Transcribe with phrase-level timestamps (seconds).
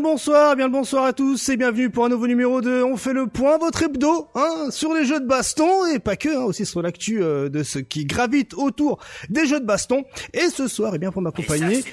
[0.00, 2.96] Le bonsoir, bien le bonsoir à tous et bienvenue pour un nouveau numéro de On
[2.96, 6.44] fait le point, votre hebdo, hein, sur les jeux de baston et pas que, hein,
[6.44, 10.04] aussi sur l'actu euh, de ce qui gravite autour des jeux de baston.
[10.32, 11.84] Et ce soir, et eh bien pour m'accompagner,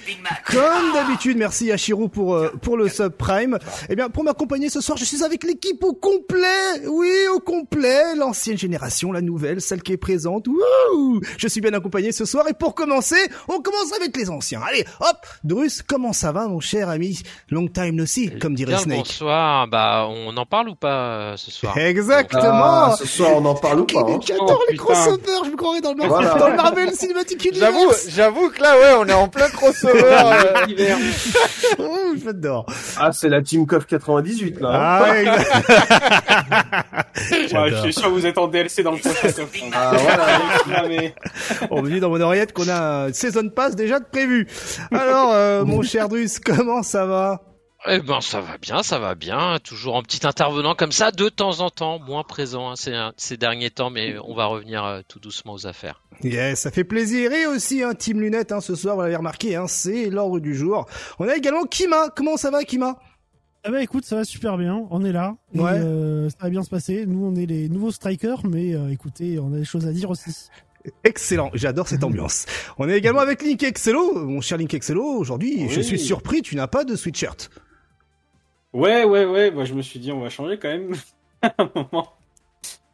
[0.46, 3.56] comme d'habitude, merci Yashiro pour euh, pour le subprime.
[3.56, 7.42] Et eh bien pour m'accompagner ce soir, je suis avec l'équipe au complet, oui au
[7.42, 10.48] complet, l'ancienne génération, la nouvelle, celle qui est présente.
[10.48, 13.18] Wouh je suis bien accompagné ce soir et pour commencer,
[13.50, 14.62] on commence avec les anciens.
[14.66, 17.22] Allez, hop, Drus, comment ça va mon cher ami?
[17.50, 18.98] Long time aussi, comme dirait Bien Snake.
[19.00, 21.78] Bonsoir, bah on en parle ou pas euh, ce soir?
[21.78, 22.42] Exactement.
[22.53, 24.20] Ah, ce soir on en parle ou pas hein.
[24.26, 27.59] J'adore les crossovers, je me croirais dans le, Marvel, dans le Marvel Cinematic Universe.
[27.72, 30.02] J'avoue, j'avoue que là ouais, on est en plein crossover.
[30.03, 30.64] euh...
[31.80, 32.66] oh, j'adore.
[33.00, 34.70] Ah, c'est la Team Coff 98 là.
[34.70, 35.06] hein.
[35.06, 35.72] Ah, exact.
[37.53, 39.44] Ouais, je suis sûr que vous êtes en DLC dans le prochain.
[39.73, 39.92] Ah,
[40.66, 40.88] voilà.
[40.88, 41.16] Mais-
[41.72, 44.48] On me dit dans mon oreillette qu'on a un Season Pass déjà de prévu.
[44.92, 47.42] Alors, euh, mon cher Drus, comment ça va?
[47.90, 49.58] Eh ben ça va bien, ça va bien.
[49.64, 53.38] Toujours en petit intervenant comme ça, de temps en temps, moins présent hein, ces, ces
[53.38, 56.02] derniers temps, mais on va revenir euh, tout doucement aux affaires.
[56.24, 57.32] Yes, ça fait plaisir.
[57.32, 60.54] Et aussi, un Team Lunette, hein, ce soir, vous l'avez remarqué, hein, c'est l'ordre du
[60.56, 60.86] jour.
[61.20, 62.10] On a également Kima.
[62.16, 63.00] Comment ça va, Kima?
[63.64, 65.72] Ah bah écoute, ça va super bien, on est là, et Ouais.
[65.74, 67.06] euh, ça va bien se passer.
[67.06, 70.10] Nous, on est les nouveaux strikers, mais euh, écoutez, on a des choses à dire
[70.10, 70.32] aussi.
[71.04, 72.46] Excellent, j'adore cette ambiance.
[72.78, 74.26] On est également avec Link Excello.
[74.26, 77.50] Mon cher Link Excello, aujourd'hui, je suis surpris, tu n'as pas de sweatshirt.
[78.73, 79.52] Ouais, ouais, ouais.
[79.52, 80.94] Moi, je me suis dit, on va changer quand même.
[81.58, 82.14] un moment.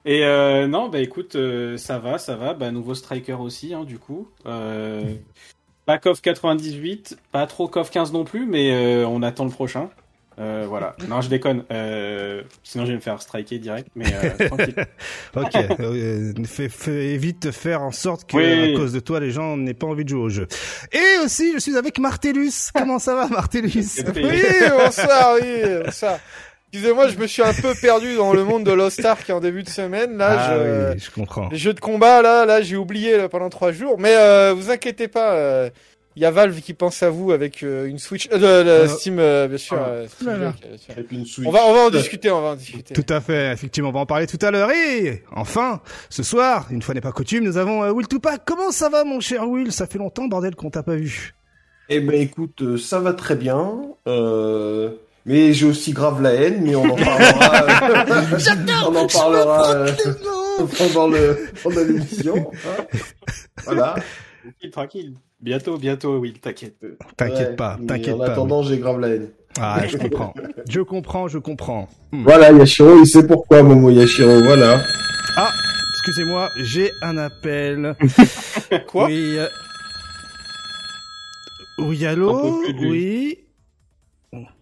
[0.06, 2.54] Et euh, non, bah écoute, euh, ça va, ça va.
[2.54, 4.30] Bah, nouveau striker aussi, hein, du coup.
[4.46, 5.16] Euh,
[5.86, 9.90] pas KOF 98, pas trop KOF 15 non plus, mais euh, on attend le prochain.
[10.40, 10.96] Euh, voilà.
[11.08, 11.64] Non, je déconne.
[11.72, 14.76] Euh, sinon, je vais me faire striker direct, mais euh, tranquille.
[15.36, 18.74] Ok, euh, fais, fais- évite de faire en sorte que, Oui.
[18.74, 20.48] à cause de toi, les gens n'aient pas envie de jouer au jeu.
[20.92, 22.72] Et aussi, je suis avec Martellus.
[22.74, 24.42] Comment ça va, Martellus Oui,
[24.78, 26.18] bonsoir, oui, bonsoir.
[26.72, 29.62] Excusez-moi, je me suis un peu perdu dans le monde de Lost Ark en début
[29.62, 30.18] de semaine.
[30.18, 30.94] Là, Ah je...
[30.94, 31.48] oui, je comprends.
[31.50, 34.00] les jeux de combat, là, là, j'ai oublié là, pendant trois jours.
[34.00, 35.70] Mais euh, vous inquiétez pas, euh,
[36.16, 38.70] il y a Valve qui pense à vous avec euh, une Switch, euh, de- de
[38.70, 39.78] Euh, Steam, euh, bien sûr.
[39.80, 39.88] ah.
[39.90, 40.54] euh, Steam.
[40.90, 41.48] Avec une Switch.
[41.48, 42.94] On va, on va en discuter, on va en discuter.
[42.94, 44.70] Tout à fait, effectivement, on va en parler tout à l'heure.
[44.72, 48.42] Et enfin, ce soir, une fois n'est pas coutume, nous avons euh, Will Tupac.
[48.46, 49.72] Comment ça va, mon cher Will?
[49.72, 51.34] Ça fait longtemps, bordel, qu'on t'a pas vu.
[51.90, 53.82] Eh ben écoute, euh, ça va très bien.
[54.08, 54.92] Euh...
[55.26, 57.88] Mais j'ai aussi grave la haine, mais on en parlera.
[58.90, 59.88] on en parlera euh,
[60.78, 62.52] pendant le pendant l'émission.
[62.66, 62.84] hein.
[63.64, 63.96] Voilà.
[64.44, 65.14] tranquille, tranquille.
[65.44, 66.78] Bientôt, bientôt, oui, t'inquiète.
[67.18, 68.32] T'inquiète Ouais, pas, t'inquiète En pas.
[68.32, 69.28] attendant, j'ai grave la haine.
[69.60, 70.34] Ah, je comprends.
[70.70, 71.90] je comprends, je comprends.
[72.14, 72.24] Hmm.
[72.24, 74.42] Voilà, Yashiro, il sait pourquoi, Momo Yashiro.
[74.42, 74.82] Voilà.
[75.36, 75.52] Ah,
[75.96, 77.94] excusez-moi, j'ai un appel.
[78.88, 79.36] Quoi Oui.
[79.38, 79.48] euh,
[81.80, 82.62] Oui, allô.
[82.80, 83.40] Oui.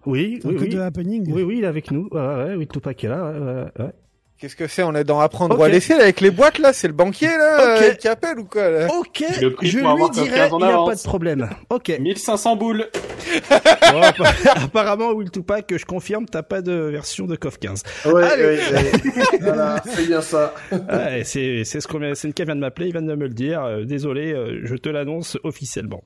[0.08, 0.70] Oui, Un oui, peu oui.
[0.70, 1.32] de happening.
[1.32, 2.10] Oui, oui, il est avec nous.
[2.12, 3.24] Ouais, ouais, Will Tupac est là.
[3.24, 3.92] Ouais, ouais, ouais.
[4.42, 6.74] Qu'est-ce que c'est On est dans apprendre ou à laisser là, avec les boîtes là
[6.74, 7.82] C'est le banquier là Ok.
[7.84, 10.60] euh, qui appelle ou quoi là Ok, Le prix je pour lui dirai, 15 en
[10.60, 11.50] il n'y a pas de problème.
[11.70, 11.90] Ok.
[12.00, 12.88] 1500 boules.
[13.92, 14.02] Bon,
[14.56, 17.84] apparemment, Will Tupac, je confirme, t'as pas de version de KOF 15.
[18.06, 18.44] Ouais, Allez.
[18.44, 18.92] ouais, ouais.
[19.42, 20.56] voilà, c'est bien ça.
[20.72, 23.34] Ouais, c'est c'est ce qu'on c'est une vient de m'appeler, il vient de me le
[23.36, 23.64] dire.
[23.64, 26.02] Euh, désolé, euh, je te l'annonce officiellement.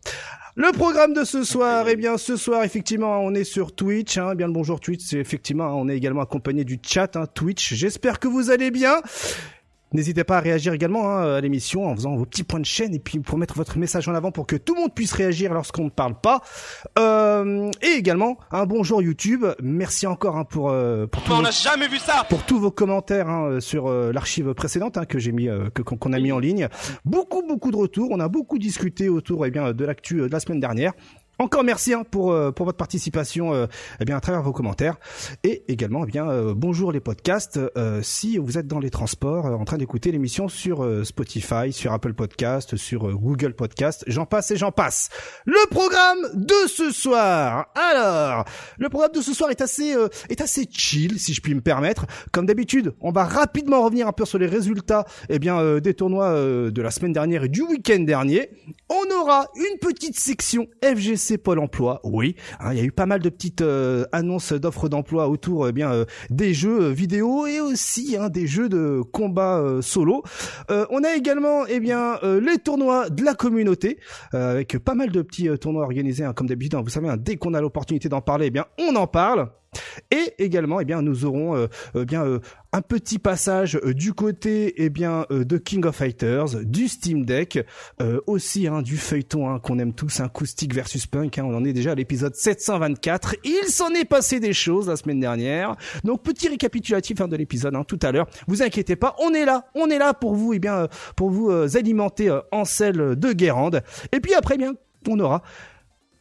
[0.58, 4.18] Le programme de ce soir, eh bien ce soir effectivement on est sur Twitch.
[4.18, 7.26] Hein, Eh bien le bonjour Twitch, c'est effectivement on est également accompagné du chat hein,
[7.34, 7.74] Twitch.
[7.74, 9.02] J'espère que vous allez bien.
[9.96, 12.94] N'hésitez pas à réagir également hein, à l'émission en faisant vos petits points de chaîne
[12.94, 15.54] et puis pour mettre votre message en avant pour que tout le monde puisse réagir
[15.54, 16.42] lorsqu'on ne parle pas.
[17.00, 19.46] Euh, et également un bonjour YouTube.
[19.64, 23.30] Merci encore hein, pour euh, pour tous vos- jamais vu ça pour tous vos commentaires
[23.30, 26.40] hein, sur euh, l'archive précédente hein, que j'ai mis euh, que qu'on a mis en
[26.40, 26.68] ligne.
[27.06, 30.34] Beaucoup beaucoup de retours, on a beaucoup discuté autour eh bien de l'actu euh, de
[30.34, 30.92] la semaine dernière.
[31.38, 33.66] Encore merci hein, pour euh, pour votre participation euh,
[34.00, 34.96] eh bien à travers vos commentaires
[35.44, 39.48] et également eh bien euh, bonjour les podcasts euh, si vous êtes dans les transports
[39.48, 44.52] euh, en train d'écouter l'émission sur Spotify, sur Apple Podcast, sur Google Podcast, j'en passe
[44.52, 45.10] et j'en passe.
[45.46, 47.68] Le programme de ce soir.
[47.76, 48.46] Alors,
[48.78, 49.96] le programme de ce soir est assez
[50.30, 52.06] est assez chill si je puis me permettre.
[52.32, 56.34] Comme d'habitude, on va rapidement revenir un peu sur les résultats eh bien des tournois
[56.34, 58.50] de la semaine dernière et du week-end dernier.
[58.90, 62.00] On aura une petite section FGC Pôle Emploi.
[62.04, 65.68] Oui, hein, il y a eu pas mal de petites euh, annonces d'offres d'emploi autour
[65.68, 69.82] eh bien euh, des jeux euh, vidéo et aussi hein, des jeux de combat euh,
[69.82, 70.24] solo.
[70.70, 74.00] On a également eh bien les tournois de la communauté
[74.32, 76.76] avec pas mal de petits tournois organisés hein, comme d'habitude.
[76.76, 76.82] hein.
[76.84, 79.50] vous savez, hein, dès qu'on a l'opportunité d'en parler, eh bien on en parle.
[80.12, 82.40] Et également, eh bien, nous aurons euh, euh, bien euh,
[82.72, 87.66] un petit passage du côté eh bien de King of Fighters, du Steam Deck,
[88.28, 91.38] aussi hein, du feuilleton hein, qu'on aime tous, un Acoustic versus Punk.
[91.38, 93.38] Hein, on en est déjà à l'épisode 724.
[93.46, 95.78] Il s'en est passé des choses la semaine dernière.
[96.04, 98.28] Donc petit récapitulatif hein, de l'épisode hein, tout à l'heure.
[98.48, 101.50] Vous inquiétez pas, on est là, on est là pour vous, eh bien pour vous
[101.78, 103.84] alimenter en sel de Guérande.
[104.12, 104.74] Et puis après, eh bien,
[105.08, 105.44] on aura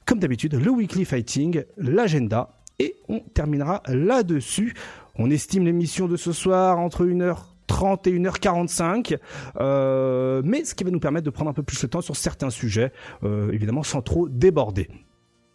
[0.06, 2.53] comme d'habitude le Weekly Fighting, l'agenda.
[2.78, 4.74] Et on terminera là-dessus.
[5.16, 9.18] On estime l'émission de ce soir entre 1h30 et 1h45,
[9.60, 12.16] euh, mais ce qui va nous permettre de prendre un peu plus de temps sur
[12.16, 12.92] certains sujets,
[13.22, 14.88] euh, évidemment sans trop déborder.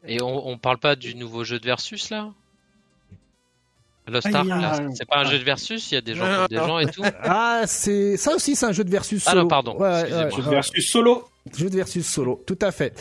[0.06, 2.30] Et on, on parle pas du nouveau jeu de versus là?
[4.08, 6.56] Lost Ah, Ark, c'est pas un jeu de versus, il y a des gens, des
[6.56, 7.04] gens et tout.
[7.22, 9.42] Ah, c'est ça aussi, c'est un jeu de versus Ah solo.
[9.44, 10.32] non, pardon, Ouais, ouais.
[10.32, 11.26] Jeu de versus solo.
[11.56, 13.00] Jeu de versus solo, tout à fait.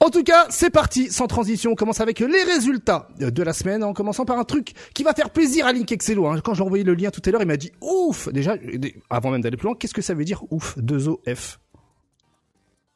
[0.00, 3.82] En tout cas, c'est parti, sans transition, on commence avec les résultats de la semaine,
[3.84, 6.26] en commençant par un truc qui va faire plaisir à Link Excello.
[6.26, 6.40] hein.
[6.42, 8.28] Quand j'ai envoyé le lien tout à l'heure, il m'a dit ouf.
[8.32, 8.56] Déjà,
[9.10, 10.76] avant même d'aller plus loin, qu'est-ce que ça veut dire ouf?
[10.78, 11.58] 2 O F.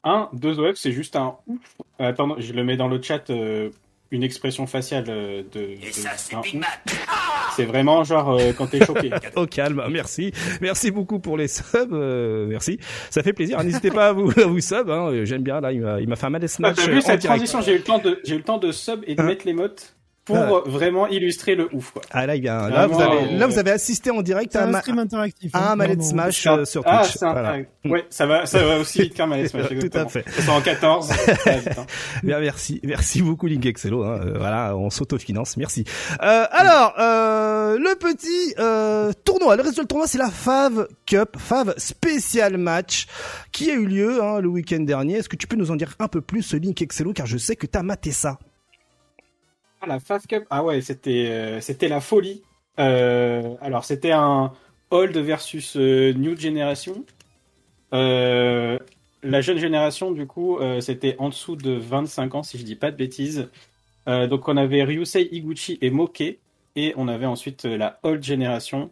[0.03, 1.59] Un, deux OF, c'est juste un ouf.
[1.99, 3.29] Euh, Attends, je le mets dans le chat.
[3.29, 3.69] euh,
[4.11, 5.61] une expression faciale euh, de.
[5.61, 6.55] Et de- ça, c'est Big.
[6.59, 6.81] Mac.
[7.55, 9.09] C'est vraiment genre euh, quand t'es choqué.
[9.35, 10.31] Au calme, merci,
[10.61, 12.79] merci beaucoup pour les subs, euh, merci,
[13.09, 13.61] ça fait plaisir.
[13.63, 15.11] N'hésitez pas à vous, à vous sub, hein.
[15.25, 17.01] j'aime bien là, il m'a, il m'a fait un mal Ah, smash T'as euh, vu
[17.01, 17.37] cette direct.
[17.45, 19.25] transition J'ai eu le temps de, j'ai eu le temps de sub et de Hein
[19.25, 19.67] mettre les mots
[20.25, 20.51] pour Ah.
[20.51, 21.91] euh, vraiment illustrer le ouf.
[21.91, 22.01] Quoi.
[22.11, 24.59] Ah là, il vient, là, vous avez, euh, là, vous avez assisté en direct C'est
[24.59, 25.53] à, un ma- stream interactif.
[25.55, 27.13] à hein, un mallet smash euh, sur ah, Twitch.
[27.17, 27.31] c'est un...
[27.33, 27.57] Voilà.
[27.85, 29.69] Ouais, ça va, ça va aussi vite qu'un Malais Smash.
[29.79, 30.23] Tout à fait.
[30.41, 31.07] Sont en 14.
[31.07, 31.15] ça
[31.45, 31.85] va vite, hein.
[32.23, 34.03] Bien, merci, merci beaucoup Link Excello.
[34.03, 34.19] Hein.
[34.23, 35.85] Euh, voilà, on s'autofinance, merci.
[36.21, 41.35] Euh, alors, euh, le petit euh, tournoi, le résultat du tournoi, c'est la Fav Cup,
[41.37, 43.07] Fav Special Match,
[43.51, 45.15] qui a eu lieu hein, le week-end dernier.
[45.17, 47.55] Est-ce que tu peux nous en dire un peu plus, Link Excello, car je sais
[47.55, 48.37] que t'as maté ça.
[49.83, 52.43] Ah, la Fast Cup, ah ouais, c'était euh, la folie.
[52.79, 54.53] Euh, alors c'était un
[54.91, 57.03] old versus euh, new generation.
[57.91, 62.89] La jeune génération, du coup, c'était en dessous de 25 ans, si je dis pas
[62.91, 63.49] de bêtises.
[64.07, 68.89] Donc on avait Ryusei Iguchi et Moke, et on avait ensuite la old génération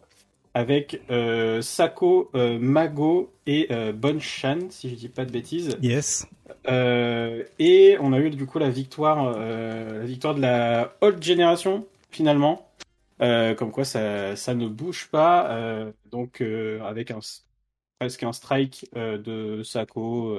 [0.54, 5.76] avec euh, Sako, euh, Mago et euh, Bonchan, si je dis pas de bêtises.
[5.82, 6.26] Yes.
[6.68, 11.22] Euh, et on a eu du coup la victoire, euh, la victoire de la old
[11.22, 12.66] génération finalement.
[13.18, 15.84] Comme quoi ça, ça ne bouge pas.
[16.10, 17.18] donc avec un
[17.98, 20.38] presque un strike de Sako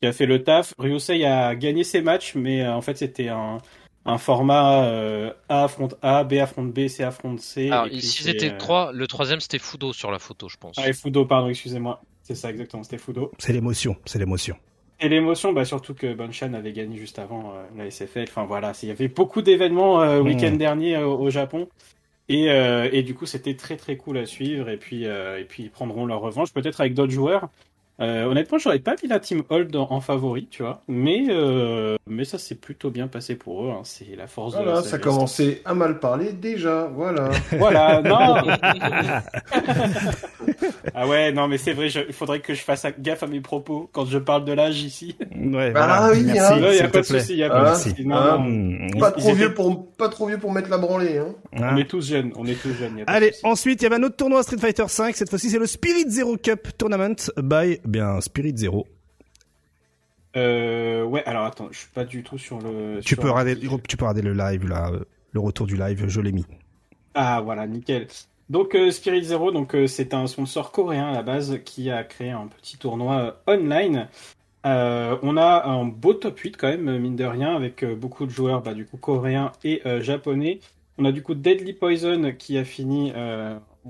[0.00, 0.72] qui a fait le taf.
[0.78, 3.58] Ryusei a gagné ses matchs, mais en fait c'était un,
[4.06, 7.70] un format euh, A affronte A, B affronte B, C affronte C.
[7.70, 10.76] Alors c'est, c'était euh, trois, le troisième c'était Fudo sur la photo, je pense.
[10.78, 12.00] Ah, et Fudo, pardon, excusez-moi.
[12.22, 13.32] C'est ça exactement, c'était Fudo.
[13.38, 14.56] C'est l'émotion, c'est l'émotion.
[14.98, 18.24] Et l'émotion, bah, surtout que Banshan avait gagné juste avant euh, la SFL.
[18.28, 20.26] Enfin voilà, il y avait beaucoup d'événements le Mm.
[20.26, 21.68] week-end dernier euh, au Japon.
[22.28, 24.68] Et, euh, et du coup, c'était très très cool à suivre.
[24.68, 27.48] Et puis, euh, et puis ils prendront leur revanche, peut-être avec d'autres joueurs.
[27.98, 30.82] Euh, honnêtement, j'aurais pas mis la team Hold en, en favori, tu vois.
[30.86, 33.70] Mais, euh, mais ça s'est plutôt bien passé pour eux.
[33.70, 33.80] hein.
[33.84, 37.30] C'est la force de la Voilà, ça commençait à mal parler déjà, voilà.
[37.52, 38.36] Voilà, non
[40.94, 43.88] Ah ouais, non, mais c'est vrai, il faudrait que je fasse gaffe à mes propos
[43.92, 45.16] quand je parle de l'âge ici.
[45.34, 46.10] Ouais, Bah voilà.
[46.12, 46.60] oui, merci, hein.
[46.62, 47.20] Ouais, y s'il a pas de plaît.
[47.20, 47.90] souci, y a Ah, pas de Merci.
[47.90, 48.06] souci.
[48.06, 48.88] Non, non.
[48.98, 51.34] Pas ils trop vieux pour pas trop vieux pour mettre la branlée, hein.
[51.54, 51.70] Hein.
[51.72, 53.02] On est tous jeunes, on est tous jeunes.
[53.06, 55.14] Allez, ensuite, il y avait un autre tournoi Street Fighter 5.
[55.16, 58.86] Cette fois-ci, c'est le Spirit Zero Cup Tournament by, bien, Spirit Zero.
[60.36, 63.00] Euh, ouais, alors attends, je suis pas du tout sur le.
[63.00, 65.00] Tu sur- peux regarder, tu peux regarder le live, là, euh,
[65.32, 66.44] le retour du live, je l'ai mis.
[67.14, 68.06] Ah voilà, nickel.
[68.50, 72.04] Donc euh, Spirit Zero, donc euh, c'est un sponsor coréen à la base qui a
[72.04, 74.08] créé un petit tournoi online.
[74.64, 78.62] On a un beau top 8 quand même, mine de rien, avec beaucoup de joueurs
[78.62, 80.58] bah, du coup coréens et japonais.
[80.98, 83.12] On a du coup Deadly Poison qui a fini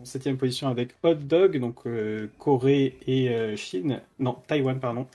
[0.01, 5.07] en septième position avec Hot Dog, donc euh, Corée et euh, Chine, non Taïwan pardon.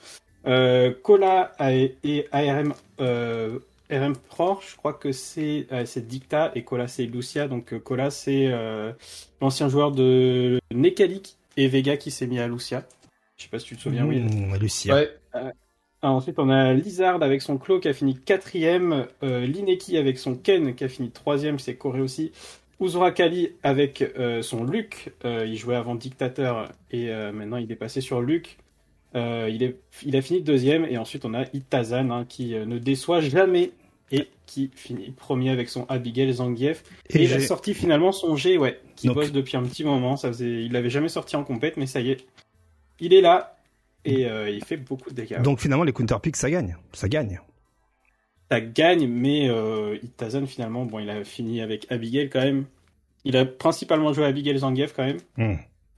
[0.46, 3.58] Euh, Cola et, et ARM euh,
[3.90, 7.48] RM Pro, je crois que c'est euh, c'est Dicta et Cola c'est Lucia.
[7.48, 8.92] Donc euh, Cola c'est euh,
[9.40, 12.84] l'ancien joueur de Nekalik et Vega qui s'est mis à Lucia.
[13.36, 14.20] Je sais pas si tu te souviens, oui.
[14.20, 14.94] Mmh, Lucia.
[14.94, 15.10] Ouais.
[16.04, 19.06] Ensuite, on a Lizard avec son Claw qui a fini quatrième.
[19.22, 22.32] Euh, Lineki avec son Ken qui a fini troisième, c'est Corée aussi.
[22.82, 25.12] Uzura Kali avec euh, son Luke.
[25.24, 28.58] Euh, il jouait avant Dictateur et euh, maintenant il est passé sur Luke.
[29.14, 30.86] Il, est, il a fini deuxième.
[30.86, 33.72] Et ensuite, on a Itazan hein, qui ne déçoit jamais
[34.10, 36.82] et qui finit premier avec son Abigail Zangief.
[37.10, 39.84] Et, Et il a sorti finalement son G, ouais, qui Donc- bosse depuis un petit
[39.84, 40.16] moment.
[40.16, 42.26] Ça faisait, il l'avait jamais sorti en compète, mais ça y est,
[43.00, 43.58] il est là
[44.06, 45.42] et il fait beaucoup de dégâts.
[45.42, 46.76] Donc finalement, les counterpicks, ça gagne.
[46.94, 47.38] Ça gagne.
[48.52, 52.66] Ça gagne, mais euh, Itazan finalement, bon, il a fini avec Abigail quand même.
[53.24, 55.20] Il a principalement joué Abigail Zangief quand même.
[55.38, 55.54] Hmm.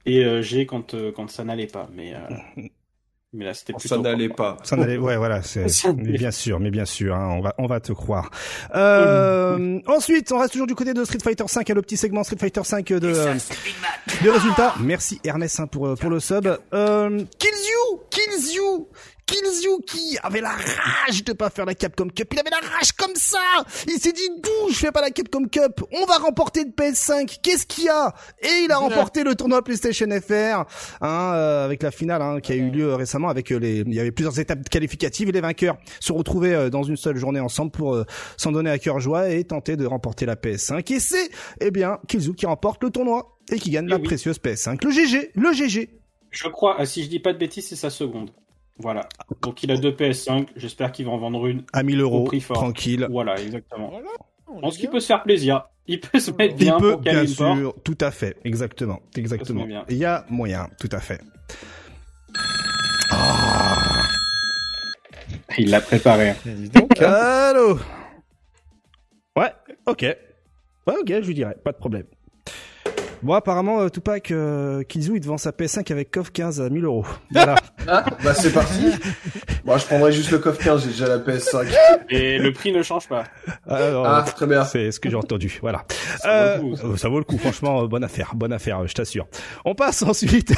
[0.06, 1.88] Et euh, G quand, euh, quand ça n'allait pas.
[1.96, 2.62] Mais, euh,
[3.32, 3.88] mais là, c'était plutôt.
[3.88, 4.56] Ça n'allait pas.
[4.62, 7.66] Ça n'allait, ouais, voilà, c'est, mais bien sûr, mais bien sûr, hein, on va, on
[7.66, 8.30] va te croire.
[8.76, 12.38] Euh, ensuite, on reste toujours du côté de Street Fighter 5, le petit segment Street
[12.38, 14.74] Fighter 5 de, de résultats.
[14.80, 16.46] Merci Ernest hein, pour, pour le sub.
[16.72, 18.88] Euh, Kills You, Kills You,
[19.26, 22.28] Qui avait la rage de pas faire la Capcom Cup.
[22.32, 23.38] Il avait la rage comme ça.
[23.86, 25.82] Il s'est dit d'où je fais pas la Capcom Cup?
[25.92, 27.38] On va remporter le PS5.
[27.42, 28.14] Qu'est-ce qu'il y a?
[28.40, 30.64] Et il a remporté le tournoi PlayStation FR
[31.00, 33.28] hein, euh, avec la finale hein, qui a eu lieu récemment.
[33.28, 36.70] Avec euh, les, il y avait plusieurs étapes qualificatives et les vainqueurs se retrouvaient euh,
[36.70, 38.04] dans une seule journée ensemble pour euh,
[38.36, 40.92] s'en donner à cœur joie et tenter de remporter la PS5.
[40.92, 44.02] Et c'est eh bien You qui remporte le tournoi et qui gagne Eh la oui.
[44.02, 44.84] précieuse PS5.
[44.84, 45.90] Le GG, le GG.
[46.30, 48.30] Je crois, si je dis pas de bêtises, c'est sa seconde.
[48.78, 49.08] Voilà.
[49.42, 50.48] Donc il a deux PS5.
[50.56, 51.62] J'espère qu'il va en vendre une.
[51.72, 52.56] À 1000 euros, Au prix fort.
[52.56, 53.06] tranquille.
[53.10, 53.88] Voilà, exactement.
[53.90, 54.08] Voilà.
[54.48, 55.64] On pense qu'il peut se faire plaisir.
[55.86, 57.58] Il peut se mettre Il bien peut, pour caler bien porte.
[57.58, 59.66] sûr, tout à fait, exactement, exactement.
[59.90, 61.20] Il y a moyen, tout à fait.
[65.58, 66.34] Il l'a préparé.
[66.44, 67.12] Dis donc, hein.
[67.12, 67.78] Allô?
[69.36, 69.52] Ouais,
[69.86, 70.02] ok.
[70.02, 72.04] Ouais, ok, je lui dirais, pas de problème.
[73.24, 76.68] Bon, apparemment, euh, Tupac euh, Kizu, il te vend sa PS5 avec CoF 15 à
[76.68, 77.06] 1000 euros.
[77.32, 77.54] Voilà.
[77.88, 78.84] Ah, bah c'est parti.
[79.64, 81.66] Moi, je prendrais juste le coffre 15, j'ai déjà la PS5.
[82.10, 83.24] Et le prix ne change pas.
[83.66, 84.64] Alors, Ah, très bien.
[84.64, 85.84] C'est ce que j'ai entendu, voilà.
[86.20, 86.86] Ça vaut Euh, le coup, ça.
[86.86, 89.26] euh, ça vaut le coup, franchement, euh, bonne affaire, bonne affaire, euh, je t'assure.
[89.64, 90.52] On passe ensuite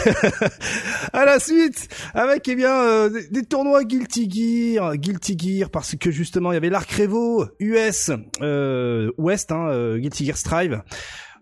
[1.12, 4.28] à la suite avec eh bien euh, des, des tournois Guilty
[4.74, 8.10] Gear, Guilty Gear parce que justement il y avait l'Arc Revo US
[8.42, 10.82] euh, Ouest, hein, euh, Guilty Gear Strive.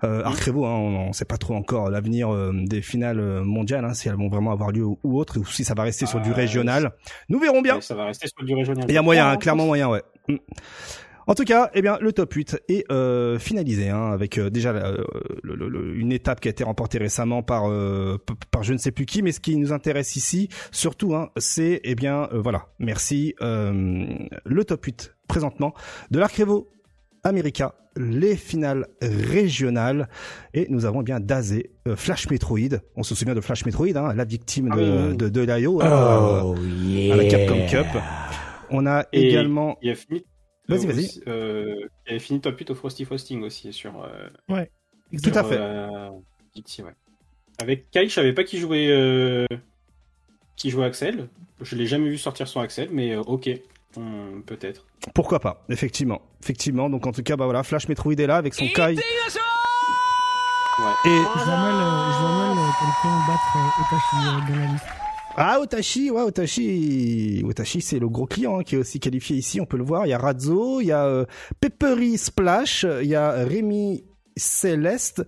[0.04, 3.42] Euh, Arc Revo, hein, on ne sait pas trop encore l'avenir euh, des finales euh,
[3.42, 5.82] mondiales, hein, si elles vont vraiment avoir lieu ou, ou autre, ou si ça va
[5.84, 6.92] rester sur du Ah, régional.
[7.28, 7.80] Nous verrons bien.
[7.80, 8.84] Ça va rester sur du régional.
[8.88, 10.02] Il y a moyen, Ah, hein, clairement moyen, ouais.
[10.28, 10.37] Mm.
[11.26, 14.73] En tout cas, eh bien, le top 8 est euh, finalisé, hein, avec euh, déjà
[14.73, 15.02] euh,
[15.42, 18.18] le- le- le- une étape qui a été remportée récemment par euh,
[18.50, 21.80] par je ne sais plus qui, mais ce qui nous intéresse ici, surtout, hein, c'est
[21.82, 24.04] eh bien, euh, voilà, merci, euh,
[24.44, 25.73] le top 8 présentement
[26.11, 26.38] de l'Arc
[27.24, 30.08] America, les finales régionales,
[30.52, 33.96] et nous avons eh bien Dazé, euh, Flash Metroid, on se souvient de Flash Metroid,
[33.96, 37.86] hein, la victime Ah de, de, de l'IO, hein, euh, à la Capcom Cup.
[38.70, 40.24] On a Et également Il a fini.
[40.68, 41.04] Vas-y, vas-y.
[41.04, 41.74] aussi, Euh,
[42.08, 44.02] il a fini top 8 au Frosty Frosting aussi sur.
[44.02, 44.64] Euh,
[45.22, 45.58] Tout à fait.
[45.58, 46.08] euh,
[46.54, 46.94] Dixie, ouais.
[47.60, 48.88] Avec Kai, je savais pas qui jouait.
[48.90, 49.46] Euh,
[50.56, 51.28] qui jouait Axel.
[51.60, 53.50] Je l'ai jamais vu sortir son Axel, mais euh, ok,
[53.96, 54.84] Hum, peut-être.
[55.14, 56.22] Pourquoi pas, effectivement.
[56.42, 58.94] Effectivement, donc en tout cas, bah voilà, Flash Metroid est là avec son Kai.
[60.76, 60.90] Ouais.
[61.04, 64.60] Et Je vois mal, euh, je vois mal euh, quelqu'un battre euh, Otachi euh, dans
[64.60, 64.84] la liste.
[65.36, 69.60] ah, Otachi, ouais, Otachi, Otachi, c'est le gros client hein, qui est aussi qualifié ici,
[69.60, 70.06] on peut le voir.
[70.06, 71.24] Il y a Razzo, il y a euh,
[71.60, 74.04] Peppery Splash, il y a Rémi
[74.36, 75.24] Céleste,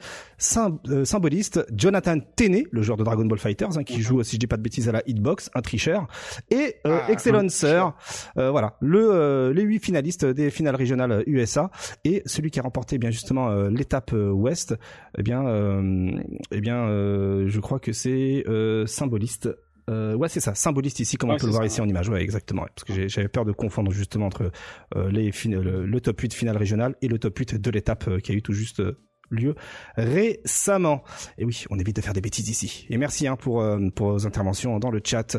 [0.89, 4.03] euh, symboliste, Jonathan Tene, le joueur de Dragon Ball Fighters, hein, qui Mhm.
[4.03, 6.07] joue, si je dis pas de bêtises, à la Hitbox, un tricheur,
[6.51, 7.83] et euh, Ah, Excellencer,
[8.39, 11.71] euh, voilà, le euh, les huit finalistes des finales régionales USA,
[12.05, 14.75] et celui qui a remporté bien justement euh, l'étape ouest,
[15.19, 16.11] eh bien, euh,
[16.53, 19.49] eh bien, euh, je crois que c'est euh, symboliste.
[19.89, 21.87] Euh, ouais, c'est ça, symboliste ici, comme on peut le voir ça, ici ouais.
[21.87, 22.09] en image.
[22.09, 22.63] Ouais, exactement.
[22.63, 24.51] ouais, parce que j'avais peur de confondre justement entre
[24.97, 28.19] euh, les le, le top 8 finale régionale et le top 8 de l'étape euh,
[28.19, 28.99] qui a eu tout juste euh,
[29.31, 29.55] lieu
[29.97, 31.03] récemment.
[31.39, 32.87] Et oui, on évite de faire des bêtises ici.
[32.91, 35.37] Et merci hein, pour euh, pour vos interventions dans le chat.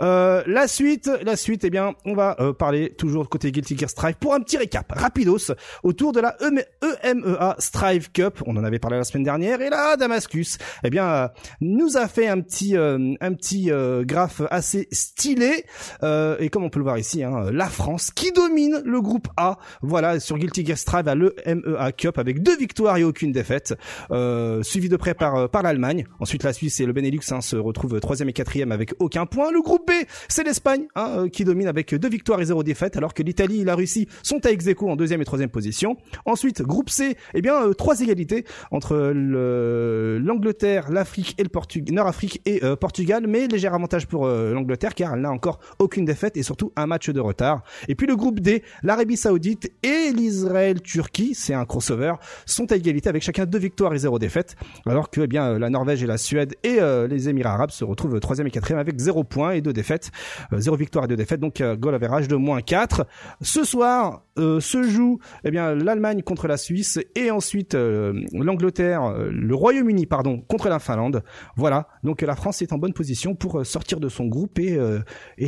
[0.00, 3.90] Euh, la suite, la suite, eh bien, on va euh, parler toujours côté Guilty Gear
[3.90, 6.64] Strive pour un petit récap rapidos autour de la EM-
[7.02, 8.42] EMEA Strive Cup.
[8.46, 11.28] On en avait parlé la semaine dernière et là, Damascus, eh bien, euh,
[11.60, 15.64] nous a fait un petit euh, un petit euh, graphe assez stylé
[16.02, 19.58] et comme on peut le voir ici, hein, la France qui domine le groupe A.
[19.82, 23.74] Voilà sur Guilty Gear Strive à l'EMEA Cup avec deux victoires et aucune défaite,
[24.10, 26.06] euh, suivi de près par euh, par l'Allemagne.
[26.18, 29.52] Ensuite, la Suisse et le Benelux hein, se retrouvent troisième et quatrième avec aucun point.
[29.52, 29.92] Le groupe B,
[30.28, 33.60] c'est l'Espagne hein, euh, qui domine avec deux victoires et zéro défaite, alors que l'Italie
[33.60, 35.96] et la Russie sont à ex en deuxième et troisième position.
[36.24, 42.40] Ensuite, groupe C, eh bien trois égalités entre le- l'Angleterre, l'Afrique et le Portugal, Nord-Afrique
[42.46, 46.72] et Portugal, mais léger avantage pour l'Angleterre car elle n'a encore aucune défaite et surtout
[46.76, 47.62] un match de retard.
[47.88, 52.14] Et puis le groupe D, l'Arabie Saoudite et l'Israël-Turquie, c'est un crossover,
[52.46, 55.68] sont à égalité avec chacun deux victoires et zéro défaite, alors que eh bien la
[55.68, 58.98] Norvège et la Suède et euh, les Émirats Arabes se retrouvent troisième et quatrième avec
[58.98, 60.10] zéro points et deux défaites,
[60.52, 63.06] euh, zéro victoire et deux défaites, donc euh, goal average de moins 4.
[63.42, 69.04] Ce soir euh, se joue eh bien l'Allemagne contre la Suisse et ensuite euh, l'Angleterre,
[69.04, 71.22] euh, le Royaume-Uni pardon contre la Finlande.
[71.56, 74.76] Voilà, donc la France est en bonne position pour euh, sortir de son groupe et,
[74.76, 75.00] euh,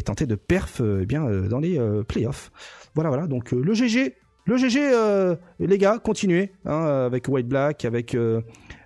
[0.05, 2.51] tenter de perf euh, eh bien euh, dans les euh, playoffs.
[2.95, 3.27] Voilà, voilà.
[3.27, 8.15] Donc euh, le GG, le GG, euh, les gars, continuez hein, avec White Black, avec
[8.15, 8.41] euh,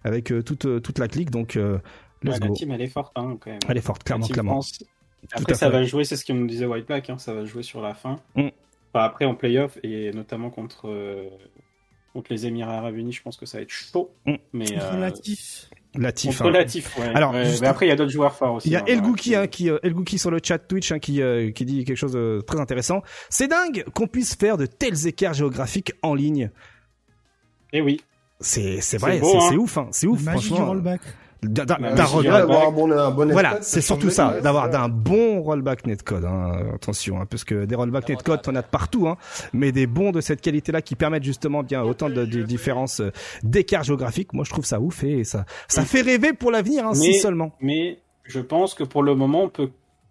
[0.04, 1.30] avec euh, toute toute la clique.
[1.30, 1.78] Donc euh,
[2.22, 3.60] let's Ouais, la team, elle est forte, hein, quand même.
[3.68, 4.52] Elle est forte, clairement, clairement.
[4.52, 4.78] France.
[5.32, 5.72] Après, ça fait.
[5.72, 7.94] va jouer, c'est ce qu'on nous disait White Black, hein, ça va jouer sur la
[7.94, 8.16] fin.
[8.34, 8.48] Mm.
[8.92, 11.28] Enfin, après, en playoff, et notamment contre, euh,
[12.12, 14.10] contre les Émirats Arabes Unis, je pense que ça va être chaud.
[14.26, 14.34] Mm.
[14.52, 15.70] Mais, euh, Relatif.
[15.98, 16.40] Latif.
[16.42, 16.50] hein.
[16.50, 17.06] Latif, ouais.
[17.14, 18.68] Alors, Ouais, juste- mais après, il y a d'autres joueurs forts aussi.
[18.68, 20.58] Il y a hein, El voilà, Gouki, hein, qui, euh, El Gouki sur le chat
[20.58, 23.02] Twitch, hein, qui, euh, qui dit quelque chose de très intéressant.
[23.30, 26.50] C'est dingue qu'on puisse faire de tels écarts géographiques en ligne.
[27.72, 28.00] Et oui.
[28.40, 29.40] C'est, c'est C'est vrai, c'est, hein.
[29.48, 30.56] c'est ouf, hein, c'est ouf, franchement.
[30.56, 31.00] du rollback-
[33.32, 36.24] Voilà, c'est surtout ça, bien, d'avoir d'un bon rollback netcode.
[36.24, 39.16] Hein, attention, hein, parce que des rollback netcode, t'en as de partout, hein,
[39.52, 43.12] mais des bons de cette qualité-là qui permettent justement bien autant de, de différences euh,
[43.42, 44.32] d'écarts géographiques.
[44.32, 47.52] Moi, je trouve ça ouf et ça, ça fait rêver pour l'avenir, hein, si seulement.
[47.60, 49.70] Mais je pense que pour le moment, on peut.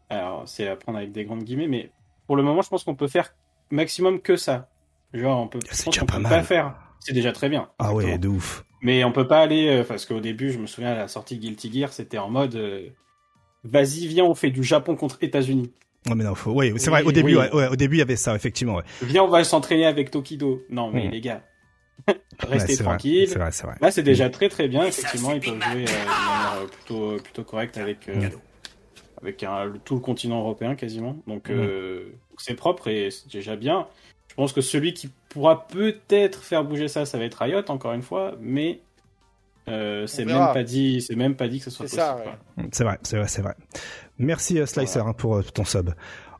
[0.10, 1.90] Alors, c'est à prendre avec des grandes guillemets, mais
[2.28, 3.34] pour le moment, je pense qu'on peut faire
[3.72, 4.68] maximum que ça.
[5.14, 5.60] Genre, on peut.
[5.72, 6.32] C'est déjà pas peut mal.
[6.32, 6.76] pas faire.
[7.00, 7.70] C'est déjà très bien.
[7.80, 8.64] Ah ouais, de ouf.
[8.86, 11.40] Mais on peut pas aller, euh, parce qu'au début, je me souviens à la sortie
[11.40, 12.88] Guilty Gear, c'était en mode, euh,
[13.64, 15.72] vas-y, viens, on fait du Japon contre États-Unis.
[16.08, 16.52] Non mais non, faut...
[16.52, 17.04] oui, c'est Oui, vrai.
[17.04, 17.40] Au début, oui.
[17.42, 18.76] ouais, ouais, au début, il y avait ça, effectivement.
[18.76, 18.84] Ouais.
[19.02, 20.62] Viens, on va s'entraîner avec Tokido.
[20.70, 21.12] Non, mais Mm.
[21.12, 21.42] les gars,
[22.48, 23.28] restez c'est vrai, tranquilles.
[23.28, 23.76] C'est vrai, c'est vrai.
[23.82, 24.86] Là, c'est déjà très très bien.
[24.86, 28.30] Effectivement, ils peuvent jouer euh, de manière plutôt plutôt correcte avec euh,
[29.20, 31.18] avec un, tout le continent européen quasiment.
[31.26, 33.88] Donc donc c'est propre et c'est déjà bien.
[34.36, 37.94] Je pense que celui qui pourra peut-être faire bouger ça, ça va être Riot encore
[37.94, 38.82] une fois, mais
[39.70, 42.04] euh, c'est même pas dit, c'est même pas dit que ce soit possible.
[42.58, 42.68] ouais.
[42.74, 43.56] C'est vrai, c'est vrai, c'est vrai.
[44.18, 45.92] Merci euh, Slicer hein, pour euh, ton sub.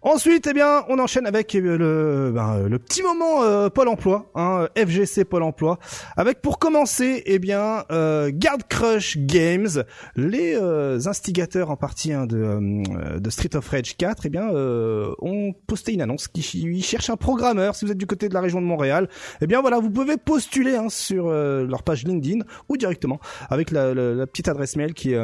[0.08, 3.88] Ensuite, eh bien, on enchaîne avec euh, le, ben, euh, le petit moment euh, Pôle
[3.88, 5.80] Emploi, hein, FGC Pôle Emploi,
[6.16, 9.68] avec pour commencer, eh bien, euh, Guard Crush Games,
[10.16, 14.48] les euh, instigateurs en partie hein, de, euh, de Street of Rage 4, eh bien,
[14.48, 17.74] ont posté une annonce qui ils cherchent un programmeur.
[17.74, 19.10] Si vous êtes du côté de la région de Montréal,
[19.42, 23.96] eh bien voilà, vous pouvez postuler hein, sur leur page LinkedIn ou directement avec la,
[23.96, 25.18] la- petite adresse mail qui est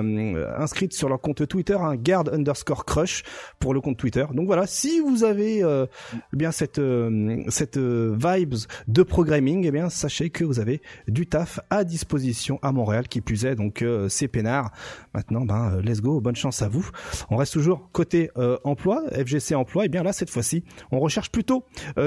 [0.58, 3.22] inscrite sur leur compte Twitter, un guard underscore crush
[3.60, 4.26] pour le compte Twitter.
[4.34, 5.86] Donc voilà, si vous avez euh,
[6.34, 8.56] eh bien cette euh, cette euh, vibes
[8.88, 13.22] de programming, eh bien sachez que vous avez du taf à disposition à Montréal, qui
[13.22, 13.56] plus est.
[13.56, 14.72] Donc euh, c'est peinard.
[15.14, 16.90] Maintenant, ben let's go, bonne chance à vous.
[17.30, 18.30] On reste toujours côté
[18.64, 19.86] emploi, FGC emploi.
[19.86, 21.66] Et bien là, cette fois-ci, on recherche plutôt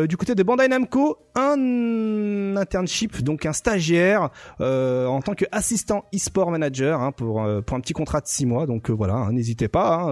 [0.08, 7.02] du côté de Bandai Namco un internship, donc un stagiaire en tant qu'assistant e-sport manager
[7.02, 8.66] hein, pour pour un petit contrat de six mois.
[8.66, 10.10] Donc voilà, hein, n'hésitez pas.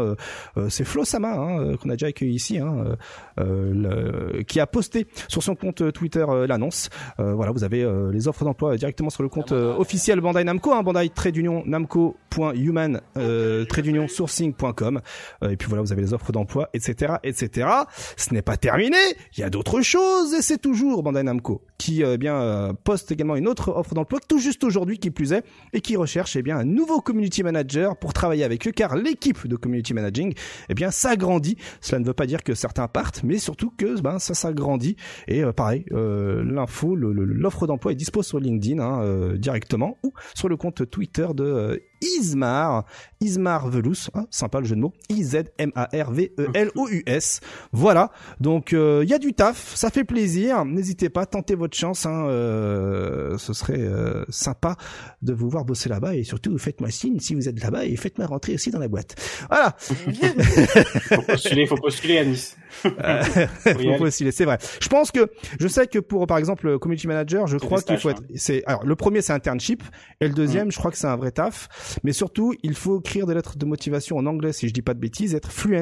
[0.56, 2.96] hein, c'est Flo Sama hein, qu'on a déjà accueilli hein, euh,
[3.40, 6.88] euh, le- qui a posté sur son compte Twitter euh, l'annonce.
[7.20, 10.82] Euh, voilà, vous avez les offres d'emploi directement sur le compte officiel Bandai Namco, hein,
[10.82, 15.00] Bandai Trade Union Namco.human euh, Trade Union Sourcing.com.
[15.48, 17.68] Et puis voilà, vous avez les offres d'emploi, etc., etc.
[18.16, 18.96] Ce n'est pas terminé.
[19.36, 23.10] Il y a d'autres choses et c'est toujours Bandai Namco qui euh, bien euh, poste
[23.10, 26.42] également une autre offre d'emploi tout juste aujourd'hui qui plus est et qui recherche eh
[26.42, 30.32] bien un nouveau community manager pour travailler avec eux car l'équipe de community managing
[30.68, 31.56] eh bien s'agrandit.
[31.80, 34.94] Cela ne veut pas dire que certains partent, mais surtout que ben ça s'agrandit
[35.26, 40.12] et euh, pareil euh, l'info, l'offre d'emploi est dispo sur LinkedIn hein, euh, directement ou
[40.36, 42.84] sur le compte Twitter de euh, Ismar,
[43.20, 46.48] Ismar Velous, hein, sympa le jeu de mots, I Z M A R V E
[46.54, 47.40] L O U S.
[47.72, 48.10] Voilà,
[48.40, 50.64] donc il y a du taf, ça fait plaisir.
[50.64, 52.06] N'hésitez pas, tentez votre chance.
[52.06, 54.76] Hein, euh, ce serait euh, sympa
[55.22, 58.26] de vous voir bosser là-bas et surtout faites-moi signe si vous êtes là-bas et faites-moi
[58.26, 59.14] rentrer aussi dans la boîte.
[59.48, 59.74] Voilà.
[59.78, 62.56] Faut postuler, faut postuler à Nice.
[62.84, 63.22] Euh,
[63.58, 64.58] Faut postuler, c'est vrai.
[64.80, 67.98] Je pense que je sais que pour par exemple le community manager, je crois qu'il
[67.98, 68.22] faut être.
[68.34, 69.82] C'est alors le premier c'est internship
[70.20, 71.68] et le deuxième je crois que c'est un vrai taf.
[72.04, 74.94] Mais surtout il faut écrire des lettres de motivation en anglais si je dis pas
[74.94, 75.72] de bêtises, être fluent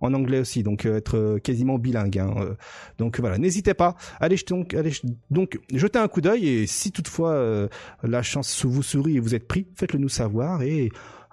[0.00, 2.18] en anglais aussi, donc euh, être euh, quasiment bilingue.
[2.18, 2.54] hein, euh.
[2.98, 3.96] donc voilà, n'hésitez pas.
[4.20, 4.92] Allez donc, allez
[5.30, 7.68] donc jetez un coup d'œil et si toutefois euh,
[8.02, 10.90] la chance vous sourit et vous êtes pris, faites-le nous savoir et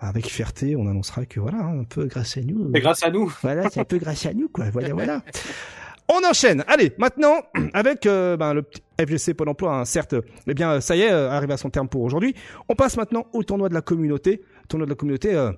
[0.08, 2.72] avec fierté, on annoncera que voilà, hein, un peu grâce à nous.
[2.74, 3.32] C'est grâce à nous.
[3.42, 4.70] Voilà, c'est un peu grâce à nous, quoi.
[4.72, 5.22] Voilà, voilà.
[6.08, 6.64] On enchaîne.
[6.68, 7.36] Allez, maintenant,
[7.74, 10.16] avec euh, ben, le petit FGC Pôle Emploi, hein, certes,
[10.48, 12.36] eh bien, ça y est, euh, arrivé à son terme pour aujourd'hui.
[12.70, 14.42] On passe maintenant au tournoi de la communauté.
[14.70, 15.34] Tournoi de la communauté.
[15.34, 15.52] euh,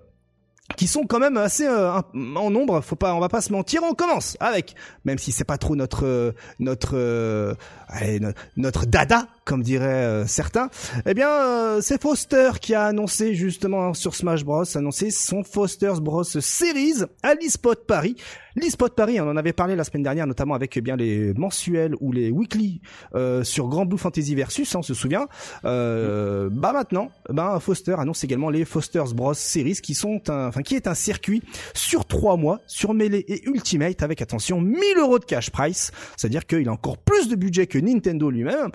[0.75, 1.91] qui sont quand même assez euh,
[2.35, 2.81] en nombre.
[2.81, 3.83] Faut pas, on va pas se mentir.
[3.83, 7.53] On commence avec, même si c'est pas trop notre euh, notre euh,
[7.87, 10.69] allez, no- notre dada, comme diraient euh, certains.
[11.05, 16.01] Eh bien, euh, c'est Foster qui a annoncé justement sur Smash Bros, annoncé son Foster's
[16.01, 18.17] Bros Series à l'eSpot Paris.
[18.57, 21.93] L'eSpot Paris, on en avait parlé la semaine dernière, notamment avec eh bien les mensuels
[22.01, 22.81] ou les weekly
[23.13, 25.27] euh, sur Grand Blue Fantasy Versus, hein, on se souvient.
[25.63, 30.75] Euh, bah maintenant, bah Foster annonce également les Foster's Bros Series qui sont enfin qui
[30.75, 31.43] est un circuit
[31.75, 36.47] sur trois mois sur Melee et Ultimate avec attention 1000 euros de cash price, c'est-à-dire
[36.47, 38.71] qu'il a encore plus de budget que Nintendo lui-même.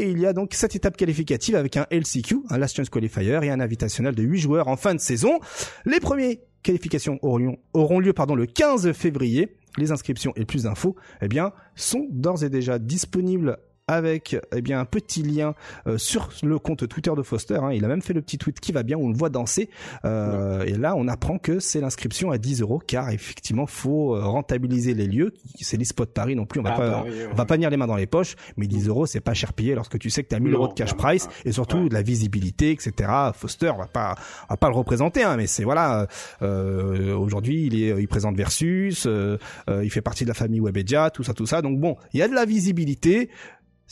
[0.00, 3.50] Il y a donc cette étape qualificative avec un LCQ, un Last Chance Qualifier et
[3.50, 5.40] un invitationnel de 8 joueurs en fin de saison.
[5.84, 9.56] Les premiers qualifications auront, lieu pardon, le 15 février.
[9.78, 11.28] Les inscriptions et plus d'infos, eh
[11.76, 13.58] sont d'ores et déjà disponibles
[13.92, 15.54] avec eh bien un petit lien
[15.86, 17.58] euh, sur le compte Twitter de Foster.
[17.62, 17.72] hein.
[17.72, 19.68] Il a même fait le petit tweet qui va bien où on le voit danser.
[20.04, 24.24] Euh, Et là, on apprend que c'est l'inscription à 10 euros car effectivement, faut euh,
[24.24, 25.32] rentabiliser les lieux.
[25.60, 26.60] C'est l'e-spot Paris non plus.
[26.60, 28.36] On va Ah, pas, bah on va pas venir les mains dans les poches.
[28.56, 30.58] Mais 10 euros, c'est pas cher payé lorsque tu sais que tu as 1000 Non,
[30.58, 31.88] euros de cash price et surtout Ouais.
[31.88, 33.10] de la visibilité, etc.
[33.34, 34.14] Foster, on va pas,
[34.48, 36.06] on va pas le représenter, hein, mais c'est voilà.
[36.42, 40.60] Euh, Aujourd'hui, il est, il présente Versus, euh, euh, il fait partie de la famille
[40.60, 41.62] Webedia, tout ça, tout ça.
[41.62, 43.30] Donc bon, il y a de la visibilité.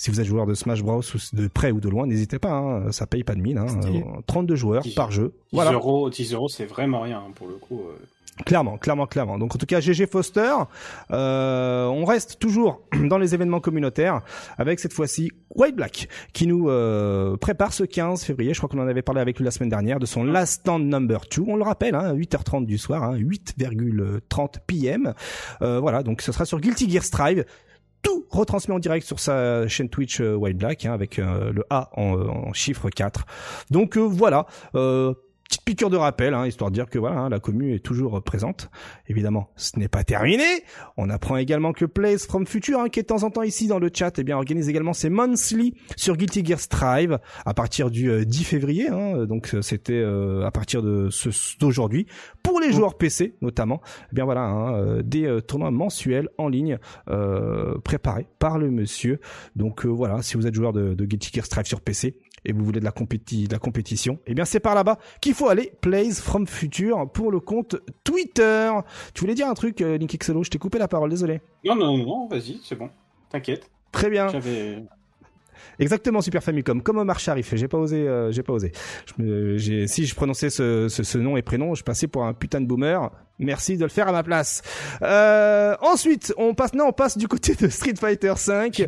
[0.01, 2.53] Si vous êtes joueur de Smash Bros ou de près ou de loin, n'hésitez pas,
[2.53, 3.59] hein, ça paye pas de mine.
[3.59, 3.99] Hein, Stylé.
[4.01, 5.35] Euh, 32 joueurs 10 par jeu.
[5.53, 5.73] 10 Voilà.
[5.73, 7.81] euros, 10 euros, c'est vraiment rien hein, pour le coup.
[7.81, 7.99] euh.
[8.47, 9.37] Clairement, clairement, clairement.
[9.37, 10.55] Donc en tout cas, GG Foster,
[11.11, 14.23] euh, on reste toujours dans les événements communautaires
[14.57, 18.55] avec cette fois-ci White Black qui nous euh, prépare ce 15 février.
[18.55, 20.85] Je crois qu'on en avait parlé avec lui la semaine dernière de son Last Stand
[20.85, 21.43] Number 2.
[21.47, 25.13] On le rappelle, hein, 8h30 du soir, hein, 8,30 p.m.
[25.61, 27.45] Euh, voilà, donc ce sera sur Guilty Gear Strive.
[28.03, 31.65] Tout retransmis en direct sur sa chaîne Twitch euh, White Black hein, avec euh, le
[31.71, 33.27] A en, chiffre 4.
[33.71, 34.47] Donc euh, voilà,
[35.51, 38.19] petite piqûre de rappel, hein, histoire de dire que voilà, hein, la commu est toujours
[38.19, 38.71] euh, présente.
[39.09, 40.45] Évidemment, ce n'est pas terminé.
[40.97, 43.67] On apprend également que Plays from Future, hein, qui est de temps en temps ici
[43.67, 47.91] dans le chat, eh bien organise également ses monthly sur Guilty Gear Strive à partir
[47.91, 48.89] du euh, 10 février.
[48.89, 52.07] Hein, donc euh, c'était euh, à partir de ce d'aujourd'hui
[52.45, 53.81] pour les joueurs PC notamment.
[54.13, 58.71] Eh bien voilà, hein, euh, des euh, tournois mensuels en ligne euh, préparés par le
[58.71, 59.19] monsieur.
[59.57, 62.53] Donc euh, voilà, si vous êtes joueur de, de Guilty Gear Strive sur PC et
[62.53, 65.49] vous voulez de la, compéti de la compétition, eh bien c'est par là-bas qu'il faut
[65.49, 65.73] aller.
[65.81, 68.71] Plays from Future pour le compte Twitter.
[69.15, 71.41] Tu voulais dire un truc, euh, Link Xelo Je t'ai coupé la parole, désolé.
[71.65, 72.91] Non, non, non, vas-y, c'est bon.
[73.31, 73.71] T'inquiète.
[73.93, 74.29] Très bien.
[74.29, 74.83] J'avais.
[75.79, 77.55] Exactement, Super Famicom, comme Omar Sharif.
[77.55, 78.73] J'ai pas osé, euh, j'ai pas osé.
[79.07, 82.25] Je me- j'ai- si je prononçais ce, ce, ce nom et prénom, je passais pour
[82.25, 83.11] un putain de boomer.
[83.39, 84.63] Merci de le faire à ma place.
[85.03, 88.87] Euh, ensuite, on passe, non, on passe du côté de Street Fighter 5.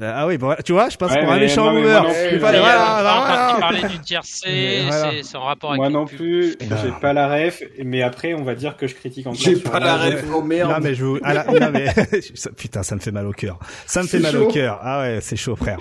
[0.00, 3.56] Ah oui, bon, tu vois, je passe Ouais, pour un méchant voilà.
[3.60, 5.10] parler du tiercé, Voilà.
[5.22, 6.76] c'est en rapport avec Moi non plus, Eh ben.
[6.82, 9.40] j'ai pas la ref, mais après on va dire que je critique encore.
[9.40, 10.70] J'ai pas la ref, oh merde.
[10.70, 11.18] Non mais je vous...
[11.22, 11.86] ah, là, non mais
[12.56, 13.58] putain ça me fait mal au cœur.
[13.86, 14.78] Ça me fait mal au cœur.
[14.82, 15.78] Ah ouais c'est chaud frère.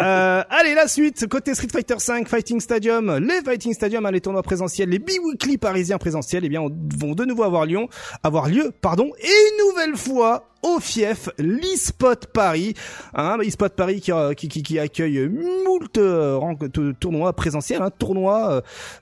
[0.00, 4.20] Euh, allez la suite côté Street Fighter 5 Fighting Stadium, les Fighting Stadium, hein, les
[4.20, 7.78] tournois présentiels, les bi-weekly parisiens présentiels, eh bien on- vont de nouveau avoir lieu,
[8.24, 12.74] avoir lieu, pardon, et une nouvelle fois au fief l'eSpot Paris,
[13.14, 16.40] hein, eSpot Paris qui, euh, qui, qui, qui accueille moult euh,
[16.98, 18.50] tournois présentiels, hein, tournois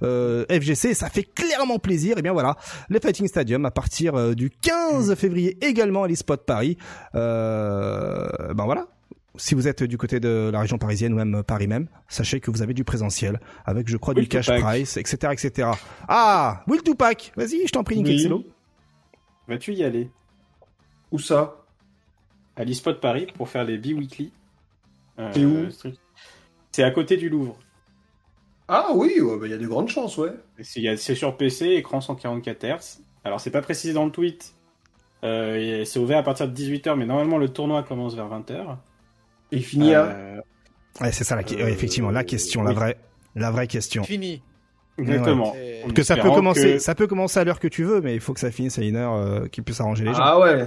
[0.03, 2.19] euh, euh, FGC, ça fait clairement plaisir.
[2.19, 2.57] Et bien voilà,
[2.91, 6.77] les Fighting Stadium à partir euh, du 15 février également à l'eSpot Paris.
[7.15, 8.87] Euh, ben voilà.
[9.37, 12.51] Si vous êtes du côté de la région parisienne ou même Paris même, sachez que
[12.51, 15.71] vous avez du présentiel avec, je crois, Will du cash price, etc., etc.
[16.07, 18.47] Ah, Will Tupac, vas-y, je t'en prie, Oui.
[19.49, 20.11] Vas-tu y aller?
[21.11, 21.65] Où ça?
[22.57, 24.33] À l'eSpot Paris pour faire les bi-weekly.
[25.19, 25.91] Euh, C'est où?
[26.71, 27.59] C'est à côté du Louvre.
[28.69, 30.33] Ah oui, ouais, bah, il y a de grandes chances, ouais.
[30.59, 33.03] Et C'est sur PC, écran 144 Hz.
[33.25, 34.55] Alors c'est pas précisé dans le tweet.
[35.25, 38.77] Euh, c'est ouvert à partir de 18h, mais normalement le tournoi commence vers 20h.
[39.53, 40.05] Et fini à...
[40.07, 40.41] Euh,
[41.01, 42.97] Ouais, c'est ça, la, Euh, ouais, effectivement, la question, la vraie,
[43.35, 44.05] la vraie question.
[44.05, 44.43] Fini.
[44.99, 45.55] exactement.
[45.87, 48.15] En Que ça peut commencer, que- ça peut commencer à l'heure que tu veux, mais
[48.15, 50.21] il faut que ça finisse à une heure euh, qui puisse arranger les gens.
[50.21, 50.67] Ah ouais.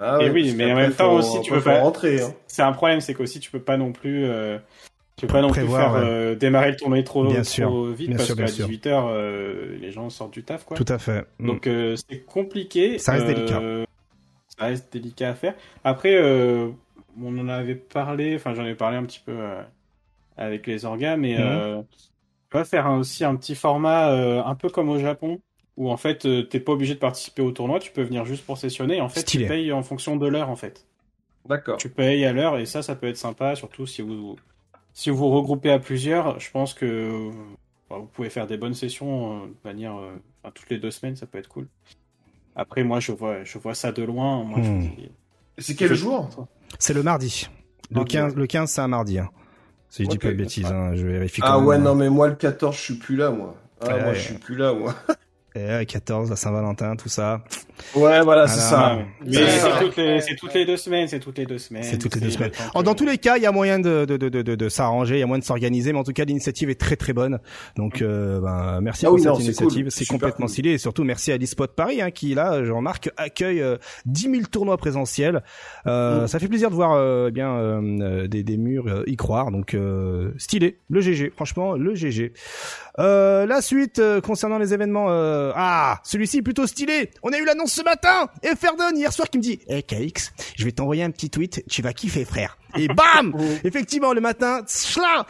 [0.00, 2.20] Ah Et ouais, oui, mais en même temps faut- aussi, tu peux pas- rentrer.
[2.22, 2.32] Hein.
[2.46, 4.58] C'est un problème, c'est qu'aussi tu peux pas non plus, euh,
[5.16, 6.08] tu peux pas non Prévoir, plus faire ouais.
[6.14, 8.68] euh, démarrer le tournoi trop, Bien trop sûr, vite bien parce qu'à sûr.
[8.68, 10.76] 18h euh, les gens sortent du taf quoi.
[10.76, 11.24] Tout à fait.
[11.40, 11.46] Mm.
[11.46, 12.98] Donc euh, c'est compliqué.
[12.98, 13.60] Ça reste euh, délicat.
[14.56, 15.54] Ça reste délicat à faire.
[15.82, 16.68] Après, euh,
[17.20, 19.62] on en avait parlé, enfin j'en ai parlé un petit peu euh,
[20.36, 21.40] avec les orgas, mais Mhm.
[21.40, 21.82] euh,
[22.54, 25.40] on va faire un- aussi un petit format euh, un peu comme au Japon,
[25.76, 28.44] où en fait euh, t'es pas obligé de participer au tournoi, tu peux venir juste
[28.46, 28.96] pour sessionner.
[28.98, 29.44] Et en fait, Stylé.
[29.44, 30.86] tu payes en fonction de l'heure en fait.
[31.46, 31.78] D'accord.
[31.78, 34.36] Tu payes à l'heure et ça, ça peut être sympa, surtout si vous
[34.94, 36.40] si vous regroupez à plusieurs.
[36.40, 37.30] Je pense que
[37.90, 40.90] Enfin, vous pouvez faire des bonnes sessions euh, de manière, euh, enfin, toutes les deux
[40.90, 41.68] semaines, ça peut être cool.
[42.56, 44.44] Après, moi, je vois, je vois ça de loin.
[44.44, 44.88] Moi, je Hmm.
[45.58, 46.30] C'est quel je- jour?
[46.78, 47.48] C'est le mardi.
[47.90, 48.38] Le Mardi, 15, ouais.
[48.40, 49.18] le 15 c'est un mardi.
[49.18, 49.30] Hein.
[49.90, 51.78] Si je dis pas de bêtises, hein, je vérifie Ah ouais, hein.
[51.78, 53.54] non, mais moi, le 14, je suis plus là, moi.
[53.80, 54.14] Ah, Ouais, moi, ouais.
[54.14, 54.94] je suis plus là, moi.
[55.56, 57.44] Euh, 14, la Saint-Valentin, tout ça.
[57.94, 58.98] Ouais, voilà, c'est ça.
[59.24, 61.82] Mais C'est toutes, les, c'est toutes les deux semaines, c'est toutes les deux semaines.
[61.84, 62.50] C'est toutes les deux semaines.
[62.74, 65.16] dans tous les cas, il y a moyen de, de, de, de, de, de s'arranger,
[65.16, 67.38] il y a moyen de s'organiser, mais en tout cas, l'initiative est très très bonne.
[67.76, 70.52] Donc, euh, ben, merci Ah pour oui, cette non, initiative, c'est complètement cool.
[70.52, 70.70] stylé.
[70.72, 74.42] Et surtout, merci à l'eSpot Paris, hein, qui là, je remarque, accueille euh, 10 000
[74.50, 75.42] tournois présentiels.
[75.86, 76.26] Euh, Mm.
[76.26, 79.50] Ça fait plaisir de voir euh, eh bien euh, des, des murs y croire.
[79.50, 79.76] Donc,
[80.38, 81.32] stylé, le GG.
[81.34, 82.32] Franchement, le GG.
[82.98, 85.06] La suite concernant les événements.
[85.44, 87.10] Euh, ah, celui-ci est plutôt stylé.
[87.22, 88.28] On a eu l'annonce ce matin.
[88.42, 91.64] Et Ferdon hier soir qui me dit, eh KX, je vais t'envoyer un petit tweet.
[91.68, 92.58] Tu vas kiffer, frère.
[92.76, 95.26] Et bam, effectivement le matin, tchla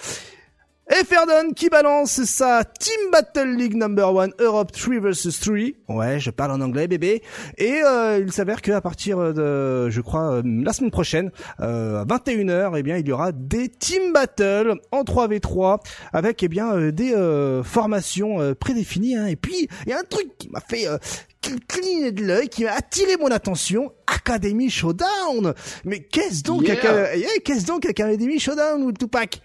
[0.90, 5.97] et Ferdon qui balance sa Team Battle League Number One Europe 3 vs 3.
[5.97, 7.23] Ouais, je parle en anglais, bébé.
[7.57, 12.05] Et euh, il s'avère qu'à partir de, je crois, euh, la semaine prochaine, euh, à
[12.05, 15.81] 21h, eh bien, il y aura des Team Battle en 3v3
[16.12, 19.16] avec, eh bien, euh, des euh, formations prédéfinies.
[19.16, 19.27] Hein.
[19.27, 20.87] Et puis, il y a un truc qui m'a fait...
[20.87, 20.99] Euh,
[21.68, 25.53] cligner de l'œil, qui a attiré mon attention, Academy Showdown.
[25.85, 27.14] Mais qu'est-ce donc, Yeah.
[27.14, 29.42] Eh, qu'est-ce donc Academy Showdown ou Tupac?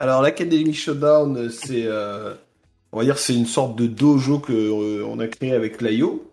[0.00, 2.34] Alors, l'Academy Showdown, c'est, euh,
[2.90, 6.30] on va dire, c'est une sorte de dojo que euh, on a créé avec l'IO.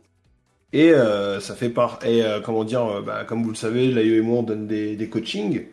[0.73, 3.87] Et euh, ça fait par, et euh, comment dire, euh, bah, comme vous le savez,
[3.87, 5.65] l'IO et moi on donne des, des coachings.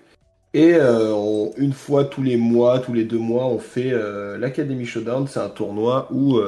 [0.55, 3.93] Et une fois tous les mois, tous les deux mois, on fait
[4.39, 5.27] l'Academy Showdown.
[5.27, 6.39] C'est un tournoi où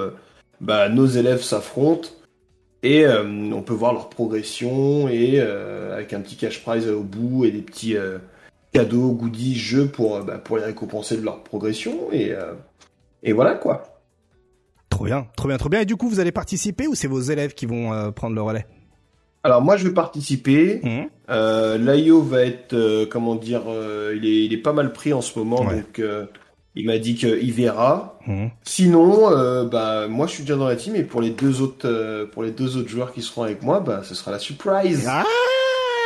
[0.60, 2.10] bah, nos élèves s'affrontent
[2.84, 7.50] et on peut voir leur progression et avec un petit cash prize au bout et
[7.50, 7.96] des petits
[8.76, 12.12] cadeaux, goodies, jeux pour, euh, bah, pour les récompenser de leur progression.
[12.12, 12.52] Et, euh,
[13.22, 14.00] et voilà quoi.
[14.90, 15.80] Trop bien, trop bien, trop bien.
[15.80, 18.42] Et du coup, vous allez participer ou c'est vos élèves qui vont euh, prendre le
[18.42, 18.66] relais?
[19.44, 20.80] Alors moi je vais participer.
[21.30, 23.62] Euh, L'IO va être, comment dire,
[24.12, 25.76] il, est, il est pas mal pris en ce moment, Ouais.
[25.76, 26.02] donc
[26.74, 28.18] il m'a dit qu'il verra.
[28.26, 28.50] Mhm.
[28.64, 29.30] Sinon,
[29.70, 32.50] bah moi je suis déjà dans la team et pour les deux autres, pour les
[32.50, 35.06] deux autres joueurs qui seront avec moi, bah ce sera la surprise.
[35.08, 35.22] Ah,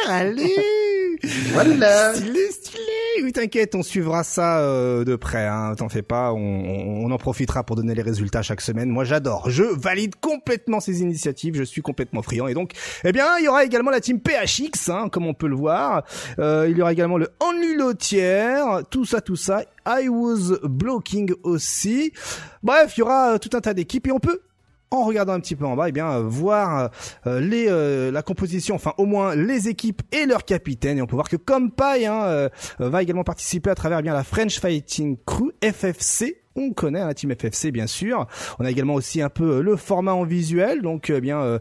[0.09, 0.54] allez
[1.52, 2.14] Voilà.
[2.14, 2.83] Stylé, stylé
[3.22, 7.11] Oui, t'inquiète, on suivra ça euh, de près, hein, t'en fais pas, on, on, on
[7.11, 8.88] en profitera pour donner les résultats chaque semaine.
[8.88, 12.46] Moi, j'adore, je valide complètement ces initiatives, je suis complètement friand.
[12.46, 12.72] Et donc,
[13.04, 16.04] eh bien, il y aura également la team PHX, hein, comme on peut le voir.
[16.38, 17.28] Euh, il y aura également le
[17.76, 19.62] Lotier, tout ça, tout ça.
[19.87, 22.12] I was blocking aussi.
[22.62, 24.40] Bref, il y aura euh, tout un tas d'équipes et on peut
[24.90, 26.90] en regardant un petit peu en bas, eh bien euh, voir
[27.26, 30.98] euh, les euh, la composition, enfin au moins les équipes et leurs capitaines.
[30.98, 32.48] Et on peut voir que Compay hein,
[32.79, 36.42] va également participer à travers eh bien la French Fighting Crew FFC.
[36.57, 38.26] On connaît hein, la team FFC bien sûr.
[38.59, 41.61] On a également aussi un peu le format en visuel, donc euh, bien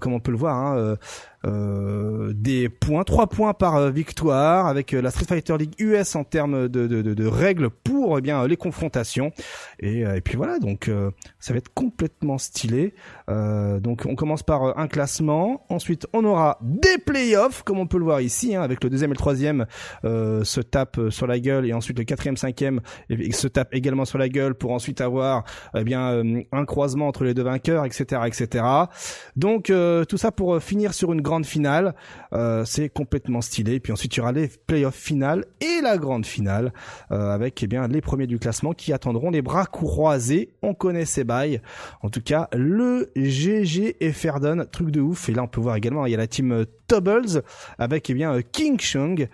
[0.00, 0.96] comme on peut le voir, hein,
[1.44, 6.24] des points, trois points par euh, victoire avec euh, la Street Fighter League US en
[6.24, 9.32] termes de, de, de, de règles pour eh bien les confrontations.
[9.78, 12.94] Et, euh, et puis voilà, donc euh, ça va être complètement stylé.
[13.28, 17.86] Euh, donc on commence par euh, un classement, ensuite on aura des playoffs comme on
[17.86, 19.66] peut le voir ici, hein, avec le deuxième et le troisième
[20.04, 22.80] euh, se tapent euh, sur la gueule et ensuite le quatrième, cinquième
[23.32, 27.24] se tape également sur la gueule pour ensuite avoir eh bien euh, un croisement entre
[27.24, 28.64] les deux vainqueurs, etc., etc.
[29.36, 31.94] Donc euh, tout ça pour euh, finir sur une grande finale,
[32.32, 33.74] Euh, c'est complètement stylé.
[33.74, 36.72] Et puis ensuite il y aura les playoffs finales et la grande finale
[37.10, 40.50] euh, avec eh bien les premiers du classement qui attendront les bras croisés.
[40.62, 41.60] On connaît ces bails.
[42.02, 45.28] En tout cas, le GG et Ferdon, truc de ouf.
[45.28, 47.42] Et là, on peut voir également, il y a la team euh, Tubbles
[47.78, 49.28] avec eh bien King Chung.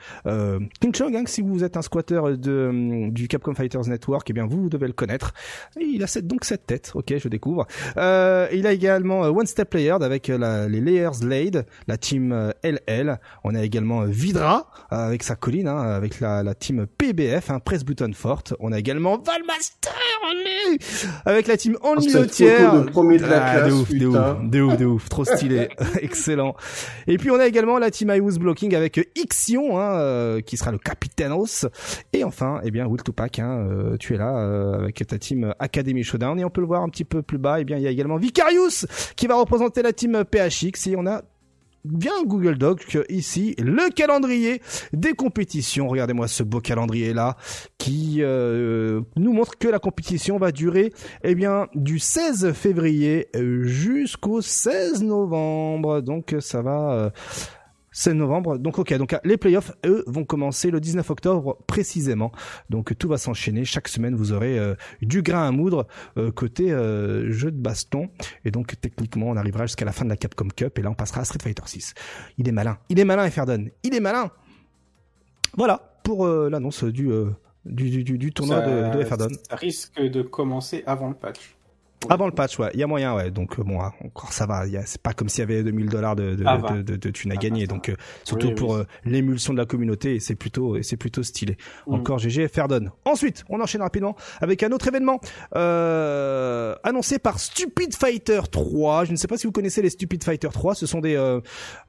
[0.80, 4.32] King Chung, hein, si vous êtes un squatter de euh, du Capcom Fighters Network, eh
[4.32, 5.32] bien vous devez le connaître.
[5.80, 6.92] Il a cette, donc cette tête.
[6.94, 7.66] Ok, je découvre.
[7.96, 13.18] Il a également One Step Player avec les Layers Blade, la team euh, LL.
[13.44, 17.50] On a également euh, Vidra euh, avec sa colline, hein, avec la, la team PBF,
[17.50, 18.54] hein, Press Button Forte.
[18.60, 19.92] On a également Valmaster,
[20.30, 20.78] allez,
[21.24, 21.76] avec la team
[22.12, 22.50] Lotier.
[22.56, 25.08] photo de premier de la Ah, classe, de ouf, de ouf, de ouf, de ouf,
[25.08, 25.68] trop stylé,
[26.00, 26.54] excellent.
[27.06, 30.56] Et puis on a également la team I was blocking avec Ixion, hein, euh, qui
[30.56, 31.66] sera le capitainos.
[32.12, 35.54] Et enfin, eh bien Will Tupac, hein, euh, tu es là euh, avec ta team
[35.58, 36.38] Academy Showdown.
[36.40, 37.60] Et on peut le voir un petit peu plus bas.
[37.60, 40.88] Eh bien, il y a également Vicarious qui va représenter la team PHX.
[40.88, 41.22] Et on a
[41.92, 44.60] bien Google Doc ici le calendrier
[44.92, 45.88] des compétitions.
[45.88, 47.36] Regardez-moi ce beau calendrier là
[47.78, 53.64] qui euh, nous montre que la compétition va durer eh bien du 16 février euh,
[53.64, 56.00] jusqu'au 16 novembre.
[56.00, 57.10] Donc ça va euh,
[57.96, 58.58] 16 novembre.
[58.58, 62.30] Donc ok, donc les playoffs, eux, vont commencer le 19 octobre précisément.
[62.68, 63.64] Donc tout va s'enchaîner.
[63.64, 65.86] Chaque semaine, vous aurez euh, du grain à moudre
[66.18, 68.10] euh, côté euh, jeu de baston.
[68.44, 70.94] Et donc techniquement, on arrivera jusqu'à la fin de la Capcom Cup et là, on
[70.94, 71.94] passera à Street Fighter 6.
[72.36, 72.76] Il est malin.
[72.90, 73.64] Il est malin, Ferdon.
[73.82, 74.30] Il est malin.
[75.56, 77.08] Voilà pour l'annonce du,
[77.64, 79.28] du, du, du, tournoi de, de Ferdon.
[79.48, 81.55] Ça risque de commencer avant le patch.
[82.08, 83.30] Avant le patch, ouais, il y a moyen, ouais.
[83.30, 84.64] Donc euh, bon, hein, encore ça va.
[84.84, 87.32] C'est pas comme s'il y avait 2000 dollars de de, ah, de, de, de thunes
[87.32, 87.66] à gagner.
[87.66, 91.56] donc euh, surtout pour euh, l'émulsion de la communauté, c'est plutôt c'est plutôt stylé.
[91.86, 91.94] Mm.
[91.94, 92.90] Encore GG Ferdon.
[93.04, 95.20] Ensuite, on enchaîne rapidement avec un autre événement
[96.84, 99.06] annoncé par Stupid Fighter 3.
[99.06, 100.74] Je ne sais pas si vous connaissez les Stupid Fighter 3.
[100.74, 101.16] Ce sont des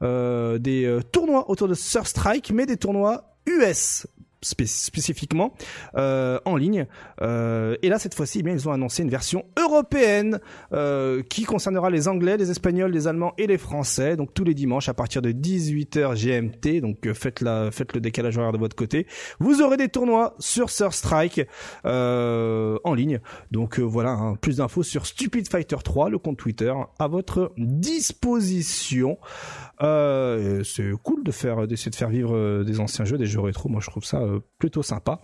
[0.00, 4.06] des tournois autour de Sur Strike, mais des tournois US
[4.40, 5.54] spécifiquement
[5.96, 6.86] euh, en ligne.
[7.22, 10.40] Euh, et là, cette fois-ci, eh bien, ils ont annoncé une version européenne
[10.72, 14.16] euh, qui concernera les Anglais, les Espagnols, les Allemands et les Français.
[14.16, 16.80] Donc tous les dimanches à partir de 18h GMT.
[16.80, 19.06] Donc euh, faites la, faites le décalage horaire de votre côté.
[19.38, 21.42] Vous aurez des tournois sur Surstrike
[21.84, 23.20] euh, en ligne.
[23.50, 27.52] Donc euh, voilà, hein, plus d'infos sur Stupid Fighter 3, le compte Twitter à votre
[27.56, 29.18] disposition.
[29.80, 33.68] c'est cool de faire d'essayer de faire vivre des anciens jeux, des jeux rétro.
[33.68, 35.20] Moi, je trouve ça euh, plutôt sympa.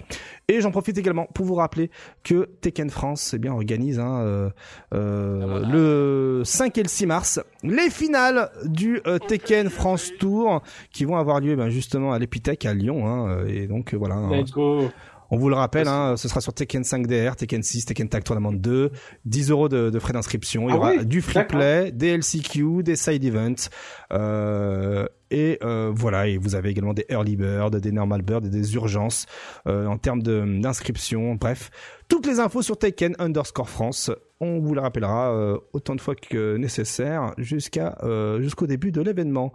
[0.48, 1.90] Et j'en profite également pour vous rappeler
[2.22, 4.50] que Tekken France eh bien, organise hein, euh,
[4.94, 10.62] euh, le 5 et le 6 mars les finales du Tekken France Tour
[10.92, 13.06] qui vont avoir lieu eh ben, justement à l'Epitech à Lyon.
[13.06, 14.16] Hein, et donc voilà.
[14.30, 14.90] Let's go.
[15.30, 18.24] On vous le rappelle, hein, ce sera sur Tekken 5 DR, Tekken 6, Tekken Tag
[18.24, 18.90] Tournament 2,
[19.24, 20.68] 10 euros de, de frais d'inscription.
[20.68, 23.70] Il y ah aura du free play, des LCQ, des side events.
[24.12, 28.50] Euh, et euh, voilà, et vous avez également des early bird, des normal bird et
[28.50, 29.26] des urgences
[29.66, 31.34] euh, en termes d'inscription.
[31.34, 31.70] Bref,
[32.08, 34.10] toutes les infos sur Tekken underscore France.
[34.40, 39.00] On vous le rappellera euh, autant de fois que nécessaire jusqu'à euh, jusqu'au début de
[39.00, 39.52] l'événement.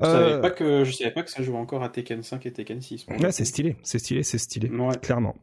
[0.00, 2.46] Je savais euh, pas que je savais pas que ça jouait encore à Tekken 5
[2.46, 3.06] et Tekken 6.
[3.20, 4.70] Ouais, c'est stylé, c'est stylé, c'est stylé,
[5.02, 5.36] clairement.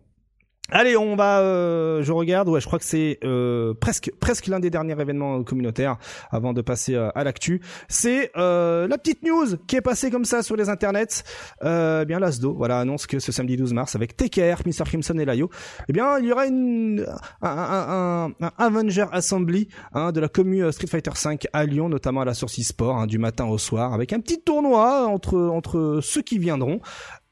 [0.70, 1.40] Allez, on va.
[1.40, 2.50] Euh, je regarde.
[2.50, 5.98] Ouais, je crois que c'est euh, presque presque l'un des derniers événements communautaires
[6.30, 7.62] avant de passer euh, à l'actu.
[7.88, 11.24] C'est euh, la petite news qui est passée comme ça sur les internets.
[11.64, 15.26] Euh, bien l'Asdo, voilà, annonce que ce samedi 12 mars avec TKR, Mr Crimson et
[15.26, 15.50] Layo,
[15.88, 17.06] eh bien il y aura une
[17.42, 22.22] un, un, un, Avenger Assembly hein, de la commune Street Fighter 5 à Lyon, notamment
[22.22, 26.00] à la Source Sport, hein, du matin au soir, avec un petit tournoi entre entre
[26.02, 26.82] ceux qui viendront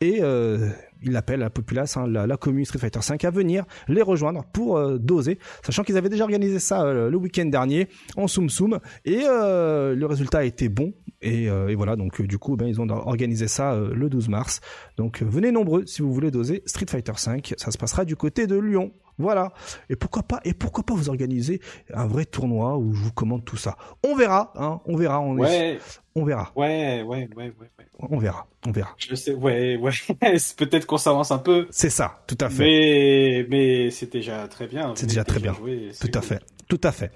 [0.01, 0.69] et euh,
[1.05, 4.77] il appelle la populace, hein, la, commune Street Fighter 5 à venir les rejoindre pour
[4.77, 7.87] euh, doser, sachant qu'ils avaient déjà organisé ça euh, le week-end dernier
[8.17, 12.37] en Soum Soum et euh, le résultat a été bon et, et voilà donc du
[12.37, 14.61] coup ben ils ont organisé ça le 12 mars.
[14.97, 18.47] Donc venez nombreux si vous voulez doser Street Fighter 5, ça se passera du côté
[18.47, 18.91] de Lyon.
[19.17, 19.53] Voilà.
[19.89, 21.61] Et pourquoi pas Et pourquoi pas vous organiser
[21.93, 24.81] un vrai tournoi où je vous commande tout ça On verra, hein.
[24.85, 25.21] On verra.
[25.21, 25.79] On, ouais.
[26.15, 26.51] on verra.
[26.55, 28.47] Ouais, ouais, ouais, ouais, On verra.
[28.67, 28.95] On verra.
[28.97, 29.33] Je sais.
[29.33, 29.91] Ouais, ouais.
[30.57, 31.67] Peut-être qu'on s'avance un peu.
[31.71, 32.63] C'est ça, tout à fait.
[32.63, 34.93] Mais, mais c'est déjà très bien.
[34.95, 35.53] C'est déjà très bien.
[35.53, 36.41] tout à fait.
[36.67, 37.11] Tout à fait.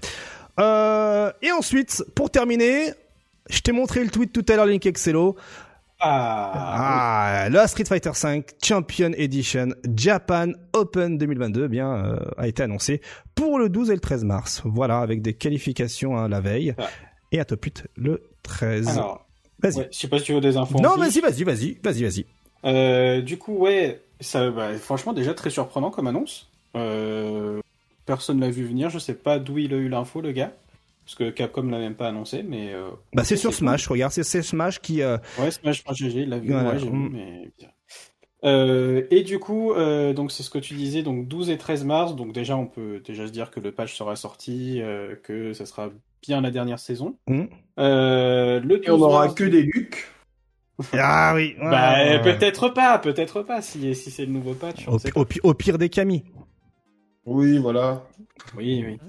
[0.60, 2.92] Euh, et ensuite, pour terminer,
[3.50, 5.36] je t'ai montré le tweet tout à l'heure, Link Excello.
[6.02, 12.48] Ah, ah la Street Fighter 5 Champion Edition Japan Open 2022 eh bien euh, a
[12.48, 13.02] été annoncé
[13.36, 14.62] pour le 12 et le 13 mars.
[14.64, 16.74] Voilà, avec des qualifications hein, la veille
[17.32, 18.88] et à top 8 le 13.
[18.88, 19.26] Alors,
[19.62, 19.88] vas-y.
[19.92, 20.80] je sais pas si tu veux des infos.
[20.80, 22.26] Non, vas-y, vas-y, vas-y, vas-y, vas-y.
[22.66, 26.50] Euh, du coup, ouais, ça, bah, franchement, déjà très surprenant comme annonce.
[26.76, 27.60] Euh,
[28.06, 28.90] personne l'a vu venir.
[28.90, 30.54] Je sais pas d'où il a eu l'info, le gars.
[31.10, 32.72] Parce que Capcom l'a même pas annoncé, mais.
[32.72, 35.02] Euh, bah, c'est sur Smash, regarde, c'est Smash qui.
[35.02, 35.18] Euh...
[35.40, 37.10] Ouais, Smash.gg, il l'a vu, ouais, j'ai vu, mm.
[37.12, 37.52] mais.
[38.46, 41.84] Euh, et du coup, euh, donc c'est ce que tu disais, donc 12 et 13
[41.84, 45.52] mars, donc déjà on peut déjà se dire que le patch sera sorti, euh, que
[45.54, 45.90] ça sera
[46.22, 47.18] bien la dernière saison.
[47.28, 47.46] Mm.
[47.80, 50.08] Euh, le et on n'aura que des Lucs.
[50.94, 51.56] ah oui.
[51.60, 54.88] bah peut-être pas, peut-être pas si, si c'est le nouveau patch.
[54.88, 56.24] Au, au, au, pire des camis.
[57.26, 58.04] Oui, voilà.
[58.56, 59.00] Oui, oui.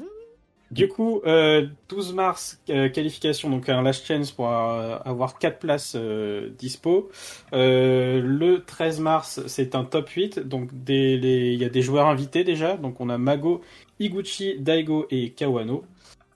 [0.71, 5.59] Du coup, euh, 12 mars, euh, qualification, donc un last chance pour euh, avoir 4
[5.59, 7.11] places euh, dispo.
[7.53, 12.77] le 13 mars, c'est un top 8, donc il y a des joueurs invités déjà.
[12.77, 13.63] Donc on a Mago,
[13.99, 15.85] Iguchi, Daigo et Kawano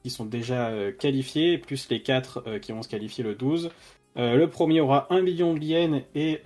[0.02, 3.70] qui sont déjà qualifiés, plus les 4 qui vont se qualifier le 12.
[4.16, 6.42] le premier aura 1 million de yens et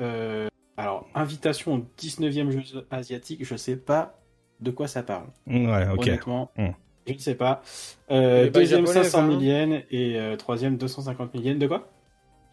[0.76, 4.20] alors invitation au 19e jeu asiatique, je sais pas
[4.60, 5.26] de quoi ça parle.
[5.46, 6.02] Ouais, ok.
[6.02, 6.50] Honnêtement.
[6.56, 6.68] Mm.
[7.08, 7.62] Je ne sais pas.
[8.10, 11.58] Euh, deuxième 500 000 yens et euh, troisième 250 000 yens.
[11.58, 11.90] De quoi?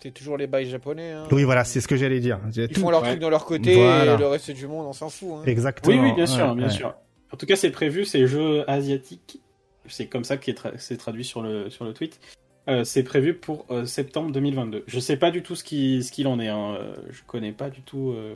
[0.01, 1.11] C'est toujours les bails japonais.
[1.11, 1.27] Hein.
[1.31, 2.39] Oui, voilà, c'est ce que j'allais dire.
[2.55, 5.29] Ils font leur truc de leur côté et le reste du monde, on s'en fout.
[5.33, 5.43] Hein.
[5.45, 5.95] Exactement.
[5.95, 6.93] Oui, oui, bien sûr, bien sûr.
[7.31, 9.41] En tout cas, c'est prévu, c'est jeux asiatiques.
[9.87, 12.19] C'est comme ça que c'est traduit sur le, sur le tweet.
[12.67, 14.83] Euh, c'est prévu pour euh, septembre 2022.
[14.87, 16.47] Je sais pas du tout ce qui ce qu'il en est.
[16.47, 16.79] Hein.
[17.11, 18.35] Je connais pas du tout euh,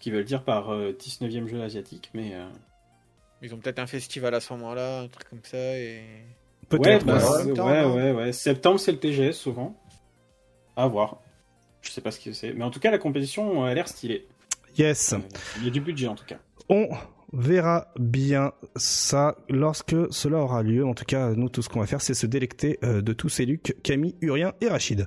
[0.00, 2.46] ce qu'ils veulent dire par euh, 19e jeu asiatique, mais euh,
[3.42, 5.78] Ils ont peut-être un festival à ce moment-là, un truc comme ça.
[5.78, 6.02] Et...
[6.68, 7.04] Peut-être.
[7.06, 7.52] bah, ouais.
[7.54, 8.32] temps, ouais, non ouais, ouais.
[8.32, 9.76] Septembre, c'est le TGS souvent.
[10.76, 11.20] À voir.
[11.82, 14.26] Je sais pas ce que c'est, mais en tout cas, la compétition a l'air stylée.
[14.76, 15.14] Yes.
[15.14, 15.18] Euh,
[15.58, 16.38] Il y a du budget en tout cas.
[16.68, 16.88] On
[17.32, 20.86] verra bien ça lorsque cela aura lieu.
[20.86, 23.28] En tout cas, nous, tout ce qu'on va faire, c'est se délecter euh, de tous
[23.28, 25.06] ces Luc, Camille, Urien et Rachid.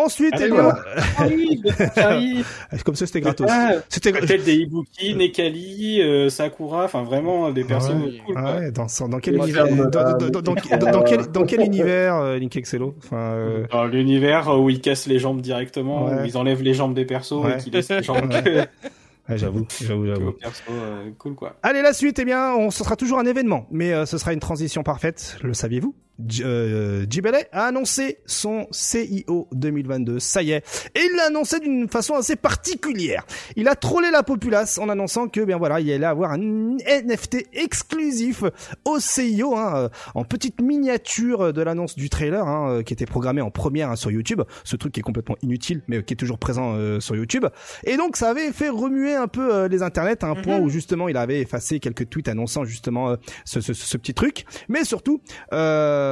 [0.00, 0.82] Ensuite, Allez, eh bien, voilà.
[2.84, 3.46] comme ça, c'était gratos.
[3.50, 8.20] Ah, C'était Peut-être des Ibuki, Nekali, euh, Sakura, enfin vraiment des persos Ouais.
[8.24, 8.34] cool.
[8.38, 11.44] Ah ouais, dans, dans quel univers, dans, de- dans- dans- dans- dans- dans quel, dans
[11.44, 16.06] quel univers, euh, Link Excello enfin, euh, Dans l'univers où ils cassent les jambes directement,
[16.06, 16.22] Ouais.
[16.22, 17.54] où ils enlèvent les jambes des persos Ouais.
[17.58, 18.68] et qu'ils laissent les jambes Ouais.
[19.36, 20.34] J'avoue, j'avoue, j'avoue.
[20.70, 21.56] euh, cool quoi.
[21.62, 24.32] Allez, la suite, eh bien, on, ce sera toujours un événement, mais euh, ce sera
[24.32, 25.94] une transition parfaite, le saviez-vous?
[26.18, 30.64] Jibele a annoncé son CIO 2022, ça y est,
[30.94, 33.24] et il l'a annoncé d'une façon assez particulière.
[33.56, 37.46] Il a trollé la populace en annonçant que, bien voilà, il allait avoir un NFT
[37.52, 38.42] exclusif
[38.84, 43.06] au CIO, hein, euh, en petite miniature de l'annonce du trailer, hein, euh, qui était
[43.06, 46.14] programmé en première hein, sur YouTube, ce truc qui est complètement inutile, mais euh, qui
[46.14, 47.46] est toujours présent euh, sur YouTube.
[47.84, 50.68] Et donc ça avait fait remuer un peu euh, les internets à un point où
[50.68, 54.44] justement il avait effacé quelques tweets annonçant justement euh, ce, ce, ce petit truc.
[54.68, 55.20] Mais surtout
[55.52, 56.07] euh,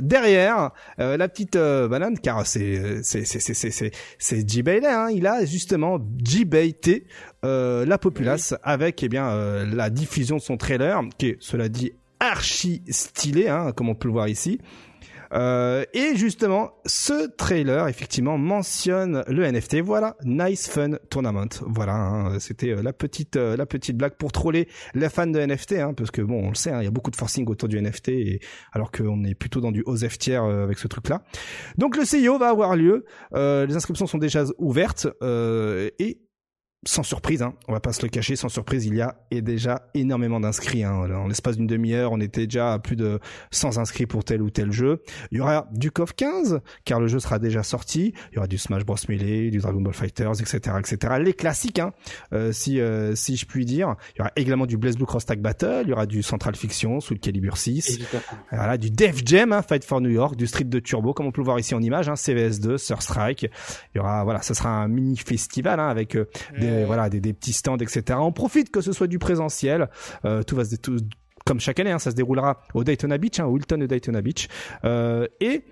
[0.00, 5.26] derrière euh, la petite euh, banane, car c'est c'est c'est c'est c'est c'est hein, il
[5.26, 5.98] a justement
[7.44, 11.68] euh, la populace avec eh bien euh, la diffusion de son trailer, qui est cela
[11.68, 14.60] dit archi stylé, hein, comme on peut le voir ici.
[15.32, 19.76] Euh, et justement, ce trailer effectivement mentionne le NFT.
[19.76, 21.48] Voilà, Nice Fun Tournament.
[21.66, 25.38] Voilà, hein, c'était euh, la petite euh, la petite blague pour troller les fans de
[25.38, 27.46] NFT, hein, parce que bon, on le sait, hein, il y a beaucoup de forcing
[27.48, 28.40] autour du NFT, et,
[28.72, 31.22] alors qu'on est plutôt dans du OSEF tiers euh, avec ce truc-là.
[31.78, 33.04] Donc le CIO va avoir lieu.
[33.34, 36.18] Euh, les inscriptions sont déjà ouvertes et
[36.86, 39.42] sans surprise, hein, on va pas se le cacher, sans surprise, il y a et
[39.42, 40.82] déjà énormément d'inscrits.
[40.82, 40.94] Hein.
[40.94, 43.20] En l'espace d'une demi-heure, on était déjà à plus de
[43.50, 45.02] 100 inscrits pour tel ou tel jeu.
[45.30, 48.14] Il y aura du KOF 15, car le jeu sera déjà sorti.
[48.32, 51.14] Il y aura du Smash Bros Melee, du Dragon Ball Fighters, etc., etc.
[51.20, 51.92] Les classiques, hein,
[52.32, 53.94] euh, si euh, si je puis dire.
[54.14, 55.82] Il y aura également du Blaze Blue Cross Tag Battle.
[55.84, 57.90] Il y aura du Central Fiction, sous le calibre 6.
[57.90, 58.22] Évidemment.
[58.52, 61.32] Voilà, du Def Jam, hein, Fight for New York, du Street de Turbo, comme on
[61.32, 63.42] peut le voir ici en image, hein, CVS2, Sur Strike.
[63.94, 66.26] Il y aura, voilà, ça sera un mini festival hein, avec euh,
[66.58, 68.18] des, Voilà, des, des petits stands, etc.
[68.20, 69.88] On profite que ce soit du présentiel.
[70.24, 70.98] Euh, tout va se, tout-
[71.46, 74.20] comme chaque année, hein, ça se déroulera au Daytona Beach, hein, au Hilton de Daytona
[74.22, 74.48] Beach.
[74.84, 75.64] Euh, et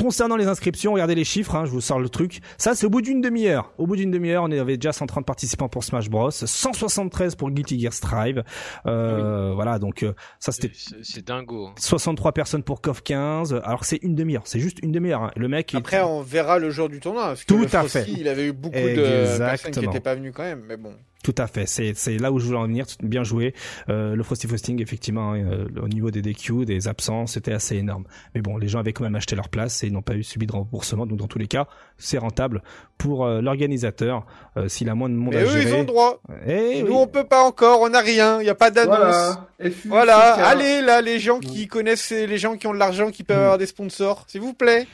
[0.00, 2.40] Concernant les inscriptions, regardez les chiffres, hein, je vous sors le truc.
[2.56, 3.70] Ça, c'est au bout d'une demi-heure.
[3.76, 7.78] Au bout d'une demi-heure, on avait déjà 130 participants pour Smash Bros, 173 pour Guilty
[7.78, 8.44] Gear Strive.
[8.86, 10.72] Euh, Voilà, donc euh, ça c'était
[11.02, 11.70] C'est dingo.
[11.78, 13.60] 63 personnes pour KOF 15.
[13.62, 15.24] Alors c'est une demi-heure, c'est juste une demi-heure.
[15.24, 15.30] hein.
[15.36, 15.74] Le mec.
[15.74, 17.26] Après, on verra le jour du tournoi.
[17.26, 18.06] Parce que Tout à Frosty, fait.
[18.08, 20.62] Il avait eu beaucoup de personnes qui n'étaient pas venues quand même.
[20.66, 20.94] Mais bon.
[21.24, 21.64] Tout à fait.
[21.66, 22.84] C'est c'est là où je voulais en venir.
[23.02, 23.54] Bien joué.
[23.88, 27.76] Euh, le Frosty Frosting, effectivement, hein, euh, au niveau des DQ, des absences, c'était assez
[27.76, 28.04] énorme.
[28.34, 30.22] Mais bon, les gens avaient quand même acheté leur place et ils n'ont pas eu
[30.22, 31.06] subi de remboursement.
[31.06, 31.66] Donc dans tous les cas,
[31.98, 32.62] c'est rentable
[32.98, 34.26] pour euh, l'organisateur.
[34.58, 35.70] Euh, S'il a moins de monde Mais à eux, gérer.
[35.70, 36.20] ils ont le droit.
[36.46, 36.94] Eh Nous, oui.
[36.94, 37.80] on peut pas encore.
[37.80, 38.40] On n'a rien.
[38.40, 39.38] Il n'y a pas d'annonce.
[39.86, 40.18] Voilà.
[40.46, 43.40] Allez, là, les gens qui connaissent, les gens qui ont de l'argent, qui peuvent Mm.
[43.40, 44.24] avoir des sponsors.
[44.28, 44.86] S'il vous plaît.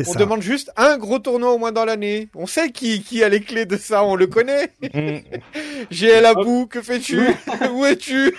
[0.00, 0.18] On ça.
[0.18, 2.28] demande juste un gros tournoi au moins dans l'année.
[2.34, 4.04] On sait qui, qui a les clés de ça.
[4.04, 4.70] On le connaît.
[4.94, 5.18] Mm.
[5.90, 7.20] GL Abou, que fais-tu?
[7.72, 8.34] Où es-tu?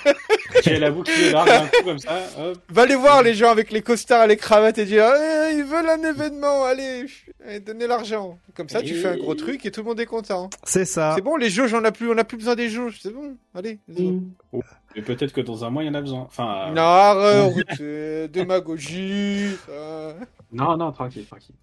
[0.63, 2.17] J'ai la boucle qui est large d'un coup comme ça.
[2.39, 2.57] Hop.
[2.69, 5.63] Va les voir les gens avec les costards et les cravates et dire Eh, ils
[5.63, 7.05] veulent un événement, allez,
[7.45, 8.37] allez, donnez l'argent.
[8.55, 10.49] Comme ça, tu fais un gros truc et tout le monde est content.
[10.63, 11.13] C'est ça.
[11.15, 13.35] C'est bon, les jauges, on a plus, on a plus besoin des jauges, c'est bon.
[13.53, 13.79] Allez.
[13.87, 14.21] vas-y.
[14.95, 16.21] Mais peut-être que dans un mois, il y en a besoin.
[16.21, 19.49] Enfin, euh, Non, arrête, démagogie.
[19.67, 20.15] ça.
[20.51, 21.55] Non, non, tranquille, tranquille.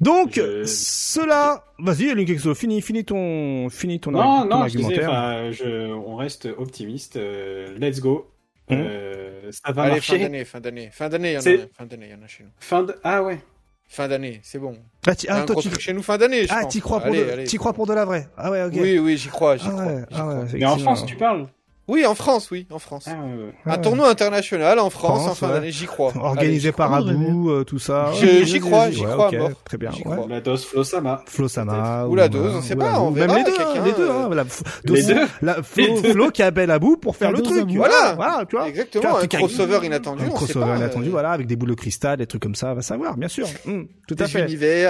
[0.00, 1.64] Donc Je- cela.
[1.78, 5.52] Vas-y, Linkexo, finis, finis ton, finis ton, non, ton non, je disais, argumentaire.
[5.52, 7.16] je, on reste optimiste.
[7.16, 8.30] euh, let's go.
[8.70, 8.78] Mhm.
[8.80, 10.18] Euh, ça va Allez, fin marcher.
[10.18, 12.20] d'année, fin d'année, fin d'année, il y en a, C'est- un, fin d'année, il y
[12.20, 12.50] en a chez nous.
[12.58, 12.94] Fin de...
[13.04, 13.38] Ah ouais.
[13.86, 14.76] Fin d'année, c'est bon.
[15.06, 17.58] Ah, ah, toi, tu- chez nous fin d'année, ah, t'y crois pour Allez, de, allez,
[17.58, 18.26] crois pour de la vraie.
[18.36, 18.72] Ah ouais, ok.
[18.76, 19.84] Oui, oui, j'y crois, j'y Ah crois.
[19.86, 20.44] ouais, j'y ah ouais.
[20.54, 20.78] Mais en.
[20.78, 21.46] France, tu parles
[21.86, 23.04] Oui, en France, oui, en France.
[23.06, 23.52] Ah ouais, ouais.
[23.66, 25.52] Un tournoi international en France, France, en fin ouais.
[25.54, 26.12] d'année, j'y crois.
[26.18, 28.10] Organisé Allez, par crois, Abou, euh, tout ça.
[28.14, 29.50] J'y crois, j'y ouais, crois, ok, mort.
[29.64, 29.90] Très bien.
[29.90, 30.24] Crois.
[30.28, 31.22] La DOS Flosama.
[31.26, 32.06] Flo Sama.
[32.06, 34.28] Ou la dose, on sait pas, on Même verra, les deux, hein, les deux, hein,
[34.30, 37.52] euh, la, Les dose- deux la Flo, Flo qui appelle Abou pour faire le dose
[37.58, 37.70] truc.
[37.72, 38.14] Voilà.
[38.14, 38.66] Voilà, tu vois.
[38.68, 42.26] Exactement, un crossover inattendu, Un crossover inattendu, euh, voilà, avec des boules de cristal, des
[42.26, 43.46] trucs comme ça, va savoir, bien sûr.
[43.66, 44.46] Hum, tout à fait.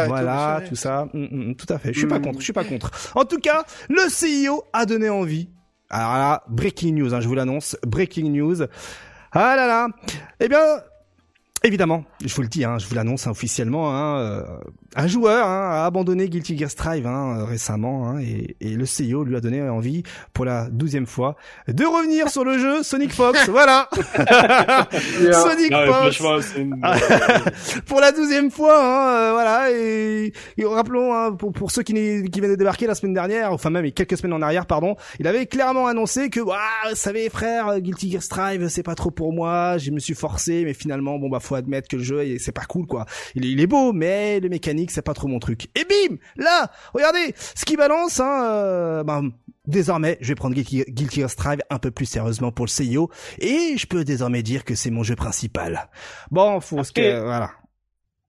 [0.06, 1.92] Voilà, tout, ça, Hum, hum, tout à fait.
[1.92, 2.90] Je suis pas contre, je suis pas contre.
[3.16, 5.48] En tout cas, le CIO a donné envie.
[5.90, 8.62] Alors là, breaking news, hein, je vous l'annonce, breaking news.
[9.32, 9.88] Ah là là.
[10.40, 10.60] Eh bien,
[11.64, 14.42] Évidemment, je vous le dis, hein, je vous l'annonce officiellement, hein, euh,
[14.96, 18.84] un joueur hein, a abandonné Guilty Gear Strive hein, euh, récemment hein, et, et le
[18.84, 21.36] CEO lui a donné envie pour la douzième fois
[21.68, 23.48] de revenir sur le jeu Sonic Fox.
[23.48, 23.88] voilà,
[25.32, 26.80] Sonic Non, Fox une-
[27.86, 29.70] pour la douzième fois, hein, euh, voilà.
[29.72, 33.14] Et, et rappelons hein, pour, pour ceux qui, n'est- qui viennent de débarquer la semaine
[33.14, 36.56] dernière, enfin même quelques semaines en arrière, pardon, il avait clairement annoncé que, waouh,
[36.90, 39.78] vous savez frère, Guilty Gear Strive, c'est pas trop pour moi.
[39.78, 42.64] Je me suis forcé, mais finalement, bon bah faut admettre que le jeu, c'est pas
[42.64, 43.06] cool quoi.
[43.34, 44.48] Il est, il est beau, mais le
[44.84, 45.68] mécanique, c'est pas trop mon truc.
[45.78, 49.22] Et bim, là, regardez, ce qui balance, hein, euh, bah,
[49.66, 53.08] Désormais, je vais prendre Guilty Gear Strive un peu plus sérieusement pour le CEO
[53.38, 55.88] et je peux désormais dire que c'est mon jeu principal.
[56.30, 57.50] Bon, faut ce Après- que voilà.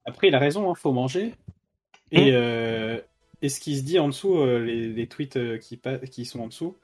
[0.06, 1.34] Après, il a raison, hein, faut manger.
[2.10, 2.98] Et, euh,
[3.42, 6.46] et ce qui se dit en dessous, euh, les, les tweets euh, qui, sont en
[6.46, 6.74] dessous,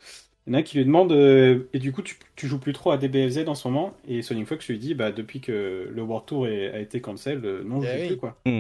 [0.47, 2.75] il y en a qui lui demandent euh, Et du coup, tu, tu joues plus
[2.75, 6.03] trop à DBFZ en ce moment Et Sonic Fox lui dit bah, Depuis que le
[6.03, 8.07] World Tour est- a été cancel, euh, non, je Eh joue oui.
[8.09, 8.17] plus.
[8.19, 8.37] Quoi.
[8.45, 8.51] Bah,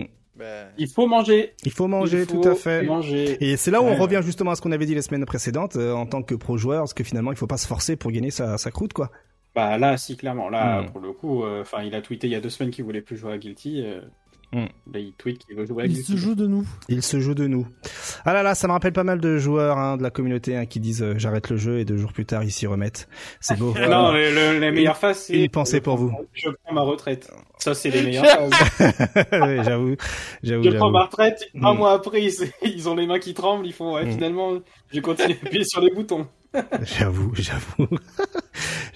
[0.79, 1.53] Il faut manger.
[1.65, 2.83] Il faut manger, Il faut tout à fait.
[2.85, 3.37] Manger.
[3.45, 5.25] Et c'est là où on Ouais, revient justement à ce qu'on avait dit les semaines
[5.27, 7.97] précédentes euh, en tant que pro joueur, parce que finalement il faut pas se forcer
[7.97, 9.11] pour gagner sa, sa croûte quoi.
[9.55, 10.49] Bah là, si, clairement.
[10.49, 10.91] Là, Mm.
[10.93, 13.03] pour le coup, euh, enfin, il a tweeté il y a deux semaines qu'il voulait
[13.03, 13.83] plus jouer à Guilty.
[13.85, 14.01] euh,
[14.53, 14.67] Mm.
[14.95, 16.13] Il tweet qu'il veut jouer à Il Guilty.
[16.13, 16.67] se joue de nous.
[16.89, 17.67] Il se joue de nous.
[18.27, 20.67] Ah là là, ça me rappelle pas mal de joueurs hein, de la communauté hein,
[20.67, 23.09] qui disent euh, j'arrête le jeu et deux jours plus tard ils s'y remettent.
[23.41, 23.73] C'est beau.
[23.77, 25.45] Ah Non, le, le- la meilleure phase, c'est.
[25.45, 26.13] une pensée je pour prends- vous.
[26.35, 27.31] Je prends ma retraite.
[27.59, 28.53] Ça, c'est les meilleures phases.
[29.65, 29.97] J'avoue,
[30.43, 31.77] j'avoue, Je prends ma retraite, un Mm.
[31.79, 32.33] mois après, ils,
[32.63, 34.11] ils ont les mains qui tremblent, ils font, ouais, Mm.
[34.13, 34.53] finalement,
[34.93, 36.27] je continue à appuyer sur les boutons.
[36.83, 37.89] J'avoue, j'avoue.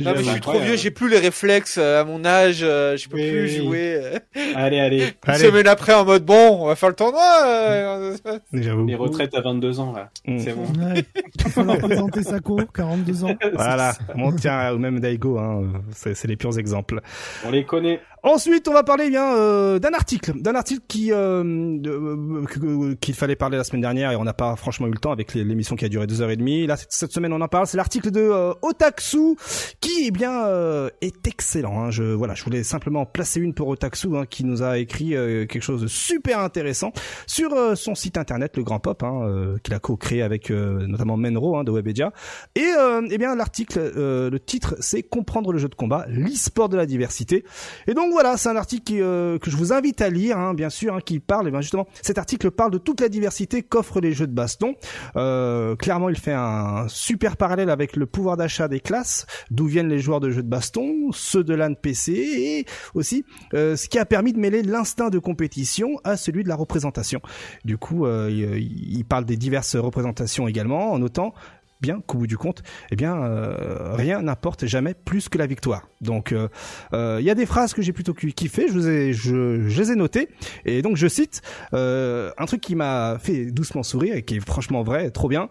[0.01, 2.97] Non, mais je suis trop vieux, j'ai plus les réflexes euh, à mon âge, euh,
[2.99, 3.57] je peux Oui, plus oui.
[3.57, 4.01] jouer.
[4.55, 5.45] Allez, allez, Une Allez.
[5.47, 7.23] semaine après en mode bon, on va faire le tournoi.
[7.47, 8.17] euh,
[8.53, 8.85] J'avoue.
[8.87, 10.11] les retraites à 22 ans, là.
[10.27, 10.39] Mm.
[10.39, 10.67] C'est bon.
[10.79, 11.05] Ouais.
[11.47, 13.35] Il faut leur présenter Sako, 42 ans.
[13.55, 17.01] Voilà, bon tiens, ou même Daigo, hein, c'est c'est les purs exemples.
[17.47, 18.01] On les connaît.
[18.27, 23.37] Ensuite, on va parler bien euh, d'un article, d'un article qui euh, euh, qu'il fallait
[23.37, 25.85] parler la semaine dernière et on n'a pas franchement eu le temps avec l'émission qui
[25.85, 26.67] a duré deux heures et demie.
[26.67, 27.69] Là, cette, semaine, on en parle.
[27.69, 29.37] C'est l'article de euh, Otaksu
[29.81, 31.85] qui, eh bien, euh, est excellent.
[31.85, 31.91] Hein.
[31.93, 35.61] Je voilà, je voulais simplement placer une pour Otaksu hein, qui nous a écrit quelque
[35.61, 36.91] chose de super intéressant
[37.29, 41.63] sur son site internet, le Grand Pop, hein, qu'il a co-créé avec notamment Menro hein,
[41.63, 42.13] de Webedia.
[42.57, 42.73] Et
[43.09, 47.45] eh bien, l'article, le titre, c'est comprendre le jeu de combat, l'e-sport de la diversité.
[47.87, 50.71] Et donc voilà, c'est un article euh, que je vous invite à lire, hein, bien
[50.71, 54.01] sûr, hein, qui parle, eh bien justement, cet article parle de toute la diversité qu'offrent
[54.01, 54.75] les jeux de baston.
[55.17, 59.91] Euh, clairement, il fait un super parallèle avec le pouvoir d'achat des classes, d'où viennent
[59.91, 62.65] les joueurs de jeux de baston, ceux de LAN PC, et
[62.95, 66.57] aussi euh, ce qui a permis de mêler l'instinct de compétition à celui de la
[66.57, 67.21] représentation.
[67.67, 71.35] Du coup, il parle des diverses représentations également, en notant
[71.81, 75.89] bien qu'au bout du compte, eh bien, euh, rien n'importe jamais plus que la victoire.
[76.01, 76.49] Donc, euh,
[76.93, 79.69] euh, il y a des phrases que j'ai plutôt ki- kiffé, je, vous ai, je,
[79.69, 80.29] je les ai notées,
[80.65, 84.83] et donc je cite un truc qui m'a fait doucement sourire et qui est franchement
[84.83, 85.49] vrai, trop bien.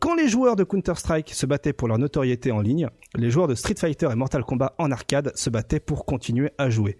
[0.00, 3.48] Quand les joueurs de Counter Strike se battaient pour leur notoriété en ligne, les joueurs
[3.48, 6.98] de Street Fighter et Mortal Kombat en arcade se battaient pour continuer à jouer.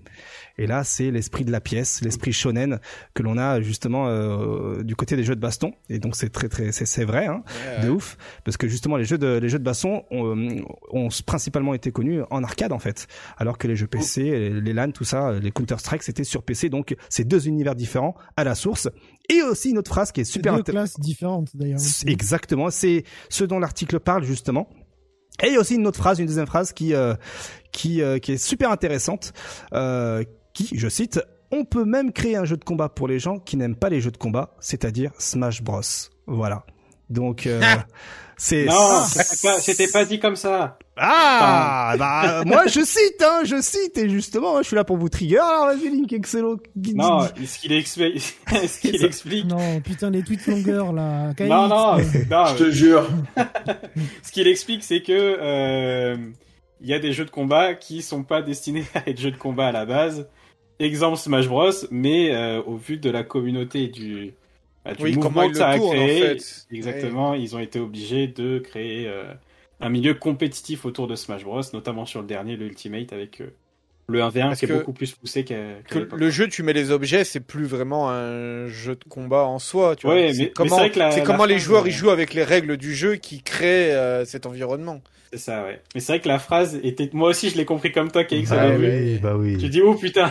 [0.59, 2.81] Et là, c'est l'esprit de la pièce, l'esprit shonen
[3.15, 5.73] que l'on a justement euh, du côté des jeux de baston.
[5.89, 7.43] Et donc c'est très très c'est vrai, hein,
[7.83, 11.09] de ouf, parce que justement les jeux de les jeux de baston ont, euh, ont
[11.25, 13.07] principalement été connus en arcade en fait,
[13.39, 16.69] alors que les jeux PC, les LAN, tout ça, les Counter Strike, c'était sur PC.
[16.69, 18.89] Donc c'est deux univers différents à la source.
[19.29, 20.95] Et aussi une autre phrase qui est super deux intéressante.
[20.95, 21.81] classes différentes d'ailleurs.
[22.07, 24.69] Exactement, c'est ce dont l'article parle justement.
[25.43, 27.15] Et il y a aussi une autre phrase, une deuxième phrase qui euh,
[27.73, 29.33] qui euh, qui est super intéressante,
[29.73, 30.23] euh,
[30.53, 33.57] qui, je cite, on peut même créer un jeu de combat pour les gens qui
[33.57, 35.81] n'aiment pas les jeux de combat, c'est-à-dire Smash Bros.
[36.27, 36.65] Voilà.
[37.11, 37.61] Donc euh,
[38.39, 39.03] c'est Non,
[39.61, 40.79] c'était pas, dit comme ça.
[40.97, 45.11] ah bah moi je cite hein, je cite et justement je suis là pour vous
[45.11, 45.39] trigger.
[45.39, 46.59] Alors vas-y Link Excello.
[46.95, 48.19] Non, ce qu'il expli-
[48.67, 49.45] ce qu'il explique.
[49.47, 51.33] Non, putain, les tweets longueurs là.
[51.41, 52.47] Non, non, euh, non.
[52.47, 53.07] Je te jure.
[54.23, 56.17] Ce qu'il explique, c'est que euh,
[56.81, 59.37] il y a des jeux de combat qui sont pas destinés à être jeux de
[59.37, 60.29] combat à la base.
[60.83, 64.33] Exemple Smash Bros, mais euh, au vu de la communauté et du,
[64.85, 66.67] bah, du Oui, mouvement comment ils que ça a en créé, fait.
[66.73, 69.25] exactement, ils ont été obligés de créer euh,
[69.81, 73.47] un milieu compétitif autour de Smash Bros, notamment sur le dernier, le Ultimate, avec euh,
[74.09, 75.55] le 1v1 Parce qui est beaucoup plus poussé qu'à
[75.87, 79.45] qu'à Que le jeu, tu mets les objets, c'est plus vraiment un jeu de combat
[79.45, 79.97] en soi.
[79.97, 80.17] Tu vois.
[80.17, 81.93] Ouais, mais- c'est mais comment, c'est vrai que la- c'est la comment les joueurs ils
[81.93, 85.01] jouent avec les règles du jeu qui créent euh, cet environnement.
[85.33, 85.81] C'est ça, ouais.
[85.95, 88.51] Mais c'est vrai que la phrase était, moi aussi je l'ai compris comme toi, KX,
[88.51, 89.57] Bah oui, bah oui.
[89.59, 90.31] Tu dis, oh putain,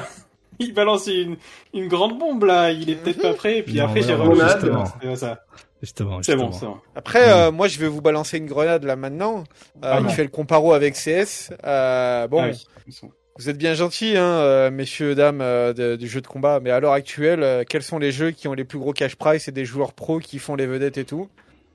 [0.67, 1.37] il balance une,
[1.73, 4.85] une grande bombe là, il est peut-être pas prêt, et puis Non, après j'ai justement.
[5.01, 5.39] C'est ça.
[5.81, 6.77] Justement, C'est bon, c'est bon.
[6.95, 7.37] Après, Mm.
[7.37, 9.39] euh, moi, je vais vous balancer une grenade là maintenant.
[9.83, 11.49] Euh, Ah il fait le comparo avec CS.
[11.65, 12.93] Euh, bon, Ah oui.
[13.39, 16.79] Vous êtes bien gentils, hein, euh, messieurs, dames de- du jeu de combat, mais à
[16.79, 19.65] l'heure actuelle, quels sont les jeux qui ont les plus gros cash price et des
[19.65, 21.29] joueurs pros qui font les vedettes et tout?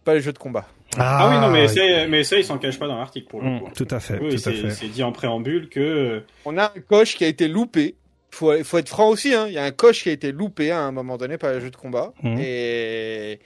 [0.04, 0.66] Pas les jeux de combat.
[0.98, 3.70] Ah, oui, non, mais, ça, ils s'en cachent pas dans l'article pour le Mm, coup.
[3.74, 4.70] tout à fait, Oui, tout à c'est fait.
[4.70, 6.22] c'est dit en préambule que.
[6.44, 7.96] On a un coche qui a été loupé.
[8.30, 9.46] Faut, faut être franc aussi, hein.
[9.48, 11.60] Il y a un coche qui a été loupé à un moment donné par les
[11.60, 12.12] jeux de combat.
[12.22, 12.38] Mhm.
[12.40, 13.40] Et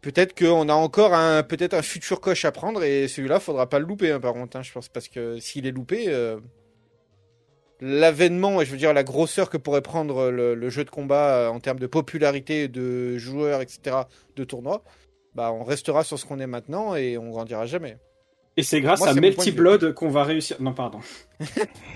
[0.00, 3.78] peut-être qu'on a encore un, peut-être un futur coche à prendre et celui-là, faudra pas
[3.78, 6.38] le louper, hein, par contre, hein, je pense, parce que s'il est loupé, euh,
[7.80, 11.34] l'avènement, et je veux dire la grosseur que pourrait prendre le, le jeu de combat
[11.34, 13.96] euh, en termes de popularité, de joueurs, etc.,
[14.36, 14.84] de tournois,
[15.34, 17.98] bah, on restera sur ce qu'on est maintenant et on grandira jamais.
[18.56, 19.52] Et c'est grâce Moi, à Melty.
[19.52, 20.56] Blood qu'on va réussir.
[20.60, 20.98] Non, pardon.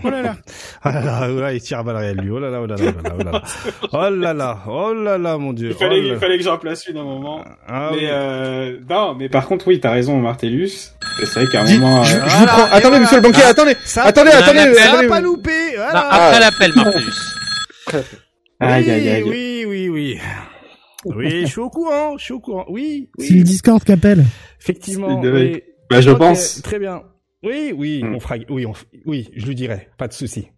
[0.04, 0.36] Oh là là.
[0.82, 2.30] Ah là là, oh là, il tire à balles réelles, lui.
[2.30, 3.42] Oh là là, oh là là, oh là là, oh là là.
[3.92, 5.70] Oh là là, oh là là, mon dieu.
[5.70, 7.44] Il fallait, Oh il fallait que j'en place une à un moment.
[7.66, 8.04] Ah mais oui.
[8.08, 10.70] euh, non, mais par contre, oui, t'as raison, Martellus.
[11.18, 12.02] C'est vrai qu'à un Dis- moment.
[12.04, 12.58] je, euh, je vous voilà, prends.
[12.66, 13.00] et Attendez, voilà.
[13.00, 15.08] monsieur le banquier, Ah, attendez, Ça, attendez, attendez, ça attendez.
[15.08, 15.50] pas loupé.
[15.50, 16.00] Non, Voilà.
[16.12, 18.04] après l'appel, Marcellus.
[18.60, 19.22] Aïe, aïe, aïe.
[19.24, 20.18] Oui, oui, oui.
[21.06, 22.64] Oui, je suis au courant, je suis au courant.
[22.68, 23.44] Oui, C'est le oui.
[23.44, 24.24] Discord qui appelle.
[24.60, 25.20] Effectivement.
[25.22, 25.62] C'est oui.
[25.94, 26.62] Bah, je pense.
[26.62, 27.02] Très bien.
[27.42, 28.14] Oui, oui, Hmm.
[28.14, 28.72] on fera, oui, on,
[29.04, 30.48] oui, je lui dirai, pas de souci.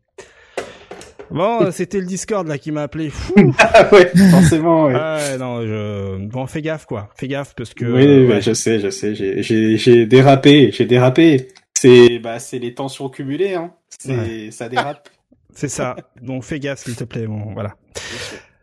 [1.30, 3.11] Bon, c'était le Discord là qui m'a appelé.
[3.11, 3.34] Fou.
[3.59, 4.95] Ah ouais, forcément, ouais.
[4.97, 7.84] Ah, non, je, bon, fais gaffe quoi, fais gaffe parce que.
[7.84, 9.14] oui, euh, bah, je sais, je sais.
[9.16, 11.49] J'ai, dérapé, j'ai dérapé.
[11.74, 13.72] C'est, bah, c'est les tensions cumulées, hein.
[13.99, 14.49] C'est, Ouais.
[14.53, 15.09] ça dérape.
[15.53, 15.97] C'est ça.
[16.22, 17.26] Donc fais gaffe s'il te plaît.
[17.26, 17.74] Bon, voilà.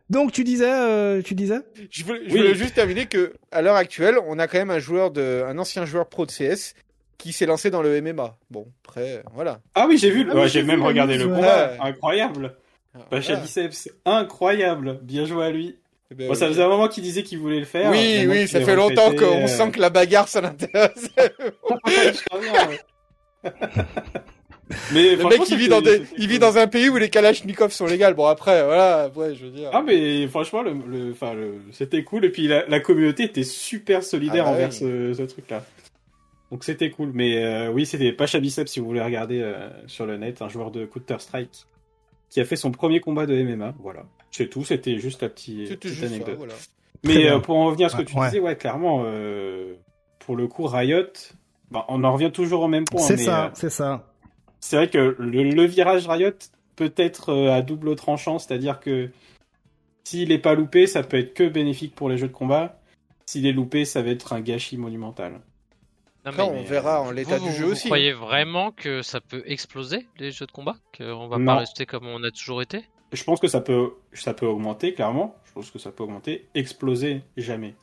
[0.09, 1.59] Donc tu disais, euh, tu disais.
[1.89, 2.39] Je voulais, je Oui.
[2.39, 5.57] voulais juste terminer que, à l'heure actuelle, on a quand même un joueur de, un
[5.57, 6.73] ancien joueur pro de CS
[7.17, 8.37] qui s'est lancé dans le MMA.
[8.51, 9.59] Bon, après, voilà.
[9.75, 10.27] Ah oui, j'ai vu.
[10.29, 11.71] Ah ouais, j'ai même vu regardé le combat.
[11.71, 11.77] Ouais.
[11.79, 12.55] Incroyable.
[13.09, 13.41] Pacha Voilà.
[13.41, 14.99] Biceps, incroyable.
[15.01, 15.77] Bien joué à lui.
[16.11, 17.89] Eh ben, Bon, ça faisait un moment qu'il disait qu'il voulait le faire.
[17.89, 21.09] Oui, Maintenant oui, ça fait longtemps qu'on euh, sent que la bagarre, ça l'intéresse.
[24.93, 27.71] Mais Le mec, il vit dans des, il vit dans un pays où les Kalachnikovs
[27.71, 28.13] sont légales.
[28.13, 29.69] Bon, après, voilà, ouais, je veux dire.
[29.73, 31.13] Ah mais franchement, le, le,
[31.71, 34.75] c'était cool et puis la, la communauté était super solidaire Ah bah envers oui.
[34.75, 35.63] ce, ce truc-là.
[36.51, 37.11] Donc c'était cool.
[37.13, 40.49] Mais euh, oui, c'était Pacha Biceps si vous voulez regarder euh, sur le net, un
[40.49, 41.65] joueur de Counter Strike
[42.29, 43.73] qui a fait son premier combat de MMA.
[43.79, 44.63] Voilà, c'est tout.
[44.63, 46.35] C'était juste la petite, C'était petite juste ça, anecdote.
[46.37, 46.53] voilà.
[47.03, 48.25] Mais euh, pour en revenir à ce que Ouais, tu ouais.
[48.27, 49.73] disais, ouais, clairement, euh,
[50.19, 51.03] pour le coup, Riot,
[51.69, 53.01] bah, on en revient toujours au même point.
[53.01, 54.12] C'est ça, euh, c'est ça.
[54.65, 56.31] C'est vrai que le, le virage Riot
[56.77, 59.09] peut être euh, à double tranchant, c'est-à-dire que
[60.05, 62.79] s'il est pas loupé, ça peut être que bénéfique pour les jeux de combat.
[63.25, 65.33] S'il est loupé, ça va être un gâchis monumental.
[65.33, 65.39] Non,
[66.31, 67.87] Après, mais on verra en l'état vous, du vous- jeu vous aussi.
[67.87, 70.75] croyez vraiment que ça peut exploser les jeux de combat?
[70.97, 71.45] Qu'on va Non.
[71.45, 72.83] pas rester comme on a toujours été?
[73.11, 75.35] Je pense que ça peut, ça peut augmenter, clairement.
[75.45, 76.47] Je pense que ça peut augmenter.
[76.55, 77.75] Exploser, jamais.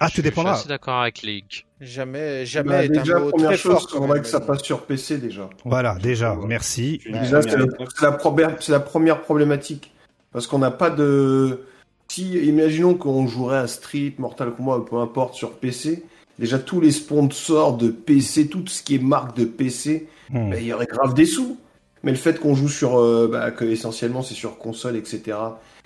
[0.00, 0.52] Ah, tout suis- dépendra.
[0.52, 1.64] Je suis assez d'accord avec League.
[1.80, 5.48] Jamais, jamais Bah, déjà, première très chose, faudrait que ça passe sur PC déjà.
[5.64, 6.46] Voilà, déjà, Ouais.
[6.46, 7.00] merci.
[7.06, 7.88] Déjà, c'est la, étape.
[7.94, 9.92] c'est la première, c'est la première problématique.
[10.32, 11.60] Parce qu'on n'a pas de.
[12.08, 16.04] Si, imaginons qu'on jouerait à Street, Mortal Kombat, peu importe, sur PC.
[16.38, 20.50] Déjà, tous les sponsors de PC, tout ce qui est marque de PC, Hmm.
[20.50, 21.58] bah, il y aurait grave des sous.
[22.02, 22.98] Mais le fait qu'on joue sur.
[22.98, 25.36] euh, bah, que essentiellement c'est sur console, etc.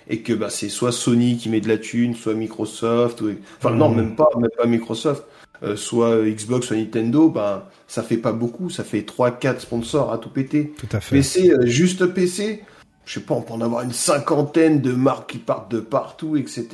[0.07, 3.21] Et que bah, c'est soit Sony qui met de la thune, soit Microsoft.
[3.21, 3.31] Ou...
[3.59, 3.95] Enfin, non, Mhm.
[3.97, 5.23] même pas, même pas Microsoft.
[5.63, 8.71] euh, soit Xbox, soit Nintendo, bah, ça fait pas beaucoup.
[8.71, 10.73] Ça fait 3-4 sponsors à tout péter.
[10.75, 11.17] Tout à fait.
[11.17, 12.63] PC, euh, juste PC,
[13.05, 16.35] je sais pas, on peut en avoir une cinquantaine de marques qui partent de partout,
[16.35, 16.67] etc.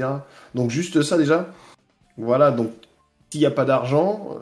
[0.55, 1.49] Donc juste ça déjà.
[2.17, 2.71] Voilà, donc
[3.29, 4.39] s'il n'y a pas d'argent, euh,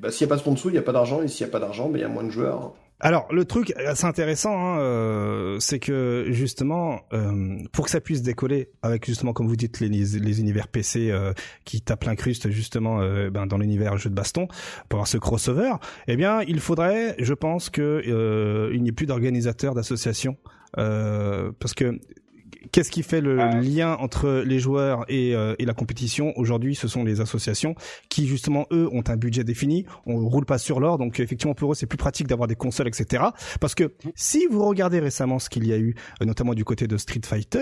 [0.00, 1.50] bah, s'il n'y a pas de sponsor, il n'y a pas d'argent, et s'il n'y
[1.50, 2.74] a pas d'argent, bah, il y a moins de joueurs.
[3.00, 8.22] Alors le truc assez intéressant, hein, euh, c'est que justement, euh, pour que ça puisse
[8.22, 11.32] décoller avec justement comme vous dites les, les univers PC euh,
[11.64, 14.48] qui tapent l'incruste justement euh, ben, dans l'univers jeu de baston
[14.88, 15.72] pour avoir ce crossover,
[16.08, 20.36] eh bien il faudrait, je pense que euh, il n'y ait plus d'organisateurs d'associations
[20.76, 22.00] euh, parce que
[22.72, 23.60] Qu'est-ce qui fait le Ah.
[23.60, 27.74] lien entre les joueurs et, euh, et la compétition Aujourd'hui, ce sont les associations
[28.08, 29.86] qui, justement, eux, ont un budget défini.
[30.06, 32.88] On roule pas sur l'or, donc effectivement, pour eux, c'est plus pratique d'avoir des consoles,
[32.88, 33.24] etc.
[33.60, 36.86] Parce que si vous regardez récemment ce qu'il y a eu, euh, notamment du côté
[36.88, 37.60] de Street Fighter,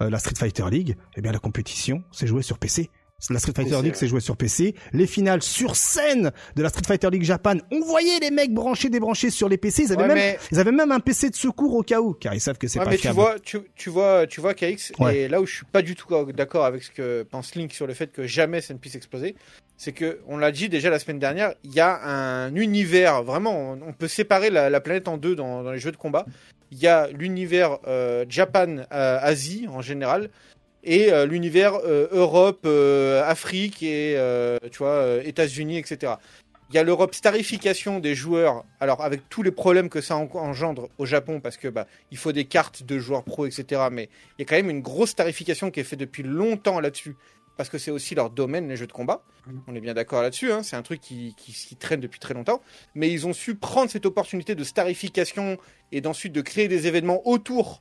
[0.00, 2.90] euh, la Street Fighter League, eh bien, la compétition, c'est joué sur PC.
[3.30, 3.98] La Street Fighter PC, League, ouais.
[3.98, 4.76] c'est joué sur PC.
[4.92, 8.90] Les finales sur scène de la Street Fighter League Japan, on voyait les mecs branchés,
[8.90, 9.82] débranchés sur les PC.
[9.82, 12.14] Ils avaient, Ouais, même, mais- ils avaient même un PC de secours au cas où,
[12.14, 14.54] car ils savent que c'est Ouais, pas mais tu vois, tu, tu vois, tu vois,
[14.54, 17.72] KX, et là où je suis pas du tout d'accord avec ce que pense Link
[17.72, 19.34] sur le fait que jamais ça ne puisse exploser,
[19.76, 23.72] c'est que, on l'a dit déjà la semaine dernière, il y a un univers, vraiment,
[23.72, 26.24] on, peut séparer la, la planète en deux dans, dans les jeux de combat.
[26.70, 30.30] Il y a l'univers euh, Japan-Asie en général,
[30.88, 34.16] et euh, l'univers euh, Europe, euh, Afrique et,
[34.72, 36.14] tu vois, États-Unis, etc.
[36.70, 38.64] Il y a l'Europe starification des joueurs.
[38.80, 42.18] Alors avec tous les problèmes que ça en- engendre au Japon, parce que bah il
[42.18, 43.82] faut des cartes de joueurs pro, etc.
[43.90, 44.08] Mais
[44.38, 47.16] il y a quand même une grosse tarification qui est faite depuis longtemps là-dessus,
[47.56, 49.22] parce que c'est aussi leur domaine les jeux de combat.
[49.66, 50.52] On est bien d'accord là-dessus.
[50.52, 50.62] Hein.
[50.62, 51.34] C'est un truc qui
[51.78, 52.60] traîne depuis très longtemps.
[52.94, 55.56] Mais ils ont su prendre cette opportunité de starification
[55.90, 57.80] et d'ensuite de créer des événements autour.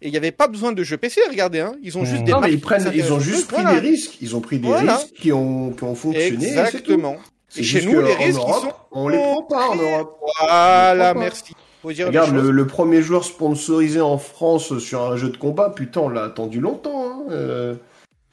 [0.00, 1.58] Et il n'y avait pas besoin de jeux PC, regardez.
[1.60, 1.74] Hein.
[1.82, 2.24] Ils ont juste Mmh.
[2.24, 3.80] des Non, mais ils prennent, ils ont juste pris voilà.
[3.80, 4.18] des risques.
[4.20, 4.96] Ils ont pris des Voilà.
[4.96, 6.44] risques qui ont, qui ont fonctionné.
[6.46, 6.48] et.
[6.50, 7.16] Exactement.
[7.48, 10.18] C'est Chez nous, les risques, ils Europe, sont on les prend pas en Europe.
[10.40, 11.54] Voilà, merci.
[11.82, 16.00] Faut dire Regarde, le premier joueur sponsorisé en France sur un jeu de combat, putain,
[16.02, 17.06] on l'a attendu longtemps.
[17.06, 17.74] hein, euh.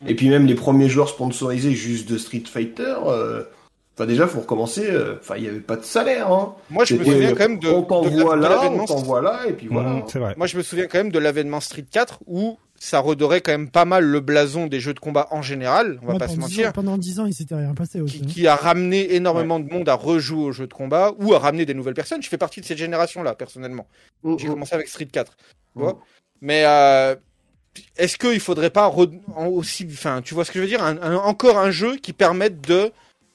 [0.08, 3.44] Et puis même les premiers joueurs sponsorisés juste de Street Fighter, euh,
[3.96, 4.86] enfin déjà, faut recommencer.
[4.90, 6.32] euh, Enfin, il n'y avait pas de salaire.
[6.32, 6.56] Hein.
[6.70, 8.86] Moi, je me souviens quand même de, on t'envoie là, on l'avènement.
[8.86, 9.90] t'envoie là, et puis voilà.
[9.92, 10.34] Mmh, c'est vrai.
[10.38, 13.70] Moi, je me souviens quand même de l'avènement Street 4 où ça redorait quand même
[13.70, 15.98] pas mal le blason des jeux de combat en général.
[16.04, 16.70] On va Ouais, pas pendant se 10 mentir.
[16.70, 18.20] ans- pendant 10 ans, il s'était rien passé aussi.
[18.20, 18.28] Qui, hein.
[18.30, 21.66] qui a ramené énormément de monde à rejouer aux jeux de combat ou à ramener
[21.66, 22.22] des nouvelles personnes.
[22.22, 23.88] Je fais partie de cette génération-là, personnellement.
[24.24, 24.52] Mmh, J'ai mmh.
[24.52, 25.32] commencé avec Street 4.
[25.38, 25.82] Tu Mm.
[25.82, 26.00] vois
[26.42, 27.16] Mais euh,
[27.98, 29.20] est-ce qu'il faudrait pas re-
[29.50, 32.12] aussi, enfin, tu vois ce que je veux dire, un- un- encore un jeu qui
[32.14, 32.92] permette de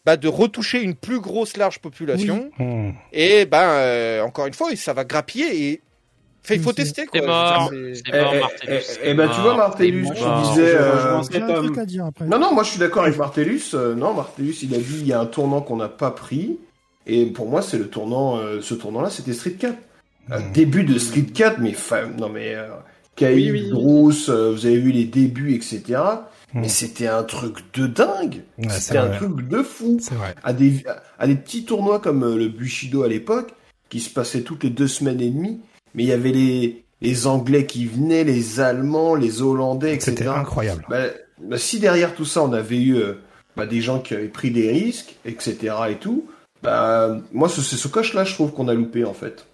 [0.06, 2.90] bah, de retoucher une plus grosse large population Mmh.
[3.12, 5.80] et ben euh, encore une fois ça va grappiller et
[6.42, 7.20] Fait, il faut tester quoi.
[7.20, 7.70] C'est mort.
[7.70, 8.82] C'est mort, Eh, Martellus.
[9.02, 11.20] eh, ben, tu vois, Martellus, C'est tu disais, euh.
[12.26, 13.60] Non, non, moi je suis d'accord avec Martellus.
[13.74, 16.58] Euh, non, Martellus, il a dit il y a un tournant qu'on n'a pas pris.
[17.06, 18.38] Et pour moi, c'est le tournant.
[18.38, 19.74] euh, ce tournant-là, c'était Street 4.
[20.32, 20.52] Euh, Mm.
[20.52, 22.68] début de Street 4, mais fa- non mais euh,
[23.16, 23.70] Caïd, Oui, oui.
[23.72, 25.82] Bruce, euh, vous avez vu les débuts, etc.
[26.54, 26.60] Mm.
[26.62, 28.42] Mais c'était un truc de dingue.
[28.58, 29.16] Ouais, c'était un vrai.
[29.18, 29.98] truc de fou.
[30.00, 30.34] C'est vrai.
[30.42, 30.84] À des,
[31.18, 33.52] à des petits tournois comme euh, le Bushido à l'époque,
[33.88, 35.60] qui se passaient toutes les deux semaines et demie.
[35.94, 40.10] Mais il y avait les, les Anglais qui venaient, les Allemands, les Hollandais, etc.
[40.16, 40.84] C'était incroyable.
[40.88, 41.04] Bah,
[41.42, 43.14] bah, si derrière tout ça, on avait eu euh,
[43.56, 45.74] bah, des gens qui avaient pris des risques, etc.
[45.90, 46.28] et tout,
[46.62, 49.46] bah, moi, ce- c'est ce coche-là, je trouve qu'on a loupé, en fait.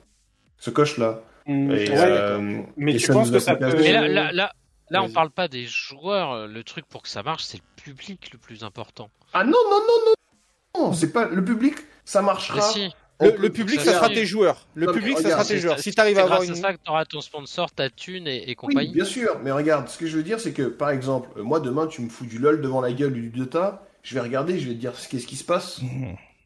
[0.59, 1.21] Ce coche-là.
[1.47, 1.97] Mm, Et, ouais.
[2.01, 3.69] euh, Mais tu penses que ça peut-.
[3.79, 4.53] Mais là, là, là,
[4.91, 6.47] là, on parle pas des joueurs.
[6.47, 9.11] Le truc pour que ça marche, c'est le public le plus important.
[9.33, 11.75] Ah non, non, non, non, non, c'est pas le public,
[12.05, 12.61] ça marchera.
[12.61, 12.91] Si.
[13.19, 14.67] Le, public, ça ça sera tes joueurs.
[14.75, 15.77] Le Non, public, ça sera tes C'est- joueurs.
[15.79, 16.55] c'est- Si t'arrives à c'est avoir une.
[16.55, 18.93] ça que t'auras ton sponsor, ta thune et, et Oui, compagnie.
[18.93, 21.61] bien sûr, mais regarde, ce que je veux dire, c'est que, par exemple, euh, moi,
[21.61, 24.59] demain, tu me fous du LOL devant la gueule ou du Dota, je vais regarder,
[24.59, 25.81] je vais te dire qu'est-ce qui se passe.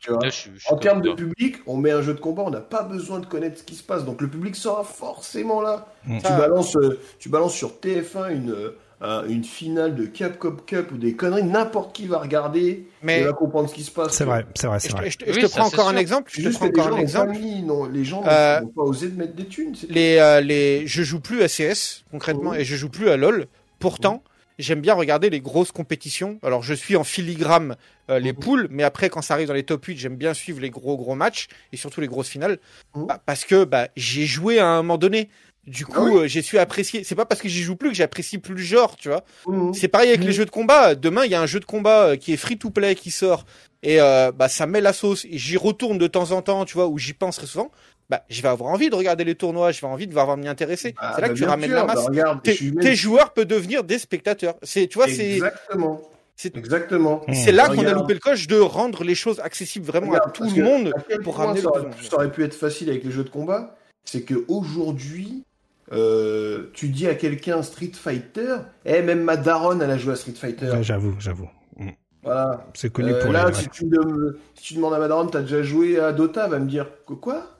[0.01, 2.14] Tu vois Là, je suis- je suis En termes de public, on met un jeu
[2.14, 4.57] de combat, on n'a pas besoin de connaître ce qui se passe, donc le public
[4.57, 5.86] sera forcément là.
[6.07, 6.18] Mm.
[6.18, 10.57] Tu Ça- balances, euh, tu balances sur TF1 une euh, un- une finale de Capcom
[10.66, 13.90] Cup ou des conneries, n'importe qui va regarder, Mais il va comprendre ce qui se
[13.90, 14.12] passe.
[14.12, 15.11] C'est vrai, c'est vrai, je c'est te, vrai.
[15.11, 16.30] je te- je Oui, te ça, prends encore un exemple.
[16.30, 17.32] Je te juste prends encore gens un exemple.
[17.32, 19.74] pas mis, non, les gens Euh, n'ont pas osé de mettre des thunes.
[19.88, 23.46] les, euh, les, je joue plus à CS concrètement et je joue plus à LoL.
[23.78, 24.22] Pourtant,
[24.61, 26.38] j'aime bien regarder les grosses compétitions.
[26.42, 27.76] Alors, je suis en filigrane
[28.11, 28.38] euh, les Mhm.
[28.38, 30.96] poules, mais après, quand ça arrive dans les top 8, j'aime bien suivre les gros
[30.96, 32.58] gros matchs et surtout les grosses finales,
[32.94, 33.06] Mhm.
[33.06, 35.28] Bah, parce que bah, j'ai joué à un moment donné.
[35.66, 36.16] Du coup, Ah oui.
[36.22, 37.04] euh, j'ai su apprécier.
[37.04, 39.24] C'est pas parce que j'y joue plus que j'apprécie plus le genre, tu vois.
[39.46, 39.74] Mhm.
[39.74, 40.94] C'est pareil avec les jeux de combat.
[40.94, 43.11] Demain, il y a un jeu de combat euh, qui est free to play qui
[43.11, 43.44] sort
[43.82, 45.26] et euh, bah ça met la sauce.
[45.26, 47.70] Et j'y retourne de temps en temps, tu vois, ou j'y pense très souvent.
[48.11, 50.48] Bah, je vais avoir envie de regarder les tournois, je vais envie de voir m'y
[50.48, 50.96] intéresser.
[50.98, 52.06] Ah, c'est là bah, que tu bien ramènes sûr, la bah, masse.
[52.06, 54.56] regarde, Tes, suis joueurs peuvent devenir des spectateurs.
[54.64, 56.02] C'est, tu vois, c'est, Exactement.
[56.34, 57.22] c'est, Exactement.
[57.28, 57.34] Mmh.
[57.34, 60.42] c'est là qu'on a loupé le coche de rendre les choses accessibles vraiment à tout
[60.42, 60.92] le monde.
[61.22, 63.76] pour ramener ça le aurait, ça aurait pu être facile avec les jeux de combat,
[64.04, 65.44] c'est que aujourd'hui,
[65.92, 70.16] euh, tu dis à quelqu'un Street Fighter, et même ma daronne, elle a joué à
[70.16, 70.70] Street Fighter.
[70.70, 71.48] Ouais, j'avoue, j'avoue.
[71.76, 71.90] Mm.
[72.24, 72.66] Voilà.
[72.74, 75.30] C'est connu Euh, pour là, les- si, tu me- si tu demandes à ma daronne,
[75.30, 76.86] t'as déjà joué à Dota, elle va me dire
[77.20, 77.56] quoi?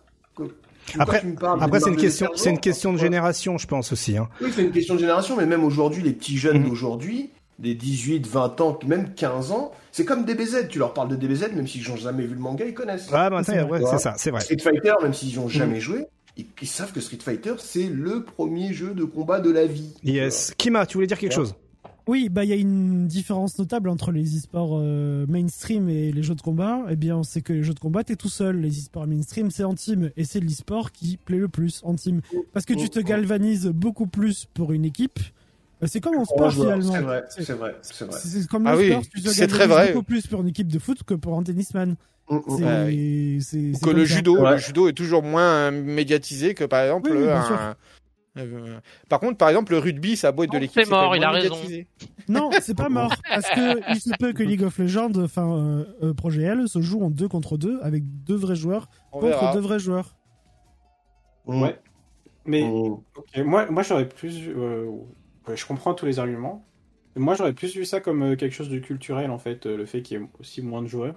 [0.99, 1.23] Après-
[1.61, 4.17] Après, c'est une question, c'est une question de génération, je pense aussi.
[4.17, 4.29] Hein.
[4.41, 6.69] Oui, c'est une question de génération, mais même aujourd'hui, les petits jeunes Mhm.
[6.69, 10.69] d'aujourd'hui, des 18, 20 ans, même 15 ans, c'est comme DBZ.
[10.69, 13.09] Tu leur parles de DBZ, même s'ils n'ont jamais vu le manga, ils connaissent.
[13.13, 14.41] Ah, bah, C'est ouais, c'est ça, c'est vrai.
[14.41, 16.07] Street Fighter, même s'ils n'ont jamais joué,
[16.37, 19.93] ils, ils savent que Street Fighter, c'est le premier jeu de combat de la vie.
[20.03, 20.55] Yes.
[20.57, 21.37] Kima, tu voulais dire quelque Ouais.
[21.37, 21.55] chose?
[22.11, 26.25] Oui, bah il y a une différence notable entre les e-sports euh, mainstream et les
[26.25, 26.81] jeux de combat.
[26.91, 28.57] Eh bien, c'est que les jeux de combat, t'es tout seul.
[28.61, 30.11] Les e-sports mainstream, c'est en team.
[30.17, 32.21] Et c'est l'e-sport qui plaît le plus en team.
[32.53, 35.21] Parce que tu te galvanises beaucoup plus pour une équipe.
[35.85, 36.93] Euh, C'est comme en sport joueur, finalement.
[36.93, 38.19] C'est vrai, C'est- vrai, c'est vrai.
[38.21, 39.93] C'est comme Ah le oui, sport, tu te c'est très galvanises vrai.
[39.93, 41.95] beaucoup plus pour une équipe de foot que pour un tennisman.
[42.29, 42.43] Mm, mm.
[42.49, 44.17] C'est Ouais, c'est- que le ça.
[44.17, 44.51] judo, Ouais.
[44.51, 47.77] le judo est toujours moins médiatisé que par exemple Oui, un-.
[48.39, 48.79] Euh,
[49.09, 50.83] par contre, par exemple, le rugby, sa boîte de Non, l'équipe.
[50.85, 51.57] c'est mort, il a raison.
[52.29, 53.13] Non, c'est pas mort.
[53.29, 56.81] Parce que il se peut que League of Legends, enfin euh, euh, Projet L, se
[56.81, 59.53] joue en deux contre deux avec deux vrais joueurs On contre verra.
[59.53, 60.15] deux vrais joueurs.
[61.47, 61.77] Ouais.
[62.45, 64.39] Mais ok, moi, moi j'aurais plus.
[64.39, 64.87] vu- euh,
[65.49, 66.65] ouais, je comprends tous les arguments.
[67.17, 69.77] Mais Moi, j'aurais plus vu ça comme euh, quelque chose de culturel, en fait, euh,
[69.77, 71.17] le fait qu'il y ait aussi moins de joueurs.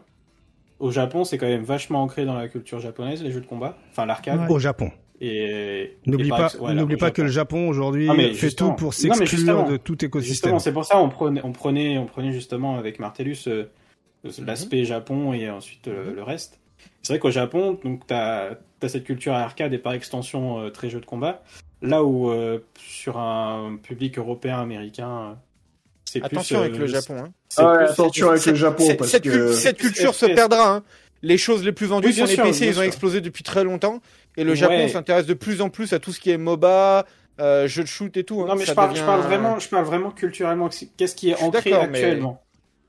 [0.79, 3.77] au Japon, c'est quand même vachement ancré dans la culture japonaise, les jeux de combat,
[3.91, 4.39] enfin l'arcade.
[4.41, 4.49] Ouais.
[4.49, 4.91] Au Japon.
[5.25, 9.77] Et N'oublie pas, n'oublie pas que le Japon aujourd'hui Ah, fait tout pour s'exclure de
[9.77, 10.59] tout écosystème.
[10.59, 13.63] C'est pour ça on prenait, on prenait, on prenait justement avec Martellus euh,
[14.45, 16.59] l'aspect Japon et ensuite euh, le reste.
[17.01, 18.49] C'est vrai qu'au Japon, donc t'as
[18.81, 21.41] as cette culture arcade et par extension euh, très jeu de combat.
[21.81, 25.37] Là où euh, sur un public européen, américain,
[26.03, 26.25] c'est plus.
[26.25, 27.15] Attention avec euh, le Japon.
[27.17, 27.31] Hein.
[27.57, 30.25] Ah ouais, plus- attention avec le Japon Cette- parce cette, que cul- cette culture se
[30.25, 30.75] perdra.
[30.75, 30.83] hein.
[31.25, 33.63] Les choses les plus vendues Oui, sont les sûr, PC, ils ont explosé depuis très
[33.63, 34.01] longtemps.
[34.37, 34.55] Et le.
[34.55, 37.05] Japon s'intéresse de plus en plus à tout ce qui est MOBA,
[37.39, 38.41] euh, jeux de shoot et tout.
[38.41, 38.45] hein.
[38.47, 40.69] Non mais Ça je parle, devient- je parle vraiment, je parle vraiment culturellement.
[40.97, 42.39] Qu'est-ce qui est ancré mais- actuellement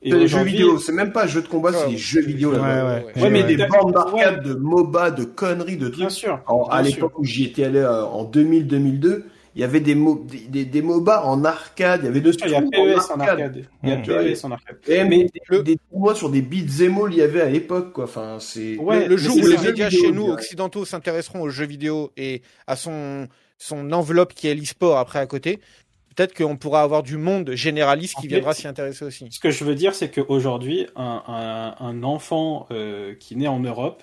[0.03, 2.59] Et les jeux vidéo, c'est même pas jeux de combat, c'est des jeux vidéo Ouais,
[2.59, 2.85] là-bas.
[2.97, 3.05] ouais.
[3.17, 4.53] Ouais, Ouais, mais des bornes d'arcade, ouais.
[4.53, 6.11] de MOBA, de conneries, de Bien trucs.
[6.19, 6.41] sûr.
[6.47, 9.25] En- à bien l'époque où j'y étais allé euh, en 2000-2002,
[9.55, 12.33] il y avait des, mo- des, des, des MOBA en arcade, il y avait de.
[12.45, 13.67] Il y a PES en arcade.
[13.83, 14.03] Il y a Mmh.
[14.03, 14.77] PES en arcade.
[14.89, 17.49] Et même Mais des, le- des tournois sur des beats all il y avait à
[17.51, 18.05] l'époque, quoi.
[18.05, 18.77] Enfin, c'est.
[18.79, 22.11] Ouais, le, le mais jour où les médias chez nous occidentaux s'intéresseront aux jeux vidéo
[22.17, 23.29] et à son
[23.59, 25.61] son enveloppe qui est l'e-sport après à côté,
[26.17, 29.27] peut-être qu'on pourra avoir du monde généraliste qui En viendra s'y intéresser aussi.
[29.31, 31.23] Ce que je veux dire, c'est qu'aujourd'hui, un,
[31.79, 34.03] un, un enfant euh, qui naît en Europe,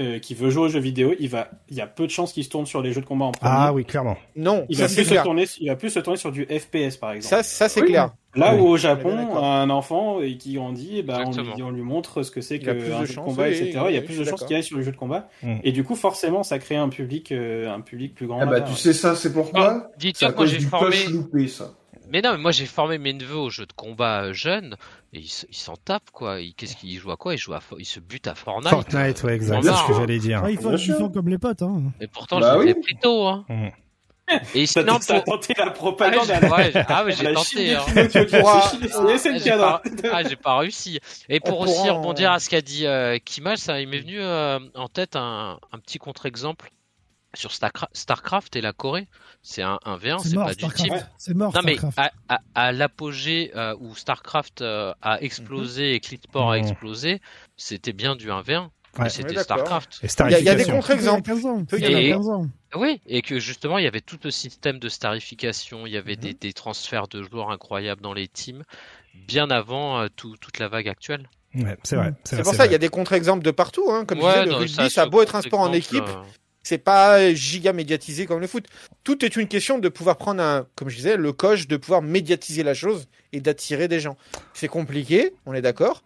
[0.00, 2.32] euh, qui veut jouer aux jeux vidéo, il va, il y a peu de chances
[2.32, 3.52] qu'il se tourne sur les jeux de combat en premier.
[3.54, 4.16] Ah oui, clairement.
[4.36, 6.96] Non, il ça va plus se tourner, il va plus se tourner sur du FPS
[6.96, 7.34] par exemple.
[7.36, 7.88] Ça, ça c'est Oui.
[7.88, 8.10] clair.
[8.34, 8.60] Là Oui.
[8.60, 12.30] où au Japon, un enfant et qui grandit, ben, on, lui, on lui montre ce
[12.30, 13.80] que c'est qu'un jeu de combat, etc.
[13.88, 15.28] il y a plus de chances qu'il aille sur les jeux de combat.
[15.42, 15.56] Mm.
[15.64, 18.38] Et du coup, forcément, ça crée un public, euh, un public plus grand.
[18.40, 20.90] Ah bah, tu sais ça, c'est pourquoi Ah, Dis-toi cause j'ai du formé.
[20.90, 21.72] push loupé, ça.
[22.10, 24.76] Mais non, mais moi j'ai formé mes neveux aux jeux de combat euh, jeunes
[25.12, 26.40] et ils s'en tapent quoi.
[26.40, 27.34] Ils- Qu'est-ce qu'ils jouent à quoi?
[27.34, 28.70] Ils jouent à, ils se butent à Fortnite.
[28.70, 29.62] Fortnite, ouais, exact.
[29.62, 30.42] C'est ce que j'allais dire.
[30.42, 31.62] Ouais, ils, font, ils font comme les potes.
[31.62, 31.82] Hein.
[32.00, 32.80] Et pourtant Bah je les oui.
[32.80, 33.26] pris tôt.
[33.26, 33.44] Hein.
[33.48, 33.70] Mhm.
[34.54, 35.24] Et sinon a pour...
[35.24, 37.74] tenté la Ah, propagande la- ouais, j'ai- ah ouais, tenté.
[37.74, 37.82] Hein.
[38.44, 39.80] Ah,
[40.12, 41.00] ah, j'ai pas réussi.
[41.28, 44.00] Et pour On aussi pourra rebondir à ce qu'a dit euh, Kimal, ça, il m'est
[44.00, 46.70] venu euh, en tête un, un petit contre-exemple
[47.34, 49.06] sur Starcra- Starcraft et la Corée.
[49.42, 50.92] C'est un, un V1, C'est c'est mort, pas du type.
[51.18, 52.12] C'est mort, Non mais Starcraft.
[52.28, 56.64] à, à- à l'apogée euh, où Starcraft euh, a explosé et Clitport a Mhm.
[56.64, 57.20] explosé,
[57.56, 58.68] c'était bien du 1v1.
[58.98, 59.10] Ouais.
[59.10, 59.38] C'était.
[59.38, 60.00] Starcraft.
[60.02, 61.30] Et Il y y a des contre-exemples.
[61.30, 61.64] Il y a 15 ans.
[61.64, 62.10] Peut y Il y a aller.
[62.10, 62.46] 15 ans.
[62.74, 66.16] Oui, et que justement il y avait tout le système de starification, il y avait
[66.16, 66.20] Mhm.
[66.20, 68.64] des, des transferts de joueurs incroyables dans les teams,
[69.14, 71.28] bien avant euh, tout- toute la vague actuelle.
[71.54, 72.12] Ouais, c'est vrai.
[72.24, 73.84] C'est pour ça, il y a des contre-exemples de partout.
[73.90, 74.04] Hein.
[74.04, 76.22] Comme je disais, le rugby, ça a beau être un sport en équipe, euh,
[76.62, 78.66] c'est pas giga médiatisé comme le foot.
[79.04, 82.02] Tout est une question de pouvoir prendre un, comme je disais, le coach, de pouvoir
[82.02, 84.16] médiatiser la chose et d'attirer des gens.
[84.54, 86.02] C'est compliqué, on est d'accord.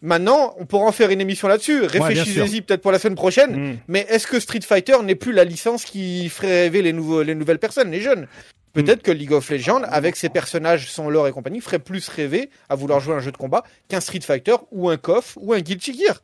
[0.00, 1.82] Maintenant, on pourra en faire une émission là-dessus.
[1.82, 3.56] Réfléchissez-y peut-être pour la semaine prochaine.
[3.56, 3.78] Mhm.
[3.88, 7.34] Mais est-ce que Street Fighter n'est plus la licence qui ferait rêver les, nouveaux, les
[7.34, 8.28] nouvelles personnes, les jeunes?
[8.74, 12.48] Peut-être que League of Legends, avec ses personnages, son lore et compagnie, ferait plus rêver
[12.68, 15.52] à vouloir jouer à un jeu de combat qu'un Street Fighter ou un KOF ou
[15.52, 16.22] un Guilty Gear.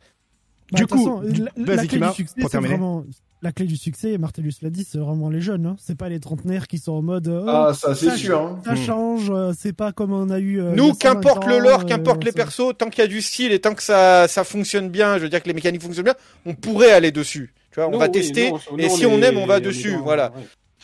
[0.70, 3.04] Bah, Du coup, façon, du- la, la clé du succès, c'est vraiment
[3.45, 4.18] la clé du succès.
[4.18, 5.66] Martellus l'a dit, c'est vraiment les jeunes.
[5.66, 5.76] Hein.
[5.78, 7.28] C'est pas les trentenaires qui sont en mode.
[7.28, 8.40] euh, Ah, ça, c'est ça, sûr.
[8.40, 8.61] hein.
[8.64, 8.76] Ça Hmm.
[8.76, 9.30] change.
[9.30, 10.61] euh, c'est pas comme on a eu.
[10.61, 13.09] euh, Nous, 120 qu'importe le lore, euh, qu'importe les ça- persos, tant qu'il y a
[13.09, 15.82] du style et tant que ça, ça fonctionne bien, je veux dire que les mécaniques
[15.82, 16.14] fonctionnent bien,
[16.47, 17.53] on pourrait aller dessus.
[17.70, 18.51] Tu vois, on Nous, va oui, tester.
[18.51, 20.32] nous, et nous, si on aime, on va dessus, dans- voilà.
[20.36, 20.42] ouais.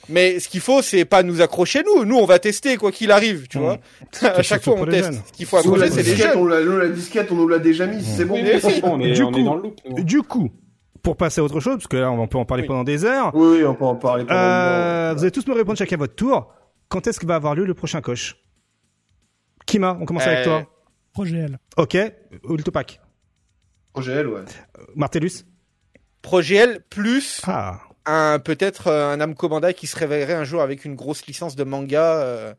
[0.08, 2.04] Mais ce qu'il faut, c'est pas nous accrocher nous.
[2.04, 3.60] Nous, on va tester quoi qu'il arrive, tu Mm.
[3.60, 3.78] vois.
[4.22, 5.04] à chaque fois, on teste.
[5.12, 5.20] jeunes.
[5.26, 6.36] Ce qu'il faut accrocher, c'est les jeunes.
[6.36, 8.34] on l'a- nous, la disquette, on nous l'a déjà mise, c'est bon.
[8.34, 9.76] Du on est coup, dans le loop.
[9.88, 10.02] nous.
[10.02, 10.50] Du coup,
[11.02, 12.68] pour passer à autre chose, parce que là, on peut en parler Oui.
[12.68, 15.54] pendant des heures, Oui, oui, on peut en parler pendant euh, vous allez tous me
[15.54, 16.52] répondre chacun à votre tour.
[16.88, 18.36] Quand est-ce que va avoir lieu le prochain coach
[19.66, 20.66] Kima, on commence avec Euh, toi.
[21.12, 21.58] Projet L.
[21.76, 21.96] Ok.
[22.48, 23.00] Ultopac.
[23.92, 24.42] Projet L, ouais.
[24.94, 25.44] Martellus?
[26.22, 27.80] Projet L plus Ah.
[28.06, 31.56] un peut-être euh, un Namco Bandai qui se réveillerait un jour avec une grosse licence
[31.56, 32.54] de manga euh,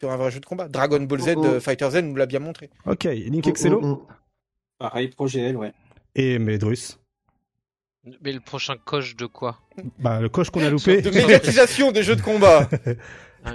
[0.00, 0.68] sur un vrai jeu de combat.
[0.68, 1.48] Dragon Ball Z Oh, oh.
[1.54, 2.70] de Fighter Z nous l'a bien montré.
[2.86, 3.04] Ok.
[3.04, 3.80] Link Excello?
[3.80, 3.98] Mm, mm, mm.
[4.78, 5.72] Pareil, projet L, ouais.
[6.14, 6.98] Et Medrus.
[8.22, 9.58] Mais le prochain coach de quoi
[9.98, 11.02] Bah, le coach qu'on a loupé.
[11.02, 12.68] De médiatisation des jeux de combat.
[13.42, 13.52] Ah,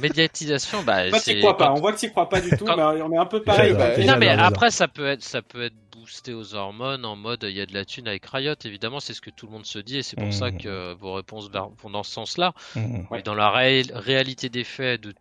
[0.00, 1.34] Médiatisation, bah Toi, c'est.
[1.34, 1.66] t'y crois pas.
[1.66, 3.42] quand- On voit que t'y crois pas du tout, Quand- mais on est un peu
[3.42, 3.74] pareil.
[3.74, 7.44] Bah, Non mais après ça peut être ça peut être boosté aux hormones en mode
[7.48, 9.66] il y a de la thune avec Riot évidemment c'est ce que tout le monde
[9.66, 11.50] se dit et c'est pour ça que euh, vos réponses
[11.82, 13.06] vont dans ce sens-là Mhm.
[13.10, 15.12] mais dans la ré- réalité des faits de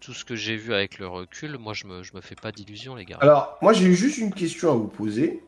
[0.00, 2.50] tout ce que j'ai vu avec le recul moi je me je me fais pas
[2.50, 5.42] d'illusions les gars Alors, moi, j'ai juste une question à vous poser.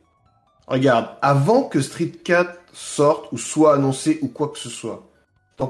[0.66, 5.08] Regarde, avant que Street 4 sorte ou soit annoncé ou quoi que ce soit,
[5.56, 5.66] ton,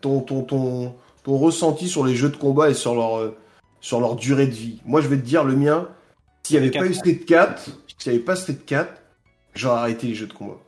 [0.00, 3.36] ton, ton, ton, ton ressenti sur les jeux de combat et sur leur, euh,
[3.80, 4.80] sur leur durée de vie.
[4.84, 5.88] Moi, je vais te dire le mien.
[6.42, 7.62] S'il n'y avait pas eu Street 4,
[7.98, 8.92] s'il n'y avait pas Street 4,
[9.54, 10.58] j'aurais arrêté les jeux de combat.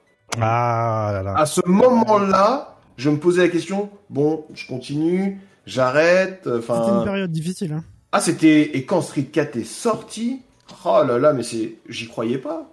[0.40, 1.34] Ah là là.
[1.36, 7.32] À ce moment-là, je me posais la question, bon, je continue, j'arrête, C'était une période
[7.32, 7.72] difficile.
[7.72, 7.84] Hein.
[8.12, 8.76] Ah, c'était...
[8.76, 10.40] Et quand Street 4 est sorti,
[10.84, 11.74] oh là là, mais c'est...
[11.88, 12.70] J'y croyais pas.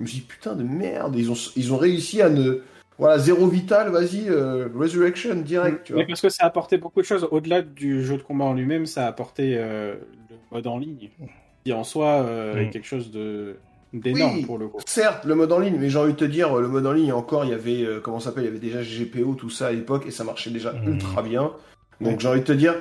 [0.00, 2.62] Je me suis dit, putain de merde, ils ont, ils ont réussi à ne.
[2.98, 6.02] Voilà, zéro vital, vas-y, euh, Resurrection direct, tu vois.
[6.02, 7.28] Mais parce que ça a apporté beaucoup de choses.
[7.30, 9.94] Au-delà du jeu de combat en lui-même, ça a apporté euh,
[10.30, 11.10] le mode en ligne,
[11.64, 12.58] qui en soi euh, Mm.
[12.58, 13.56] est quelque chose de
[13.92, 14.44] d'énorme Oui.
[14.46, 14.80] pour le coup.
[14.86, 17.12] Certes, le mode en ligne, mais j'ai envie de te dire, le mode en ligne,
[17.12, 19.66] encore, il y avait, euh, comment ça s'appelle, il y avait déjà GPO, tout ça
[19.66, 20.92] à l'époque, et ça marchait déjà Mhm.
[20.94, 21.52] ultra bien.
[22.00, 22.74] Donc j'ai envie de te dire,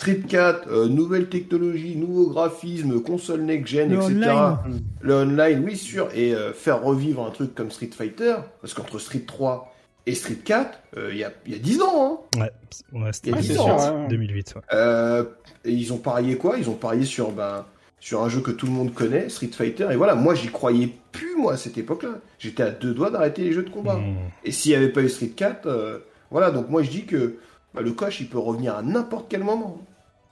[0.00, 4.06] Street 4, euh, nouvelle technologie, nouveau graphisme, console next-gen, etc.
[4.06, 4.82] online.
[5.00, 9.00] Le online, oui, sûr, et euh, faire revivre un truc comme Street Fighter, parce qu'entre
[9.00, 9.74] Street 3
[10.06, 12.40] et Street 4, euh, il y, a, y a 10 ans, hein.
[12.40, 12.50] Ouais,
[12.94, 13.76] y a Ouais, c'est 10 sûr, ans.
[13.96, 14.08] ouais, ouais.
[14.08, 14.54] 2008.
[14.54, 14.62] ouais.
[14.72, 15.24] Euh,
[15.64, 16.58] et ils ont parié quoi?
[16.58, 17.66] Ils ont parié sur, ben,
[17.98, 20.90] sur un jeu que tout le monde connaît, Street Fighter, et voilà, moi j'y croyais
[21.10, 22.20] plus, moi, à cette époque-là.
[22.38, 23.96] J'étais à deux doigts d'arrêter les jeux de combat.
[23.96, 24.14] Mm.
[24.44, 25.98] Et s'il n'y avait pas eu Street 4, euh,
[26.30, 27.34] voilà, donc moi je dis que
[27.74, 29.80] bah, le coach il peut revenir à n'importe quel moment.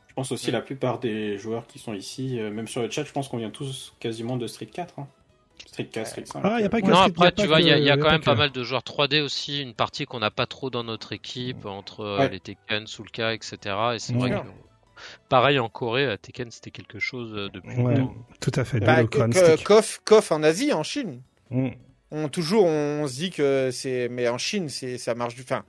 [0.08, 0.52] Je pense aussi Ouais.
[0.52, 3.36] la plupart des joueurs qui sont ici, euh, même sur le chat, je pense qu'on
[3.36, 4.98] vient tous quasiment de Street 4.
[4.98, 5.06] hein.
[5.66, 6.40] Street 4, Street 5.
[6.44, 7.90] Ah, y a pas que Non, après, tu vois, il y a, que- il y
[7.90, 10.18] a y a quand même que- pas mal de joueurs 3D aussi, une partie qu'on
[10.20, 12.28] n'a pas trop dans notre équipe, entre euh, Ouais.
[12.28, 13.56] les Tekken, Soulka, etc.
[13.94, 14.36] Et c'est vrai que,
[15.28, 18.14] pareil, en Corée, euh, Tekken, c'était quelque chose depuis Ouais, longtemps.
[18.40, 18.80] tout à fait.
[18.80, 19.04] Bah.
[19.04, 21.20] KOF, KOF en Asie, en Chine.
[21.50, 21.68] Mm.
[22.10, 24.08] On, toujours, on, se dit que c'est.
[24.10, 25.42] Mais en Chine, c'est ça marche du.
[25.42, 25.64] Enfin,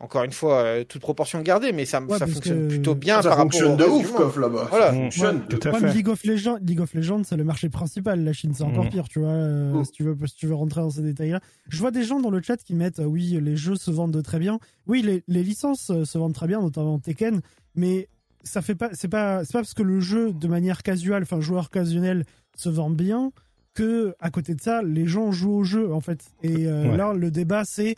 [0.00, 2.94] encore une fois, euh, toute proportion gardée, mais ça, Ouais, ça parce fonctionne que- plutôt
[2.94, 4.66] bien ça par fonctionne de rapport au reste ouf, là-bas.
[4.70, 4.86] Voilà.
[4.86, 5.36] Ça fonctionne.
[5.38, 5.92] Ouais, tout à fait.
[5.92, 8.22] League of Legends, League of Legends, c'est le marché principal.
[8.22, 8.90] La Chine, c'est encore Mhm.
[8.90, 9.28] pire, tu vois.
[9.30, 9.84] euh, Mhm.
[9.84, 11.40] si tu veux, si tu veux rentrer dans ces détails-là.
[11.68, 14.22] Je vois des gens dans le chat qui mettent, euh, oui, les jeux se vendent
[14.22, 14.58] très bien.
[14.86, 17.40] Oui, les, les licences euh, se vendent très bien, notamment Tekken.
[17.74, 18.08] Mais
[18.44, 21.40] ça fait pas, c'est pas, c'est pas parce que le jeu, de manière casuale, enfin,
[21.40, 22.24] joueur occasionnel,
[22.56, 23.32] se vend bien
[23.74, 26.20] que, à côté de ça, les gens jouent au jeu, en fait.
[26.42, 26.96] Et euh, Ouais.
[26.96, 27.96] là, le débat, c'est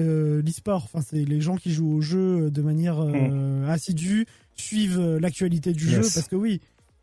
[0.00, 0.84] euh, l'e-sport.
[0.84, 4.26] Enfin, c'est les gens qui jouent au jeu de manière euh, assidue,
[4.56, 6.60] suivent euh, l'actualité du jeu, parce que oui,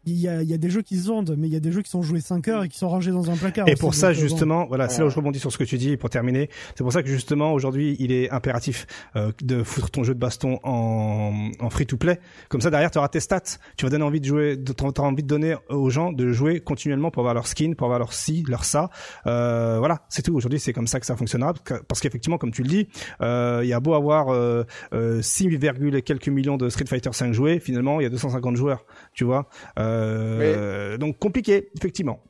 [0.08, 1.60] il y a, il y a des jeux qui se vendent, mais il y a
[1.60, 3.68] des jeux qui sont joués 5 heures et qui sont rangés dans un placard.
[3.68, 5.64] Et aussi, pour ça, euh, justement, voilà, c'est là où je rebondis sur ce que
[5.64, 5.98] tu dis.
[5.98, 8.86] Pour terminer, c'est pour ça que justement aujourd'hui, il est impératif
[9.16, 12.20] euh, de foutre ton jeu de baston en, en free-to-play.
[12.50, 13.42] Comme ça, derrière, tu auras tes stats.
[13.78, 16.60] Tu vas donner envie de jouer, de- t'auras envie de donner aux gens de jouer
[16.60, 18.90] continuellement pour avoir leur skin, pour avoir leur ci, leur ça.
[19.26, 20.36] Euh, voilà, c'est tout.
[20.36, 21.54] Aujourd'hui, c'est comme ça que ça fonctionnera.
[21.54, 22.88] Parce que- Parce qu'effectivement, comme tu le dis,
[23.22, 26.86] euh, il y a beau avoir euh, euh, 6, virgule et quelques millions de Street
[26.86, 28.86] Fighter 5 joués, finalement, il y a 250 joueurs.
[29.14, 29.50] Tu vois.
[29.80, 29.97] Euh,
[30.98, 32.22] Donc compliqué, effectivement.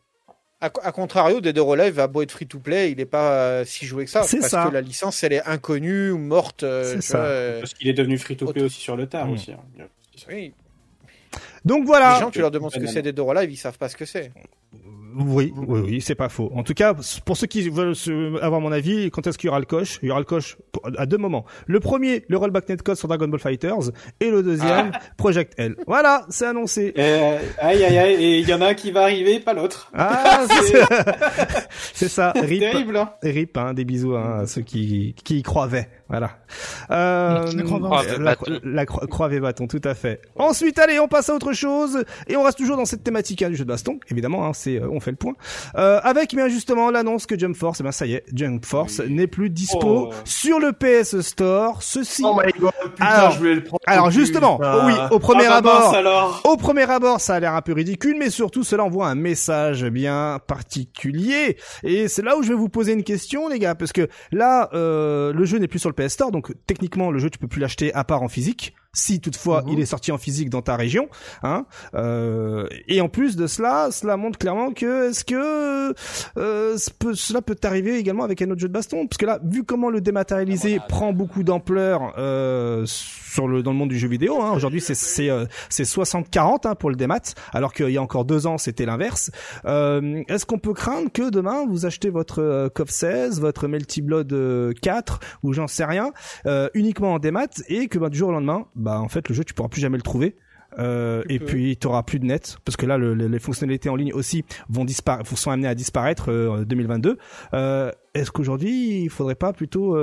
[0.60, 3.64] A, contrario, Dead or Alive a beau être free to play, il est pas euh,
[3.66, 4.24] si joué que ça.
[4.24, 4.66] C'est parce ça.
[4.68, 6.64] que la licence, elle est inconnue ou morte.
[6.64, 7.18] euh, C'est ça.
[7.20, 9.32] vois, euh, Parce qu'il est devenu free-to-play Autre- aussi sur le tard Mm.
[9.34, 9.52] aussi.
[9.52, 9.60] hein.
[10.30, 10.54] oui.
[11.64, 12.16] Donc voilà.
[12.16, 13.96] Les gens, tu leur demandes ce que c'est Dead or Alive, ils savent pas ce
[13.96, 14.32] que c'est.
[15.20, 16.52] Oui, oui, oui, c'est pas faux.
[16.54, 16.94] En tout cas,
[17.26, 17.96] pour ceux qui veulent
[18.42, 19.98] avoir mon avis, quand est-ce qu'il y aura le coche?
[20.04, 20.58] Il y aura le coche
[20.98, 21.46] à deux moments.
[21.66, 25.76] Le premier, le rollback netcode sur Dragon Ball Fighters, et le deuxième, Project L.
[25.88, 26.94] Voilà, c'est annoncé.
[26.98, 29.90] Euh, aïe aïe aïe, et il y en a un qui va arriver, pas l'autre.
[29.96, 30.84] Ah, c'est
[31.94, 32.34] c'est ça.
[32.36, 32.98] C'est Rip, terrible.
[32.98, 33.12] Hein.
[33.24, 35.90] rip, hein, des bisous hein, à ceux qui qui y croyaient.
[36.10, 36.38] Voilà.
[36.92, 40.22] Euh, La la, la croix, croix et bâton, tout à fait.
[40.36, 43.50] Ensuite, allez, on passe à autre chose et on reste toujours dans cette thématique hein,
[43.50, 44.00] du jeu de baston.
[44.10, 45.34] Évidemment, hein, c'est euh, on fait le point.
[45.78, 49.02] Euh, avec bien justement l'annonce que Jump Force, eh ben ça y est, Jump Force
[49.06, 49.14] Oui.
[49.14, 50.14] n'est plus dispo Oh.
[50.26, 51.82] sur le PS Store.
[51.84, 52.24] Ceci.
[52.26, 53.82] Oh my god, putain, Alors- je voulais le prendre.
[53.86, 54.86] alors en plus, justement, putain.
[54.88, 55.96] oui, au premier Ah bah mince, abord.
[55.96, 56.42] alors.
[56.46, 59.86] Au premier abord, ça a l'air un peu ridicule, mais surtout, cela envoie un message
[59.86, 61.58] bien particulier.
[61.84, 64.70] Et c'est là où je vais vous poser une question, les gars, parce que là,
[64.74, 67.48] euh, le jeu n'est plus sur le PS Store, donc techniquement, le jeu, tu peux
[67.48, 69.70] plus l'acheter à part en physique, si toutefois Mhm.
[69.74, 71.08] il est sorti en physique dans ta région.
[71.44, 71.66] Hein.
[71.96, 75.94] Euh, et en plus de cela, cela montre clairement que est-ce que
[76.38, 76.78] euh,
[77.14, 79.90] cela peut t'arriver également avec un autre jeu de baston, parce que là, vu comment
[79.90, 84.52] le dématérialisé prend beaucoup d'ampleur euh, sur le dans le monde du jeu vidéo, hein,
[84.56, 87.20] aujourd'hui c'est c'est euh, c'est 60-40 hein, pour le démat,
[87.54, 89.32] alors qu'il y a encore deux ans c'était l'inverse.
[89.66, 94.02] Euh, Est-ce qu'on peut craindre que demain vous achetez votre euh, CoF 16, votre Melty
[94.02, 96.12] Blood euh, 4 ou j'en sais rien,
[96.46, 99.36] euh, uniquement en démat et que bah, du jour au lendemain, bah en fait le
[99.36, 100.38] jeu tu pourras plus jamais le trouver.
[100.78, 101.46] Euh, et peux.
[101.46, 104.14] puis tu auras plus de net parce que là le- le- les fonctionnalités en ligne
[104.14, 107.18] aussi vont disparaître, sont amenées à disparaître euh, en 2022.
[107.54, 109.96] Euh, Est-ce qu'aujourd'hui il faudrait pas plutôt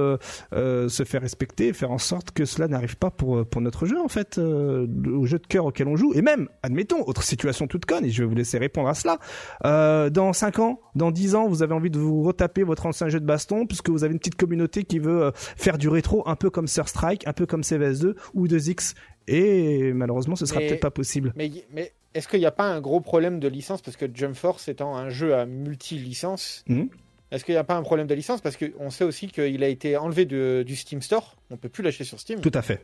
[0.53, 4.07] se faire respecter, faire en sorte que cela n'arrive pas pour pour notre jeu en
[4.07, 6.13] fait, au jeu de cœur auquel on joue?
[6.15, 9.19] Et même admettons autre situation toute conne et je vais vous laisser répondre à cela.
[10.11, 13.19] Dans 5 ans, dans 10 ans, vous avez envie de vous retaper votre ancien jeu
[13.19, 16.51] de baston puisque vous avez une petite communauté qui veut faire du rétro un peu
[16.51, 18.95] comme Sur Strike, un peu comme CVS2 ou 2X
[19.29, 21.33] et malheureusement ce sera peut-être pas possible.
[21.37, 23.83] Mais, mais est-ce qu'il n'y a pas un gros problème de licence?
[23.83, 26.89] Parce que Jump Force étant un jeu à multi-licence, Mhm.
[27.31, 28.41] est-ce qu'il n'y a pas un problème de licence?
[28.41, 31.37] Parce qu'on sait aussi qu'il a été enlevé de- du Steam Store.
[31.51, 32.41] On peut plus l'acheter sur Steam.
[32.41, 32.81] Tout à fait.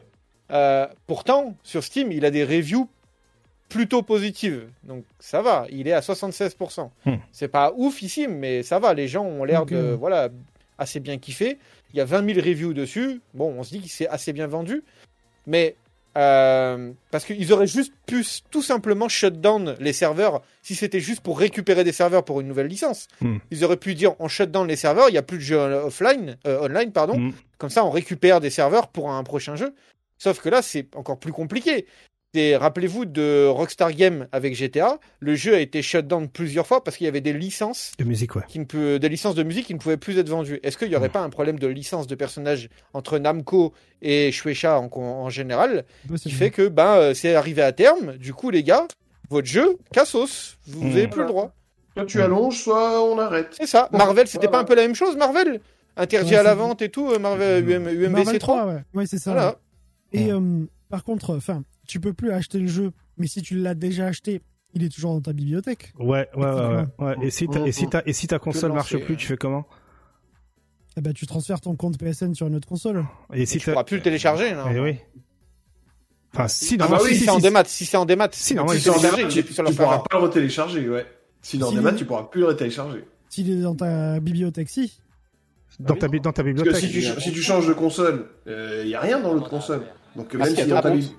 [0.51, 2.89] Euh, pourtant, sur Steam, il a des reviews
[3.69, 4.69] plutôt positive.
[4.83, 6.91] Donc ça va, il est à 76%.
[7.07, 7.15] Hmm.
[7.31, 8.95] C'est pas oufissime, mais ça va.
[8.95, 10.29] Les gens ont l'air de euh, voilà
[10.77, 11.59] assez bien kiffer.
[11.93, 13.21] Il y a 20 000 reviews dessus.
[13.35, 14.83] Bon, on se dit qu'il s'est assez bien vendu,
[15.47, 15.77] mais
[16.19, 21.21] euh, parce qu'ils auraient juste pu tout simplement shut down les serveurs si c'était juste
[21.21, 23.07] pour récupérer des serveurs pour une nouvelle licence.
[23.21, 23.39] Hmm.
[23.51, 25.59] Ils auraient pu dire on shut down les serveurs, il n'y a plus de jeux
[25.59, 27.19] offline, euh, online pardon.
[27.19, 27.33] Mm.
[27.59, 29.75] Comme ça, on récupère des serveurs pour un prochain jeu.
[30.19, 31.87] Sauf que là, c'est encore plus compliqué.
[32.35, 34.99] Et Rappelez-vous de Rockstar Games avec GTA.
[35.19, 38.05] Le jeu a été shut down plusieurs fois parce qu'il y avait des licences, De
[38.05, 38.43] musique, ouais.
[38.47, 40.61] qui ne peut- des licences de musique qui ne pouvaient plus être vendues.
[40.63, 44.79] Est-ce qu'il n'y aurait pas un problème de licence de personnages entre Namco et Shueisha
[44.79, 45.85] en, en général
[46.23, 48.17] qui fait que ben euh, c'est arrivé à terme.
[48.17, 48.87] Du coup, les gars,
[49.29, 51.53] votre jeu, cassos, vous n'avez plus le droit.
[51.97, 53.49] Soit tu allonges, soit on arrête.
[53.59, 53.89] C'est ça.
[53.93, 54.51] Marvel, c'était Voilà.
[54.59, 55.61] pas un peu la même chose, Marvel?
[55.97, 58.57] Interdit Ouais, à la vente et tout, euh, Marvel UM, UMBC Marvel 3.
[58.61, 58.81] 3, ouais.
[58.95, 59.33] Ouais, c'est ça.
[59.33, 59.49] Voilà.
[60.15, 60.21] ouais.
[60.21, 60.41] Et euh,
[60.89, 64.41] par contre, enfin, tu peux plus acheter le jeu, mais si tu l'as déjà acheté,
[64.75, 65.93] il est toujours dans ta bibliothèque.
[65.99, 67.17] Ouais, ouais, ouais.
[67.23, 69.17] Et si ta, et si ta, et si ta console marche plus, euh.
[69.17, 69.67] tu fais comment?
[70.97, 73.05] Eh ben, tu transfères ton compte PSN sur une autre console.
[73.33, 74.55] Et Et si tu pourras plus le télécharger.
[74.55, 74.65] Non?
[74.73, 74.97] Eh oui.
[76.35, 77.65] Enfin, si, Ah bah si, oui, si, c'est en démat.
[77.65, 79.99] Si c'est en démat, Si, normalement, Si c'est en télécharges, démat, il tu, tu pourras
[79.99, 81.07] pas le retélécharger, ouais.
[81.43, 83.05] Si dans démat, tu pourras plus le retélécharger.
[83.29, 85.01] S'il est dans ta bibliothèque, si.
[85.81, 86.85] dans ta, bi- dans ta Parce que bibliothèque.
[86.85, 89.83] si tu, si tu changes de console, il y a rien dans l'autre console.
[90.17, 90.99] Donc Parce même si dans ta ta compte.
[91.01, 91.13] bi-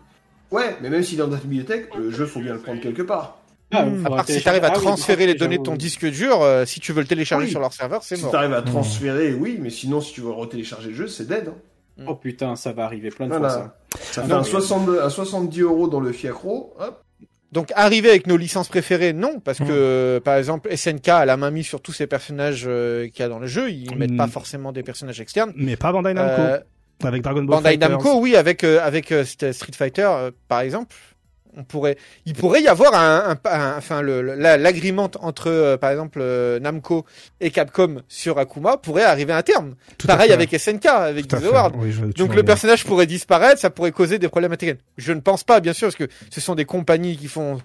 [0.52, 3.38] Ouais, mais même si dans ta bibliothèque, le jeu faut bien le prendre quelque part.
[3.74, 4.06] Ah, Hmm.
[4.06, 6.42] À part si tu arrives à Ah oui, transférer les données de ton disque dur,
[6.42, 7.52] euh, si tu veux le télécharger Oui.
[7.52, 8.32] sur leur serveur, c'est Si mort.
[8.34, 11.48] t'arrives à transférer, oui, mais sinon si tu veux retélécharger le jeu, c'est dead.
[11.48, 12.04] hein.
[12.08, 13.76] Oh putain, ça va arriver plein de fois ça.
[14.00, 17.02] Ça Ah fait non, un, mais- 62 un 70 euros dans le fiacro, hop.
[17.54, 21.52] Donc arriver avec nos licences préférées, non, parce que par exemple SNK a la main
[21.52, 24.18] mise sur tous ces personnages euh, qu'il y a dans le jeu, ils mettent Mm.
[24.18, 25.52] pas forcément des personnages externes.
[25.56, 26.42] Mais pas Bandai Namco.
[26.42, 26.60] Euh,
[27.08, 27.78] avec Dragon Ball Bandai.
[27.78, 30.96] Namco, oui, avec euh, avec euh, St- Street Fighter euh, par exemple,
[31.58, 35.76] on pourrait, il pourrait y avoir un, un- un- enfin le le- la- l'agreement entre
[35.82, 36.24] par exemple
[36.62, 37.06] Namco
[37.42, 39.76] et Capcom sur Akuma pourrait arriver à un terme.
[39.98, 41.28] Tout Pareil avec SNK, avec.
[41.28, 41.74] Dishonored.
[41.78, 44.78] Oui, Donc le personnage pourrait disparaître, ça pourrait causer des problèmes intégrés.
[44.98, 47.58] Je ne pense pas, bien sûr, parce que ce sont des compagnies qui font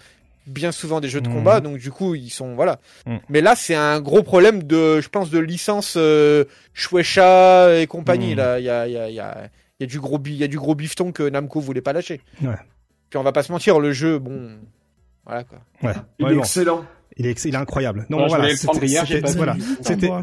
[0.46, 1.34] bien souvent des jeux de Mhm.
[1.34, 2.78] combat, donc du coup ils sont voilà.
[3.06, 3.20] Mhm.
[3.28, 6.44] Mais là c'est un gros problème de, je pense, de licence euh,
[6.74, 8.30] Shueisha et compagnie.
[8.32, 8.36] Mhm.
[8.36, 10.20] Là, il y a, il y a, il y a, il y a du gros
[10.24, 12.20] il y a du gros bifton que Namco voulait pas lâcher.
[12.42, 12.54] Ouais.
[13.10, 14.50] Puis on va pas se mentir, le jeu, bon,
[15.24, 15.58] voilà quoi.
[15.82, 15.92] Ouais.
[16.18, 16.84] Il Ouais, est bon.
[17.18, 18.04] Il est, il est incroyable.
[18.10, 18.44] Non, voilà.
[18.56, 19.56] c'était- voilà.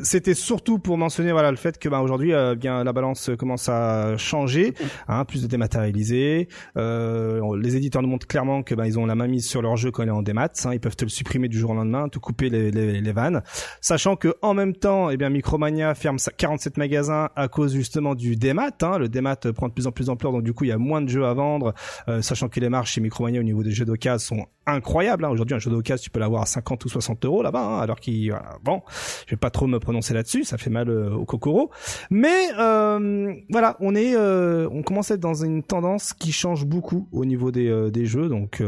[0.03, 3.67] C'était, surtout pour mentionner voilà le fait que bah, aujourd'hui euh, bien la balance commence
[3.67, 4.73] à changer,
[5.07, 6.47] hein, plus de dématérialisé.
[6.77, 9.75] Euh, les éditeurs nous montrent clairement que bah, ils ont la main mise sur leur
[9.75, 10.49] jeu quand il est en démat.
[10.65, 13.11] Hein, ils peuvent te le supprimer du jour au lendemain, te couper les, les, les
[13.11, 13.41] vannes,
[13.81, 18.13] sachant que en même temps, eh bien Micromania ferme sa 47 magasins à cause justement
[18.15, 18.69] du démat.
[18.83, 20.77] Hein, le démat prend de plus en plus d'ampleur, donc du coup il y a
[20.77, 21.73] moins de jeux à vendre,
[22.07, 25.25] euh, sachant que les marges chez Micromania au niveau des jeux d'occasion sont incroyables.
[25.25, 25.29] Hein.
[25.29, 27.99] Aujourd'hui un jeu d'occasion tu peux l'avoir à 50 ou 60 euros là-bas, hein, alors
[27.99, 28.81] qu'il voilà, bon,
[29.25, 31.71] je vais pas trop me prononcer là-dessus, ça fait mal euh, au cocoro.
[32.09, 36.65] Mais euh, voilà, on est, euh, on commence à être dans une tendance qui change
[36.65, 38.29] beaucoup au niveau des, des jeux.
[38.29, 38.63] Donc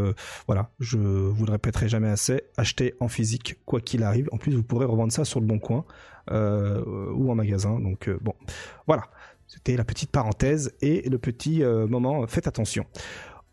[0.47, 2.43] voilà, je vous le répéterai jamais assez.
[2.57, 4.30] Achetez en physique quoi qu'il arrive.
[4.32, 5.86] En plus, vous pourrez revendre ça sur le bon coin
[6.32, 7.80] ou en magasin.
[7.80, 8.34] Donc bon,
[8.88, 9.03] voilà.
[9.47, 12.26] C'était la petite parenthèse et le petit moment.
[12.28, 12.86] Faites attention.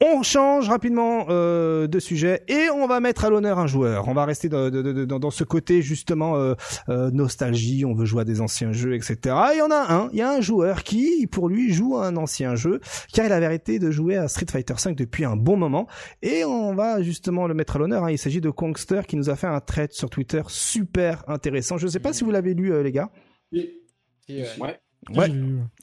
[0.05, 4.09] On change rapidement euh, de sujet et on va mettre à l'honneur un joueur.
[4.09, 6.55] On va rester dans, ce côté justement euh,
[6.89, 7.85] euh, nostalgie.
[7.85, 9.17] On veut jouer à des anciens jeux, etc.
[9.25, 10.09] Et il y en a un.
[10.13, 12.81] Il y a un joueur qui, pour lui, joue à un ancien jeu,
[13.15, 15.87] car il avait arrêté de jouer à Street Fighter V depuis un bon moment.
[16.21, 18.03] Et on va justement le mettre à l'honneur.
[18.03, 18.11] hein.
[18.11, 21.79] Il s'agit de Kongster qui nous a fait un thread sur Twitter super intéressant.
[21.79, 23.11] Je ne sais pas si vous l'avez lu, euh, les gars.
[23.55, 24.81] Euh, Ouais.
[25.15, 25.31] Ouais.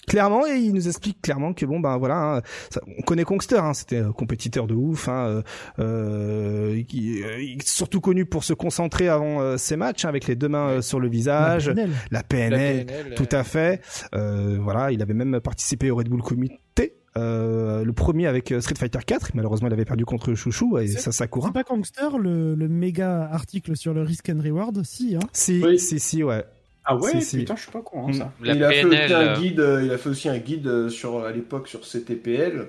[0.07, 2.41] Clairement, et il nous explique clairement que bon ben voilà, hein,
[2.71, 5.41] ça- on connaît Kongster, hein, c'était un compétiteur de ouf, hein, euh,
[5.79, 10.35] euh, qui euh, surtout connu pour se concentrer avant euh, ses matchs hein, avec les
[10.35, 11.89] deux mains euh, sur le visage, La PNL.
[12.11, 13.81] la la PNL, PNL, tout à fait.
[14.15, 16.95] Euh, voilà, il avait même participé au Red Bull Comité.
[17.17, 21.11] Euh, le premier avec Street Fighter 4 malheureusement il avait perdu contre Chouchou et ça
[21.11, 25.19] Sakura C'est pas Kongster le, le méga article sur le risk and reward Si, hein.
[25.33, 25.79] si Oui.
[25.79, 26.45] si si ouais
[26.91, 27.37] Ah ouais, Si, si.
[27.37, 28.13] putain, je suis pas au courant Mm.
[28.13, 28.31] ça.
[28.41, 30.37] La il a fait aussi PNL, un euh, guide, euh, il a fait aussi un
[30.37, 32.67] guide euh, sur à l'époque sur CTPL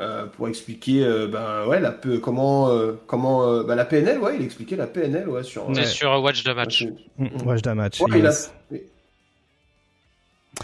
[0.00, 4.34] euh, pour expliquer euh, ben ouais la comment euh, comment euh, ben, la PNL ouais
[4.38, 5.86] il expliquait la PNL ouais sur c'est Ouais.
[5.86, 6.84] sur Watch the Match.
[7.18, 8.52] Mm, Watch the match Ouais, il a- yes.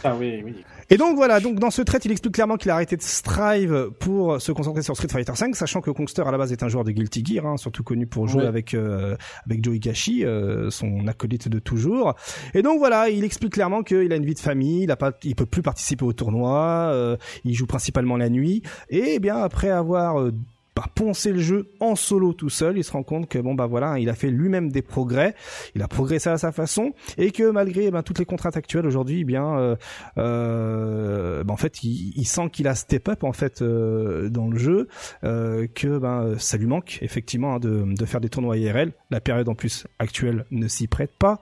[0.05, 0.65] Ah oui, oui.
[0.93, 3.91] Et donc voilà, donc dans ce trait, il explique clairement qu'il a arrêté de strive
[4.01, 6.69] pour se concentrer sur Street Fighter V, sachant que Kongster à la base est un
[6.69, 10.71] joueur de Guilty Gear, hein, surtout connu pour jouer avec euh, avec Joe Higashi, euh,
[10.71, 12.15] son acolyte de toujours.
[12.55, 15.13] Et donc voilà, il explique clairement qu'il a une vie de famille, il a pas,
[15.23, 18.63] il peut plus participer au tournoi, euh, il joue principalement la nuit.
[18.89, 20.31] Et eh bien après avoir
[20.77, 22.79] bah, poncer le jeu en solo tout seul.
[22.79, 25.35] Il se rend compte que bon bah voilà, il a fait lui-même des progrès,
[25.75, 28.87] il a progressé à sa façon, et que malgré eh ben, toutes les contraintes actuelles
[28.87, 29.77] aujourd'hui, eh bien euh,
[30.19, 34.49] euh, bah, en fait, il, il sent qu'il a step up en fait euh, dans
[34.49, 34.89] le jeu,
[35.25, 38.93] euh, que ben ça lui manque effectivement hein, de, de faire des tournois IRL.
[39.11, 41.41] La période en plus actuelle ne s'y prête pas.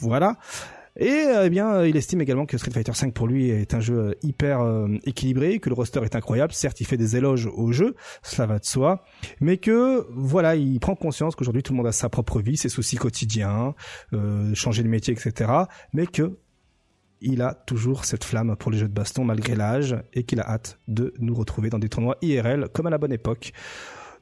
[0.00, 0.36] Voilà.
[0.96, 3.80] Et euh, eh bien, il estime également que Street Fighter V pour lui est un
[3.80, 6.52] jeu euh, hyper euh, équilibré, que le roster est incroyable.
[6.52, 9.04] Certes, il fait des éloges au jeu, cela va de soi,
[9.40, 12.68] mais que voilà, il prend conscience qu'aujourd'hui tout le monde a sa propre vie, ses
[12.68, 13.74] soucis quotidiens,
[14.12, 15.50] euh, changer de métier, etc.
[15.94, 16.36] Mais que
[17.22, 20.48] il a toujours cette flamme pour les jeux de baston malgré l'âge et qu'il a
[20.48, 23.52] hâte de nous retrouver dans des tournois IRL comme à la bonne époque.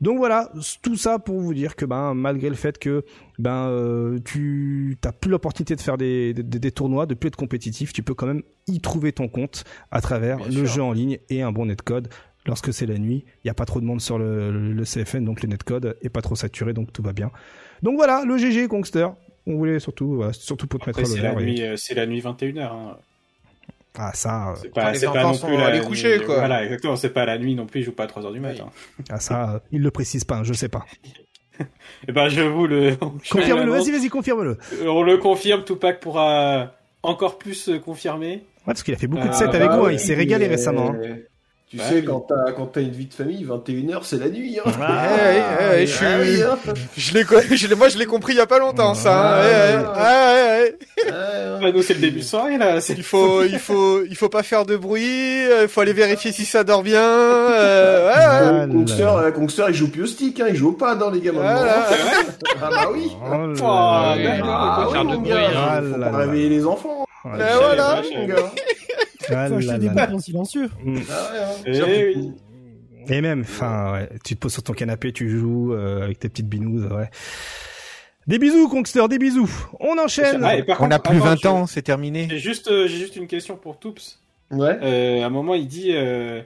[0.01, 0.51] Donc voilà,
[0.82, 3.05] tout ça pour vous dire que ben malgré le fait que
[3.39, 7.36] ben euh, tu t'as plus l'opportunité de faire des, des, des tournois, de plus être
[7.36, 10.66] compétitif, tu peux quand même y trouver ton compte à travers Bien le sûr.
[10.66, 12.09] jeu en ligne et un bon netcode.
[12.47, 14.85] Lorsque c'est la nuit, il n'y a pas trop de monde sur le, le, le
[14.85, 17.31] CFN, donc le netcode est pas trop saturé, donc tout va bien.
[17.82, 19.09] Donc voilà, le GG Kongster.
[19.47, 21.47] On voulait surtout, voilà, surtout pour te Après, mettre à c'est la l'honneur.
[21.47, 22.60] et- euh, c'est la nuit 21h.
[22.62, 22.97] Hein.
[23.98, 26.36] Ah ça, euh, C'est pas, les pas non plus la allés nuit- coucher, quoi.
[26.38, 26.96] Voilà, exactement.
[26.96, 27.80] C'est pas la nuit non plus.
[27.80, 28.66] Il joue pas à 3h du matin.
[29.10, 30.84] ah ça, euh, il le précise pas, je sais pas.
[32.08, 32.96] Et ben, je vous le.
[33.30, 34.52] Confirme-le, vas-y, vas-y, confirme-le.
[34.80, 35.64] Ouais, On le confirme.
[35.64, 36.72] Tupac pourra
[37.02, 38.44] encore plus euh, confirmer.
[38.64, 40.14] parce qu'il a fait beaucoup de Ah, sets bah avec vous, hein, oui, il s'est
[40.14, 40.92] régalé récemment.
[40.94, 41.16] hein.
[41.70, 44.59] Tu Bah sais, quand t'as quand t'as une vie de famille, 21h, c'est la nuit.
[44.59, 44.68] Hein.
[44.82, 46.59] Ah, Ouais, ouais, ouais, je suis- Ah oui, hein.
[46.97, 49.12] Je l'ai, co- je l'ai- moi, je l'ai compris il y a pas longtemps, ça.
[49.12, 49.34] hein.
[49.36, 49.84] Ah, Ouais, ouais, ouais.
[49.86, 50.74] ouais, ouais,
[51.06, 51.12] ouais.
[51.12, 52.80] Ouais, Bah, nous, c'est le début de soirée là.
[52.80, 55.47] C'est Il faut, il faut, il faut pas faire de bruit.
[55.47, 57.01] euh, Il faut aller vérifier si ça dort bien.
[57.05, 58.10] euh.
[58.14, 58.66] Ah là.
[58.66, 61.40] euh, Kongster, il joue plus au stick, hein, il joue au pad, hein, les maintenant.
[61.55, 61.86] Voilà.
[62.62, 63.12] Ah bah oui.
[63.14, 64.14] Oh Oh, là.
[64.16, 64.48] oui, d'accord.
[64.51, 65.51] Ah, oui, faire de mon bruit, hein.
[65.55, 66.16] faut Ah pas là.
[66.18, 68.02] réveiller les enfants, Ouais, Ben voilà.
[68.16, 68.34] mon gars.
[69.35, 70.70] Ah Faut acheter des silencieux.
[70.85, 70.98] Mm.
[71.11, 71.31] Ah
[71.65, 71.85] ouais, hein.
[72.16, 72.32] Oui.
[73.09, 76.28] Et même, enfin, ouais, tu te poses sur ton canapé, tu joues euh, avec tes
[76.28, 77.11] petites binous, ouais.
[78.27, 79.51] Des bisous, Kongster, des bisous.
[79.81, 80.44] On enchaîne.
[80.44, 82.28] Ah, On a plus attends, 20 je- ans, c'est terminé.
[82.31, 84.20] J'ai juste, euh, j'ai juste une question pour Toups.
[84.51, 84.78] Ouais.
[84.82, 86.43] Euh, à un moment, il dit euh,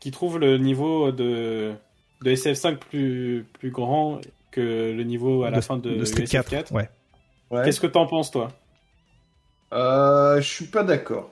[0.00, 1.72] qu'il trouve le niveau de,
[2.22, 4.20] de SF5 plus, plus grand
[4.52, 4.60] que
[4.96, 6.44] le niveau à la de, fin de, de Street SF4.
[6.48, 6.72] 4.
[6.72, 6.88] Ouais.
[7.50, 7.62] Ouais.
[7.64, 8.48] Qu'est-ce que t'en penses, toi?
[9.72, 11.30] Euh, je suis pas d'accord.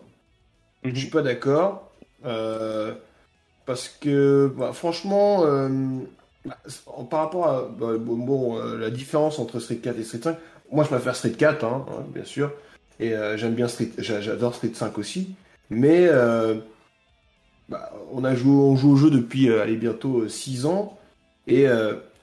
[0.85, 0.95] Mhm.
[0.95, 1.91] Je suis pas d'accord.
[2.25, 2.95] Euh,
[3.67, 5.69] parce que, bah, franchement, euh,
[6.45, 6.57] bah,
[6.87, 10.21] en- par rapport à bah, bon, bon, euh, la différence entre Street 4 et Street
[10.23, 10.37] 5,
[10.71, 12.53] moi je préfère Street 4, hein, hein, bien sûr.
[13.01, 15.35] Et j'aime bien Street, j'a- j'adore Street 5 aussi.
[15.69, 16.09] Mais
[17.69, 20.97] bah, on a joué, on joue au jeu depuis, allez, bientôt 6 ans.
[21.47, 21.67] Et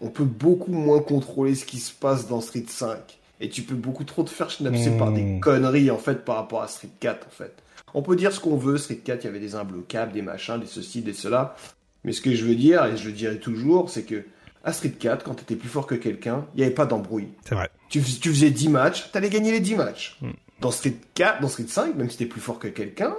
[0.02, 3.20] on peut beaucoup moins contrôler ce qui se passe dans Street 5.
[3.42, 4.98] Et tu peux beaucoup trop te faire schnapser Mmh.
[4.98, 7.54] par des conneries, en fait, par rapport à Street 4, en fait.
[7.94, 10.60] On peut dire ce qu'on veut, Street 4, il y avait des imbloquables, des machins,
[10.60, 11.56] des ceci, des cela.
[12.04, 14.24] Mais ce que je veux dire, et je le dirai toujours, c'est que
[14.64, 17.30] à Street 4, quand t'étais plus fort que quelqu'un, il n'y avait pas d'embrouille.
[17.46, 17.70] C'est vrai.
[17.90, 20.18] Tu, fais- tu faisais 10 matchs, t'allais gagner les 10 matchs.
[20.22, 20.30] Mm.
[20.62, 23.16] Dans Street 4, dans Street 5, même si t'es plus fort que quelqu'un,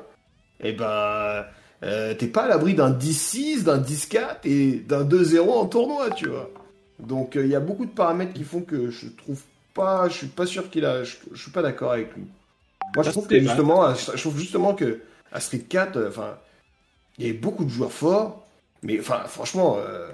[0.61, 1.45] eh ben,
[1.83, 6.29] euh, t'es pas à l'abri d'un 10-6, d'un 10-4 et d'un 2-0 en tournoi, tu
[6.29, 6.51] vois.
[7.01, 9.43] Donc il y a beaucoup de paramètres qui font que je trouve
[9.75, 12.23] pas, je suis pas sûr qu'il a, je, je suis pas d'accord avec lui.
[12.95, 15.01] Moi je trouve que justement, je trouve justement que
[15.33, 16.37] à Street 4, euh, enfin,
[17.19, 18.47] il y avait beaucoup de joueurs forts,
[18.83, 20.09] mais enfin franchement, euh,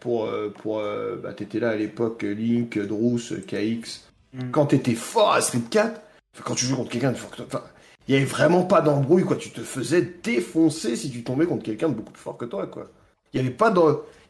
[0.00, 4.50] pour euh, pour, euh, bah, t'étais là à l'époque, Link, Drus, KX, Mm.
[4.52, 6.00] quand t'étais fort à Street 4,
[6.34, 7.64] enfin, quand tu jouais contre quelqu'un de fort que toi, enfin,
[8.06, 9.36] il y avait vraiment pas d'embrouille, quoi.
[9.36, 12.66] Tu te faisais défoncer si tu tombais contre quelqu'un de beaucoup plus fort que toi,
[12.66, 12.88] quoi.
[13.32, 13.80] Il y avait pas de,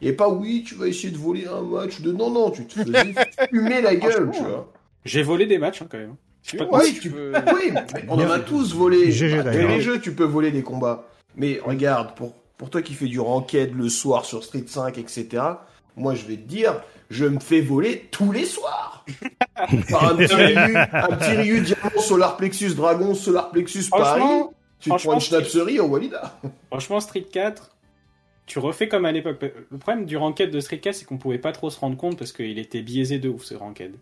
[0.01, 2.51] il y avait pas, oui, tu vas essayer de voler un match de, non, non,
[2.51, 3.13] tu te faisais
[3.49, 4.71] fumer la gueule, tu vois.
[5.05, 6.15] J'ai volé des matchs, hein, quand même.
[6.43, 7.13] Je sais pas Oui, tu
[8.07, 9.11] on en a tous volé.
[9.11, 11.07] GG Bah, les jeux, tu peux voler des combats.
[11.35, 15.43] Mais regarde, pour, pour toi qui fais du ranked le soir sur Street 5, etc.,
[15.95, 19.05] moi je vais te dire, je me fais voler tous les soirs.
[19.89, 24.19] Par un petit Ryu, un petit Ryu Diamant, Solar Plexus, Dragon, Solar Plexus, Paris.
[24.19, 26.39] Franchement, Tu te prends une schnapserie au Walida.
[26.69, 27.75] franchement, Street 4,
[28.47, 29.37] tu refais comme à l'époque.
[29.69, 32.17] Le problème du ranked de Street 4, c'est qu'on pouvait pas trop se rendre compte
[32.17, 33.93] parce qu'il était biaisé de ouf, ce ranked.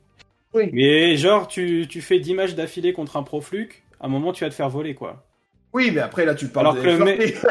[0.54, 0.70] Oui.
[0.74, 4.34] Mais genre, tu, tu fais 10 matchs d'affilée contre un pro fluke, à un moment,
[4.34, 5.26] tu vas te faire voler, quoi.
[5.74, 7.46] Oui, mais après là, tu parles Alors de que FRP.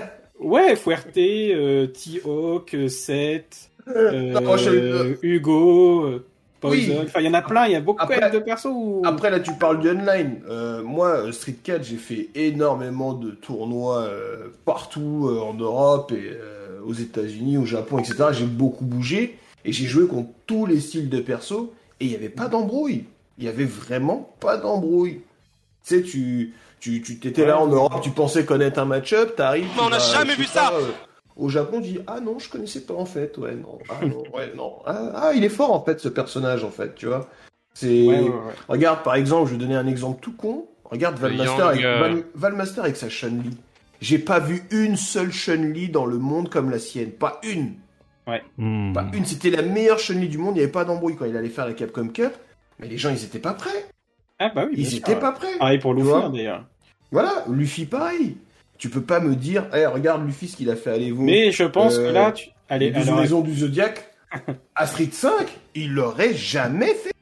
[0.40, 6.24] Ouais, Fuerte, euh, T-Hawk, euh, Seth, euh, Non, je- Hugo, euh,
[6.60, 6.92] Poison.
[7.00, 7.04] Oui.
[7.06, 9.02] Enfin, il y en a plein, il y a beaucoup Après- de persos où...
[9.04, 10.40] Après, là, tu parles du online.
[10.48, 16.30] Euh, moi, Street 4, j'ai fait énormément de tournois euh, partout euh, en Europe et
[16.86, 18.28] aux États-Unis, au Japon, etc.
[18.32, 22.14] J'ai beaucoup bougé et j'ai joué contre tous les styles de perso et il n'y
[22.16, 23.04] avait pas d'embrouille.
[23.38, 25.20] Il n'y avait vraiment pas d'embrouille.
[25.86, 29.68] Tu sais, tu, tu, tu t'étais là en Europe, tu pensais connaître un match-up, t'arrives.
[29.76, 30.90] Mais on n'a jamais vu pas, ça euh,
[31.36, 33.36] Au Japon, dis ah non, je connaissais pas en fait.
[33.38, 34.74] Ouais, non, ah non, ouais, non.
[34.86, 37.28] Ah, ah, il est fort en fait ce personnage en fait, tu vois.
[37.74, 38.52] C'est Ouais, ouais, ouais.
[38.68, 40.66] regarde par exemple, je vais donner un exemple tout con.
[40.84, 43.56] Regarde Valmaster avec euh, Val- Valmaster avec sa Chun-Li.
[44.00, 47.74] J'ai pas vu une seule Chun-Li dans le monde comme la sienne, pas une.
[48.58, 48.92] Hmm.
[48.92, 51.36] Pas une, c'était la meilleure Chun-Li du monde, il n'y avait pas d'embrouille quand il
[51.36, 52.32] allait faire la Capcom Cup.
[52.78, 53.86] Mais les gens, ils étaient pas prêts.
[54.38, 55.20] Ah bah oui, Ils sûr, étaient ouais.
[55.20, 55.58] pas prêts.
[55.58, 56.64] Pareil pour Luffy hein, d'ailleurs.
[57.10, 58.36] Voilà, Luffy pareil.
[58.76, 61.22] Tu peux pas me dire, eh, regarde Luffy ce qu'il a fait à l'Evo.
[61.22, 62.48] Mais je pense Euh, que là, tu...
[62.68, 64.04] allez, les alors, maisons du Zodiac.
[64.76, 65.32] à Street 5,
[65.74, 67.12] il l'aurait jamais fait.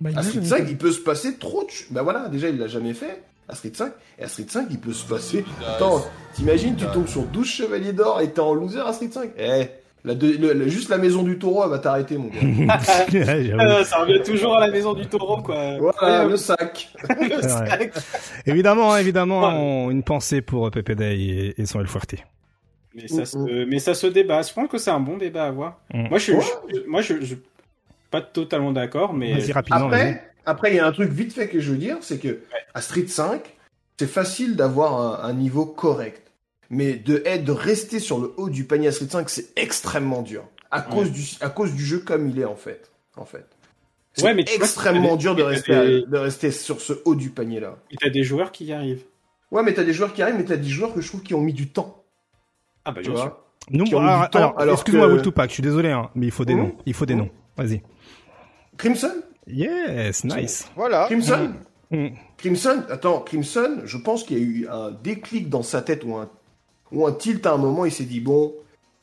[0.00, 1.68] Bah, À Street imagine, 5, il peut se passer trop de...
[1.92, 3.22] Bah voilà, déjà, il l'a jamais fait.
[3.48, 3.92] À Street 5.
[4.18, 5.44] Et à Street 5, il peut se passer...
[5.66, 6.02] Attends,
[6.34, 9.66] t'imagines, tu tombes sur 12 chevaliers d'or et t'es en loser à Street 5 Eh,
[10.04, 12.40] la deux- le- le- juste la maison du taureau, elle va t'arrêter, mon gars.
[12.40, 13.60] Ouais, j'avoue.
[13.60, 15.78] euh, ça revient toujours à la maison du taureau, quoi.
[15.78, 16.88] voilà, le sac.
[17.08, 17.92] Le C'est sac.
[18.46, 19.54] Évidemment, évidemment, Ouais.
[19.54, 22.14] on- une pensée pour Pepe Day et, et son El Fuerte.
[22.94, 24.42] Mais ça, se, mais ça se débat.
[24.42, 25.80] Je pense que c'est un bon débat à avoir.
[25.94, 26.08] Mm.
[26.08, 26.42] Moi, je suis, Ouais.
[26.74, 27.34] je- moi, je, je-
[28.10, 29.88] pas totalement d'accord, mais Vas-y rapidement.
[29.88, 30.00] vas-y.
[30.00, 32.40] Après, après, il y a un truc vite fait que je veux dire, c'est que
[32.74, 33.40] à Street 5,
[33.98, 36.22] c'est facile d'avoir un, un niveau correct.
[36.70, 40.22] Mais de être, de rester sur le haut du panier à Street 5, c'est extrêmement
[40.22, 40.44] dur.
[40.70, 42.90] À cause du, à cause du jeu comme il est, en fait.
[43.16, 43.46] En fait.
[44.12, 46.80] C'est Ouais, mais tu vois, extrêmement t'as des- dur de rester, des- de rester sur
[46.80, 47.76] ce haut du panier là.
[48.00, 49.04] t'as des joueurs qui y arrivent.
[49.50, 51.32] Ouais, mais t'as des joueurs qui arrivent, mais t'as des joueurs que je trouve qui
[51.34, 52.04] ont mis du temps.
[52.84, 53.28] Ah bah Tu bien sûr.
[53.28, 53.44] vois.
[53.70, 55.90] Nous, qui ont mis alors, du temps, alors, alors excuse-moi, que- Tupac, je suis désolé,
[55.90, 56.60] hein, mais il faut des Mhm.
[56.60, 56.76] noms.
[56.84, 57.20] Il faut des Mhm.
[57.20, 57.30] noms.
[57.56, 57.82] Vas-y.
[58.76, 59.12] Crimson?
[59.46, 60.68] Yes, nice.
[60.76, 61.06] Voilà.
[61.06, 61.52] Crimson?
[61.90, 62.08] Mm.
[62.36, 66.14] Crimson, attends, Crimson, je pense qu'il y a eu un déclic dans sa tête ou
[66.16, 66.28] un,
[66.92, 68.54] ou un tilt à un moment, il s'est dit, bon,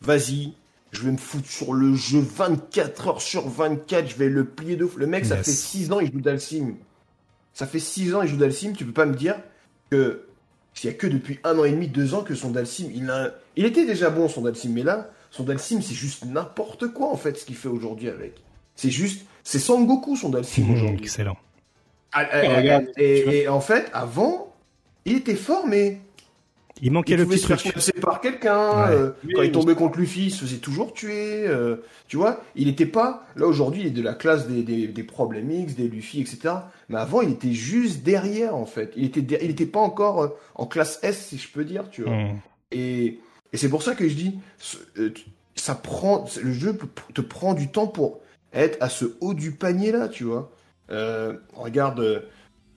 [0.01, 0.53] vas-y,
[0.91, 4.75] je vais me foutre sur le jeu 24 heures sur 24, je vais le plier
[4.75, 4.97] de fou.
[4.97, 6.75] Le mec, ça fait 6 ans, il joue Dalsim.
[7.53, 9.35] Ça fait 6 ans, il joue Dalsim, tu peux pas me dire
[9.89, 10.25] que
[10.73, 13.09] s'il y a que depuis un an et demi, deux ans que son Dalsim, il
[13.09, 17.09] a, il était déjà bon son Dalsim, mais là, son Dalsim, c'est juste n'importe quoi,
[17.09, 18.35] en fait, ce qu'il fait aujourd'hui avec.
[18.75, 21.05] C'est juste, c'est Sangoku, son Dalsim, aujourd'hui.
[21.05, 21.37] Excellent.
[22.11, 24.53] Ah, ah, ah, et, et en fait, avant,
[25.03, 25.99] il était fort, mais
[26.81, 27.73] Il manquait il le petit se faire truc.
[27.73, 28.88] knapser par quelqu'un.
[28.89, 28.93] Ouais.
[28.95, 31.47] euh, quand il tombait contre Luffy, il se faisait toujours tuer.
[31.47, 31.77] euh,
[32.07, 33.26] tu vois, il n'était pas.
[33.35, 36.53] Là aujourd'hui, il est de la classe des, des, des problèmes X, des Luffy, etc.
[36.89, 38.91] Mais avant, il était juste derrière, en fait.
[38.97, 42.03] Il était, il était pas encore euh, en classe S, si je peux dire, tu
[42.03, 42.14] vois.
[42.14, 42.39] Mm.
[42.72, 43.19] Et,
[43.53, 44.38] et c'est pour ça que je dis,
[44.97, 45.11] euh,
[45.56, 46.77] ça prend, le jeu
[47.14, 48.19] te prend du temps pour
[48.53, 50.52] être à ce haut du panier là, tu vois.
[50.91, 52.19] Euh, regarde, euh,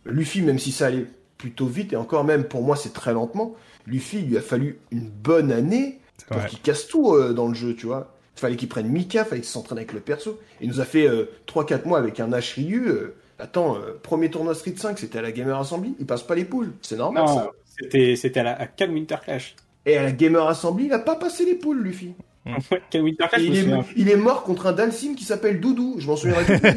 [0.04, 1.06] Luffy, même si ça allait
[1.36, 3.54] plutôt vite, et encore même pour moi c'est très lentement,
[3.88, 5.98] Luffy, il lui a fallu une bonne année
[6.28, 8.14] pour qu'il casse tout euh, dans le jeu, tu vois.
[8.36, 10.38] Il fallait qu'il prenne Mika, il fallait qu'il s'entraîne avec le perso.
[10.60, 12.86] Il nous a fait euh, 3-4 mois avec un Ash Ryu.
[12.88, 15.94] euh, attends, euh, premier tournoi Street 5, c'était à la Gamer Assembly.
[15.98, 17.50] Il passe pas les poules, c'est normal ça.
[17.80, 19.56] C'était, c'était à la à Winter Clash.
[19.86, 22.12] Et à la Gamer Assembly, il a pas passé les poules, Luffy.
[22.90, 23.66] Clash, il, est,
[23.96, 25.96] il est mort contre un Dalsim qui s'appelle Doudou.
[25.98, 26.70] Je m'en souviendrai plus.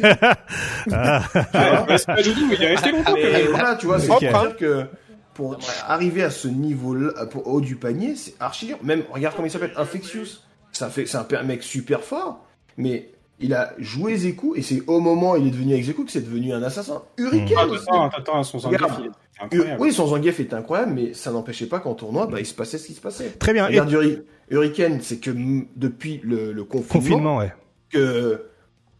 [0.92, 1.22] Ah,
[1.52, 3.14] Ah, bah, c'est pas Doudou, mais il est resté longtemps.
[3.14, 4.30] Mais voilà, tu vois, c'est Ok.
[4.30, 4.84] pour dire que
[5.34, 8.78] pour arriver à ce niveau-là, pour haut du panier, c'est archi dur.
[8.82, 10.40] Même, regarde comment il s'appelle, Infectious.
[10.72, 12.44] Ça fait, c'est un mec super fort,
[12.76, 13.10] mais
[13.40, 16.12] il a joué Zeku, et c'est au moment où il est devenu avec Zeku que
[16.12, 17.02] c'est devenu un assassin.
[17.18, 17.84] Hurricane aussi.
[17.88, 18.80] Attends, attends, son Zangief.
[19.78, 22.78] Oui, son Zangief était incroyable, mais ça n'empêchait pas qu'en tournoi, bah, il se passait
[22.78, 23.30] ce qui se passait.
[23.30, 23.66] Très bien.
[23.66, 25.30] Regarde Hurricane, c'est que
[25.76, 27.52] depuis le, le confinement, confinement, ouais.
[27.90, 28.46] que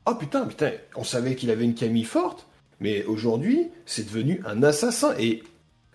[0.06, 2.46] oh putain putain on savait qu'il avait une Camille forte
[2.80, 5.42] mais aujourd'hui c'est devenu un assassin et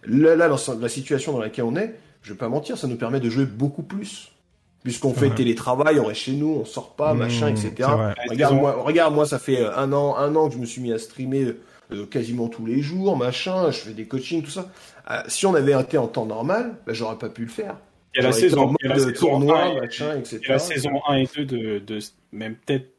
[0.07, 2.95] là, là dans la situation dans laquelle on est je vais pas mentir ça nous
[2.97, 4.31] permet de jouer beaucoup plus.
[4.83, 7.89] Puisqu'on fait télétravail on reste chez nous on sort pas Mmh, machin etc
[8.29, 10.81] regarde moi regarde moi ça fait euh, un an un an que je me suis
[10.81, 11.55] mis à streamer
[11.91, 14.69] euh, quasiment tous les jours machin je fais des coachings tout ça.
[15.11, 17.75] Euh, si on avait été en temps normal bah, j'aurais pas pu le faire
[18.17, 20.17] Il y a la saison, mode il y a la saison tournoi 1 et- machin
[20.17, 21.99] etc il y a la saison 1 et 2 de, de
[22.31, 22.89] même peut-être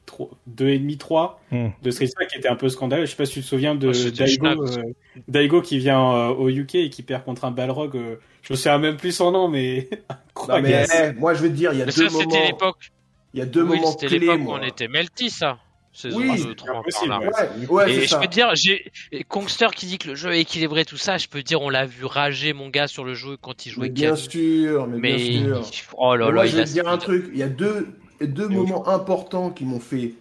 [0.46, 1.68] 2 et demi 3 Hmm.
[1.82, 3.04] de Street 5 qui était un peu scandaleux.
[3.06, 4.82] Je sais pas si tu te souviens de Ah, c'était Daigo, euh,
[5.28, 7.96] Daigo qui vient euh, au UK et qui perd contre un Balrog.
[7.96, 9.88] euh, je me souviens même plus son nom, mais
[10.48, 10.92] non mais incroyable.
[11.16, 12.92] eh, moi je vais te dire il y a Mais deux ça, c'était moments l'époque.
[13.34, 15.58] il y a deux Oui, moments c'était clés l'époque où on était melty, ça.
[15.98, 17.26] Saison Oui, 2, 3, impossible, par là.
[17.30, 17.66] ouais.
[17.66, 18.18] Ouais, ouais, Et c'est je ça.
[18.20, 18.90] peux dire, j'ai
[19.28, 21.18] Kongster qui dit que le jeu est équilibré, tout ça.
[21.18, 23.74] Je peux dire, on l'a vu rager mon gars sur le jeu quand il Mais
[23.74, 24.16] jouait bien Ken.
[24.16, 25.84] sûr, mais, Mais bien sûr.
[25.98, 27.26] oh là Mais là, moi, il je vais dire un truc.
[27.32, 27.88] Il y a deux,
[28.48, 30.14] moments importants qui m'ont fait,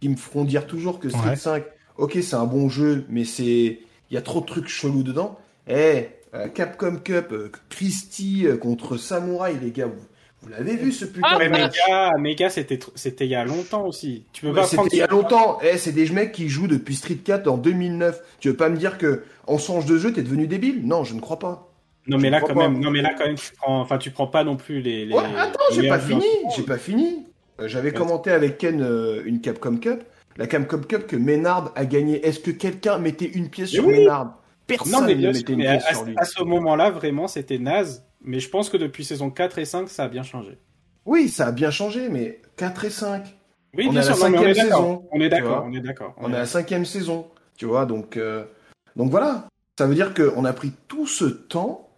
[0.00, 1.36] qui me feront dire toujours que Street Ouais.
[1.36, 1.64] 5,
[1.98, 3.80] ok, c'est un bon jeu, mais c'est,
[4.10, 5.38] il y a trop de trucs chelous dedans.
[5.68, 10.06] Eh, euh, Capcom Cup, euh, Christie euh, contre Samurai, les gars, vous,
[10.44, 11.76] vous l'avez vu ce putain Ah, de match
[12.18, 12.78] Mega, c'était
[13.24, 14.26] il y a longtemps aussi.
[14.32, 15.58] Tu peux pas prendre il y a longtemps.
[15.62, 18.20] Eh, c'est des mecs qui jouent depuis Street 4 en 2009.
[18.40, 20.86] Tu veux pas me dire que en change de jeu, t'es devenu débile?
[20.86, 21.70] Non, je ne crois pas.
[22.06, 24.26] Non mais là quand même, non mais là quand même, tu prends, enfin tu prends
[24.26, 25.06] pas non plus les.
[25.06, 27.26] les Ouais, attends, j'ai pas fini, j'ai pas fini.
[27.60, 30.02] Euh, J'avais commenté avec Ken euh, une Capcom Cup,
[30.36, 32.22] la Capcom Cup que Ménard a gagné.
[32.26, 33.98] Est-ce que quelqu'un mettait une pièce Mais sur oui.
[34.00, 34.38] Ménard?
[34.66, 36.14] Personne Non mais ne mettait une mais à, pièce sur lui.
[36.18, 38.04] à ce moment-là vraiment c'était naze.
[38.24, 40.58] Mais je pense que depuis saison 4 et 5 ça a bien changé.
[41.06, 43.36] Oui, ça a bien changé, mais 4 et 5.
[43.76, 45.72] Oui On bien est à la sûr, non, on est saison, On est d'accord, on
[45.72, 46.14] est d'accord.
[46.18, 48.44] On est à la cinquième saison, tu vois, donc, euh,
[48.96, 49.48] donc voilà.
[49.78, 51.90] Ça veut dire qu'on a pris tout ce temps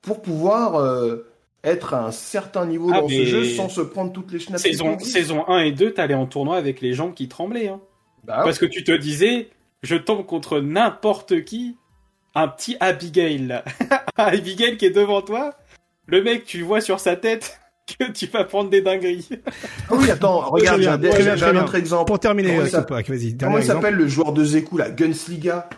[0.00, 1.30] pour pouvoir euh,
[1.62, 4.38] être à un certain niveau Ah, dans ce jeu sans se prendre toutes les.
[4.38, 5.18] Saison, existent.
[5.18, 7.68] saison 1 et 2, t'allais en tournoi avec les jambes qui tremblaient.
[7.68, 7.80] Hein.
[8.24, 9.50] Bah, Parce que tu te disais,
[9.82, 11.76] je tombe contre n'importe qui,
[12.34, 13.64] un petit Abigail là.
[14.16, 15.54] Abigail qui est devant toi,
[16.06, 17.60] le mec tu vois sur sa tête
[17.98, 19.28] que tu vas prendre des dingueries.
[19.88, 22.06] Ah oui, attends, regarde, j'ai un, un autre exemple.
[22.06, 23.62] Pour terminer, Comment euh, il s'appelle exemple.
[23.62, 24.90] s'appelle le joueur de Zeku là?
[24.90, 25.68] Gunsliga.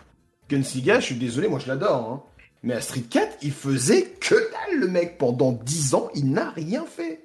[0.49, 2.09] Gunsliga, je suis désolé, moi je l'adore.
[2.11, 2.23] Hein.
[2.61, 5.17] Mais à Street 4, il faisait que dalle le mec.
[5.17, 7.21] Pendant 10 ans, il n'a rien fait.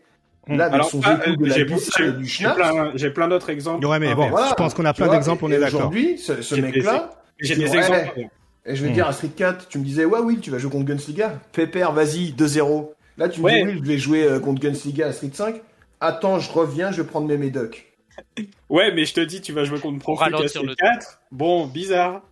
[0.49, 3.85] Là, avec Alors, son ah, Zeku de la j'ai plein, j'ai plein d'autres exemples.
[3.87, 5.81] Ouais, mais bon, Voilà, je pense qu'on a plein d'exemples, on est d'accord.
[5.81, 8.29] Aujourd'hui, ce, ce mec-là, J'ai des exemples.
[8.69, 8.95] Et je vais Hmm.
[8.95, 11.41] dire à Street 4, tu me disais, ouais, oui, tu vas jouer contre Gunsliga.
[11.53, 12.93] Pépère, vas-y, 2-0.
[13.17, 13.63] Là, tu me Ouais.
[13.65, 15.61] dis, oui, je vais jouer euh, contre Gunsliga à Street 5.
[16.01, 17.85] Attends, je reviens, je vais prendre mes médocs.
[18.69, 21.21] Ouais, mais je te dis, tu vas jouer contre Profit à Street le 4.
[21.33, 22.23] Bon, bizarre.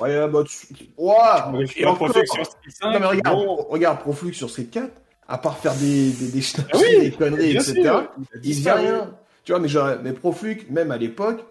[0.00, 0.74] Ouais, là, bah, tu...
[0.96, 2.08] Ouah, Je et suis en encore.
[2.10, 2.92] Profit sur Street 5.
[2.92, 3.54] Non, mais regarde, bon.
[3.70, 4.90] regarde Proflux sur Street 4,
[5.28, 6.42] à part faire des, des, des
[6.72, 8.10] Ah oui, des conneries, etc., sûr,
[8.42, 9.14] il rien.
[9.44, 11.44] Tu vois, mais, genre, mais Proflux, même à l'époque,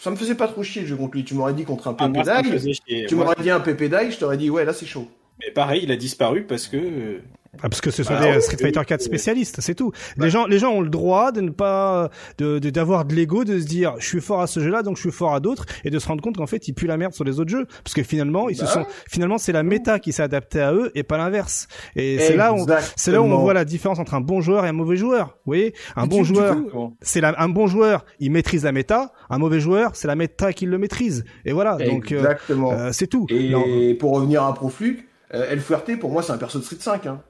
[0.00, 1.24] ça me faisait pas trop chier le jeu contre lui.
[1.24, 4.48] Tu m'aurais dit contre un Ah, Pépé tu m'aurais dit un Pépé je t'aurais dit,
[4.48, 5.08] ouais, là c'est chaud.
[5.40, 7.20] Mais pareil, il a disparu parce que.
[7.60, 9.06] Ah, parce que ce sont Ah, des oui, euh, Street Fighter oui, 4 oui.
[9.06, 9.90] spécialistes, c'est tout.
[10.16, 13.42] Les gens, les gens ont le droit de ne pas, de, de- d'avoir de l'ego,
[13.44, 15.64] de se dire, je suis fort à ce jeu-là, donc je suis fort à d'autres,
[15.84, 17.66] et de se rendre compte qu'en fait, ils puent la merde sur les autres jeux.
[17.82, 20.72] Parce que finalement, ils se Bah sont, finalement, c'est la méta qui s'est adaptée à
[20.72, 21.68] eux et pas l'inverse.
[21.96, 22.66] Et c'est là où,
[22.96, 25.28] c'est là où on voit la différence entre un bon joueur et un mauvais joueur.
[25.46, 25.74] Vous voyez?
[25.96, 26.56] Un bon joueur,
[27.00, 29.12] c'est la, un bon joueur, il maîtrise la méta.
[29.30, 31.24] Un mauvais joueur, c'est la méta qui le maîtrise.
[31.44, 31.76] Et voilà.
[31.76, 33.26] Donc, euh, euh, c'est tout.
[33.30, 33.64] Et Non.
[33.98, 37.06] pour revenir à Proflux, euh, El Fuerte, pour moi, c'est un perso de Street 5,
[37.06, 37.20] hein,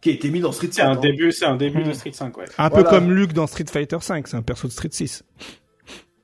[0.00, 0.74] qui a été mis dans Street 5.
[0.74, 0.96] C'est un hein.
[0.96, 1.88] début, c'est un début Hmm.
[1.88, 2.44] de Street 5, ouais.
[2.58, 5.22] Un peu comme Luke dans Street Fighter 5, c'est un perso de Street 6.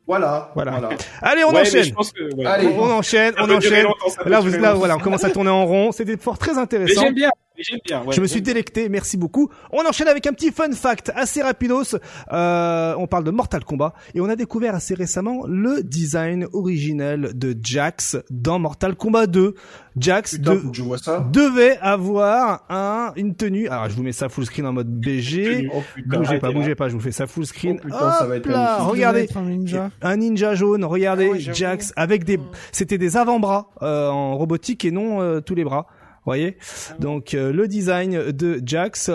[0.07, 0.71] Voilà, Voilà.
[0.73, 0.91] voilà.
[1.21, 1.83] Allez, on Ouais, enchaîne.
[1.83, 2.47] je pense que, ouais.
[2.47, 2.69] Allez.
[2.69, 3.87] On enchaîne, on enchaîne.
[4.25, 5.91] Là, vous, là, voilà, on commence à tourner en rond.
[5.91, 7.03] C'était fort très intéressant.
[7.03, 8.03] j'aime bien, j'aime bien.
[8.05, 9.49] ouais, je me suis délecté, merci beaucoup.
[9.73, 11.97] On enchaîne avec un petit fun fact assez rapidos.
[12.33, 17.31] Euh, on parle de Mortal Kombat et on a découvert assez récemment le design originel
[17.35, 19.55] de Jax dans Mortal Kombat 2.
[19.99, 21.27] Jax Putain, de- faut que je vois ça.
[21.33, 23.69] devait avoir un, une tenue.
[23.69, 25.71] Alors, je vous mets ça full screen en mode BG.
[25.73, 26.53] Oh putain, Bougez pas, là.
[26.55, 27.79] bougez pas, je vous fais ça full screen.
[27.81, 29.21] Oh putain, ça va être là, regardez.
[29.23, 29.91] être un ninja.
[30.03, 31.41] Un ninja jaune, regardez, Ah ouais.
[31.41, 32.39] Jax, avec des,
[32.73, 35.87] c'était des avant-bras euh, en robotique et non euh, tous les bras.
[36.27, 36.59] Voyez.
[37.01, 39.11] Donc euh, le design de Jax.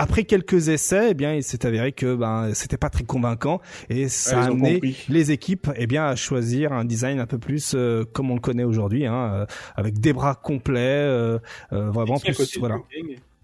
[0.00, 3.60] Après quelques essais, eh bien, il s'est avéré que ben c'était pas très convaincant
[3.90, 7.72] et ça a amené les équipes eh bien à choisir un design un peu plus
[7.74, 11.40] euh, comme on le connaît aujourd'hui, hein, euh, avec des bras complets, euh,
[11.72, 12.76] euh, vraiment plus voilà.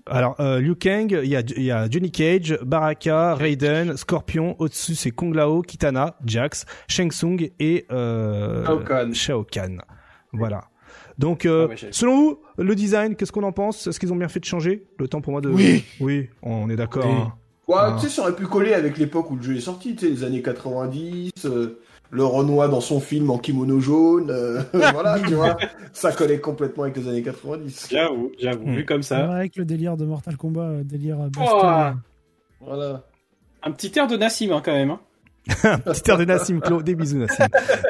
[0.07, 4.55] Alors, euh, Liu Kang, il y a, il y a Johnny Cage, Baraka, Raiden, Scorpion,
[4.61, 9.15] au-dessus c'est Kung Lao, Kitana, Jax, Shang Tsung et euh, Shao Kahn.
[9.15, 9.81] Shao Kahn.
[10.33, 10.65] Voilà.
[11.19, 13.87] Donc, euh, Ah ouais, selon vous, le design, qu'est-ce qu'on en pense?
[13.87, 15.49] Est-ce qu'ils ont bien fait de changer Le temps pour moi de...
[15.49, 15.85] Oui.
[16.01, 17.05] Oui, on est d'accord.
[17.07, 17.13] Oui.
[17.13, 17.33] hein.
[17.69, 17.97] Ouais, Ah.
[17.99, 20.11] tu sais, ça aurait pu coller avec l'époque où le jeu est sorti, tu sais,
[20.13, 21.81] les années 90, euh,
[22.11, 24.61] le Renoir dans son film en kimono jaune, euh,
[24.93, 25.57] voilà, tu vois,
[25.93, 27.89] ça collait complètement avec les années 90.
[27.91, 28.67] J'avoue, j'avoue.
[28.67, 28.75] Hmm.
[28.75, 29.49] Vu comme C'est ça.
[29.49, 31.63] que le délire de Mortal Kombat, euh, délire Oh.
[32.61, 33.03] Voilà.
[33.63, 34.91] Un petit air de Nassim, hein, quand même.
[34.91, 35.01] Hein.
[35.85, 37.47] Petit air de Nassim Klo, des bisous Nassim.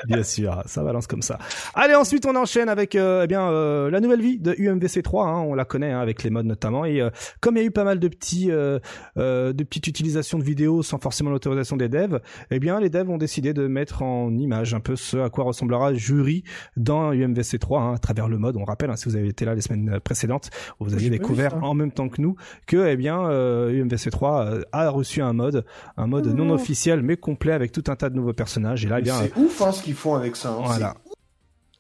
[0.07, 1.39] Bien sûr, ça balance comme ça.
[1.75, 5.27] Allez, ensuite on enchaîne avec euh, eh bien euh, la nouvelle vie de UMVC 3,
[5.27, 7.11] hein, on la connaît hein, avec les modes notamment et euh,
[7.41, 8.79] comme il y a eu pas mal de petits euh,
[9.19, 12.21] euh, de petites utilisations de vidéos sans forcément l'autorisation des devs,
[12.51, 15.45] eh bien les devs ont décidé de mettre en image un peu ce à quoi
[15.45, 16.45] ressemblera Jury
[16.77, 18.57] dans UMVC 3 hein, à travers le mode.
[18.57, 20.51] On rappelle hein, si vous avez été là les semaines précédentes,
[20.81, 21.59] vous aviez découvert ça.
[21.63, 22.37] en même temps que nous
[22.67, 25.65] que eh bien euh, UMVC 3 euh, a reçu un mode
[25.97, 26.55] un mode non Oh.
[26.55, 29.37] officiel mais complet avec tout un tas de nouveaux personnages et là eh bien c'est
[29.37, 30.51] ouf, hein, ce qu'ils font avec ça.
[30.51, 31.13] hein, voilà c'est-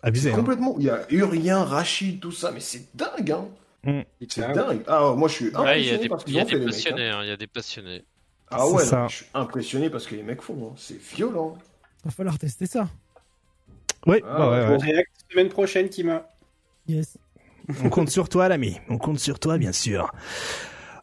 [0.02, 0.38] abusé C'est hein.
[0.38, 0.76] complètement.
[0.78, 3.46] Il y a Urien, Rachid, tout ça, mais c'est dingue, hein.
[3.84, 4.00] Mm.
[4.28, 4.82] C'est dingue.
[4.86, 6.46] Ah, moi je suis Ouais, il y a impressionné des, par ce il qu'ils ont
[6.46, 6.66] fait, les mecs.
[6.68, 7.16] passionnés, hein.
[7.18, 8.04] hein, il y a des passionnés.
[8.50, 10.70] Ah ouais, non, je suis impressionné parce que les mecs font.
[10.70, 10.74] hein.
[10.76, 11.56] C'est violent.
[12.04, 12.88] va falloir tester ça.
[14.06, 14.76] oui Ah, bah ouais, ouais.
[14.92, 16.26] réacte semaine prochaine, Kima.
[16.86, 17.16] Yes.
[17.82, 20.12] on compte sur toi l'ami on compte sur toi bien sûr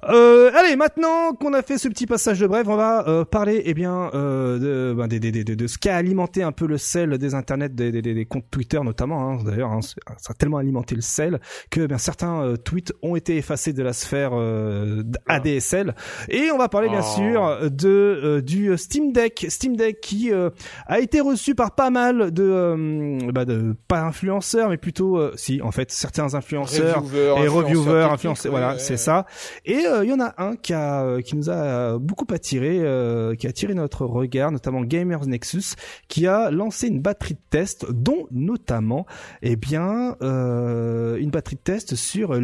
[0.10, 3.62] Euh, allez, maintenant qu'on a fait ce petit passage de brève, on va euh, parler
[3.66, 4.58] eh bien euh,
[4.92, 7.18] de, ben, des- des- des- de, de ce qui a alimenté un peu le sel
[7.20, 9.30] des internets, des, des- des- des comptes Twitter notamment.
[9.32, 13.16] Hein, D'ailleurs, hein, ça a tellement alimenté le sel que ben, certains euh, tweets ont
[13.16, 15.94] été effacés de la sphère euh, ADSL.
[16.30, 17.16] Et on va parler bien Oh.
[17.16, 20.50] sûr de euh, du Steam Deck, Steam Deck qui euh,
[20.88, 25.32] a été reçu par pas mal de, euh, bah, de pas influenceurs, mais plutôt euh,
[25.36, 29.26] si en fait certains influenceurs et reviewers, influenceurs, voilà, ouais, c'est ça.
[29.66, 32.80] Et il y en a un qui a euh, qui nous a euh, beaucoup attiré,
[32.82, 35.76] euh, qui a attiré notre regard, notamment Gamers Nexus,
[36.08, 39.06] qui a lancé une batterie de test, dont notamment,
[39.42, 42.36] eh bien, euh, une batterie de test sur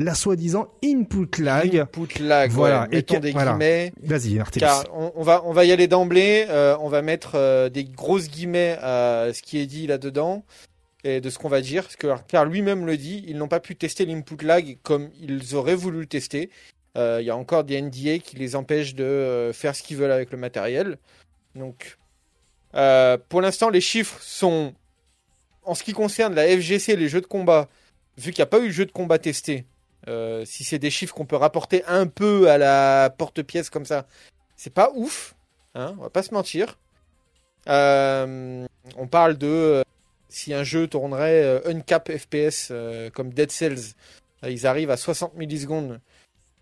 [0.00, 1.76] la soi-disant input lag.
[1.76, 3.50] Input lag, Voilà, et Mettons des voilà.
[3.52, 3.92] guillemets.
[4.04, 4.40] Vas-y.
[4.58, 6.46] Car on, on va on va y aller d'emblée.
[6.48, 10.44] euh, on va mettre euh, des grosses guillemets à ce qui est dit là-dedans
[11.04, 11.84] et de ce qu'on va dire.
[11.84, 15.54] Parce que, car lui-même le dit, ils n'ont pas pu tester l'input lag comme ils
[15.54, 16.50] auraient voulu le tester.
[16.96, 19.96] Euh, Il y a encore des NDA qui les empêchent de euh, faire ce qu'ils
[19.96, 20.98] veulent avec le matériel.
[21.54, 21.98] Donc,
[22.74, 24.74] euh, pour l'instant, les chiffres sont,
[25.62, 27.68] en ce qui concerne la FGC, les jeux de combat,
[28.16, 29.66] vu qu'il n'y a pas eu de jeu de combat testé,
[30.44, 34.06] si c'est des chiffres qu'on peut rapporter un peu à la porte-pièce comme ça,
[34.56, 35.34] c'est pas ouf,
[35.74, 36.78] hein, on va pas se mentir.
[37.66, 39.84] On parle de
[40.28, 43.94] si un jeu tournerait euh, uncap FPS euh, comme Dead Cells,
[44.46, 46.00] ils arrivent à 60 millisecondes.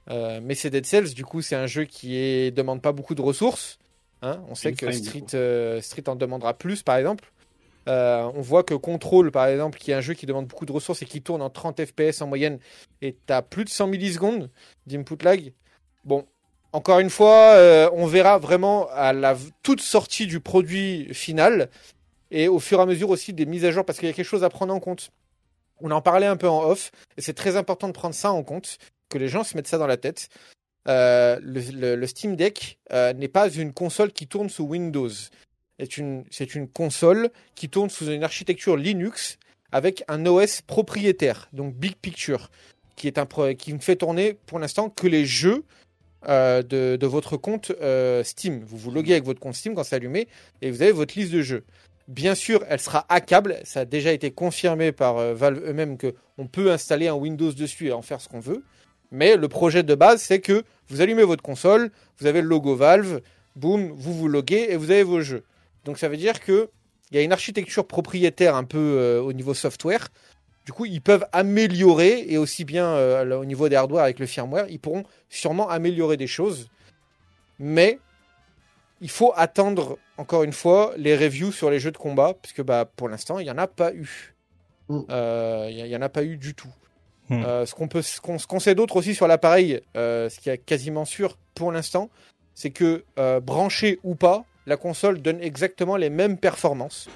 [0.09, 2.51] Euh, mais c'est Dead Cells, du coup, c'est un jeu qui est...
[2.51, 3.79] demande pas beaucoup de ressources.
[4.23, 4.43] hein.
[4.49, 7.33] on sait que Street, euh, Street en demandera plus, par exemple.
[7.89, 11.03] On voit que Control, par exemple, qui est un jeu qui demande beaucoup de ressources
[11.03, 12.59] et qui tourne en 30 FPS en moyenne,
[13.03, 14.51] est à plus de 100 millisecondes
[14.87, 15.53] d'input lag.
[16.05, 16.27] Bon,
[16.73, 21.71] encore une fois, euh, on verra vraiment à la toute sortie du produit final
[22.31, 24.15] et au fur et à mesure aussi des mises à jour parce qu'il y a
[24.15, 25.11] quelque chose à prendre en compte.
[25.81, 28.43] On en parlait un peu en off et c'est très important de prendre ça en
[28.43, 28.79] compte,
[29.09, 30.29] que les gens se mettent ça dans la tête.
[30.89, 35.11] Euh, le, Steam Deck euh, n'est pas une console qui tourne sous Windows.
[35.79, 36.25] C'est une,
[36.73, 39.39] console qui tourne sous une architecture Linux
[39.73, 42.51] avec un OS propriétaire, donc Big Picture,
[42.95, 45.65] qui ne fait tourner pour l'instant que les jeux
[46.29, 47.73] euh, de, votre compte
[48.23, 48.65] Steam.
[48.65, 50.29] Vous vous loguez avec votre compte Steam quand c'est allumé
[50.63, 51.65] et vous avez votre liste de jeux.
[52.09, 53.59] Bien sûr, elle sera hackable.
[53.65, 57.53] Ça a déjà été confirmé par euh, Valve eux-mêmes que on peut installer un Windows
[57.53, 58.63] dessus et en faire ce qu'on veut.
[59.11, 62.77] Mais le projet de base, c'est que vous allumez votre console, vous avez le logo
[62.77, 63.21] Valve,
[63.57, 65.45] boum, vous vous loguez et vous avez vos jeux.
[65.85, 66.69] Donc ça veut dire que
[67.11, 70.09] il y a une architecture propriétaire un peu euh, au niveau software.
[70.65, 74.27] Du coup, ils peuvent améliorer et aussi bien euh, au niveau des hardware avec le
[74.27, 76.69] firmware, ils pourront sûrement améliorer des choses.
[77.61, 78.01] Mais
[79.01, 82.91] il faut attendre encore une fois les reviews sur les jeux de combat puisque bah
[82.97, 84.35] pour l'instant il n'y en a pas eu.
[84.89, 85.01] Mm.
[85.11, 86.73] Euh, Il n'y en a pas eu du tout.
[87.29, 87.43] Mm.
[87.43, 90.39] Euh, ce qu'on peut, ce qu'on ce qu'on sait d'autre aussi sur l'appareil, euh, ce
[90.39, 92.11] qui est quasiment sûr pour l'instant,
[92.55, 97.09] c'est que euh, branché ou pas, la console donne exactement les mêmes performances.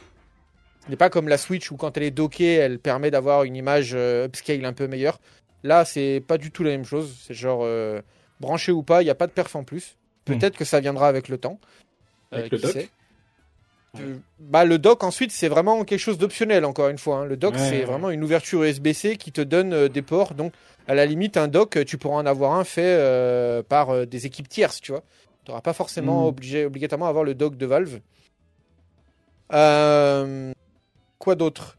[0.84, 3.56] Ce n'est pas comme la Switch où quand elle est dockée, elle permet d'avoir une
[3.56, 5.20] image euh, upscale un peu meilleure.
[5.62, 7.16] Là, c'est pas du tout la même chose.
[7.22, 8.00] C'est genre euh,
[8.40, 9.96] branché ou pas, il n'y a pas de perf en plus.
[10.24, 11.58] Peut-être que ça viendra avec le temps.
[12.32, 12.88] Euh, Avec le sait.
[13.98, 17.18] Euh, bah, le dock ensuite c'est vraiment quelque chose d'optionnel encore une fois.
[17.18, 17.24] hein.
[17.24, 17.84] Le dock Ouais, c'est ouais.
[17.84, 20.34] vraiment une ouverture USB-C qui te donne euh, des ports.
[20.34, 20.52] Donc
[20.86, 24.48] à la limite un dock tu pourras en avoir un fait euh, par des équipes
[24.48, 25.02] tierces, tu vois.
[25.44, 26.26] Tu n'auras pas forcément Mm.
[26.28, 27.98] obligé obligatoirement à avoir le dock de Valve.
[31.18, 31.76] Quoi d'autre?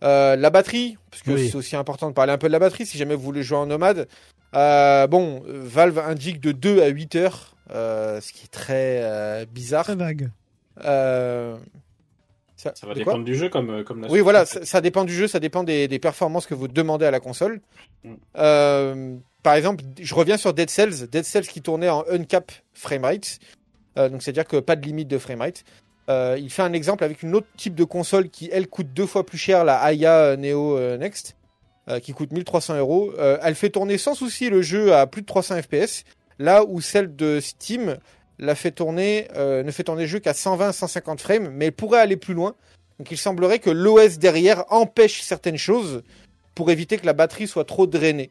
[0.00, 1.48] La batterie, parce que Oui.
[1.48, 3.58] c'est aussi important de parler un peu de la batterie si jamais vous voulez jouer
[3.58, 4.06] en nomade.
[4.52, 9.84] Bon, Valve indique de 2 à 8 heures, ce qui est très euh, bizarre.
[9.84, 10.30] Très vague.
[10.84, 11.56] Euh,
[12.56, 15.14] Ça va dépendre du jeu comme, euh, comme la oui, voilà, ça, ça dépend du
[15.14, 17.60] jeu, ça dépend des, des performances que vous demandez à la console.
[18.04, 18.14] Mm.
[18.38, 23.38] Euh, par exemple, je reviens sur Dead Cells, Dead Cells qui tournait en uncap framerate,
[23.98, 25.64] euh, donc c'est-à-dire que pas de limite de framerate.
[26.08, 29.06] Euh, il fait un exemple avec une autre type de console qui, elle, coûte deux
[29.06, 31.36] fois plus cher, la Aya Neo euh, Next,
[31.88, 33.12] euh, qui coûte 1300 euros.
[33.18, 36.04] Euh, Elle fait tourner sans souci le jeu à plus de 300 FPS,
[36.38, 37.96] là où celle de Steam
[38.38, 42.00] la fait tourner, euh, ne fait tourner le jeu qu'à 120-150 frames, mais elle pourrait
[42.00, 42.54] aller plus loin.
[42.98, 46.02] Donc il semblerait que l'OS derrière empêche certaines choses
[46.54, 48.30] pour éviter que la batterie soit trop drainée.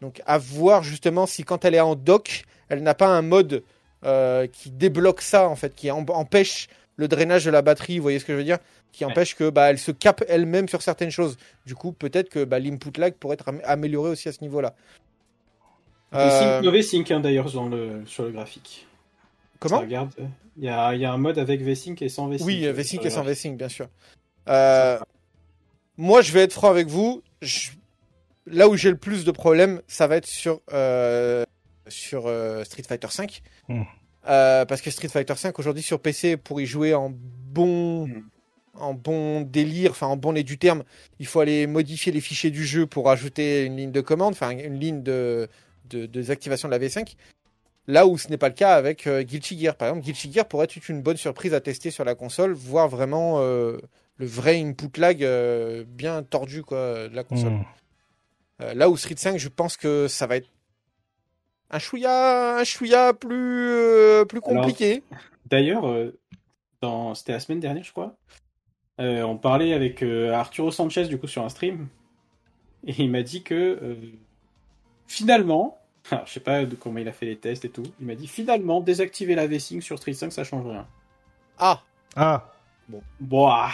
[0.00, 3.62] Donc à voir justement si quand elle est en dock, elle n'a pas un mode
[4.04, 8.02] euh, qui débloque ça en fait, qui em- empêche le drainage de la batterie, vous
[8.02, 8.58] voyez ce que je veux dire?
[8.92, 11.36] Qui empêche que bah, elle se capte elle-même sur certaines choses.
[11.66, 14.74] Du coup, peut-être que bah, l'input lag pourrait être am- amélioré aussi à ce niveau-là.
[16.12, 18.86] Et Euh, Sync, no V-Sync hein, d'ailleurs dans le, sur le graphique.
[19.58, 20.24] comment Ça regarde, euh,
[20.56, 22.46] il y a, il y a un mode avec V-Sync et sans V-Sync.
[22.46, 23.22] Oui, euh, V-Sync et le sans.
[23.22, 23.88] V-Sync, bien sûr.
[24.48, 24.98] Euh,
[25.96, 27.22] moi, je vais être franc avec vous.
[27.42, 27.70] Je,
[28.46, 31.44] là où j'ai le plus de problèmes, ça va être sur, euh,
[31.88, 33.26] sur euh, Street Fighter V.
[33.68, 33.82] Hmm.
[34.28, 38.22] Euh, parce que Street Fighter V aujourd'hui sur PC, pour y jouer en bon, Hmm.
[38.74, 40.84] en bon délire, enfin en bon lait du terme,
[41.18, 44.50] il faut aller modifier les fichiers du jeu pour ajouter une ligne de commande, enfin
[44.50, 45.48] une ligne de,
[45.90, 47.16] de, de désactivation de la V5.
[47.86, 49.74] Là où ce n'est pas le cas avec euh, Guilty Gear.
[49.74, 52.88] Par exemple, Guilty Gear pourrait être une bonne surprise à tester sur la console, voir
[52.88, 53.78] vraiment euh,
[54.16, 57.52] le vrai input lag euh, bien tordu quoi, de la console.
[57.52, 57.64] Hmm.
[58.62, 60.48] Euh, là où Street 5, je pense que ça va être
[61.70, 65.02] un chouïa, un chouïa plus, plus compliqué.
[65.46, 65.82] D'ailleurs,
[66.80, 67.14] dans...
[67.14, 68.16] c'était la semaine dernière, je crois.
[68.98, 71.88] on parlait avec Arturo Sanchez du coup sur un stream
[72.86, 73.78] et il m'a dit que
[75.06, 75.79] finalement,
[76.10, 78.14] alors, je sais pas de comment il a fait les tests et tout, il m'a
[78.14, 80.86] dit finalement désactiver la V-Sync sur Street 5 ça change rien.
[81.58, 81.82] Ah,
[82.16, 82.52] Ah,
[83.20, 83.70] Bon, ah,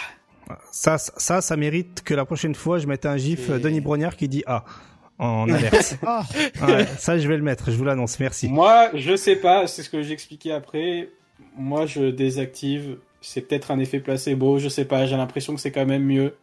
[0.71, 4.15] ça, ça, ça, mérite que la prochaine fois, je mette un gif Et- Denis Brognard
[4.15, 4.63] qui dit ah
[5.19, 5.97] en alerte.
[6.05, 6.23] Ah,
[6.61, 8.47] Ouais, ça, je vais le mettre, je vous l'annonce, merci.
[8.47, 11.09] moi je sais pas, c'est ce que j'expliquais après.
[11.55, 15.71] Moi je désactive, c'est peut-être un effet placebo, je sais pas, j'ai l'impression que c'est
[15.71, 16.35] quand même mieux.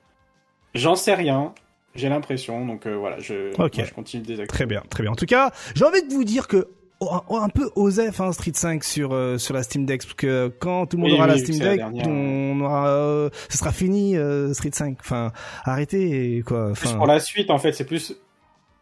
[0.74, 1.54] J'en sais rien,
[1.94, 4.46] j'ai l'impression, donc euh, voilà, je, moi, je continue de désactiver.
[4.48, 5.12] Très bien, très bien.
[5.12, 6.68] En tout cas, j'ai envie de vous dire que
[7.00, 10.14] oh, un, un peu osef hein, Street 5 sur euh, sur la Steam Deck parce
[10.14, 13.58] que quand tout le monde Oui, aura la Steam la Deck, on aura euh, ce
[13.58, 14.96] sera fini euh, Street 5.
[15.00, 15.32] Enfin,
[15.64, 16.72] arrêtez quoi.
[16.72, 18.14] Plus Enfin, pour la suite, en fait, c'est plus.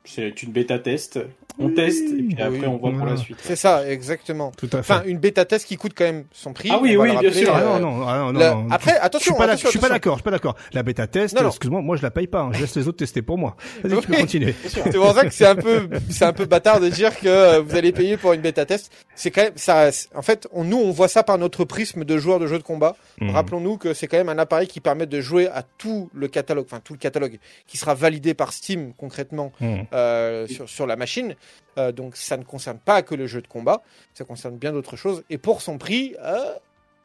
[0.05, 1.19] C'est une bêta test.
[1.59, 3.37] On Oui, teste et puis après oui, on voit pour la suite.
[3.43, 4.53] c'est ça, exactement.
[4.57, 4.95] tout à fait.
[4.95, 6.71] Enfin, une bêta test qui coûte quand même son prix.
[6.73, 7.53] Ah oui, oui, bien sûr.
[7.55, 8.67] Ah euh, non, non, ah non, non, la- non.
[8.71, 10.57] Après, Je suis attention, pas, d'ac- attention, je suis pas d'accord, je suis pas d'accord.
[10.73, 12.41] La bêta test, excuse-moi, moi je la paye pas.
[12.41, 12.51] hein.
[12.55, 13.55] Je laisse les autres tester pour moi.
[13.85, 14.55] Vas-y, tu peux continuer.
[14.67, 17.61] C'est pour ça que c'est un peu, c'est un peu bâtard de dire que euh,
[17.61, 18.91] vous allez payer pour une bêta test.
[19.15, 22.17] C'est quand même, ça, en fait, on, nous, on voit ça par notre prisme de
[22.17, 22.97] joueurs de jeux de combat.
[23.21, 23.29] Mhm.
[23.31, 26.65] Rappelons-nous que c'est quand même un appareil qui permet de jouer à tout le catalogue,
[26.67, 29.85] enfin tout le catalogue, qui sera validé par Steam concrètement Mhm.
[29.93, 31.35] Euh, sur, sur la machine.
[31.79, 33.83] Euh, donc ça ne concerne pas que le jeu de combat,
[34.15, 35.23] ça concerne bien d'autres choses.
[35.31, 36.39] Et pour son prix, euh,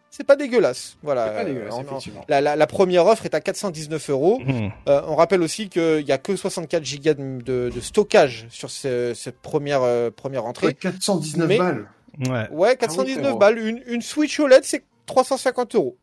[0.10, 0.98] c'est pas dégueulasse.
[1.04, 1.30] Voilà.
[1.30, 4.42] Pas dégueulasse, Euh, en- la, la- la première offre est à 419 euros.
[4.88, 8.70] Euh, on rappelle aussi qu'il n'y a que 64 gigas de, de- de stockage sur
[8.70, 10.68] ce- cette première, euh, première entrée.
[10.68, 11.88] Ouais, 419 Mais- balles.
[12.28, 12.48] Ouais.
[12.52, 13.60] Ouais, Ah 419 oui, c'est balles.
[13.60, 15.96] Une, une Switch OLED, c'est 350 euros.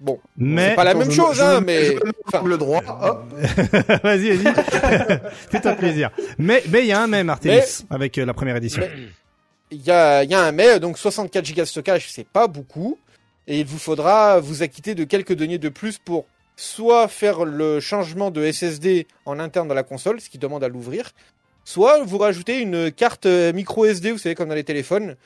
[0.00, 1.94] Bon, Mais c'est pas la même chose, je- hein, mais
[2.26, 2.80] enfin, le droit.
[3.02, 3.32] Hop.
[4.02, 4.54] vas-y, vas-y.
[5.50, 6.10] Fais-toi plaisir.
[6.38, 8.82] Mais mais il y a un même Artemis avec euh, la première édition.
[9.70, 12.46] Il y a, il y a un mais, donc 64 gigas de stockage, c'est pas
[12.48, 12.98] beaucoup.
[13.46, 16.24] Et il vous faudra vous acquitter de quelques deniers de plus pour
[16.56, 20.68] soit faire le changement de SSD en interne dans la console, ce qui demande à
[20.68, 21.10] l'ouvrir,
[21.64, 25.16] soit vous rajouter une carte euh, micro SD, vous savez, comme dans les téléphones,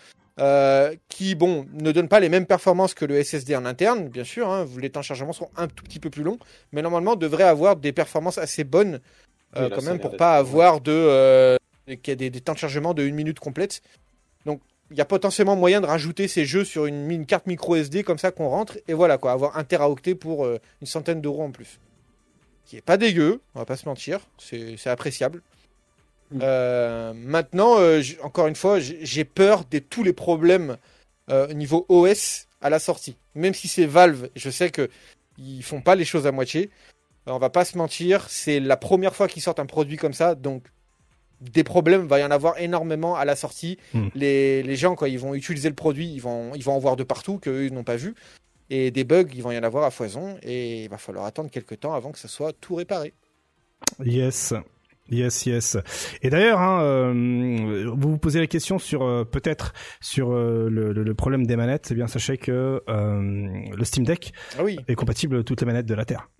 [0.40, 4.24] euh, qui, bon, ne donne pas les mêmes performances que le SSD en interne, bien
[4.24, 6.38] sûr, hein, les temps de chargement sont un tout petit peu plus longs,
[6.72, 9.00] mais normalement devrait avoir des performances assez bonnes,
[9.56, 11.56] euh, Oui, là, quand même, pour pas avoir de, euh,
[11.86, 13.80] qu'il y a des, des temps de chargement de une minute complète.
[14.44, 17.76] Donc, il y a potentiellement moyen de rajouter ces jeux sur une, une carte micro
[17.76, 21.20] SD comme ça qu'on rentre, et voilà quoi, avoir un teraoctet pour euh, une centaine
[21.20, 21.78] d'euros en plus.
[22.64, 25.42] Qui est pas dégueu, on va pas se mentir, c'est appréciable.
[26.40, 30.76] Euh, maintenant, euh, encore une fois, j'ai peur de tous les problèmes
[31.30, 33.16] euh, au niveau OS à la sortie.
[33.34, 34.88] Même si c'est Valve, je sais que
[35.38, 36.70] ils font pas les choses à moitié.
[37.26, 40.34] On va pas se mentir, c'est la première fois qu'ils sortent un produit comme ça,
[40.34, 40.64] donc
[41.40, 43.78] des problèmes va y en avoir énormément à la sortie.
[43.94, 44.08] Mm.
[44.14, 46.96] Les, les gens quand ils vont utiliser le produit, ils vont ils vont en voir
[46.96, 48.14] de partout que eux, ils n'ont pas vu.
[48.70, 51.50] Et des bugs, il va y en avoir à foison et il va falloir attendre
[51.50, 53.12] quelques temps avant que ça soit tout réparé.
[54.04, 54.54] Yes.
[55.10, 55.76] Yes, yes.
[56.22, 61.14] Et d'ailleurs, hein, euh, vous vous posez la question sur euh, peut-être sur euh, le,
[61.14, 61.88] problème des manettes.
[61.90, 64.78] Eh bien, sachez que euh, le Steam Deck Ah oui.
[64.88, 66.30] est compatible avec toutes les manettes de la Terre.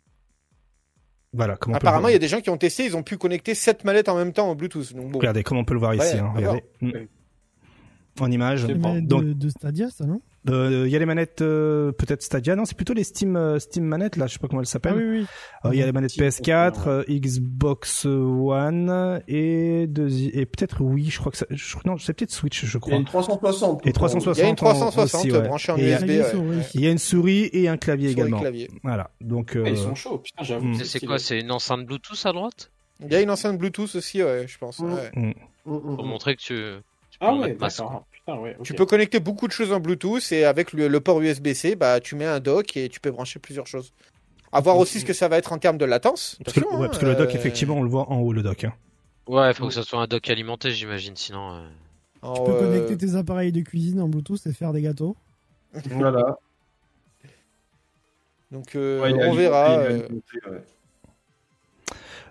[1.34, 3.54] Voilà, comment Apparemment, il y a des gens qui ont testé, ils ont pu connecter
[3.54, 4.94] 7 manettes en même temps en Bluetooth.
[4.94, 5.18] Donc bon.
[5.18, 6.14] Regardez comment on peut le voir ici.
[6.14, 6.62] Ouais, hein, regardez.
[8.20, 8.64] En image.
[8.66, 10.20] Manettes Donc- de, de Stadia, ça, non?
[10.50, 12.54] Euh, Il y a les manettes euh, peut-être Stadia.
[12.54, 14.26] Non, c'est plutôt les Steam euh, Steam manettes là.
[14.26, 14.94] Je sais pas comment elles Ah s'appellent.
[14.96, 15.26] oui, oui.
[15.64, 20.46] Euh, Il y a les manettes Steam PS4, Controller, euh, Xbox One et deuxi- et
[20.46, 21.06] peut-être oui.
[21.10, 22.96] Je crois que ça, je, non, c'est peut-être Switch, je Il y a crois.
[22.96, 23.86] une 360.
[23.86, 24.36] Et 360.
[24.36, 25.40] Il y a une en- 360 aussi, ouais.
[25.48, 26.08] branchée en Et il y a- USB.
[26.38, 26.56] Ouais.
[26.74, 28.40] Il y a une souris et un clavier Souris, également.
[28.40, 28.70] clavier.
[28.82, 29.10] Voilà.
[29.20, 30.66] Donc euh, Ah, Ils sont chauds, putain, j'avoue.
[30.66, 30.84] Mm.
[30.84, 32.70] C'est- quoi C'est une enceinte Bluetooth à droite?
[33.00, 34.78] Il y a une enceinte Bluetooth aussi, ouais, je pense.
[34.80, 34.92] Mm.
[34.92, 35.10] ouais.
[35.14, 35.32] Mm,
[35.64, 36.54] Pour montrer que tu.
[37.10, 38.04] tu peux Ah en ouais, d'accord.
[38.26, 38.64] Putain, ouais, ok.
[38.64, 42.00] Tu peux connecter beaucoup de choses en Bluetooth et avec le, le port USB-C, bah,
[42.00, 43.92] tu mets un dock et tu peux brancher plusieurs choses.
[44.52, 46.38] À voir aussi ce que ça va être en termes de latence.
[46.44, 48.32] parce que, ouais, hein, parce que le dock euh, effectivement on le voit en haut
[48.32, 48.64] le dock.
[48.64, 48.72] Hein.
[49.26, 51.56] Ouais, il faut que ça soit un dock alimenté, j'imagine, sinon.
[51.56, 51.68] euh,
[52.22, 55.16] en, Tu peux euh, connecter tes appareils de cuisine en Bluetooth et faire des gâteaux.
[55.90, 56.38] Voilà.
[58.52, 59.64] Donc euh, Ouais, a on verra.
[59.66, 60.08] a euh,
[60.46, 60.62] ouais.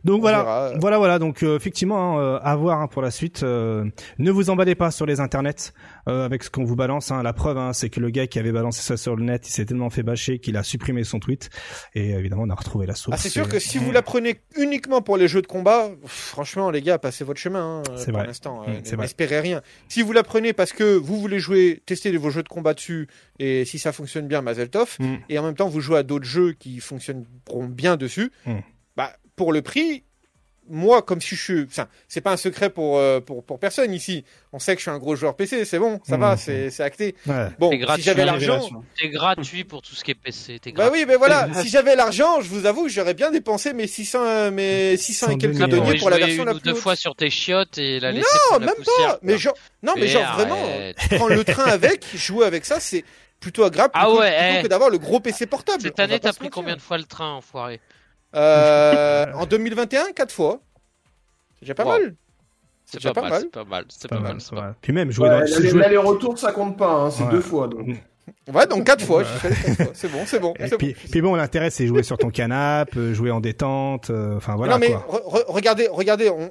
[0.03, 0.71] Donc On voilà, verra.
[0.79, 1.19] voilà, voilà.
[1.19, 3.43] Donc euh, effectivement, hein, euh, à voir hein, pour la suite.
[3.43, 3.85] Euh,
[4.19, 5.71] ne vous emballez pas sur les internets
[6.09, 7.11] euh, avec ce qu'on vous balance.
[7.11, 7.23] Hein.
[7.23, 9.51] La preuve, hein, c'est que le gars qui avait balancé ça sur le net, il
[9.51, 11.49] s'est tellement fait bâcher qu'il a supprimé son tweet.
[11.95, 13.15] Et évidemment, on a retrouvé la source.
[13.17, 15.89] Ah, c'est sûr Et- que si vous la prenez uniquement pour les jeux de combat,
[16.05, 17.79] franchement, les gars, passez votre chemin.
[17.87, 18.97] hein, C'est pour l'instant, Mm, euh, vrai.
[19.03, 19.61] n'espérez rien.
[19.87, 23.07] Si vous la prenez parce que vous voulez jouer, tester vos jeux de combat dessus,
[23.39, 25.15] et si ça fonctionne bien, Mazel Tov, Mm.
[25.29, 28.51] et en même temps vous jouez à d'autres jeux qui fonctionneront bien dessus, Mm.
[29.35, 30.03] Pour le prix.
[30.69, 33.93] Moi, comme si je suis, enfin, c'est pas un secret pour, euh, pour pour personne
[33.93, 34.23] ici.
[34.53, 36.83] On sait que je suis un gros joueur PC, c'est bon, ça va, c'est c'est
[36.83, 37.15] acté.
[37.27, 37.47] Ouais.
[37.59, 38.61] Bon, si j'avais l'argent.
[38.97, 40.59] T'es gratuit pour tout ce qui est PC.
[40.59, 43.87] T'es bah oui, mais voilà, si j'avais l'argent, je vous avoue, j'aurais bien dépensé mes
[43.87, 46.61] 600, mes 600 et quelques 102 T'aurais deniers pour la version une la ou plus
[46.61, 46.77] deux haute.
[46.77, 49.19] fois sur tes chiottes et la laisser Non, prendre la même poussière, pas.
[49.21, 50.71] Mais genre, non, mais Mais genre vraiment,
[51.11, 53.03] prendre le train avec, jouer avec ça, c'est
[53.41, 54.63] plutôt agréable Ah plutôt, ouais, plutôt eh.
[54.63, 55.81] que d'avoir le gros PC portable.
[55.81, 57.81] Cette année, t'as pris combien de fois le train, enfoiré?
[58.33, 60.59] En 2021, quatre fois.
[61.59, 61.91] C'est déjà pas Wow.
[61.91, 62.15] mal.
[62.85, 63.41] C'est déjà pas, pas mal, mal.
[63.41, 64.75] c'est pas mal, c'est pas, pas mal, pas.
[64.81, 67.31] Puis même jouer Ouais, dans L'aller-retour, ça compte pas, hein, c'est Ouais.
[67.31, 67.67] deux fois.
[67.67, 67.87] Donc.
[68.53, 69.23] Ouais, donc quatre fois.
[69.93, 70.53] C'est bon, c'est bon.
[70.53, 70.77] Puis, bon.
[71.11, 74.73] puis bon, l'intérêt c'est jouer sur ton canapé, euh, jouer en détente, euh, enfin voilà
[74.73, 75.05] non mais quoi.
[75.09, 76.49] re- re- regardez, regardez, on,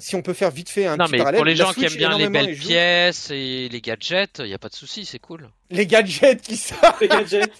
[0.00, 1.38] si on peut faire vite fait un Non, petit mais parallèle.
[1.38, 4.68] pour les gens qui aiment bien les belles pièces et les gadgets, y a pas
[4.68, 5.48] de souci, c'est cool.
[5.70, 7.00] les gadgets qui sortent.
[7.00, 7.52] Les gadgets.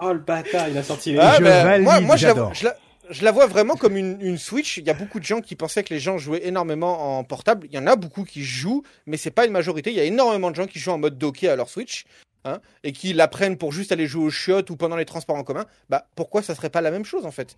[0.00, 1.18] Oh le bâtard, il a sorti les.
[1.18, 2.54] Ah, je ben, valide, moi, moi j'adore.
[2.54, 2.68] je,
[3.10, 4.78] je la vois vraiment comme une, Switch.
[4.78, 7.66] Il y a beaucoup de gens qui pensaient que les gens jouaient énormément en portable.
[7.70, 9.90] Il y en a beaucoup qui jouent, mais c'est pas une majorité.
[9.90, 12.04] Il y a énormément de gens qui jouent en mode docké à leur Switch.
[12.44, 15.34] Hein, et qui la prennent pour juste aller jouer aux chiottes ou pendant les transports
[15.34, 17.56] en commun, bah pourquoi ça serait pas la même chose en fait?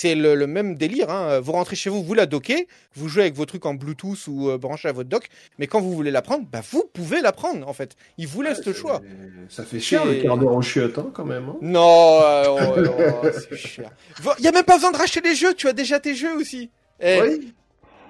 [0.00, 1.10] C'est le, le même délire.
[1.10, 1.40] Hein.
[1.40, 4.48] Vous rentrez chez vous, vous la dockez, vous jouez avec vos trucs en Bluetooth ou
[4.48, 5.26] euh, branché à votre dock,
[5.58, 7.96] mais quand vous voulez la prendre, bah vous pouvez la prendre en fait.
[8.16, 9.02] Ils vous laissent le choix.
[9.48, 11.48] Ça fait cher le quart d'heure chiottes, hein, quand même.
[11.48, 11.56] hein.
[11.62, 12.90] Non, euh, oh,
[13.24, 13.90] oh, c'est cher.
[14.38, 16.36] Il y a même pas besoin de racheter les jeux, tu as déjà tes jeux
[16.36, 16.70] aussi.
[17.00, 17.54] Et, Oui.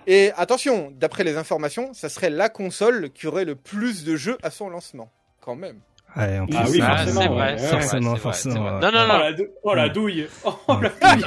[0.07, 4.37] et attention, d'après les informations, ça serait la console qui aurait le plus de jeux
[4.43, 5.11] à son lancement.
[5.41, 5.79] Quand même.
[6.19, 8.73] Ouais, en plus, Ah oui, Ah, forcément, vrai, ouais, forcément, forcément, vrai.
[8.75, 8.81] ouais.
[8.81, 9.19] Non, non, Oh non.
[9.19, 9.93] la, dou- oh, la Mm.
[9.93, 10.27] douille.
[10.45, 11.25] Oh la douille.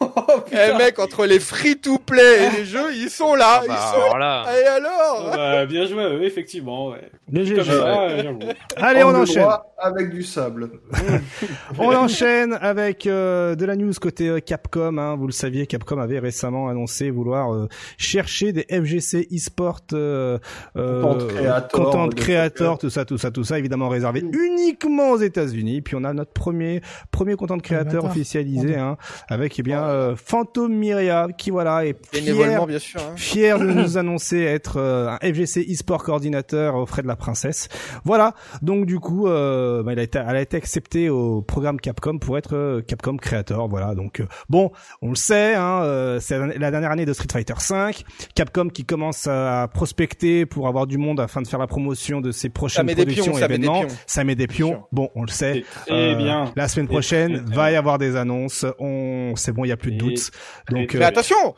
[0.16, 3.94] oh Eh mec, entre les free-to-play et les jeux, ils sont là, Ah bah, ils
[4.00, 4.44] sont alors là.
[4.46, 4.60] là.
[4.60, 6.88] Et alors Bah, bien joué, eux, effectivement.
[6.88, 7.10] Ouais.
[7.32, 7.64] Le Comme GG.
[7.64, 8.32] ça, euh.
[8.76, 9.46] Allez, on enchaîne.
[9.78, 10.70] avec du sable.
[11.78, 14.98] On enchaîne avec euh, de la news côté euh, Capcom.
[14.98, 15.16] Hein.
[15.16, 20.38] Vous le saviez, Capcom avait récemment annoncé vouloir euh, chercher des FGC e-sport, euh,
[20.76, 25.10] euh, Content creator, content de creator, tout ça, tout ça, tout ça, évidemment réservé uniquement
[25.12, 25.80] aux États-Unis.
[25.82, 28.96] Puis on a notre premier premier content créateur officialisé, hein,
[29.28, 33.00] avec eh bien euh, Phantom Myria, qui voilà est fier bien sûr.
[33.00, 33.12] hein.
[33.16, 37.68] fier de nous annoncer être euh, un FGC e-sport coordinateur aux frais de la princesse.
[38.04, 38.34] Voilà.
[38.62, 42.18] Donc du coup, euh, bah, elle, a été, elle a été acceptée au programme Capcom
[42.18, 43.68] pour être euh, Capcom Creator.
[43.68, 43.94] Voilà.
[43.94, 44.70] Donc euh, bon,
[45.02, 48.04] on le sait, hein, euh, c'est la dernière année de Street Fighter V.
[48.34, 52.32] Capcom qui commence à prospecter pour avoir du monde afin de faire la promotion de
[52.32, 53.80] ses prochaines productions pions, et ça met des événements.
[53.86, 53.96] pions.
[54.06, 54.82] Ça met des pions.
[54.92, 55.64] Bon, on le sait.
[55.86, 56.52] C'est très Euh, bien.
[56.56, 58.64] La semaine prochaine, va y avoir des annonces.
[58.78, 60.30] On, c'est bon, il y a plus de doutes.
[60.70, 61.54] Donc, Mais euh, attention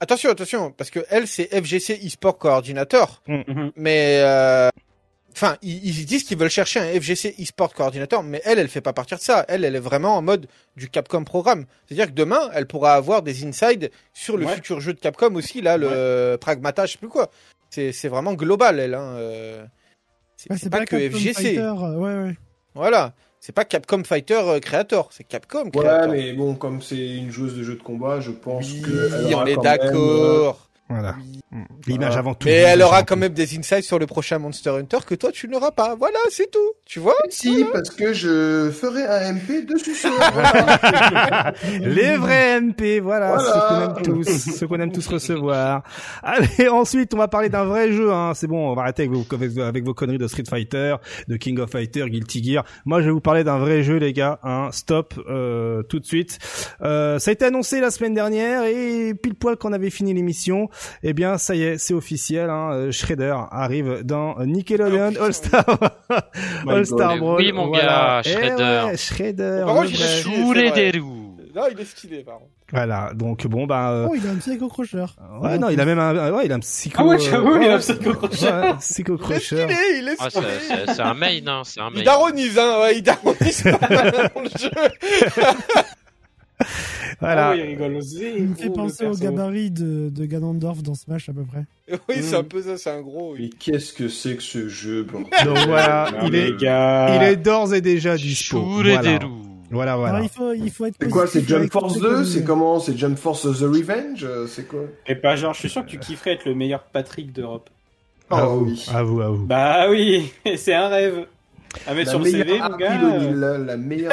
[0.00, 3.22] Attention, attention, parce que elle, c'est FGC eSport Coordinator.
[3.28, 3.70] Mhm.
[3.76, 4.68] Mais euh,
[5.32, 8.80] enfin, ils, ils disent qu'ils veulent chercher un FGC eSport coordinateur, mais elle, elle fait
[8.80, 9.44] pas partir de ça.
[9.46, 11.66] Elle, elle est vraiment en mode du Capcom programme.
[11.86, 14.54] C'est-à-dire que demain, elle pourra avoir des insides sur le Ouais.
[14.56, 17.30] futur jeu de Capcom aussi, là, le Pragmata, je sais plus quoi.
[17.70, 18.94] C'est c'est vraiment global, elle.
[18.94, 19.14] Hein.
[19.18, 19.64] euh.
[20.36, 21.32] C'est Ouais, c'est pas, que Capcom FGC.
[21.34, 22.36] Fighter, euh, ouais, ouais.
[22.74, 23.14] Voilà.
[23.44, 26.12] C'est pas Capcom Fighter euh, Creator, c'est Capcom Ouais, Creator.
[26.12, 29.34] mais bon, comme c'est une joueuse de jeu de combat, je pense Oui, que.
[29.34, 30.68] on est même, euh, d'accord.
[30.92, 31.16] Voilà.
[31.20, 31.40] Oui.
[31.86, 32.18] L'image Voilà.
[32.20, 32.46] avant tout.
[32.48, 35.48] Mais elle aura quand même des insights sur le prochain Monster Hunter que toi tu
[35.48, 35.94] n'auras pas.
[35.96, 36.58] Voilà, c'est tout.
[36.86, 37.14] Tu vois?
[37.28, 40.10] Si, parce que je ferai un MP dessus sur.
[41.80, 43.44] Les vrais MP, voilà, Voilà.
[43.52, 45.82] ceux qu'on aime tous, ceux qu'on aime tous recevoir.
[46.22, 48.12] Allez, ensuite, on va parler d'un vrai jeu.
[48.12, 48.32] Hein.
[48.34, 50.96] C'est bon, on va arrêter avec vos, avec, avec vos conneries de Street Fighter,
[51.28, 52.64] de King of Fighter, Guilty Gear.
[52.84, 54.38] Moi, je vais vous parler d'un vrai jeu, les gars.
[54.42, 54.68] Hein.
[54.72, 56.38] Stop, euh, tout de suite.
[56.82, 60.68] Euh, ça a été annoncé la semaine dernière et pile poil qu'on avait fini l'émission,
[61.02, 62.50] eh bien, ça y est, c'est officiel.
[62.50, 62.70] Hein.
[62.72, 65.64] Euh, Shredder arrive dans Nickelodeon Ah, All Star,
[66.68, 67.16] All Star.
[67.18, 67.36] Brawl.
[67.40, 67.86] Oui, mon Voilà.
[67.86, 68.82] gars, Eh Shredder.
[68.86, 69.62] ouais, Shredder.
[69.64, 70.92] Par contre, il est les vrai.
[70.92, 71.18] déroues.
[71.54, 72.48] Non, il est stylé, par contre.
[72.72, 75.14] Voilà, donc bon bah euh, Oh, il a un psycho-crocheur.
[75.42, 77.68] ouais non, il a même un ouais, il a un psycho Ah ouais, j'avoue, il
[77.68, 78.46] a un ouais, psycho-crochet.
[78.50, 79.56] ouais, psycho Il est crusher.
[79.68, 80.46] stylé, il est Ah, c'est- stylé.
[80.86, 81.96] c'est c'est un main, hein, c'est un main.
[81.98, 82.78] il daronise, hein.
[82.80, 84.70] Ouais, il daronise pas mal dans le jeu.
[86.64, 87.50] Ah Voilà.
[87.50, 88.24] ouais, il rigole aussi.
[88.36, 91.64] Il me fait Oh, penser au gabarit de, de Ganondorf dans Smash à peu près.
[92.08, 92.40] Oui, c'est Mm.
[92.40, 93.34] un peu ça, c'est un gros.
[93.38, 95.26] Mais qu'est-ce que c'est que ce jeu, Donc
[95.66, 97.16] voilà, Ah, il les est gars.
[97.16, 98.16] il est d'ores et déjà.
[98.16, 99.18] Sous les Voilà.
[99.70, 100.14] Voilà, voilà.
[100.16, 100.96] Alors, il faut, il faut être.
[101.00, 104.22] C'est quoi, c'est Jump Force toutes 2 les C'est comment C'est Jump Force The Revenge
[104.24, 106.82] Euh, C'est quoi Et pas genre, je suis sûr que tu kifferais être le meilleur
[106.84, 107.70] Patrick d'Europe.
[108.30, 108.84] à Oh vous, oui.
[108.92, 109.46] à vous, à vous.
[109.46, 111.26] Bah oui, c'est un rêve.
[111.86, 113.00] À mettre La sur le CV, mon gars.
[113.02, 114.12] Euh, la meilleure.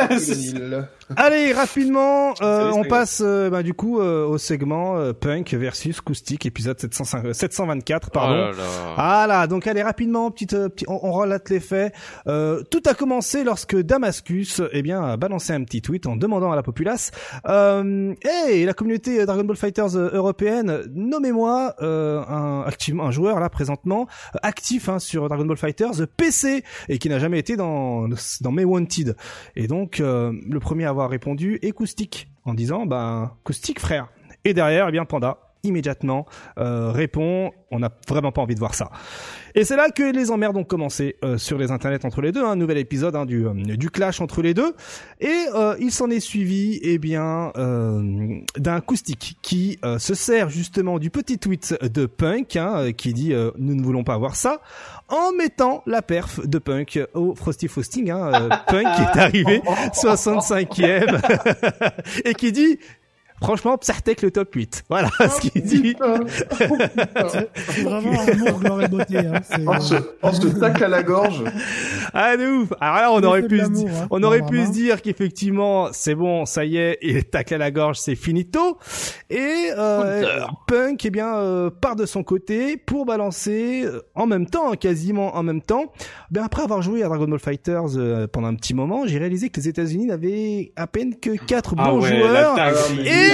[1.16, 5.98] Allez, rapidement, euh, on passe euh, bah, du coup euh, au segment euh, Punk versus
[6.00, 8.52] Acoustic, épisode 705 euh, 724, pardon.
[8.54, 11.94] Oh là donc allez rapidement, petite, petit- on, on relate les faits.
[12.28, 16.52] Euh, tout a commencé lorsque Damascus, eh bien, a balancé un petit tweet en demandant
[16.52, 17.12] à la populace,
[17.48, 23.50] euh, hey, la communauté Dragon Ball Fighters européenne, nommez-moi euh, un activement un joueur là
[23.50, 24.08] présentement
[24.44, 28.08] actif hein, sur Dragon Ball Fighters PC et qui n'a jamais été dans
[28.42, 29.16] dans mes wanted.
[29.56, 34.10] Et donc euh, le premier à avoir répondu Acoustic en disant, ben, Acoustic frère.
[34.46, 36.26] Et derrière, eh bien, Panda immédiatement
[36.58, 37.52] euh, répond.
[37.72, 38.90] On n'a vraiment pas envie de voir ça.
[39.56, 42.44] Et c'est là que les emmerdes ont commencé euh, sur les internets entre les deux
[42.44, 44.74] un nouvel épisode hein, du euh, du clash entre les deux.
[45.20, 50.50] Et euh, il s'en est suivi eh bien euh, d'un acoustique qui euh, se sert
[50.50, 54.36] justement du petit tweet de Punk hein, qui dit euh, nous ne voulons pas voir
[54.36, 54.62] ça
[55.08, 59.62] en mettant la perf de Punk au Frosty Frosting hein, euh, Punk qui est arrivé
[59.94, 61.20] 65e
[62.26, 62.80] et qui dit
[63.42, 64.84] Franchement, Psartek le top 8.
[64.90, 65.96] Voilà ce qu'il dit.
[66.56, 69.18] C'est vraiment amour, gloire et beauté.
[69.20, 69.40] Hein.
[69.44, 71.44] C'est- On se, on se tacle à la gorge.
[72.14, 72.70] Ah de ouf.
[72.80, 74.08] Alors là, on aurait pu se hein.
[74.10, 77.72] on aurait pu se dire qu'effectivement, c'est bon, ça y est, il tacle à la
[77.72, 78.78] gorge, c'est finito.
[79.30, 80.42] Et euh.
[80.68, 85.36] Punk, eh bien, euh, part de son côté pour balancer euh, en même temps, quasiment
[85.36, 85.92] en même temps.
[86.32, 89.50] Ben après avoir joué à Dragon Ball Fighters euh, pendant un petit moment, j'ai réalisé
[89.50, 92.56] que les États-Unis n'avaient à peine que quatre Ah bons ouais, joueurs.
[92.56, 93.29] la taxe, et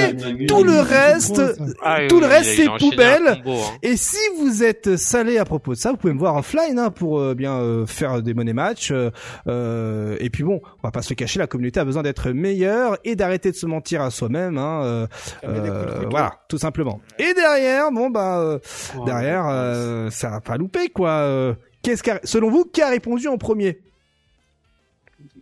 [0.47, 1.41] tout le reste.
[1.84, 3.27] Ah tout le reste c'est poubelle.
[3.27, 3.77] hein.
[3.81, 6.89] Et si vous êtes salé à propos de ça, vous pouvez me voir offline hein,
[6.91, 8.91] pour euh, bien euh, faire des money match.
[8.91, 9.09] euh,
[9.47, 12.31] euh, et puis bon, on va pas se le cacher, la communauté a besoin d'être
[12.31, 14.57] meilleure et d'arrêter de se mentir à soi-même.
[14.57, 15.07] Hein, euh,
[15.43, 16.99] de euh, voilà, tout simplement.
[17.19, 18.59] Et derrière, bon bah
[19.05, 21.09] derrière, euh, ça a pas loupé quoi.
[21.09, 23.80] Euh, Qu'est-ce qu'a, selon vous, qui a répondu en premier?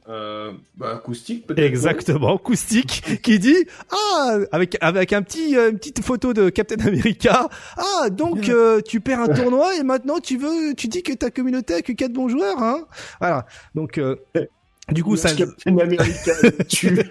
[0.10, 1.64] Euh, bah, acoustique, peut-être.
[1.64, 6.86] Exactement, Acoustic, qui dit ah avec avec un petit euh, une petite photo de Captain
[6.86, 7.48] America.
[7.78, 11.32] Ah donc euh, tu perds un tournoi et maintenant tu veux tu dis que ta
[11.32, 12.86] communauté a que quatre bons joueurs hein.
[13.22, 13.46] Voilà.
[13.76, 13.98] Donc
[14.92, 16.34] du coup ça Captain America
[16.68, 17.00] tue.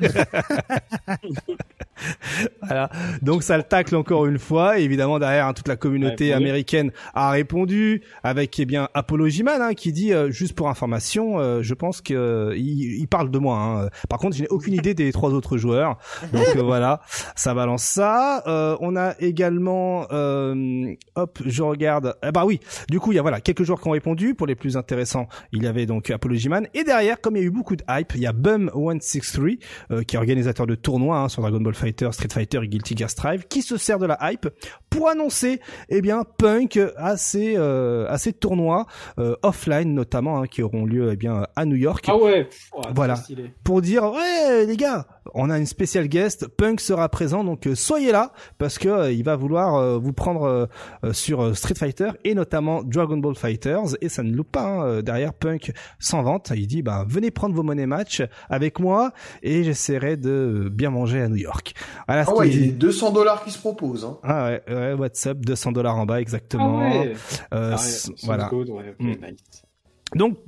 [2.62, 2.90] voilà.
[3.22, 4.78] Donc ça le tacle encore une fois.
[4.78, 9.28] Et évidemment derrière hein, toute la communauté Ouais, américaine a répondu avec eh bien Apollo
[9.28, 13.08] J-Man hein, qui dit euh, juste pour information, euh, je pense que euh, il, il
[13.08, 13.58] parle de moi.
[13.58, 13.88] Hein.
[14.08, 15.98] Par contre, je n'ai aucune idée des trois autres joueurs.
[16.32, 17.00] Donc euh, voilà,
[17.36, 18.42] ça balance ça.
[18.46, 22.14] Euh, on a également, euh, hop, je regarde.
[22.22, 22.60] Ah bah oui.
[22.88, 24.34] Du coup, il y a voilà quelques joueurs qui ont répondu.
[24.34, 26.66] Pour les plus intéressants, il y avait donc Apollo J-Man.
[26.74, 29.48] Et derrière, comme il y a eu beaucoup de hype, il y a Bum 163
[29.90, 32.96] euh, qui est organisateur de tournois hein, sur Dragon Ball Fighter, Street Fighter et Guilty
[32.96, 34.48] Gear Strive, qui se sert de la hype
[34.90, 38.86] pour annoncer, eh bien, Punk à ces euh, à ces tournois
[39.18, 42.48] euh, offline notamment hein, qui auront lieu eh bien à New York Ah ouais.
[42.72, 43.16] oh, Voilà.
[43.16, 43.52] stylé.
[43.64, 47.74] pour dire ouais les gars, on a une spéciale guest, Punk sera présent donc euh,
[47.74, 50.68] soyez là parce que euh, il va vouloir euh, vous prendre
[51.12, 54.84] sur euh, Street Fighter et notamment Dragon Ball Fighters et ça ne loupe pas hein,
[54.86, 59.12] euh, derrière Punk sans vente, il dit bah venez prendre vos money match avec moi
[59.42, 61.74] et j'essaierai de bien manger à New York.
[62.08, 62.72] Voilà Ah ouais, il y a dit.
[62.72, 64.04] 200 dollars qui se proposent.
[64.04, 64.18] Hein.
[64.22, 66.80] Ah ouais, ouais, WhatsApp 200 dollars en bas exactement.
[66.82, 67.14] Ah ouais.
[67.54, 68.44] Euh, Ah ouais, voilà.
[68.48, 69.08] code, ouais, ok, Mm.
[69.10, 69.62] nice.
[70.14, 70.38] Donc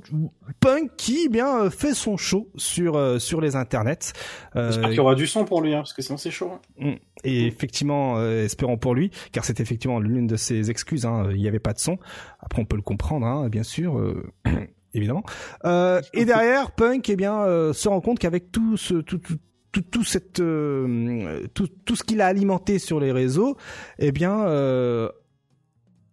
[0.59, 4.13] Punk qui eh bien euh, fait son show sur euh, sur les internets.
[4.55, 6.51] Euh, J'espère qu'il y aura du son pour lui, hein, parce que sinon c'est chaud.
[6.79, 6.95] hein.
[7.23, 11.05] Et effectivement, euh, espérons pour lui, car c'est effectivement l'une de ses excuses.
[11.05, 11.97] hein, il n'y avait pas de son.
[12.39, 13.97] Après, on peut le comprendre, hein, bien sûr.
[13.97, 14.23] euh,
[14.93, 15.23] évidemment.
[15.65, 17.43] Euh, et derrière, Punk, eh bien,
[17.73, 19.37] se rend compte qu'avec tout ce, tout, tout,
[19.71, 23.57] tout, tout cette, euh, tout, tout ce qu'il a alimenté sur les réseaux,
[23.99, 25.09] eh bien, euh,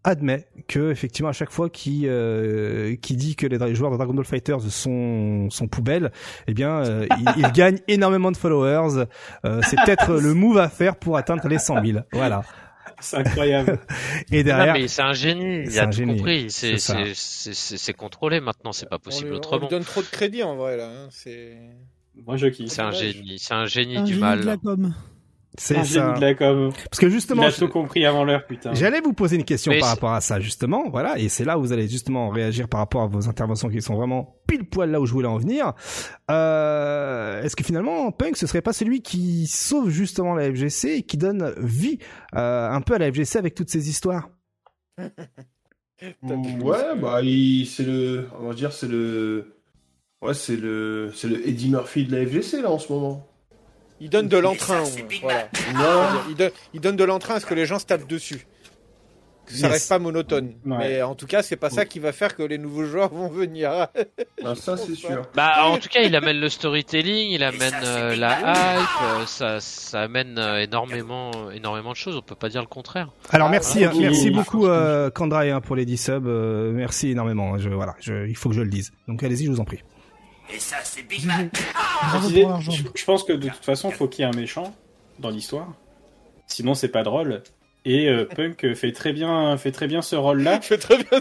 [0.04, 4.14] admet que effectivement à chaque fois qu'il euh, qu'il dit que les joueurs de Dragon
[4.14, 6.10] Ball Fighters sont sont poubelles,
[6.48, 9.06] eh bien euh, il, il gagne énormément de followers.
[9.44, 11.98] Euh, c'est peut-être le move à faire pour atteindre les 100 000.
[12.12, 12.42] Voilà.
[13.00, 13.78] C'est incroyable.
[14.30, 16.50] Et Non, derrière, mais c'est un génie, il C'est a tout génie, compris.
[16.50, 19.62] c'est C'est c'est- c'est- c'est- c'est contrôlé maintenant, c'est pas On possible on autrement.
[19.62, 20.86] lui donne trop de crédit en vrai là.
[20.88, 21.56] hein, C'est.
[22.26, 22.68] Moi je kiffe.
[22.70, 24.40] C'est un génie, c'est un génie Un du génie mal.
[24.40, 24.94] de la com.
[25.58, 26.12] C'est ça.
[26.12, 26.70] de la com.
[26.90, 28.72] Parce que justement, a je- tout compris avant l'heure, putain.
[28.74, 31.58] J'allais vous poser une question Mais par rapport à ça justement, voilà, et c'est là
[31.58, 34.90] où vous allez justement réagir par rapport à vos interventions qui sont vraiment pile poil
[34.90, 35.72] là où je voulais en venir.
[36.30, 41.02] Euh, Est-ce que finalement Punk ce serait pas celui qui sauve justement la FGC et
[41.02, 41.98] qui donne vie
[42.34, 44.30] euh, un peu à la FGC avec toutes ces histoires?
[44.98, 47.20] Pu- Ouais, bah,
[47.66, 49.54] c'est le, on va dire, c'est le,
[50.20, 53.26] Ouais, c'est le, c'est le Eddie Murphy de la FGC là en ce moment.
[54.02, 54.82] Il donne de l'entrain.
[55.22, 55.48] Voilà.
[55.74, 56.20] Non.
[56.28, 58.46] Il, donne, il donne de l'entrain à ce que les gens se tapent dessus.
[59.46, 59.72] Que ça Yes.
[59.72, 60.52] reste pas monotone.
[60.64, 60.76] Ouais.
[60.78, 63.28] Mais en tout cas, c'est pas ça qui va faire que les nouveaux joueurs vont
[63.28, 63.70] venir.
[64.44, 65.22] Ah, ça c'est sûr.
[65.34, 69.58] Bah, en tout cas, il amène le storytelling, il amène euh, la hype, euh, ça,
[69.60, 72.16] ça amène euh, énormément, énormément de choses.
[72.16, 73.08] On peut pas dire le contraire.
[73.30, 74.00] Alors Ah, merci, hein, ok.
[74.00, 76.26] merci beaucoup euh, Kandrai hein, pour les 10 subs.
[76.26, 77.58] euh, merci énormément.
[77.58, 78.92] Je, voilà, je, il faut que je le dise.
[79.08, 79.80] Donc allez-y, je vous en prie.
[80.54, 81.24] Et ça, c'est Big.
[81.24, 81.46] Mac.
[81.54, 82.72] Je pour l'argent.
[82.72, 84.74] je, je pense que de toute façon, faut qu'il y ait un méchant
[85.18, 85.68] dans l'histoire.
[86.46, 87.42] Sinon, c'est pas drôle.
[87.84, 90.60] Et euh, Punk fait très bien, fait très bien ce rôle-là.
[90.62, 91.20] Je fais très bien.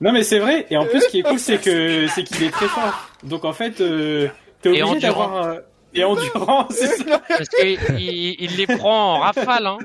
[0.00, 0.66] Non, mais c'est vrai.
[0.70, 3.10] Et en plus, ce qui est cool, c'est que c'est qu'il est très fort.
[3.24, 4.28] Donc en fait, euh,
[4.62, 5.28] t'es Et obligé endurant.
[5.28, 5.46] d'avoir.
[5.46, 5.60] euh,
[5.92, 7.18] Et endurant, c'est ça.
[7.28, 9.78] Parce qu'il il, il les prend en rafale, hein.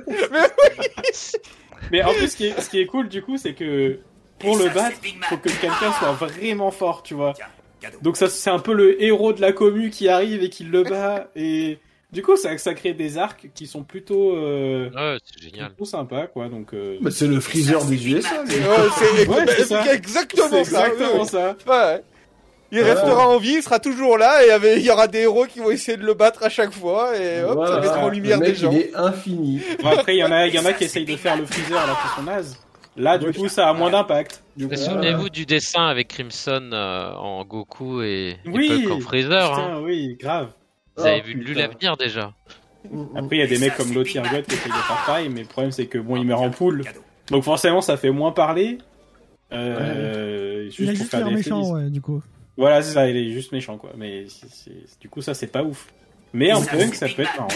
[1.91, 3.99] Mais en plus, ce qui est, ce qui est cool, du coup, c'est que
[4.39, 4.97] pour Et le ça, battre,
[5.29, 7.33] faut que quelqu'un soit vraiment fort, tu vois.
[7.35, 7.45] Tiens,
[7.85, 7.97] cadeau.
[8.01, 10.83] Donc ça, c'est un peu le héros de la commu qui arrive et qui le
[10.83, 11.29] bat.
[11.35, 11.79] Et
[12.11, 15.67] du coup, ça, ça crée des arcs qui sont plutôt, euh, Ouais, c'est génial.
[15.69, 16.47] plutôt sympas, quoi.
[16.47, 18.29] Donc, euh, Bah, c'est le freezer des USA.
[18.45, 19.93] c'est Ouais, ça.
[19.93, 20.87] exactement c'est ça.
[20.89, 21.55] exactement ça.
[21.67, 22.01] Ouais.
[22.71, 22.93] Il Voilà.
[22.95, 25.59] restera en vie, il sera toujours là et avec- il y aura des héros qui
[25.59, 27.75] vont essayer de le battre à chaque fois et hop, Voilà.
[27.75, 28.71] ça mettra en Le lumière mec, des gens.
[28.71, 29.61] Il est infini.
[29.83, 31.45] Bon, après, il y en a, il y en a qui essayent de faire le
[31.45, 32.57] freezer alors qu'ils sont nazes.
[32.97, 34.41] Là, du coup, ça a moins d'impact.
[34.57, 38.83] Souvenez-vous du dessin avec Crimson euh, en Goku et, et Oui.
[38.83, 39.53] Puck en Freezer.
[39.59, 39.81] Hein.
[39.83, 40.51] Oui, grave.
[40.95, 42.33] Vous avez Oh, vu lu l'avenir déjà.
[43.15, 45.41] Après, il y a des mecs comme Lottie Ergot qui essayent de faire pareil, mais
[45.41, 46.83] le problème, c'est que bon, il meurt en poule.
[47.31, 48.77] Donc forcément, ça fait moins parler.
[49.51, 52.21] Euh, Il pour juste faire l'air des méchant, ouais, du coup.
[52.57, 53.91] Voilà, c'est ça, il est juste méchant, quoi.
[53.97, 55.87] Mais c'est- c'est- du coup, ça, c'est pas ouf.
[56.33, 57.47] Mais en punk, ça peut être marrant.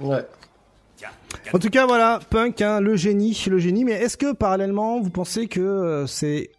[0.00, 0.24] Ouais.
[1.52, 3.84] En tout cas, voilà, Punk, hein, le génie, le génie.
[3.84, 6.50] Mais est-ce que parallèlement, vous pensez que euh, c'est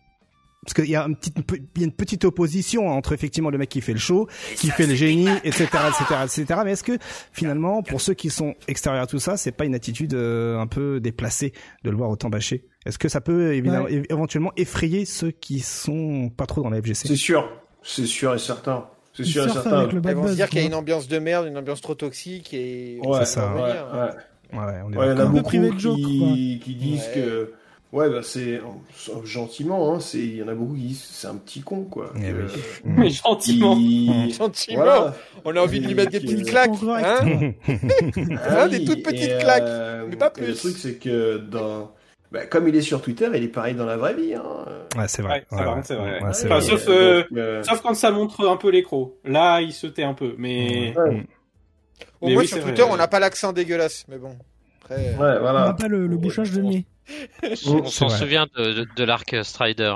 [0.67, 1.31] parce qu'il y a un petit,
[1.75, 4.27] il y a une petite opposition entre effectivement le mec qui fait le show,
[4.57, 6.61] qui fait le génie, etc., etc., etc.
[6.65, 6.97] Mais est-ce que
[7.31, 10.67] finalement, pour ceux qui sont extérieurs à tout ça, c'est pas une attitude euh, un
[10.67, 11.53] peu déplacée
[11.85, 16.29] de le voir autant bâché Est-ce que ça peut évidemment, éventuellement effrayer ceux qui sont
[16.35, 17.49] pas trop dans la FGC C'est sûr.
[17.81, 18.89] C'est sûr et certain.
[19.17, 19.79] C'est Ils sûr et surfent certain.
[19.79, 21.81] avec le Ils vont se dire qu'il y a une ambiance de merde, une ambiance
[21.81, 23.51] trop toxique et Ouais, C'est ça.
[23.53, 24.09] ouais, ouais.
[24.53, 25.21] On est Ouais, il y en a d'accord.
[25.21, 27.21] Un peu beaucoup privé de joke, qui, qui disent Ouais.
[27.21, 27.53] que.
[27.93, 28.61] Ouais, bah c'est.
[29.23, 32.11] Gentiment, hein, c'est- il y en a beaucoup qui disent c'est un petit con, quoi.
[32.17, 32.61] Eh Que- oui.
[32.85, 33.75] Mais gentiment.
[33.75, 35.15] qui- Gentiment, Voilà.
[35.45, 36.77] on a envie de lui mettre des Qui- petites claques.
[36.79, 37.05] Correct.
[37.07, 40.55] Hein Ah Hein, des toutes petites et, claques, euh, mais pas et Le plus.
[40.57, 41.91] truc, c'est que dans.
[42.31, 44.33] Bah, comme il est sur Twitter, il est pareil dans la vraie vie.
[44.35, 44.43] Hein.
[44.97, 45.45] Ouais, c'est vrai.
[45.51, 46.23] Ouais, c'est vrai, c'est vrai.
[46.23, 46.61] Ouais, c'est Enfin, vrai.
[46.61, 49.17] sauf, euh, euh, quand ça montre un peu l'écro.
[49.23, 50.35] Là, il se tait un peu.
[50.37, 50.93] Mais.
[50.97, 51.25] ouais,
[52.19, 52.91] Au Mais moins oui, sur Twitter, vrai.
[52.91, 54.35] on n'a pas l'accent dégueulasse, mais bon.
[54.81, 56.85] Après, ouais, On n'a pas le, le bouchage de nez.
[57.67, 59.95] On c'est s'en souvient de, de, de l'arc Strider.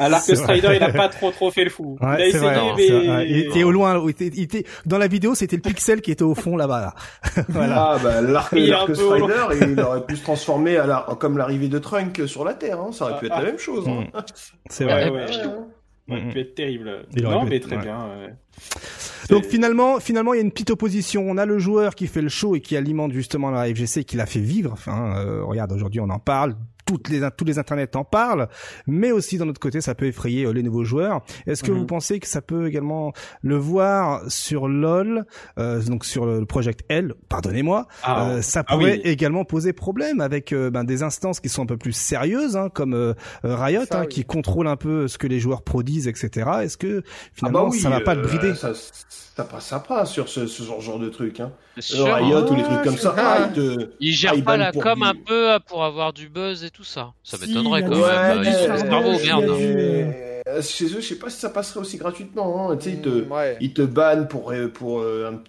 [0.00, 0.04] Hein.
[0.06, 1.96] Alors que Strider, il a pas trop trop fait le fou.
[2.00, 2.60] il a essayé, vrai.
[2.76, 2.88] mais.
[3.06, 3.26] vrai.
[3.28, 4.00] Il était au loin.
[4.04, 6.80] il était- il était- dans la vidéo, c'était le pixel qui était au fond là-bas.
[6.80, 7.42] Là.
[7.48, 7.90] voilà.
[7.92, 8.48] Ah, bah, l'arc
[8.94, 12.80] Strider, il aurait pu se transformer à la, comme l'arrivée de Trunk sur la Terre.
[12.80, 12.90] Hein.
[12.92, 13.86] Ça aurait pu être la même chose.
[13.88, 14.06] Hein.
[14.14, 14.20] Mm.
[14.70, 15.10] C'est vrai.
[15.10, 15.54] ouais, Ouais, Ça hein.
[16.08, 16.32] aurait Mm.
[16.32, 17.06] pu être terrible.
[17.16, 17.82] Il non, mais être- très ouais.
[17.82, 17.98] bien.
[17.98, 18.32] ouais.
[19.28, 21.24] Donc finalement, finalement, il y a une petite opposition.
[21.28, 24.16] On a le joueur qui fait le show et qui alimente justement la FGC, qui
[24.16, 24.72] l'a fait vivre.
[24.72, 26.56] Enfin, euh, regarde, aujourd'hui, on en parle.
[26.90, 28.48] Toutes les, tous les internets en parlent,
[28.88, 31.20] mais aussi d'un autre côté, ça peut effrayer euh, les nouveaux joueurs.
[31.46, 31.78] Est-ce que Mhm.
[31.78, 33.12] vous pensez que ça peut également
[33.42, 35.24] le voir sur LoL,
[35.58, 39.00] euh, donc sur le Project L, pardonnez-moi, Ah, euh, ça Ah pourrait oui.
[39.04, 42.68] également poser problème avec euh, ben, des instances qui sont un peu plus sérieuses, hein,
[42.72, 43.14] comme euh,
[43.44, 44.08] Riot, Ça, hein, oui.
[44.08, 46.50] qui contrôlent un peu ce que les joueurs produisent, etc.
[46.62, 49.78] Est-ce que Ah finalement, bah oui, ça va pas le brider ça, ça passe, ça
[49.78, 51.38] passe sur ce, ce genre, genre de truc.
[51.38, 51.52] Hein.
[51.78, 53.14] Riot ou les trucs comme ça.
[53.16, 55.84] Ah, Ah, ils te- Il Ah, gère il pas la com du- un peu pour
[55.84, 57.12] avoir du buzz et tout ça.
[57.22, 58.42] Ça Si, m'étonnerait quand même.
[58.44, 59.56] Ils sont merde.
[59.58, 62.70] du- Euh, chez eux, je sais pas si ça passerait aussi gratuitement.
[62.70, 62.76] Hein.
[62.76, 63.56] Tu sais, ils te, Mm, ouais.
[63.60, 65.42] ils te bannent pour, euh, pour euh, un-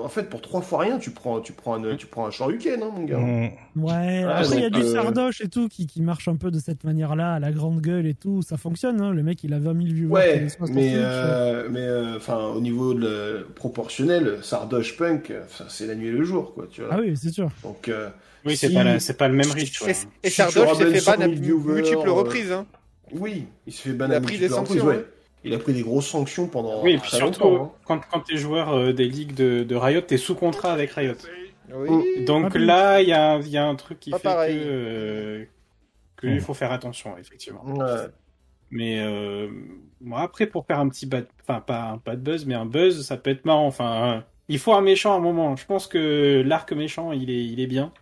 [0.00, 2.82] En fait, pour trois fois rien, tu prends, tu prends un, tu prends un Shoryuken,
[2.82, 3.18] hein, mon gars.
[3.18, 3.50] Mm.
[3.76, 6.36] Ouais, Ah, après il y a du euh, sardoche et tout qui, qui marche un
[6.36, 9.12] peu de cette manière-là, à la grande gueule et tout, ça fonctionne, hein.
[9.12, 10.10] le mec il a 20 000 viewers.
[10.10, 15.86] Ouais, mais euh, mais euh, enfin au niveau de le proportionnel, Sardoche Punk, euh, c'est
[15.86, 16.90] la nuit et le jour quoi, tu vois.
[16.94, 17.50] Ah oui, c'est sûr.
[17.62, 18.08] Donc euh,
[18.44, 19.78] Oui, c'est Si- pas, la- pas le même reach.
[19.78, 19.88] quoi.
[19.88, 22.52] Et, et Si Sardoche tu s'est fait ban à 100 000 viewers, multiples euh, reprises.
[22.52, 22.66] Hein.
[23.12, 24.96] oui, il se fait ban à pris multiples des reprises, sanctions, ouais.
[24.96, 25.04] hein.
[25.44, 27.72] Il a pris des grosses sanctions pendant Oui, et puis surtout, hein.
[27.84, 31.14] quand, quand t'es joueur euh, des ligues de, de Riot, t'es sous contrat avec Riot.
[31.74, 32.24] Oui.
[32.24, 34.56] Donc Ah, là, il y a, il y a un truc qui Pas fait pareil.
[34.56, 35.44] que, euh,
[36.16, 36.34] que Mm.
[36.34, 37.64] il faut faire attention, effectivement.
[37.64, 37.86] Ouais.
[38.70, 39.48] Mais euh,
[40.00, 43.04] moi, après, pour faire un petit bad, enfin pas un bad buzz, mais un buzz,
[43.04, 43.66] ça peut être marrant.
[43.66, 45.56] Enfin, euh, il faut un méchant à un moment.
[45.56, 47.92] Je pense que l'arc méchant, il est, il est bien.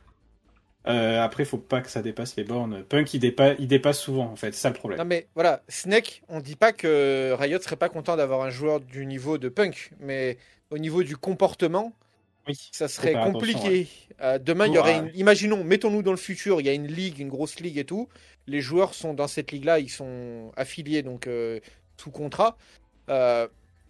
[0.87, 2.83] Euh, après, faut pas que ça dépasse les bornes.
[2.85, 4.53] Punk, il, dépa- il dépasse souvent, en fait.
[4.53, 4.99] C'est ça le problème.
[4.99, 8.81] Non mais voilà, Snake, on dit pas que Riot serait pas content d'avoir un joueur
[8.81, 10.39] du niveau de Punk, mais
[10.71, 11.93] au niveau du comportement,
[12.49, 12.57] Oui.
[12.73, 13.89] ça serait compliqué.
[14.23, 15.11] Euh, demain, il y aurait une...
[15.15, 18.09] Imaginons, mettons-nous dans le futur, il y a une ligue, une grosse ligue et tout.
[18.47, 21.61] Les joueurs sont dans cette ligue-là, ils sont affiliés, donc euh,
[21.99, 22.57] sous contrat.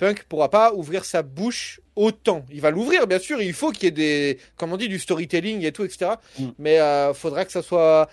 [0.00, 2.46] Punk pourra pas ouvrir sa bouche autant.
[2.50, 3.42] Il va l'ouvrir, bien sûr.
[3.42, 6.12] Il faut qu'il y ait des, comme on dit, du storytelling et tout, etc.
[6.38, 6.46] Mm.
[6.58, 8.08] Mais euh, faudra que ça soit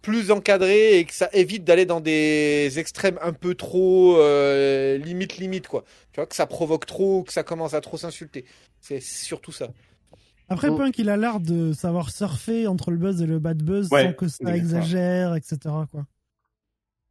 [0.00, 5.36] plus encadré et que ça évite d'aller dans des extrêmes un peu trop euh, limite
[5.36, 5.84] limite quoi.
[6.12, 8.46] Tu vois que ça provoque trop, que ça commence à trop s'insulter.
[8.80, 9.68] C'est surtout ça.
[10.48, 10.76] Après, Oh.
[10.76, 14.04] Punk, il a l'air de savoir surfer entre le buzz et le bad buzz Ouais,
[14.04, 15.58] sans que ça exagère, etc.
[15.90, 16.06] Quoi.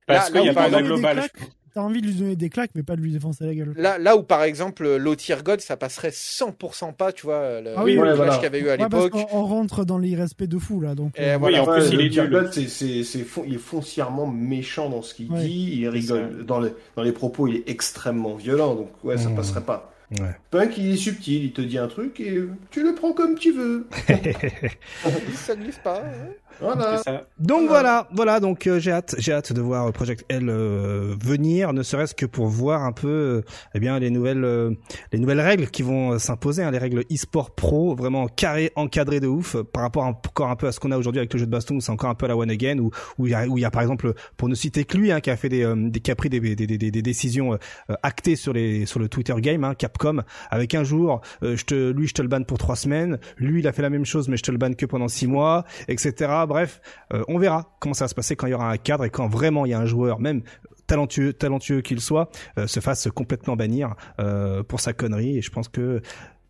[0.07, 1.29] Parce qu'il y a pas global.
[1.75, 3.73] T'as envie de lui donner des claques, mais pas de lui défoncer la gueule.
[3.75, 7.73] Là, là où par exemple low tier god ça passerait 100% pas, tu vois, le,
[7.75, 8.33] Ah oui, le ouais, clash voilà.
[8.35, 9.27] qu'il y avait eu à Ouais, parce l'époque.
[9.29, 10.95] qu'on on rentre dans l'irrespect de fou, là.
[10.95, 11.61] Donc, Et euh, voilà.
[11.61, 12.27] Oui, en plus, il est.
[12.29, 15.41] God, c'est, c'est, c'est fon- il est foncièrement méchant dans ce qu'il Ouais.
[15.41, 15.79] dit.
[15.81, 18.75] Il rigole dans les, dans les propos, il est extrêmement violent.
[18.75, 19.35] Donc ouais, ça Mmh.
[19.35, 19.91] passerait pas.
[20.11, 20.29] Ouais.
[20.51, 21.43] Punk, il est subtil.
[21.45, 22.39] Il te dit un truc et
[22.71, 23.87] tu le prends comme tu veux.
[25.33, 26.03] Ça glisse pas.
[26.05, 26.29] hein.
[26.61, 26.97] Voilà.
[26.99, 27.23] Ça.
[27.39, 28.39] Donc voilà, voilà.
[28.39, 32.25] Donc euh, j'ai hâte, j'ai hâte de voir Project L euh, venir, ne serait-ce que
[32.25, 33.41] pour voir un peu, euh,
[33.73, 34.71] eh bien les nouvelles, euh,
[35.11, 39.19] les nouvelles règles qui vont euh, s'imposer, hein, les règles e-sport pro, vraiment carré, encadré
[39.19, 41.33] de ouf, euh, par rapport à- encore un peu à ce qu'on a aujourd'hui avec
[41.33, 43.27] le jeu de baston, où c'est encore un peu à la one again, où où
[43.27, 45.19] il y a, où il y a par exemple, pour ne citer que lui, hein,
[45.21, 47.53] qui a fait des, euh, des qui a pris des, des, des, des- des décisions
[47.53, 47.57] euh,
[47.89, 51.65] euh, actées sur les sur le Twitter game, hein, Capcom, avec un jour, euh, je
[51.65, 54.05] te, lui je te le banne pour trois semaines, lui il a fait la même
[54.05, 56.31] chose mais je te le banne que pendant six mois, etc.
[56.47, 56.81] Bref,
[57.13, 59.09] euh, on verra comment ça va se passer quand il y aura un cadre et
[59.09, 60.41] quand vraiment il y a un joueur, même
[60.87, 65.37] talentueux, talentueux qu'il soit, euh, se fasse complètement bannir euh, pour sa connerie.
[65.37, 66.01] Et je pense que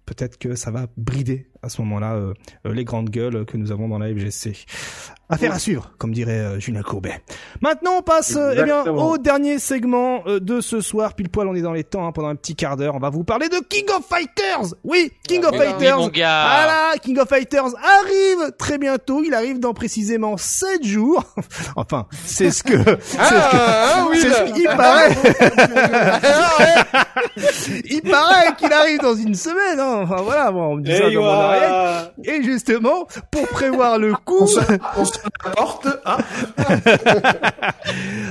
[0.05, 2.33] peut-être que ça va brider à ce moment-là euh,
[2.67, 4.53] euh, les grandes gueules que nous avons dans la FGC.
[5.27, 7.19] Affaire à suivre, comme dirait euh, Julien Courbet.
[7.59, 11.15] Maintenant, on passe euh, eh bien, au dernier segment euh, de ce soir.
[11.15, 12.05] Pile poil, on est dans les temps.
[12.07, 14.75] hein, pendant un petit quart d'heure, on va vous parler de King of Fighters.
[14.83, 15.97] Oui, King of Oui, oui, Fighters.
[15.97, 16.43] mon gars.
[16.45, 17.73] Voilà, King of Fighters
[18.03, 19.23] arrive très bientôt.
[19.25, 21.23] Il arrive dans précisément 7 jours.
[21.75, 24.45] enfin, c'est ce que, c'est ce que, Ah, oui, c'est là.
[24.47, 25.15] ce qu'il paraît.
[27.89, 29.79] Il paraît qu'il arrive dans une semaine.
[29.79, 30.01] Hein.
[30.03, 31.31] Enfin voilà, bon, on me dit ça Et dans mon
[32.23, 34.59] Et justement, pour prévoir le coup, On se,
[34.97, 35.19] on se
[35.55, 35.87] porte.
[36.05, 36.17] Ah,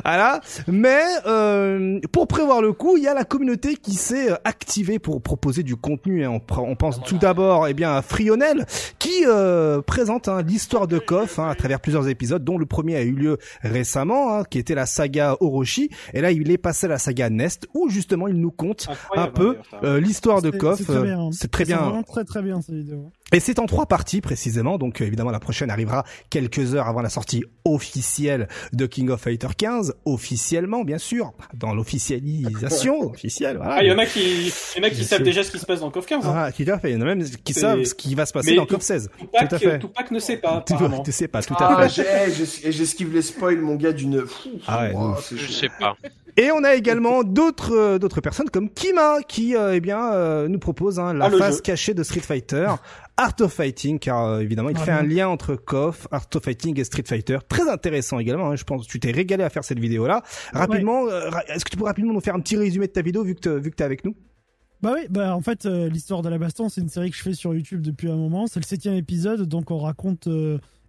[0.04, 0.40] voilà.
[0.66, 4.98] Mais euh, pour prévoir le coup, il y a la communauté qui s'est euh, activée
[4.98, 6.24] pour proposer du contenu.
[6.24, 6.30] hein.
[6.50, 8.66] On, on pense tout d'abord, eh bien, à Frionel,
[8.98, 12.96] qui euh, présente hein, l'histoire de KOF hein, à travers plusieurs épisodes, dont le premier
[12.96, 15.90] a eu lieu récemment, hein, qui était la saga Orochi.
[16.12, 19.28] Et là, il est passé à la saga Nest, où justement, il nous compte un
[19.28, 19.78] peu ça.
[19.84, 20.78] euh, l'histoire de c'est- KOF.
[20.78, 21.30] c'est très euh, bien, hein.
[21.32, 21.78] C'est très bien.
[21.78, 23.10] vraiment très très bien cette vidéo.
[23.32, 27.00] Et c'est en trois parties précisément, donc euh, évidemment la prochaine arrivera quelques heures avant
[27.02, 33.56] la sortie officielle de King of Fighter 15, officiellement bien sûr, dans l'officialisation officielle.
[33.56, 33.76] Voilà.
[33.76, 35.58] Ah, il y en a qui, il y en a qui savent déjà ce qui
[35.58, 36.26] se passe dans KOF 15.
[36.26, 36.32] Hein.
[36.36, 36.90] Ah, tout à fait.
[36.92, 38.74] Il y en a même qui savent ce qui va se passer Mais dans tout-
[38.76, 39.10] KOF 16.
[39.18, 39.78] Tupac, tout à fait.
[39.80, 41.02] Tupac ne sait pas, Tu, apparemment.
[41.02, 42.04] tu sais pas, tout à ah, fait.
[42.34, 44.24] j'ai- j'es- j'esquive les spoils, mon gars, d'une.
[44.66, 45.96] Ah ouais, oh, Je sais pas.
[46.36, 50.48] Et on a également d'autres euh, d'autres personnes comme Kima qui euh, eh bien euh,
[50.48, 51.60] nous propose hein, la Ah, jeu.
[51.60, 52.66] cachée de Street Fighter,
[53.16, 56.42] Art of Fighting car euh, évidemment il Ah, fait un lien entre KOF, Art of
[56.42, 58.50] Fighting et Street Fighter, très intéressant également.
[58.50, 60.22] hein, je pense tu t'es régalé à faire cette vidéo là.
[60.52, 63.22] Rapidement, euh, est-ce que tu peux rapidement nous faire un petit résumé de ta vidéo
[63.22, 64.16] vu que vu que t'es avec nous?
[64.82, 67.22] Bah oui, bah en fait, euh, l'histoire de la baston, c'est une série que je
[67.22, 68.46] fais sur YouTube depuis un moment.
[68.46, 70.28] C'est le septième épisode, donc on raconte.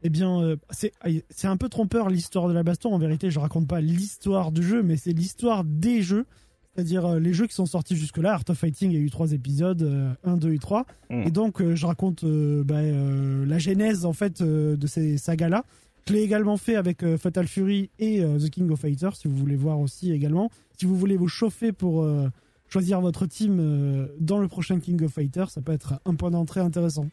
[0.03, 0.91] eh bien, c'est
[1.29, 2.93] c'est un peu trompeur l'histoire de la baston.
[2.93, 6.25] En vérité, je raconte pas l'histoire du jeu, mais c'est l'histoire des jeux.
[6.75, 8.33] C'est-à-dire euh, les jeux qui sont sortis jusque-là.
[8.33, 10.85] Art of Fighting, il y a eu trois épisodes, euh, 1, 2 et 3.
[11.09, 11.23] Mm.
[11.25, 15.63] Et donc, euh, je raconte euh, bah, la genèse, en fait, de ces sagas-là.
[16.07, 19.55] Je l'ai également fait avec Fatal Fury et The King of Fighters, si vous voulez
[19.55, 20.51] voir aussi également.
[20.77, 22.07] Si vous voulez vous chauffer pour
[22.69, 26.59] choisir votre team dans le prochain King of Fighters, ça peut être un point d'entrée
[26.59, 27.07] intéressant.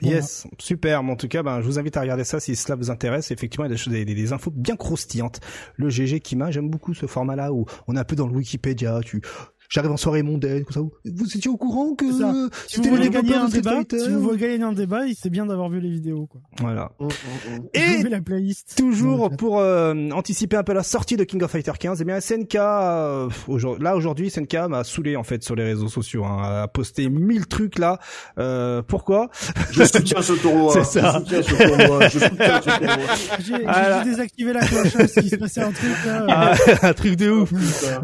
[0.00, 1.02] Yes, super.
[1.02, 3.30] Mais en tout cas, ben, je vous invite à regarder ça si cela vous intéresse.
[3.30, 5.40] Effectivement, il y a des, choses- des infos bien croustillantes.
[5.76, 9.00] Le GG Kima, j'aime beaucoup ce format-là où on est un peu dans le Wikipédia.
[9.04, 9.20] Tu,
[9.68, 10.80] j'arrive en soirée mondaine, comme ça.
[11.04, 12.06] Vous étiez au courant que.
[12.10, 15.46] Si vous c'était voulez gagner un débat, si vous voulez gagner un débat, c'est bien
[15.46, 16.26] d'avoir vu les vidéos.
[16.26, 16.40] Quoi.
[16.60, 16.92] Voilà.
[16.98, 17.64] Hum, hum, hum.
[17.74, 18.74] Et la playlist.
[18.76, 22.20] Toujours pour euh, anticiper un peu la sortie de King of Fighter 15, eh bien
[22.20, 26.62] SNK, euh, aujourd- là aujourd'hui SNK m'a saoulé en fait sur les réseaux sociaux, hein,
[26.62, 27.98] a posté mille trucs là.
[28.38, 29.28] Euh, pourquoi?
[29.72, 30.72] Je soutiens ce tournoi.
[30.84, 31.22] C'est ça.
[31.28, 32.08] Je soutiens ce tournoi.
[32.08, 32.96] Je soutiens ce tournoi.
[33.40, 34.04] J'ai j'ai Voilà.
[34.04, 35.90] désactivé la cloche hein, s'il se passait un truc.
[36.06, 36.54] Là, Ah,
[36.88, 37.52] Un truc de ouf.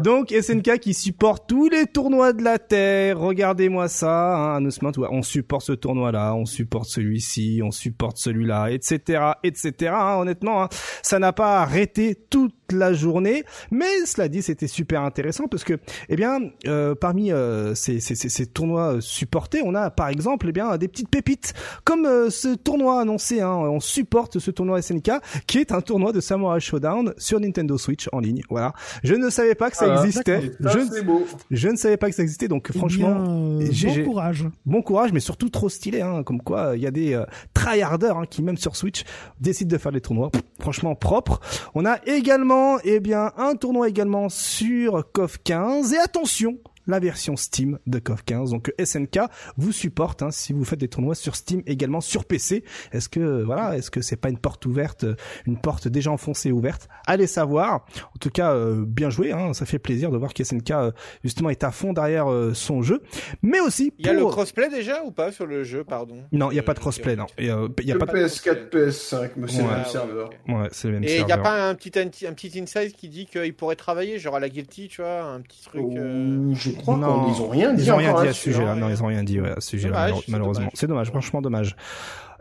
[0.01, 3.17] Donc SNK qui supporte tous les tournois de la Terre.
[3.17, 4.67] Regardez-moi ça, hein,
[5.09, 9.93] on supporte ce tournoi-là, on supporte celui-ci, on supporte celui-là, etc., etc.
[9.95, 10.69] hein, honnêtement, hein,
[11.01, 13.43] ça n'a pas arrêté toute la journée.
[13.71, 15.79] Mais cela dit, c'était super intéressant parce que,
[16.09, 20.47] eh bien, euh, parmi euh, ces, ces, ces, ces tournois supportés, on a par exemple,
[20.49, 23.41] eh bien, des petites pépites comme euh, ce tournoi annoncé.
[23.41, 25.11] Hein, on supporte ce tournoi SNK
[25.47, 28.41] qui est un tournoi de Samurai Showdown sur Nintendo Switch en ligne.
[28.49, 28.73] Voilà.
[29.03, 30.51] Je ne savais pas que ça existait.
[30.61, 31.25] Ça, Je, ne- c'est beau.
[31.51, 32.47] je ne savais pas que ça existait.
[32.47, 34.45] Donc Eh franchement, bien, euh, bon courage.
[34.65, 36.01] bon courage, mais surtout trop stylé.
[36.01, 39.03] Hein, comme quoi, il y a des euh, tryharders hein, qui même sur Switch
[39.39, 40.29] décident de faire des tournois.
[40.31, 41.39] Pff, franchement propre.
[41.75, 45.93] On a également, eh bien, un tournoi également sur KOF 15.
[45.93, 48.51] Et attention, la version Steam de KOF 15.
[48.51, 49.19] Donc SNK
[49.57, 52.63] vous supporte hein, si vous faites des tournois sur Steam également sur PC.
[52.91, 56.51] Est-ce que voilà, est-ce que c'est pas une porte ouverte, euh, une porte déjà enfoncée
[56.51, 56.87] ouverte?
[57.07, 57.85] Allez savoir.
[58.13, 59.31] En tout cas, euh, bien joué.
[59.31, 60.91] Hein, ça fait plaisir de voir que SNK euh,
[61.23, 63.01] justement est à fond derrière euh, son jeu,
[63.41, 66.17] mais aussi Il y a le crossplay déjà ou pas sur le jeu, pardon?
[66.31, 67.25] Non, il y a Euh, pas de crossplay, non.
[67.39, 68.17] Euh, il y a Que pas de...
[68.25, 69.67] PS4, PS5, mais c'est Ouais.
[69.69, 70.29] le même serveur.
[70.47, 72.59] ouais, c'est le même Et il n'y a pas un petit, un, petit- un petit
[72.59, 75.81] insight qui dit qu'il pourrait travailler, genre à la Guilty, tu vois, un petit truc.
[75.81, 78.51] euh, Euh, Je crois qu'ils ont rien dit Ils ont rien dit à là-dessus, ce
[78.53, 78.71] sujet-là.
[78.71, 78.75] hein.
[78.75, 80.69] Non, ils ont rien dit ouais, à ce sujet-là, malheureusement.
[80.73, 81.75] C'est dommage, franchement dommage.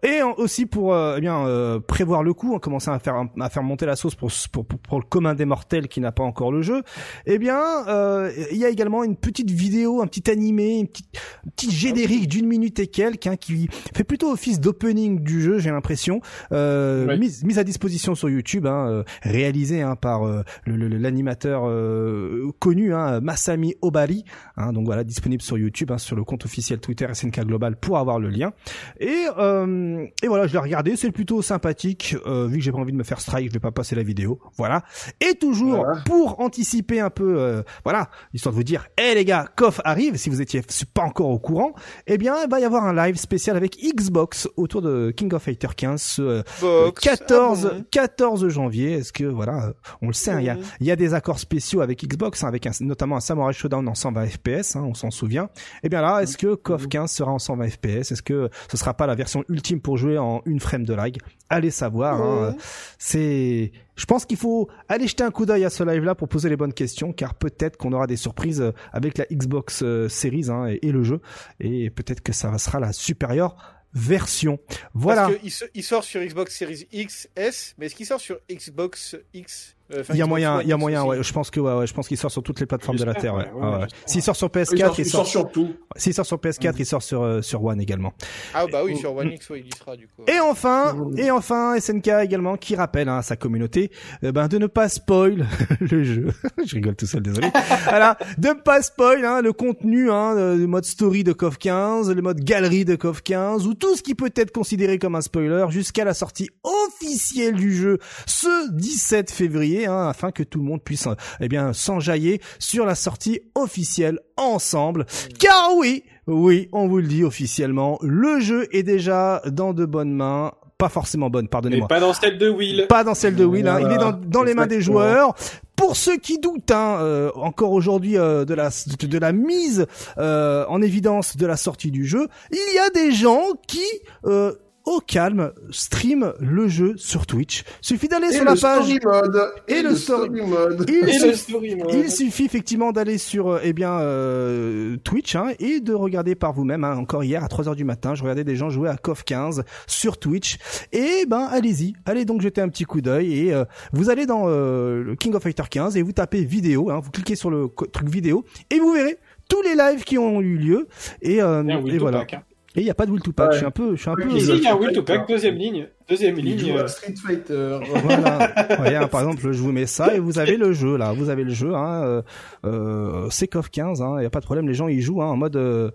[0.05, 3.51] Et aussi pour euh, eh bien euh, prévoir le coup, en commençant à faire à
[3.51, 6.23] faire monter la sauce pour pour, pour, pour le commun des mortels qui n'a pas
[6.23, 6.83] encore le jeu.
[7.27, 11.09] Eh bien, euh, il y a également une petite vidéo, un petit animé, une petite,
[11.47, 15.59] un petit générique d'une minute et quelques hein, qui fait plutôt office d'opening du jeu,
[15.59, 16.21] j'ai l'impression,
[16.53, 20.89] euh, mise, mise à disposition sur YouTube, hein, euh, réalisé hein, par euh, le- le-
[20.99, 24.25] l'animateur euh, connu, hein, Masami Obari.
[24.57, 27.97] Hein, donc voilà, disponible sur YouTube, hein, sur le compte officiel Twitter SNK Global pour
[27.99, 28.53] avoir le lien.
[29.01, 32.17] Et, euh, et voilà, je l'ai regardé, c'est plutôt sympathique.
[32.27, 34.03] Euh, vu que j'ai pas envie de me faire strike, je vais pas passer la
[34.03, 34.39] vidéo.
[34.57, 34.83] Voilà.
[35.21, 36.03] Et toujours Voilà.
[36.05, 40.17] pour anticiper un peu, euh, voilà, histoire de vous dire, hé les gars, KOF arrive.
[40.17, 40.63] Si vous étiez
[40.93, 41.75] pas encore au courant,
[42.07, 45.43] eh bien, il va y avoir un live spécial avec Xbox autour de King of
[45.43, 47.01] Fighter 15 ce euh, Box.
[47.03, 48.93] 14 Ah bon 14 janvier.
[48.93, 49.73] Est-ce que voilà, euh,
[50.03, 52.49] on le sait, hein, il y a y a des accords spéciaux avec Xbox, hein,
[52.49, 55.49] avec un, notamment un Samurai Showdown en 120 FPS, hein, on s'en souvient.
[55.83, 58.95] Et bien là, est-ce que KOF 15 sera en 120 FPS Est-ce que ce sera
[58.95, 61.17] pas la version ultime pour jouer en une frame de lag
[61.49, 62.21] Allez savoir.
[62.21, 62.57] hein.
[62.99, 66.49] C'est, je pense qu'il faut aller jeter un coup d'œil à ce live-là pour poser
[66.49, 70.47] les bonnes questions, car peut-être qu'on aura des surprises euh, avec la Xbox euh, Series
[70.51, 71.21] hein, et, et le jeu,
[71.61, 73.57] et peut-être que ça sera la supérieure
[73.93, 74.59] version.
[74.95, 75.29] Voilà.
[75.29, 79.17] Parce se- il sort sur Xbox Series X, S, mais est-ce qu'il sort sur Xbox
[79.35, 81.23] X euh, Il y a moyen, il y a X moyen, ouais.
[81.23, 83.15] Je pense que, ouais, ouais, je pense qu'il sort sur toutes les plateformes de la
[83.15, 83.51] Terre, ouais.
[83.53, 83.81] ouais, ouais, Ouais, ouais.
[83.83, 84.09] j'espère.
[84.11, 85.69] S'il sort sur Il PS4, sort, il il sort sort, sur tout.
[85.97, 88.13] s'il sort sur PS4, il sort sur, euh, sur One également.
[88.55, 90.23] Ah bah oui, sur One X, ouais, il y sera du coup.
[90.27, 93.91] Et enfin, et enfin, SNK également qui rappelle hein, à sa communauté
[94.25, 95.47] euh, ben, de ne pas spoil
[95.81, 96.29] le jeu.
[96.65, 97.49] Je rigole tout seul, désolé.
[97.85, 102.11] voilà, de ne pas spoil hein, le contenu, hein, le mode story de KOF 15,
[102.11, 105.21] le mode galerie de KOF 15, ou tout ce qui peut être considéré comme un
[105.21, 110.65] spoiler jusqu'à la sortie officielle du jeu ce 17 février, hein, afin que tout le
[110.65, 115.07] monde puisse euh, eh bien s'enjailler sur la sortie officielle ensemble.
[115.39, 120.13] Car oui, oui, on vous le dit officiellement, le jeu est déjà dans de bonnes
[120.15, 120.53] mains.
[120.77, 121.87] Pas forcément bonnes, Mais pardonnez-moi.
[121.89, 122.87] pas dans celle de Will.
[122.89, 123.79] Pas dans celle de Will, hein.
[123.81, 125.35] il est dans, dans les mains des joueurs.
[125.77, 129.87] Pour ceux qui doutent, hein, euh, encore aujourd'hui euh, de la de, de la mise
[130.19, 133.85] euh, en évidence de la sortie du jeu, il y a des gens qui
[134.27, 134.53] euh,
[134.87, 137.65] au calme stream le jeu sur Twitch.
[137.81, 138.83] Suffit d'aller Et sur le la page.
[138.85, 139.51] story mode.
[139.69, 140.85] Et le story- mode.
[140.89, 141.91] Il Et suffit- le story mode.
[141.95, 146.53] il suffit effectivement d'aller sur euh, eh bien euh, Twitch hein, et de regarder par
[146.53, 146.85] vous-même.
[146.85, 146.97] hein.
[146.97, 150.19] Encore hier à 3h du matin, je regardais des gens jouer à KOF 15 sur
[150.19, 150.59] Twitch.
[150.93, 154.45] Et ben allez-y, allez donc jeter un petit coup d'œil et euh, vous allez dans
[154.47, 157.69] euh, le King of Fighter 15 et vous tapez vidéo, hein, vous cliquez sur le
[157.93, 159.17] truc vidéo et vous verrez
[159.49, 160.89] tous les lives qui ont eu lieu
[161.23, 162.19] et, euh, et to voilà.
[162.21, 162.43] Pack, hein.
[162.77, 163.49] Et il y a pas de will to pack.
[163.49, 163.53] Ouais.
[163.53, 164.29] Je suis un peu, je suis un peu.
[164.31, 165.87] Ici, il y a un Will to Pack, deuxième ligne.
[166.09, 166.59] Deuxième Il ligne.
[166.59, 167.79] joue euh, Street Fighter.
[168.03, 168.53] Voilà.
[168.79, 171.13] Regarde, par exemple, je vous mets ça et vous avez le jeu là.
[171.13, 171.73] Vous avez le jeu.
[171.75, 172.23] Hein, euh,
[172.65, 173.99] euh, c'est KOF 15.
[174.01, 174.67] Il hein, y a pas de problème.
[174.67, 175.55] Les gens ils jouent hein, en mode.
[175.57, 175.91] euh,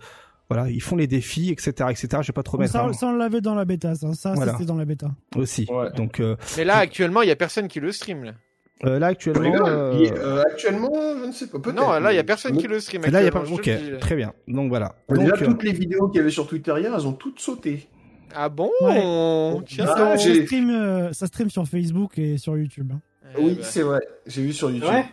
[0.49, 2.07] voilà, ils font les défis, etc., etc.
[2.21, 4.13] Je vais pas trop mettre Ça, hein, ça, on l'avait dans la bêta, ça.
[4.15, 4.53] Ça, Voilà.
[4.53, 5.11] c'était dans la bêta.
[5.35, 5.67] aussi.
[5.69, 5.91] Ouais.
[5.95, 8.23] Donc euh, Mais là, actuellement, il y a personne qui le stream.
[8.23, 8.31] Là,
[8.85, 10.91] euh, là actuellement, euh, Il- euh, actuellement,
[11.21, 11.59] je ne sais pas.
[11.59, 11.75] Peut-être.
[11.75, 13.01] non, là, il y a mais- personne qui le stream.
[13.03, 13.43] là il y a pas.
[13.51, 13.97] Ok, là.
[13.99, 14.33] très bien.
[14.47, 14.95] Donc voilà.
[15.09, 17.39] Donc Déjà, euh, toutes les vidéos qu'il y avait sur Twitter hier, elles ont toutes
[17.39, 17.87] sauté.
[18.35, 18.69] Ah bon?
[18.81, 19.63] Ouais.
[19.65, 22.91] Tiens, Ah, ça, stream, euh, ça stream sur Facebook et sur YouTube.
[22.93, 22.99] hein.
[23.37, 23.63] Eh oui, bah.
[23.63, 23.99] c'est vrai.
[24.27, 24.89] J'ai vu sur YouTube.
[24.89, 25.05] Ouais?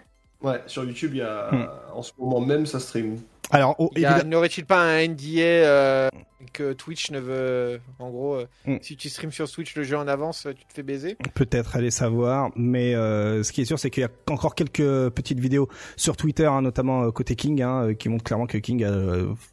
[0.43, 1.67] Ouais, sur YouTube, il y a Hmm.
[1.95, 3.17] en ce moment même ça stream.
[3.51, 6.09] alors oh, Il y a- N'aurait-il pas un NDA euh,
[6.53, 8.77] que Twitch ne veut, en gros, euh, Mm.
[8.83, 11.17] si tu streams sur Twitch le jeu en avance, euh, tu te fais baiser.
[11.35, 15.11] Peut-être aller savoir, mais euh, ce qui est sûr, c'est qu'il y a encore quelques
[15.11, 18.93] petites vidéos sur Twitter, hein, notamment côté King, hein, qui montrent clairement que King a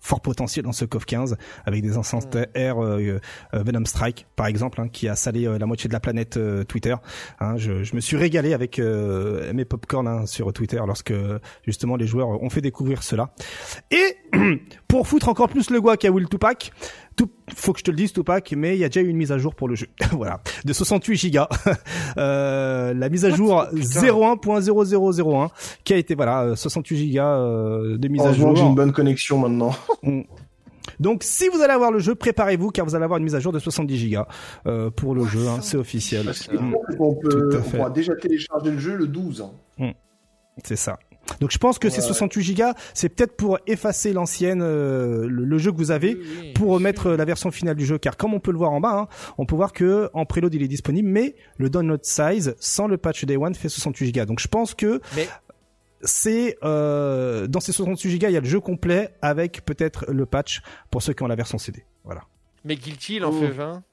[0.01, 2.73] fort potentiel dans ce KOF 15, avec des instances Mm.
[2.73, 3.19] R euh,
[3.53, 6.95] Venom Strike, par exemple, hein, qui a salé la moitié de la planète Twitter.
[7.57, 11.13] Je, je me suis régalé avec mes popcorn sur Twitter lorsque
[11.65, 13.33] justement les joueurs ont fait découvrir cela.
[13.91, 14.17] Et
[14.93, 16.71] pour foutre encore plus le guac à Will Tupac,
[17.15, 19.17] tout, faut que je te le dise Tupac, mais il y a déjà eu une
[19.17, 19.87] mise à jour pour le jeu.
[20.11, 21.49] voilà, de 68 gigas.
[22.17, 25.49] Euh, la mise à jour 01.0001
[25.83, 28.55] qui a été voilà euh, 68 gigas euh, de mise à jour.
[28.55, 29.71] j'ai une bonne connexion maintenant.
[30.99, 33.39] Donc si vous allez avoir le jeu, préparez-vous car vous allez avoir une mise à
[33.39, 34.27] jour de 70 gigas
[34.67, 36.27] euh, pour le jeu, hein, c'est officiel.
[36.27, 39.41] Que Mm, on, peut, on pourra déjà télécharger le jeu le 12.
[39.79, 39.93] hein.
[40.63, 40.99] c'est ça.
[41.39, 42.07] Donc je pense que ces Ouais.
[42.07, 46.25] 68 gigas, c'est peut-être pour effacer l'ancienne euh, le, le jeu que vous avez Oui,
[46.41, 47.17] oui, pour remettre sûr.
[47.17, 49.45] la version finale du jeu car comme on peut le voir en bas hein, on
[49.45, 53.23] peut voir que en preload il est disponible mais le download size sans le patch
[53.25, 55.27] day one fait 68 gigas donc je pense que Mais-
[56.01, 60.25] c'est euh, dans ces 68 gigas il y a le jeu complet avec peut-être le
[60.25, 62.23] patch pour ceux qui ont la version CD voilà
[62.65, 63.39] Mais Guilty, il en Oh.
[63.39, 63.83] fait 20.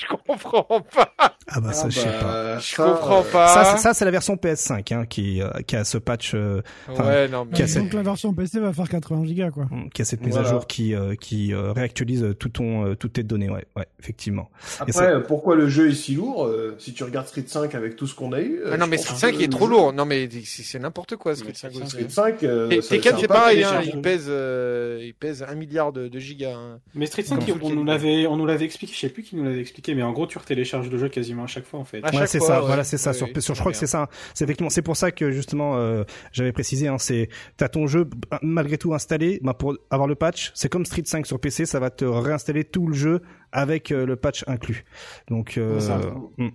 [0.00, 1.14] Je comprends pas.
[1.48, 3.48] ah bah ça Ah je sais bah, pas Je ça, comprends euh, pas.
[3.48, 6.62] ça c'est- ça c'est la version PS5 hein, qui euh, qui a ce patch euh,
[6.88, 7.52] Ouais, non, mais.
[7.56, 9.66] qui a cette- Donc la version PC va faire 80 gigas quoi.
[9.92, 10.48] qui a cette mise Voilà.
[10.48, 13.86] à jour qui euh, qui euh, réactualise tout ton euh, toutes tes données ouais ouais
[14.00, 14.48] effectivement
[14.78, 18.06] Après, pourquoi le jeu est si lourd euh, Si tu regardes Street 5 avec tout
[18.06, 18.60] ce qu'on a eu.
[18.64, 19.92] euh, Ah non, mais Street que 5 il est trop jeu- lourd.
[19.92, 21.90] Non, mais c'est n'importe quoi, Street Mais 5 Street aussi.
[21.90, 25.00] Street 5, euh, Et ça- Tekken, ça va c'est pas pareil, hein, il pèse, euh,
[25.02, 26.54] il pèse un milliard de, de gigas.
[26.54, 26.78] hein.
[26.94, 29.36] Mais Street 5, Comme on nous l'avait, on nous l'avait expliqué, je sais plus qui
[29.36, 31.84] nous l'avait expliqué, mais en gros, tu retélécharges le jeu quasiment à chaque fois, en
[31.84, 32.02] fait.
[32.04, 32.60] À Ouais, c'est ça.
[32.60, 32.66] ouais.
[32.66, 33.12] Voilà, c'est ça.
[33.12, 34.08] Sur, oui, sur- je crois que c'est ça.
[34.34, 36.88] C'est effectivement, c'est pour ça que justement, euh, j'avais précisé.
[36.88, 38.08] Hein, c'est, t'as ton jeu
[38.42, 39.38] malgré tout installé.
[39.42, 42.64] Bah, pour avoir le patch, c'est comme Street 5 sur PC, ça va te réinstaller
[42.64, 43.20] tout le jeu
[43.52, 44.84] avec euh, le patch inclus.
[45.28, 46.00] Donc euh, C'est ça.
[46.38, 46.48] hmm.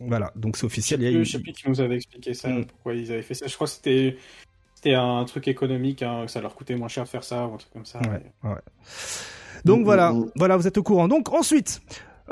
[0.00, 0.32] voilà.
[0.36, 1.00] Donc c'est Je sais officiel.
[1.02, 2.64] Il y a plus, eu- je sais plus qui nous avait expliqué ça, Mm.
[2.66, 3.46] pourquoi ils avaient fait ça.
[3.46, 4.16] Je crois que c'était,
[4.74, 7.54] c'était un truc économique, hein, que ça leur coûtait moins cher de faire ça, ou
[7.54, 7.98] un truc comme ça.
[8.00, 8.56] Ouais, ouais.
[9.64, 10.30] Donc Mm, voilà, mm, mm.
[10.36, 11.08] voilà, vous êtes au courant.
[11.08, 11.80] Donc ensuite,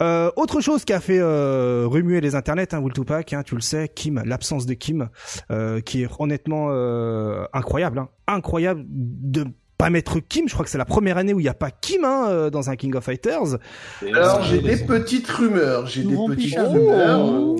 [0.01, 3.55] euh, autre chose qui a fait euh, remuer les internets, hein, Will Tupac, hein, tu
[3.55, 5.09] le sais, Kim, l'absence de Kim,
[5.51, 9.45] euh, qui est honnêtement euh, incroyable, hein, incroyable de
[9.79, 10.49] pas mettre Kim.
[10.49, 12.71] Je crois que c'est la première année où il n'y a pas Kim hein, dans
[12.71, 13.59] un King of Fighters.
[14.03, 15.87] Alors, j'ai des petites rumeurs.
[15.87, 17.57] J'ai des petites rumeurs.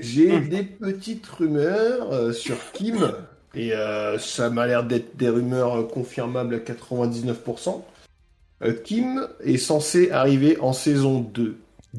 [0.00, 2.96] J'ai des petites rumeurs sur Kim.
[3.54, 7.82] Et euh, ça m'a l'air d'être des rumeurs confirmables à 99%.
[8.62, 11.56] Euh, Kim est censé arriver en saison 2.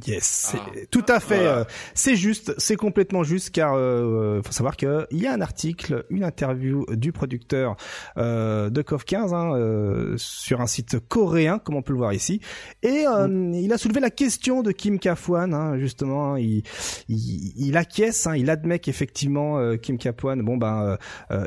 [0.08, 0.70] Yes, Ah.
[0.90, 1.36] tout à fait.
[1.44, 1.58] Voilà.
[1.60, 1.64] euh,
[1.96, 6.24] c'est juste, c'est complètement juste, car euh, faut savoir qu'il y a un article, une
[6.24, 7.76] interview du producteur
[8.18, 12.14] euh, de KOF 15 hein, euh, sur un site coréen, comme on peut le voir
[12.14, 12.40] ici,
[12.84, 16.36] et euh, il a soulevé la question de Kim Kafwan, hein, justement.
[16.36, 16.64] hein, il,
[17.10, 20.98] il, il acquiesce, hein, il admet qu'effectivement euh, Kim Kafwan, bon ben,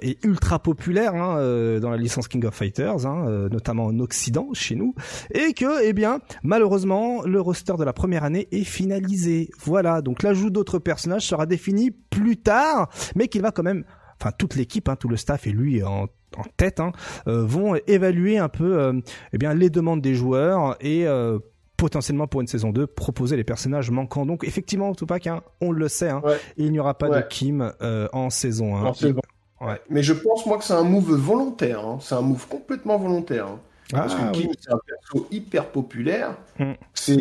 [0.03, 3.99] est ultra populaire hein, euh, dans la licence King of Fighters, hein, euh, notamment en
[4.01, 4.95] Occident, chez nous,
[5.33, 9.51] et que, eh bien, malheureusement, le roster de la première année est finalisé.
[9.65, 13.85] Voilà, donc l'ajout d'autres personnages sera défini plus tard, mais qu'il va quand même,
[14.21, 16.05] enfin toute l'équipe, hein, tout le staff et lui en,
[16.37, 16.93] en tête, hein,
[17.29, 18.93] euh, vont évaluer un peu, euh,
[19.33, 21.39] eh bien, les demandes des joueurs et euh,
[21.77, 24.27] potentiellement pour une saison 2 proposer les personnages manquants.
[24.27, 26.39] Donc effectivement, Tupac, hein, on le sait, hein, Ouais.
[26.57, 27.21] il n'y aura pas de.
[27.29, 28.85] Kim euh, en saison 1.
[28.85, 29.21] En saison.
[29.61, 29.81] Ouais.
[29.89, 31.81] Mais je pense, moi, que c'est un move volontaire.
[32.01, 33.47] C'est un move complètement volontaire.
[33.91, 36.37] Parce Ah, que Kim, c'est un perso hyper populaire.
[36.59, 36.73] Mm.
[36.95, 37.17] C'est.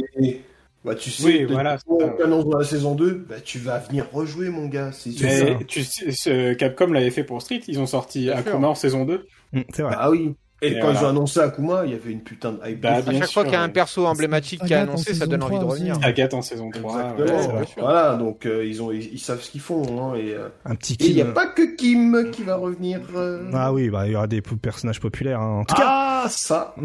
[0.85, 4.67] Bah, tu sais, Oui, voilà, dans la saison 2, bah, tu vas venir rejouer, mon
[4.67, 4.91] gars.
[4.91, 5.29] C'est sûr.
[5.29, 5.43] ça.
[5.45, 8.29] Mais tu sais, ce Capcom l'avait fait pour Street, ils ont sorti.
[8.29, 9.25] Akuma en saison 2.
[9.53, 9.95] Mm, c'est vrai.
[9.97, 10.35] Ah oui.
[10.61, 10.99] Et, Et quand voilà.
[11.01, 12.79] ils ont annoncé Akuma, il y avait une putain de hype.
[12.79, 12.93] Bah.
[13.05, 15.55] À chaque fois qu'il y a un perso emblématique qui est annoncé, ça donne envie
[15.55, 15.83] de 3 aussi.
[15.91, 16.07] revenir.
[16.07, 17.11] Agathe en saison 3.
[17.17, 17.59] Exactement.
[17.59, 17.65] ouais.
[17.77, 19.83] Voilà, donc euh, ils, ont, ils, ils savent ce qu'ils font.
[20.13, 21.33] Hein, et euh, Un petit et il n'y a Kim.
[21.33, 23.01] pas que Kim qui va revenir.
[23.13, 23.49] euh.
[23.53, 25.41] Ah oui, bah il y aura des personnages populaires.
[25.41, 25.59] hein.
[25.61, 26.75] En tout cas, Ah, ça.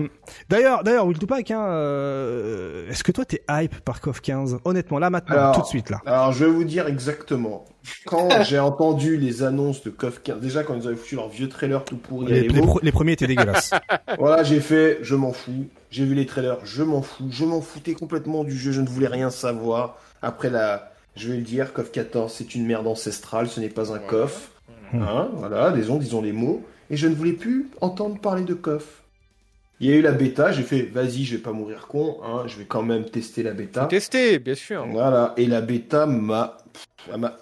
[0.48, 4.98] d'ailleurs, d'ailleurs, Will Tupac, hein, euh, est-ce que toi t'es hype par KOF 15 Honnêtement,
[4.98, 6.00] là maintenant, Alors, tout de suite là.
[6.06, 7.64] Alors, je vais vous dire exactement.
[8.06, 11.48] Quand j'ai entendu les annonces de KOF 15, déjà quand ils avaient foutu leur vieux
[11.48, 13.70] trailer tout pourri Les, les, pro- les premiers étaient dégueulasses.
[14.18, 15.66] voilà, j'ai fait, je m'en fous.
[15.90, 17.28] J'ai vu les trailers, je m'en fous.
[17.30, 19.96] Je m'en foutais complètement du jeu, je ne voulais rien savoir.
[20.20, 23.92] Après la, je vais le dire, KOF 14, c'est une merde ancestrale, ce n'est pas
[23.92, 24.50] un KOF.
[24.94, 26.62] Hein, voilà, disons, disons les mots.
[26.90, 29.02] Et je ne voulais plus entendre parler de KOF.
[29.80, 32.42] Il y a eu la bêta, j'ai fait, vas-y, je vais pas mourir con, hein,
[32.46, 33.84] je vais quand même tester la bêta.
[33.86, 34.84] Tester, bien sûr.
[34.90, 36.56] Voilà, et la bêta m'a,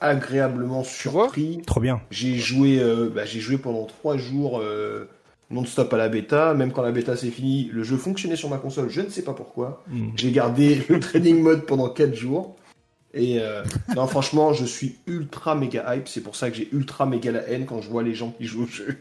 [0.01, 1.63] agréablement surpris.
[1.67, 2.03] Trop bien.
[2.11, 5.09] J'ai joué, euh, bah, j'ai joué pendant trois jours euh,
[5.51, 6.53] non-stop à la bêta.
[6.53, 9.23] Même quand la bêta s'est finie, le jeu fonctionnait sur ma console, je ne sais
[9.23, 9.83] pas pourquoi.
[9.89, 10.09] Mm.
[10.17, 12.57] J'ai gardé le training mode pendant 4 jours.
[13.15, 13.65] Et euh,
[13.97, 16.07] non, franchement, je suis ultra méga hype.
[16.07, 18.45] C'est pour ça que j'ai ultra méga la haine quand je vois les gens qui
[18.45, 18.99] jouent au jeu.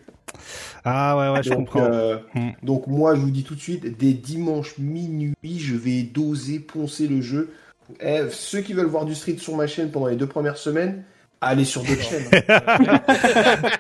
[0.84, 1.84] Ah ouais, ouais, je donc, comprends.
[1.84, 2.50] euh, Mm.
[2.64, 7.08] donc moi, je vous dis tout de suite, dès dimanche minuit, je vais doser, poncer
[7.08, 7.54] le jeu.
[8.02, 11.04] Eh, ceux qui veulent voir du street sur ma chaîne pendant les deux premières semaines,
[11.42, 12.24] allez sur d'autres chaînes.
[12.48, 13.02] hein.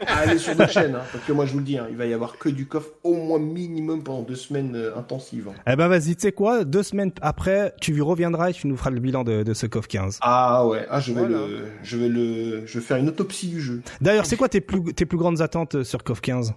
[0.08, 2.06] allez sur d'autres chaînes, hein, parce que moi je vous le dis, hein, il va
[2.06, 5.48] y avoir que du coffre au moins minimum pendant deux semaines euh, intensives.
[5.50, 5.54] hein.
[5.72, 8.90] Eh ben vas-y, tu sais quoi Deux semaines après, tu reviendras et tu nous feras
[8.92, 10.20] le bilan de, de ce CoF 15.
[10.22, 11.38] Ah ouais, ah je vais Voilà.
[11.38, 13.82] le, je vais le, je vais faire une autopsie du jeu.
[14.02, 16.54] D'ailleurs, c'est quoi tes plus, tes plus grandes attentes sur CoF 15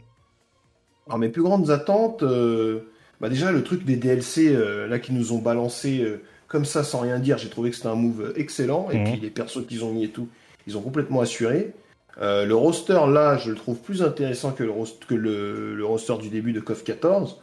[1.06, 2.80] Alors mes plus grandes attentes, euh,
[3.20, 6.82] bah déjà le truc des DLC euh, là qui nous ont balancé euh, comme ça
[6.84, 9.04] sans rien dire, j'ai trouvé que c'était un move euh, excellent et Mhm.
[9.04, 10.28] puis les persos qu'ils ont mis et tout,
[10.68, 11.72] ils ont complètement assuré.
[12.20, 15.84] Euh, le roster là, je le trouve plus intéressant que le, rost- que le, le
[15.84, 17.40] roster du début de KOF 14.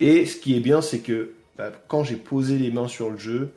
[0.00, 3.16] Et ce qui est bien, c'est que bah, quand j'ai posé les mains sur le
[3.18, 3.52] jeu,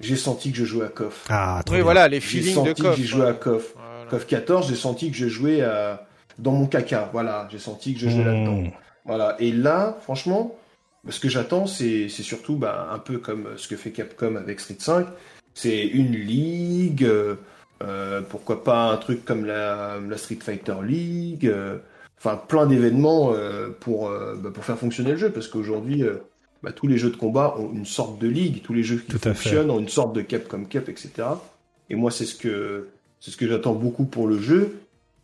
[0.00, 1.24] j'ai senti que je jouais à KOF.
[1.28, 1.82] Ah, Oui, bien.
[1.84, 2.96] voilà, les J'ai feelings senti de que coffre.
[2.96, 3.74] j'ai joué à KOF.
[3.76, 4.10] Voilà.
[4.10, 6.06] KOF 14, j'ai senti que je jouais à...
[6.38, 7.10] dans mon caca.
[7.12, 8.62] Voilà, j'ai senti que je jouais là-dedans.
[8.62, 8.70] Mm.
[9.04, 9.36] Voilà.
[9.40, 10.56] Et là, franchement,
[11.08, 14.60] ce que j'attends, c'est c'est surtout bah, un peu comme ce que fait Capcom avec
[14.60, 15.06] Street 5.
[15.54, 17.34] C'est une ligue, euh,
[17.82, 21.78] euh, pourquoi pas un truc comme la, la Street Fighter League, euh,
[22.18, 26.04] enfin plein d'événements euh, pour, bah, pour faire fonctionner le jeu, parce qu'aujourd'hui,
[26.62, 29.12] bah, tous les jeux de combat ont une sorte de ligue, tous les jeux qui
[29.12, 31.10] Tout fonctionnent ont une sorte de Capcom Cup, etc.
[31.90, 32.88] Et moi, c'est ce que
[33.20, 34.80] c'est ce que j'attends beaucoup pour le jeu.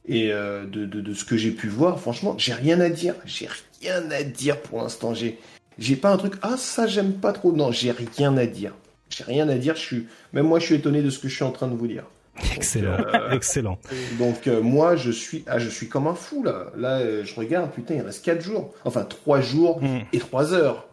[0.06, 3.14] Et euh, de, de, de ce que j'ai pu voir, franchement, j'ai rien à dire.
[3.24, 3.48] J'ai
[3.80, 5.14] rien à dire pour l'instant.
[5.14, 5.38] J'ai
[5.78, 6.34] j'ai pas un truc.
[6.42, 7.52] Ah ça j'aime pas trop.
[7.52, 8.74] Non, j'ai rien à dire.
[9.08, 9.76] J'ai rien à dire.
[9.76, 11.74] Je suis même moi je suis étonné de ce que je suis en train de
[11.74, 12.04] vous dire.
[12.56, 13.78] Excellent, euh, excellent.
[14.18, 16.66] Donc euh, moi je suis ah je suis comme un fou là.
[16.76, 18.74] Là euh, je regarde putain il reste 4 jours.
[18.84, 20.00] Enfin 3 jours Mm.
[20.12, 20.88] et 3 heures.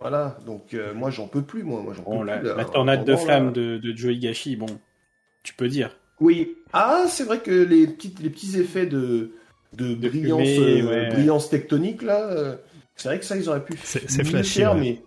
[0.00, 0.38] Voilà.
[0.46, 1.82] Donc euh, moi j'en peux plus moi.
[1.82, 2.48] Moi j'en Bon, peux la, plus.
[2.48, 2.54] là.
[2.56, 4.66] la tornade de flammes de, de Joe Higashi, bon,
[5.42, 5.90] tu peux dire.
[6.20, 6.56] Oui.
[6.72, 9.32] Ah, c'est vrai que les, petites, les petits effets de,
[9.74, 11.08] de, De brillance, fumée, euh, ouais.
[11.10, 12.56] brillance tectonique, là, euh,
[12.94, 14.80] c'est vrai que ça, ils auraient pu C'est- flashy, faire, ouais.
[14.80, 15.02] mais,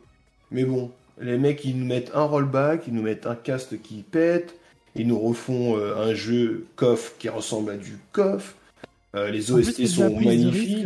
[0.52, 4.04] mais bon, les mecs, ils nous mettent un rollback, ils nous mettent un cast qui
[4.04, 4.54] pète,
[4.96, 8.56] ils nous refont euh, un jeu KOF qui ressemble à du KOF,
[9.16, 10.86] euh, les plus, OST il sont magnifiques.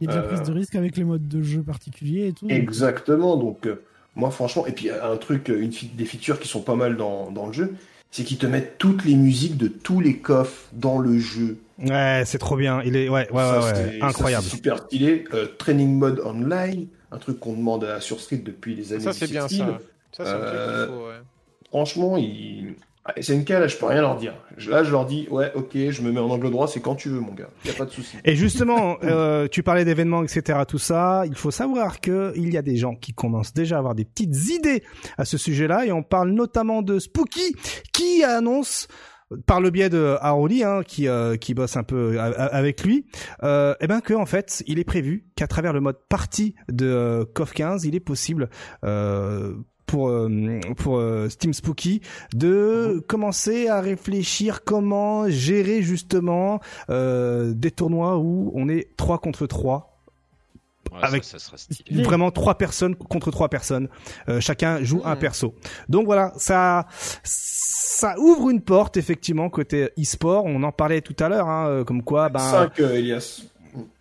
[0.00, 2.28] Il y a de la Euh, prise de risque avec les modes de jeu particuliers
[2.28, 2.46] et tout.
[2.50, 3.80] Exactement, donc euh,
[4.16, 7.30] moi franchement, et puis un truc, une fi- des features qui sont pas mal dans,
[7.30, 7.74] dans le jeu,
[8.10, 11.58] c'est qu'ils te mettent toutes les musiques de tous les coffres dans le jeu.
[11.78, 12.80] Ouais, c'est trop bien.
[12.84, 13.74] Il est, ouais, ouais, Ça, ouais, ouais.
[13.74, 14.44] c'est- ça, incroyable.
[14.44, 15.24] super stylé.
[15.32, 19.12] Euh, training mode online, un truc qu'on demande à sur Street depuis les années Ça,
[19.12, 19.58] c'est bien 16.
[19.58, 19.78] ça.
[20.12, 21.14] Ça, Euh, truc qu'il faut, ouais.
[21.70, 22.74] Franchement, il...
[23.06, 23.12] ah,
[23.44, 24.34] cas, là, je peux rien leur dire.
[24.66, 27.10] Là, je leur dis, ouais, ok, je me mets en angle droit, c'est quand tu
[27.10, 27.50] veux, mon gars.
[27.66, 28.16] Y a pas de souci.
[28.24, 31.24] Et justement, euh, tu parlais d'événements, etc., tout ça.
[31.26, 34.06] Il faut savoir que il y a des gens qui commencent déjà à avoir des
[34.06, 34.82] petites idées
[35.18, 37.54] à ce sujet-là, et on parle notamment de Spooky,
[37.92, 38.88] qui annonce
[39.46, 43.06] par le biais de Haroli, hein, qui euh, qui bosse un peu avec lui,
[43.42, 46.86] euh, eh ben que en fait, il est prévu qu'à travers le mode partie de
[46.86, 48.48] euh, KOF 15, il est possible
[48.84, 49.54] euh,
[49.86, 52.00] pour euh, pour euh, Steam Spooky
[52.34, 59.46] de commencer à réfléchir comment gérer justement euh, des tournois où on est 3 contre
[59.46, 59.90] 3
[60.92, 62.02] Ouais, Avec- ça, ça serait stylé.
[62.02, 63.88] Vraiment trois personnes contre trois personnes.
[64.28, 65.54] Euh, chacun joue un perso.
[65.88, 66.86] Donc voilà ça
[67.22, 70.44] ça ouvre une porte effectivement côté e-sport.
[70.44, 73.42] On en parlait tout à l'heure hein, euh, comme quoi ben 5, Elias.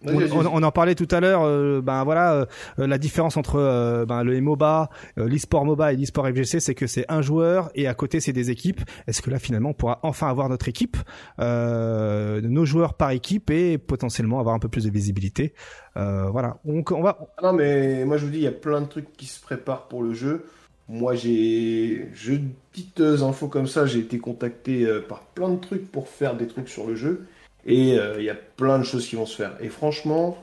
[0.05, 2.45] On, en parlait tout à l'heure, euh, ben voilà, euh,
[2.77, 6.87] la différence entre euh, ben, le MOBA, euh, l'e-sport MOBA et l'e-sport FGC, c'est que
[6.87, 8.81] c'est un joueur et à côté c'est des équipes.
[9.07, 10.97] Est-ce que là finalement on pourra enfin avoir notre équipe,
[11.39, 15.53] nos joueurs par équipe et potentiellement avoir un peu plus de visibilité.
[15.95, 17.17] Voilà, on, on va.
[17.41, 19.87] Non, mais moi je vous dis, il y a plein de trucs qui se préparent
[19.87, 20.45] pour le jeu.
[20.89, 22.33] Moi, j'ai, je
[22.71, 26.67] petites infos comme ça, j'ai été contacté par plein de trucs pour faire des trucs
[26.67, 27.25] sur le jeu,
[27.65, 29.53] et euh, il y a plein de choses qui vont se faire.
[29.61, 30.37] Et franchement,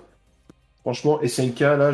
[0.80, 1.92] franchement, SNK là,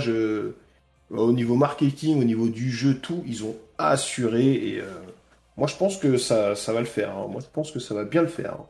[1.11, 4.53] au niveau marketing, au niveau du jeu, tout, ils ont assuré.
[4.53, 4.85] Et euh,
[5.57, 7.11] moi, je pense que ça, ça va le faire.
[7.11, 7.27] hein.
[7.31, 8.53] Moi, je pense que ça va bien le faire.
[8.55, 8.65] hein.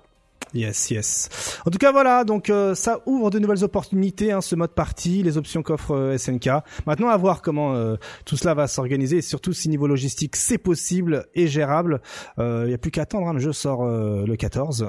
[0.54, 1.58] Yes, yes.
[1.66, 5.22] En tout cas, voilà, donc euh, ça ouvre de nouvelles opportunités, hein, ce mode partie,
[5.22, 6.48] les options qu'offre SNK.
[6.86, 11.26] Maintenant, à voir comment tout cela va s'organiser et surtout si niveau logistique c'est possible
[11.34, 12.00] et gérable.
[12.38, 14.86] Il y a plus qu'à attendre, le jeu sort le 14.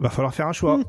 [0.00, 0.78] Va falloir faire un choix.
[0.78, 0.84] Mm.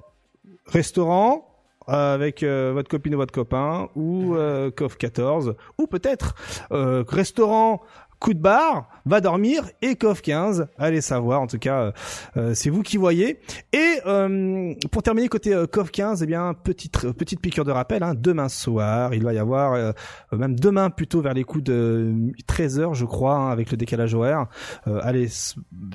[0.65, 1.51] Restaurant
[1.89, 6.35] euh, avec euh, votre copine ou votre copain ou euh, CoF 14 ou peut-être
[6.71, 7.81] euh, restaurant
[8.22, 11.91] coup de barre, va dormir et KOF 15, allez savoir en tout cas euh,
[12.38, 13.39] euh, c'est vous qui voyez.
[13.73, 18.03] Et euh, pour terminer côté euh, KOF 15, eh bien petite petite piqûre de rappel
[18.03, 19.91] hein, demain soir, il va y avoir euh,
[20.31, 22.14] même demain plutôt vers les coups de
[22.48, 24.45] 13h je crois hein, avec le décalage horaire.
[24.88, 25.27] Euh, allez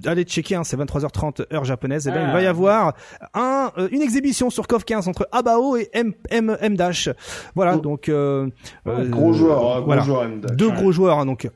[0.05, 2.09] allez checker hein, c'est 23h30 heure japonaise.
[2.09, 2.51] Eh bien il va y Ah.
[2.51, 2.93] avoir
[3.35, 7.09] un euh, une exhibition sur KOF 15 entre Abao et M M, M Dash.
[7.55, 7.81] Voilà Oh.
[7.81, 8.49] donc euh,
[8.89, 10.03] euh, gros joueur, hein, gros voilà.
[10.03, 10.57] joueur M-Dash.
[10.57, 10.75] deux Ouais.
[10.75, 11.49] gros joueurs, hein, donc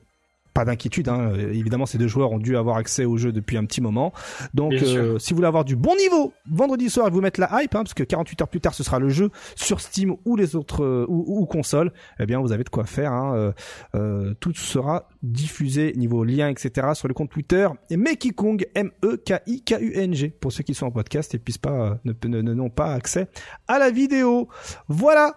[0.53, 1.09] pas d'inquiétude.
[1.09, 1.33] Hein.
[1.53, 4.13] Évidemment, ces deux joueurs ont dû avoir accès au jeu depuis un petit moment.
[4.55, 7.49] Donc, euh, si vous voulez avoir du bon niveau vendredi soir et vous mettre la
[7.63, 10.37] hype, hein, parce que 48 heures plus tard, ce sera le jeu sur Steam ou
[10.37, 13.13] les autres euh, ou, ou consoles, eh bien, vous avez de quoi faire.
[13.13, 13.53] Hein.
[13.95, 16.89] Euh, tout sera diffusé niveau lien, etc.
[16.95, 20.29] sur le compte Twitter et Mecky Kong M E K I K U N G
[20.31, 23.29] pour ceux qui sont en podcast et puissent pas ne ne- ne- n'ont pas accès
[23.69, 24.49] à la vidéo.
[24.89, 25.35] Voilà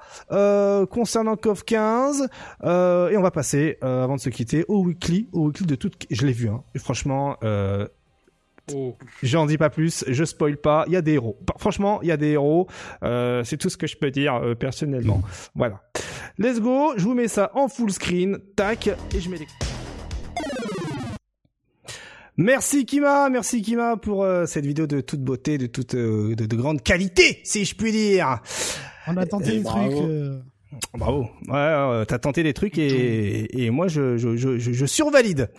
[0.89, 2.27] concernant KOF 15.
[2.63, 6.05] Euh, et on va passer, avant de se quitter, au weekly, au weekly de toute.
[6.09, 6.63] Je l'ai vu, hein.
[6.75, 7.87] Et franchement, euh,
[8.73, 8.95] Oh.
[9.21, 10.85] j'en dis pas plus, je spoil pas.
[10.87, 11.37] Il y a des héros.
[11.57, 12.67] Franchement, il y a des héros.
[13.03, 15.21] Euh, c'est tout ce que je peux dire euh, personnellement.
[15.53, 15.81] Voilà.
[16.37, 16.93] Let's go.
[16.95, 18.37] Je vous mets ça en full screen.
[18.55, 18.87] Tac.
[18.87, 19.47] Et je mets les.
[22.37, 26.45] Merci Kima, merci Kima pour euh, cette vidéo de toute beauté, de toute euh, de,
[26.45, 28.39] de grande qualité, si je puis dire.
[29.07, 29.91] On a tenté des trucs.
[30.97, 31.27] Bravo.
[31.47, 35.49] Ouais, t'as tenté des trucs et, et moi je, je, je, je, je survalide.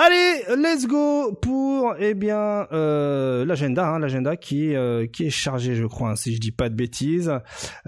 [0.00, 5.74] Allez, let's go pour eh bien euh, l'agenda, hein, l'agenda qui euh, qui est chargé,
[5.74, 7.32] je crois, hein, si je dis pas de bêtises.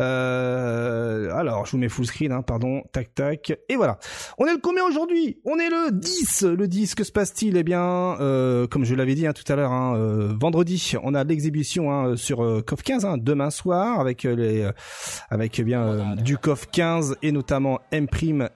[0.01, 4.01] Euh, alors, je vous mets full screen, hein, pardon, tac tac, et voilà.
[4.39, 5.39] On est le combien aujourd'hui?
[5.45, 6.47] On est le 10.
[6.47, 7.57] Le 10, que se passe-t-il?
[7.57, 11.15] Eh bien, euh, comme je l'avais dit hein, tout à l'heure, hein, euh, vendredi, on
[11.15, 14.69] a l'exhibition hein, sur euh, CoF 15 hein, demain soir avec les
[15.31, 18.09] avec eh bien du CoF 15 et notamment M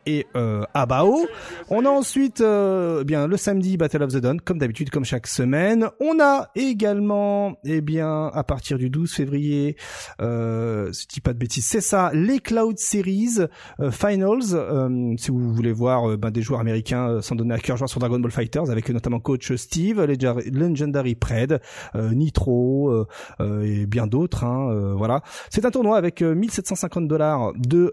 [0.07, 1.25] et euh, Abao.
[1.69, 5.05] On a ensuite euh, eh bien le samedi Battle of the Dawn comme d'habitude comme
[5.05, 5.89] chaque semaine.
[6.01, 9.77] On a également eh bien à partir du 12 février
[10.23, 13.41] euh, je dis pas de bêtises, c'est ça, les Cloud Series
[13.81, 17.53] euh, Finals euh, si vous voulez voir euh, ben, des joueurs américains euh, s'en donner
[17.53, 21.61] à cœur jouer sur Dragon Ball Fighters avec notamment coach Steve, Legendary- Legendary Pred,
[21.95, 23.05] Nitro
[23.41, 25.21] et bien d'autres hein, voilà.
[25.51, 27.93] C'est un tournoi avec euh, 1750 dollars de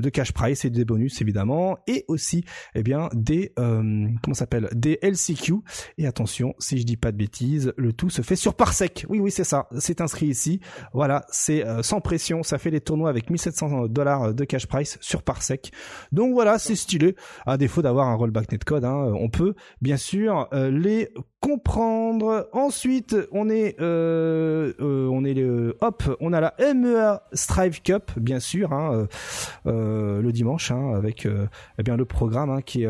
[0.00, 4.78] de cash price et des bonus évidemment et aussi eh bien des comment ça s'appelle
[4.78, 5.54] des LCQ
[5.98, 9.06] et attention si je dis pas de bêtises le tout se fait sur parsec.
[9.08, 9.68] Oui oui c'est ça.
[9.78, 10.60] C'est inscrit ici.
[10.92, 12.42] Voilà c'est euh, sans pression.
[12.42, 15.72] Ça fait les tournois avec 1700 dollars de cash price sur parsec.
[16.12, 17.16] Donc voilà c'est stylé.
[17.46, 21.10] À défaut d'avoir un rollback netcode hein, on peut bien sûr euh, les
[21.44, 27.82] comprendre ensuite on est euh, euh, on est le hop on a la MEA Strive
[27.82, 29.06] Cup bien sûr hein,
[29.66, 31.28] euh, le dimanche hein, avec
[31.78, 32.88] eh bien le programme hein, qui est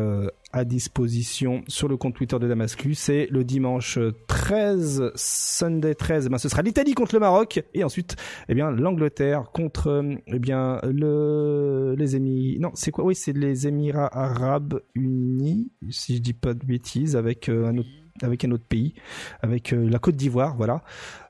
[0.53, 2.97] à disposition sur le compte Twitter de Damascus.
[2.97, 8.15] C'est le dimanche 13, Sunday 13, ben ce sera l'Italie contre le Maroc et ensuite
[8.47, 12.61] eh bien l'Angleterre contre eh bien le les Émirats.
[12.61, 13.03] Non, c'est quoi?
[13.03, 17.89] Oui, c'est les Émirats Arabes Unis, si je dis pas de bêtises, avec un autre
[18.21, 18.93] avec un autre pays,
[19.41, 20.81] avec euh, la Côte d'Ivoire, voilà.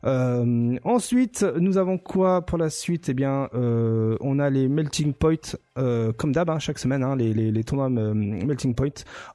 [0.06, 3.10] Euh, ensuite, nous avons quoi pour la suite?
[3.10, 5.36] Eh bien, euh, on a les melting point,
[5.78, 8.90] euh, comme d'hab, hein, chaque semaine, hein, les, les, les tournois euh, melting point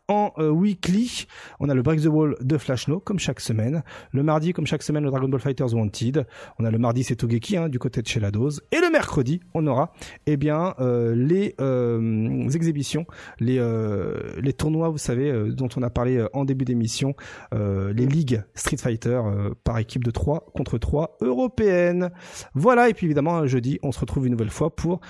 [0.08, 1.26] en euh, weekly.
[1.58, 3.82] On a le break the wall de Flashno, comme chaque semaine.
[4.12, 6.26] Le mardi, comme chaque semaine, le Dragon Ball Fighters Wanted.
[6.58, 8.30] On a le mardi, c'est Togeki, hein, du côté de chez la.
[8.70, 9.92] Et le mercredi, on aura,
[10.26, 13.06] eh bien, euh, les euh, exhibitions,
[13.40, 17.14] les euh, les tournois, vous savez, dont on a parlé en début d'émission,
[17.52, 19.20] les ligues Street Fighter
[19.64, 22.10] par équipe de 3 contre 3 européennes.
[22.54, 25.00] Voilà, et puis évidemment, jeudi, on se retrouve une nouvelle fois pour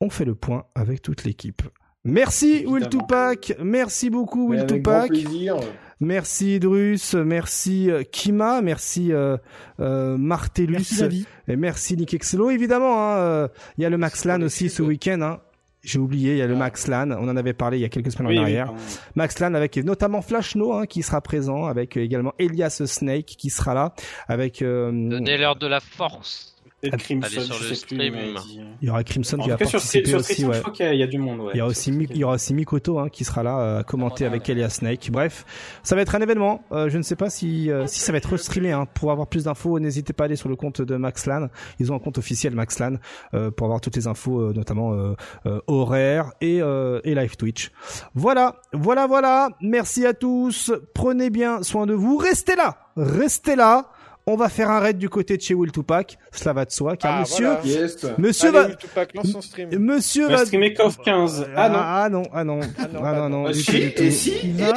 [0.00, 1.62] On fait le point avec toute l'équipe.
[2.04, 2.88] Merci Will.
[2.88, 5.56] Tupac, merci beaucoup Will avec grand Tupac, plaisir.
[6.00, 9.36] merci Drus, merci euh, Kima, merci euh,
[9.80, 12.50] euh, Martellus, Merci et merci Nick Exelo.
[12.50, 15.20] Évidemment, hein, euh, il y a le Max Lan aussi ce week-end.
[15.22, 15.40] Hein.
[15.82, 16.58] J'ai oublié, il y a le Ah.
[16.58, 18.66] Max Lan, on en avait parlé il y a quelques semaines Oui, en oui, arrière.
[18.66, 18.80] pardon.
[19.16, 23.74] Max Lan avec notamment Flashno hein, qui sera présent, avec également Elias Snake qui sera
[23.74, 23.92] là,
[24.28, 26.54] avec euh, Donnez-leur de la force.
[26.80, 28.14] Peut-être Crimson, Allez sur je le sais plus, stream.
[28.14, 30.44] mais il dit- il y aura Crimson En qui va sur, participer sur aussi.
[30.44, 30.54] Ouais.
[30.54, 31.40] je crois qu'il y, a- il y a du monde.
[31.40, 31.50] Ouais.
[31.54, 33.80] Il y, a aussi, Mi- il y aura aussi Mikoto hein, qui sera là euh,
[33.80, 34.52] à commenter Ah, avec ouais.
[34.52, 35.10] Elias Snake.
[35.10, 35.44] Bref,
[35.82, 36.62] ça va être un événement.
[36.70, 38.70] Euh, je ne sais pas si, euh, si ça va être streamé.
[38.70, 38.86] Hein.
[38.94, 41.48] Pour avoir plus d'infos, n'hésitez pas à aller sur le compte de Max Lan.
[41.80, 42.94] Ils ont un compte officiel Max Lan
[43.34, 45.14] euh, pour avoir toutes les infos, euh, notamment euh,
[45.46, 47.72] euh, horaires et, euh, et live Twitch.
[48.14, 49.48] Voilà, voilà, voilà.
[49.60, 50.72] Merci à tous.
[50.94, 52.18] Prenez bien soin de vous.
[52.18, 53.90] Restez là, restez là.
[54.30, 56.18] On va faire un raid du côté de chez Will Tupac.
[56.32, 57.60] Cela va de soi, car Ah, monsieur, voilà.
[57.64, 57.96] Yes.
[58.18, 59.70] monsieur Allez, va, Will Tupac, lance son stream.
[59.78, 61.46] monsieur On va streamer KOF 15.
[61.56, 61.78] Ah non.
[61.80, 63.42] Ah non, ah non, Ah non, ah non, non.
[63.44, 64.72] non, Ah.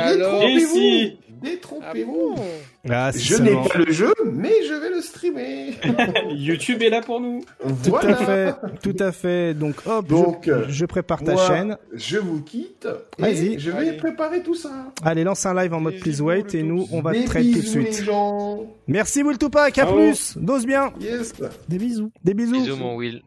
[0.00, 0.14] Ah
[1.42, 2.34] Détrompez-vous.
[2.34, 2.42] bon
[2.90, 5.74] Ah, Je n'ai pas le jeu, mais je vais le streamer.
[6.34, 7.40] YouTube est là pour nous.
[7.84, 8.10] Tout voilà.
[8.18, 9.54] à fait, tout à fait.
[9.54, 11.76] Donc, hop, Donc, je, euh, je prépare ta Moi, chaîne.
[11.94, 12.88] Je vous quitte.
[13.18, 13.54] Vas-y.
[13.54, 13.92] Et je vais Allez.
[13.96, 14.70] préparer tout ça.
[15.04, 17.78] Allez, lance un live en mode please wait et nous, on va traiter tout de
[17.80, 18.04] les suite.
[18.04, 18.66] gens.
[18.86, 20.36] Merci Will Tupac, à plus.
[20.38, 20.92] Dose bien.
[21.00, 21.34] Yes.
[21.68, 22.10] Des bisous.
[22.24, 22.52] Des bisous.
[22.52, 23.22] Bisous mon Will.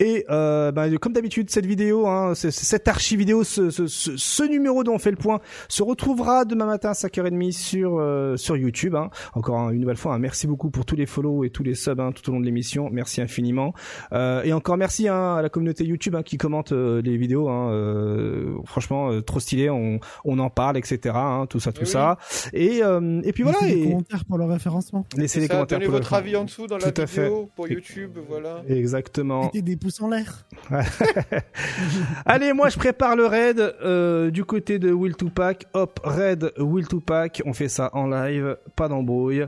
[0.00, 3.86] Et euh, bah, comme d'habitude, cette vidéo, hein, ce- ce- cette archive vidéo, ce, ce,
[3.88, 7.98] ce, ce numéro dont on fait le point, se retrouvera demain matin à 5h30 sur
[7.98, 8.94] euh, sur YouTube.
[8.94, 9.10] Hein.
[9.34, 11.74] Encore un- une nouvelle fois, hein, merci beaucoup pour tous les follow et tous les
[11.74, 12.90] subs hein, tout au long de l'émission.
[12.92, 13.74] Merci infiniment.
[14.12, 17.48] Euh, et encore merci hein, à la communauté YouTube hein, qui commente euh, les vidéos.
[17.48, 19.68] Hein, euh, franchement, euh, trop stylé.
[19.68, 21.14] On, on en parle, etc.
[21.16, 21.92] Hein, tout ça, tout Oui, oui.
[21.92, 22.18] ça.
[22.52, 23.58] Et euh, et puis voilà.
[23.62, 25.06] Laissez des Et commentaires pour le référencement.
[25.16, 25.78] laissez ça, commentaires.
[25.78, 27.24] Donnez pour le- votre avis en dessous dans la Tout à fait.
[27.24, 28.62] vidéo pour YouTube, voilà.
[28.68, 29.50] Exactement.
[29.52, 29.62] Des
[30.00, 30.46] en l'air.
[32.26, 35.66] Allez, moi je prépare le raid euh, du côté de Will Tupac.
[35.74, 37.42] Hop, raid Will Tupac.
[37.44, 39.46] On fait ça en live, pas d'embrouille.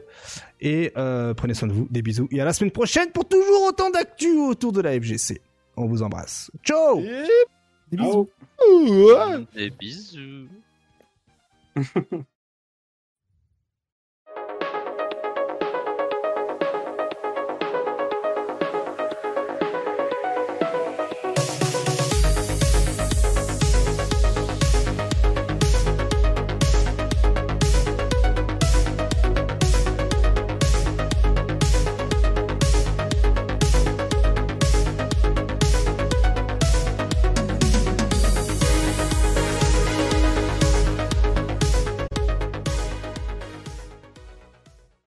[0.61, 2.29] Et euh, prenez soin de vous, des bisous.
[2.31, 5.41] Et à la semaine prochaine pour toujours autant d'actu autour de la FGC.
[5.77, 6.51] On vous embrasse.
[6.62, 8.29] Ciao Des bisous.
[9.09, 9.45] Ciao.
[9.55, 10.49] Des bisous.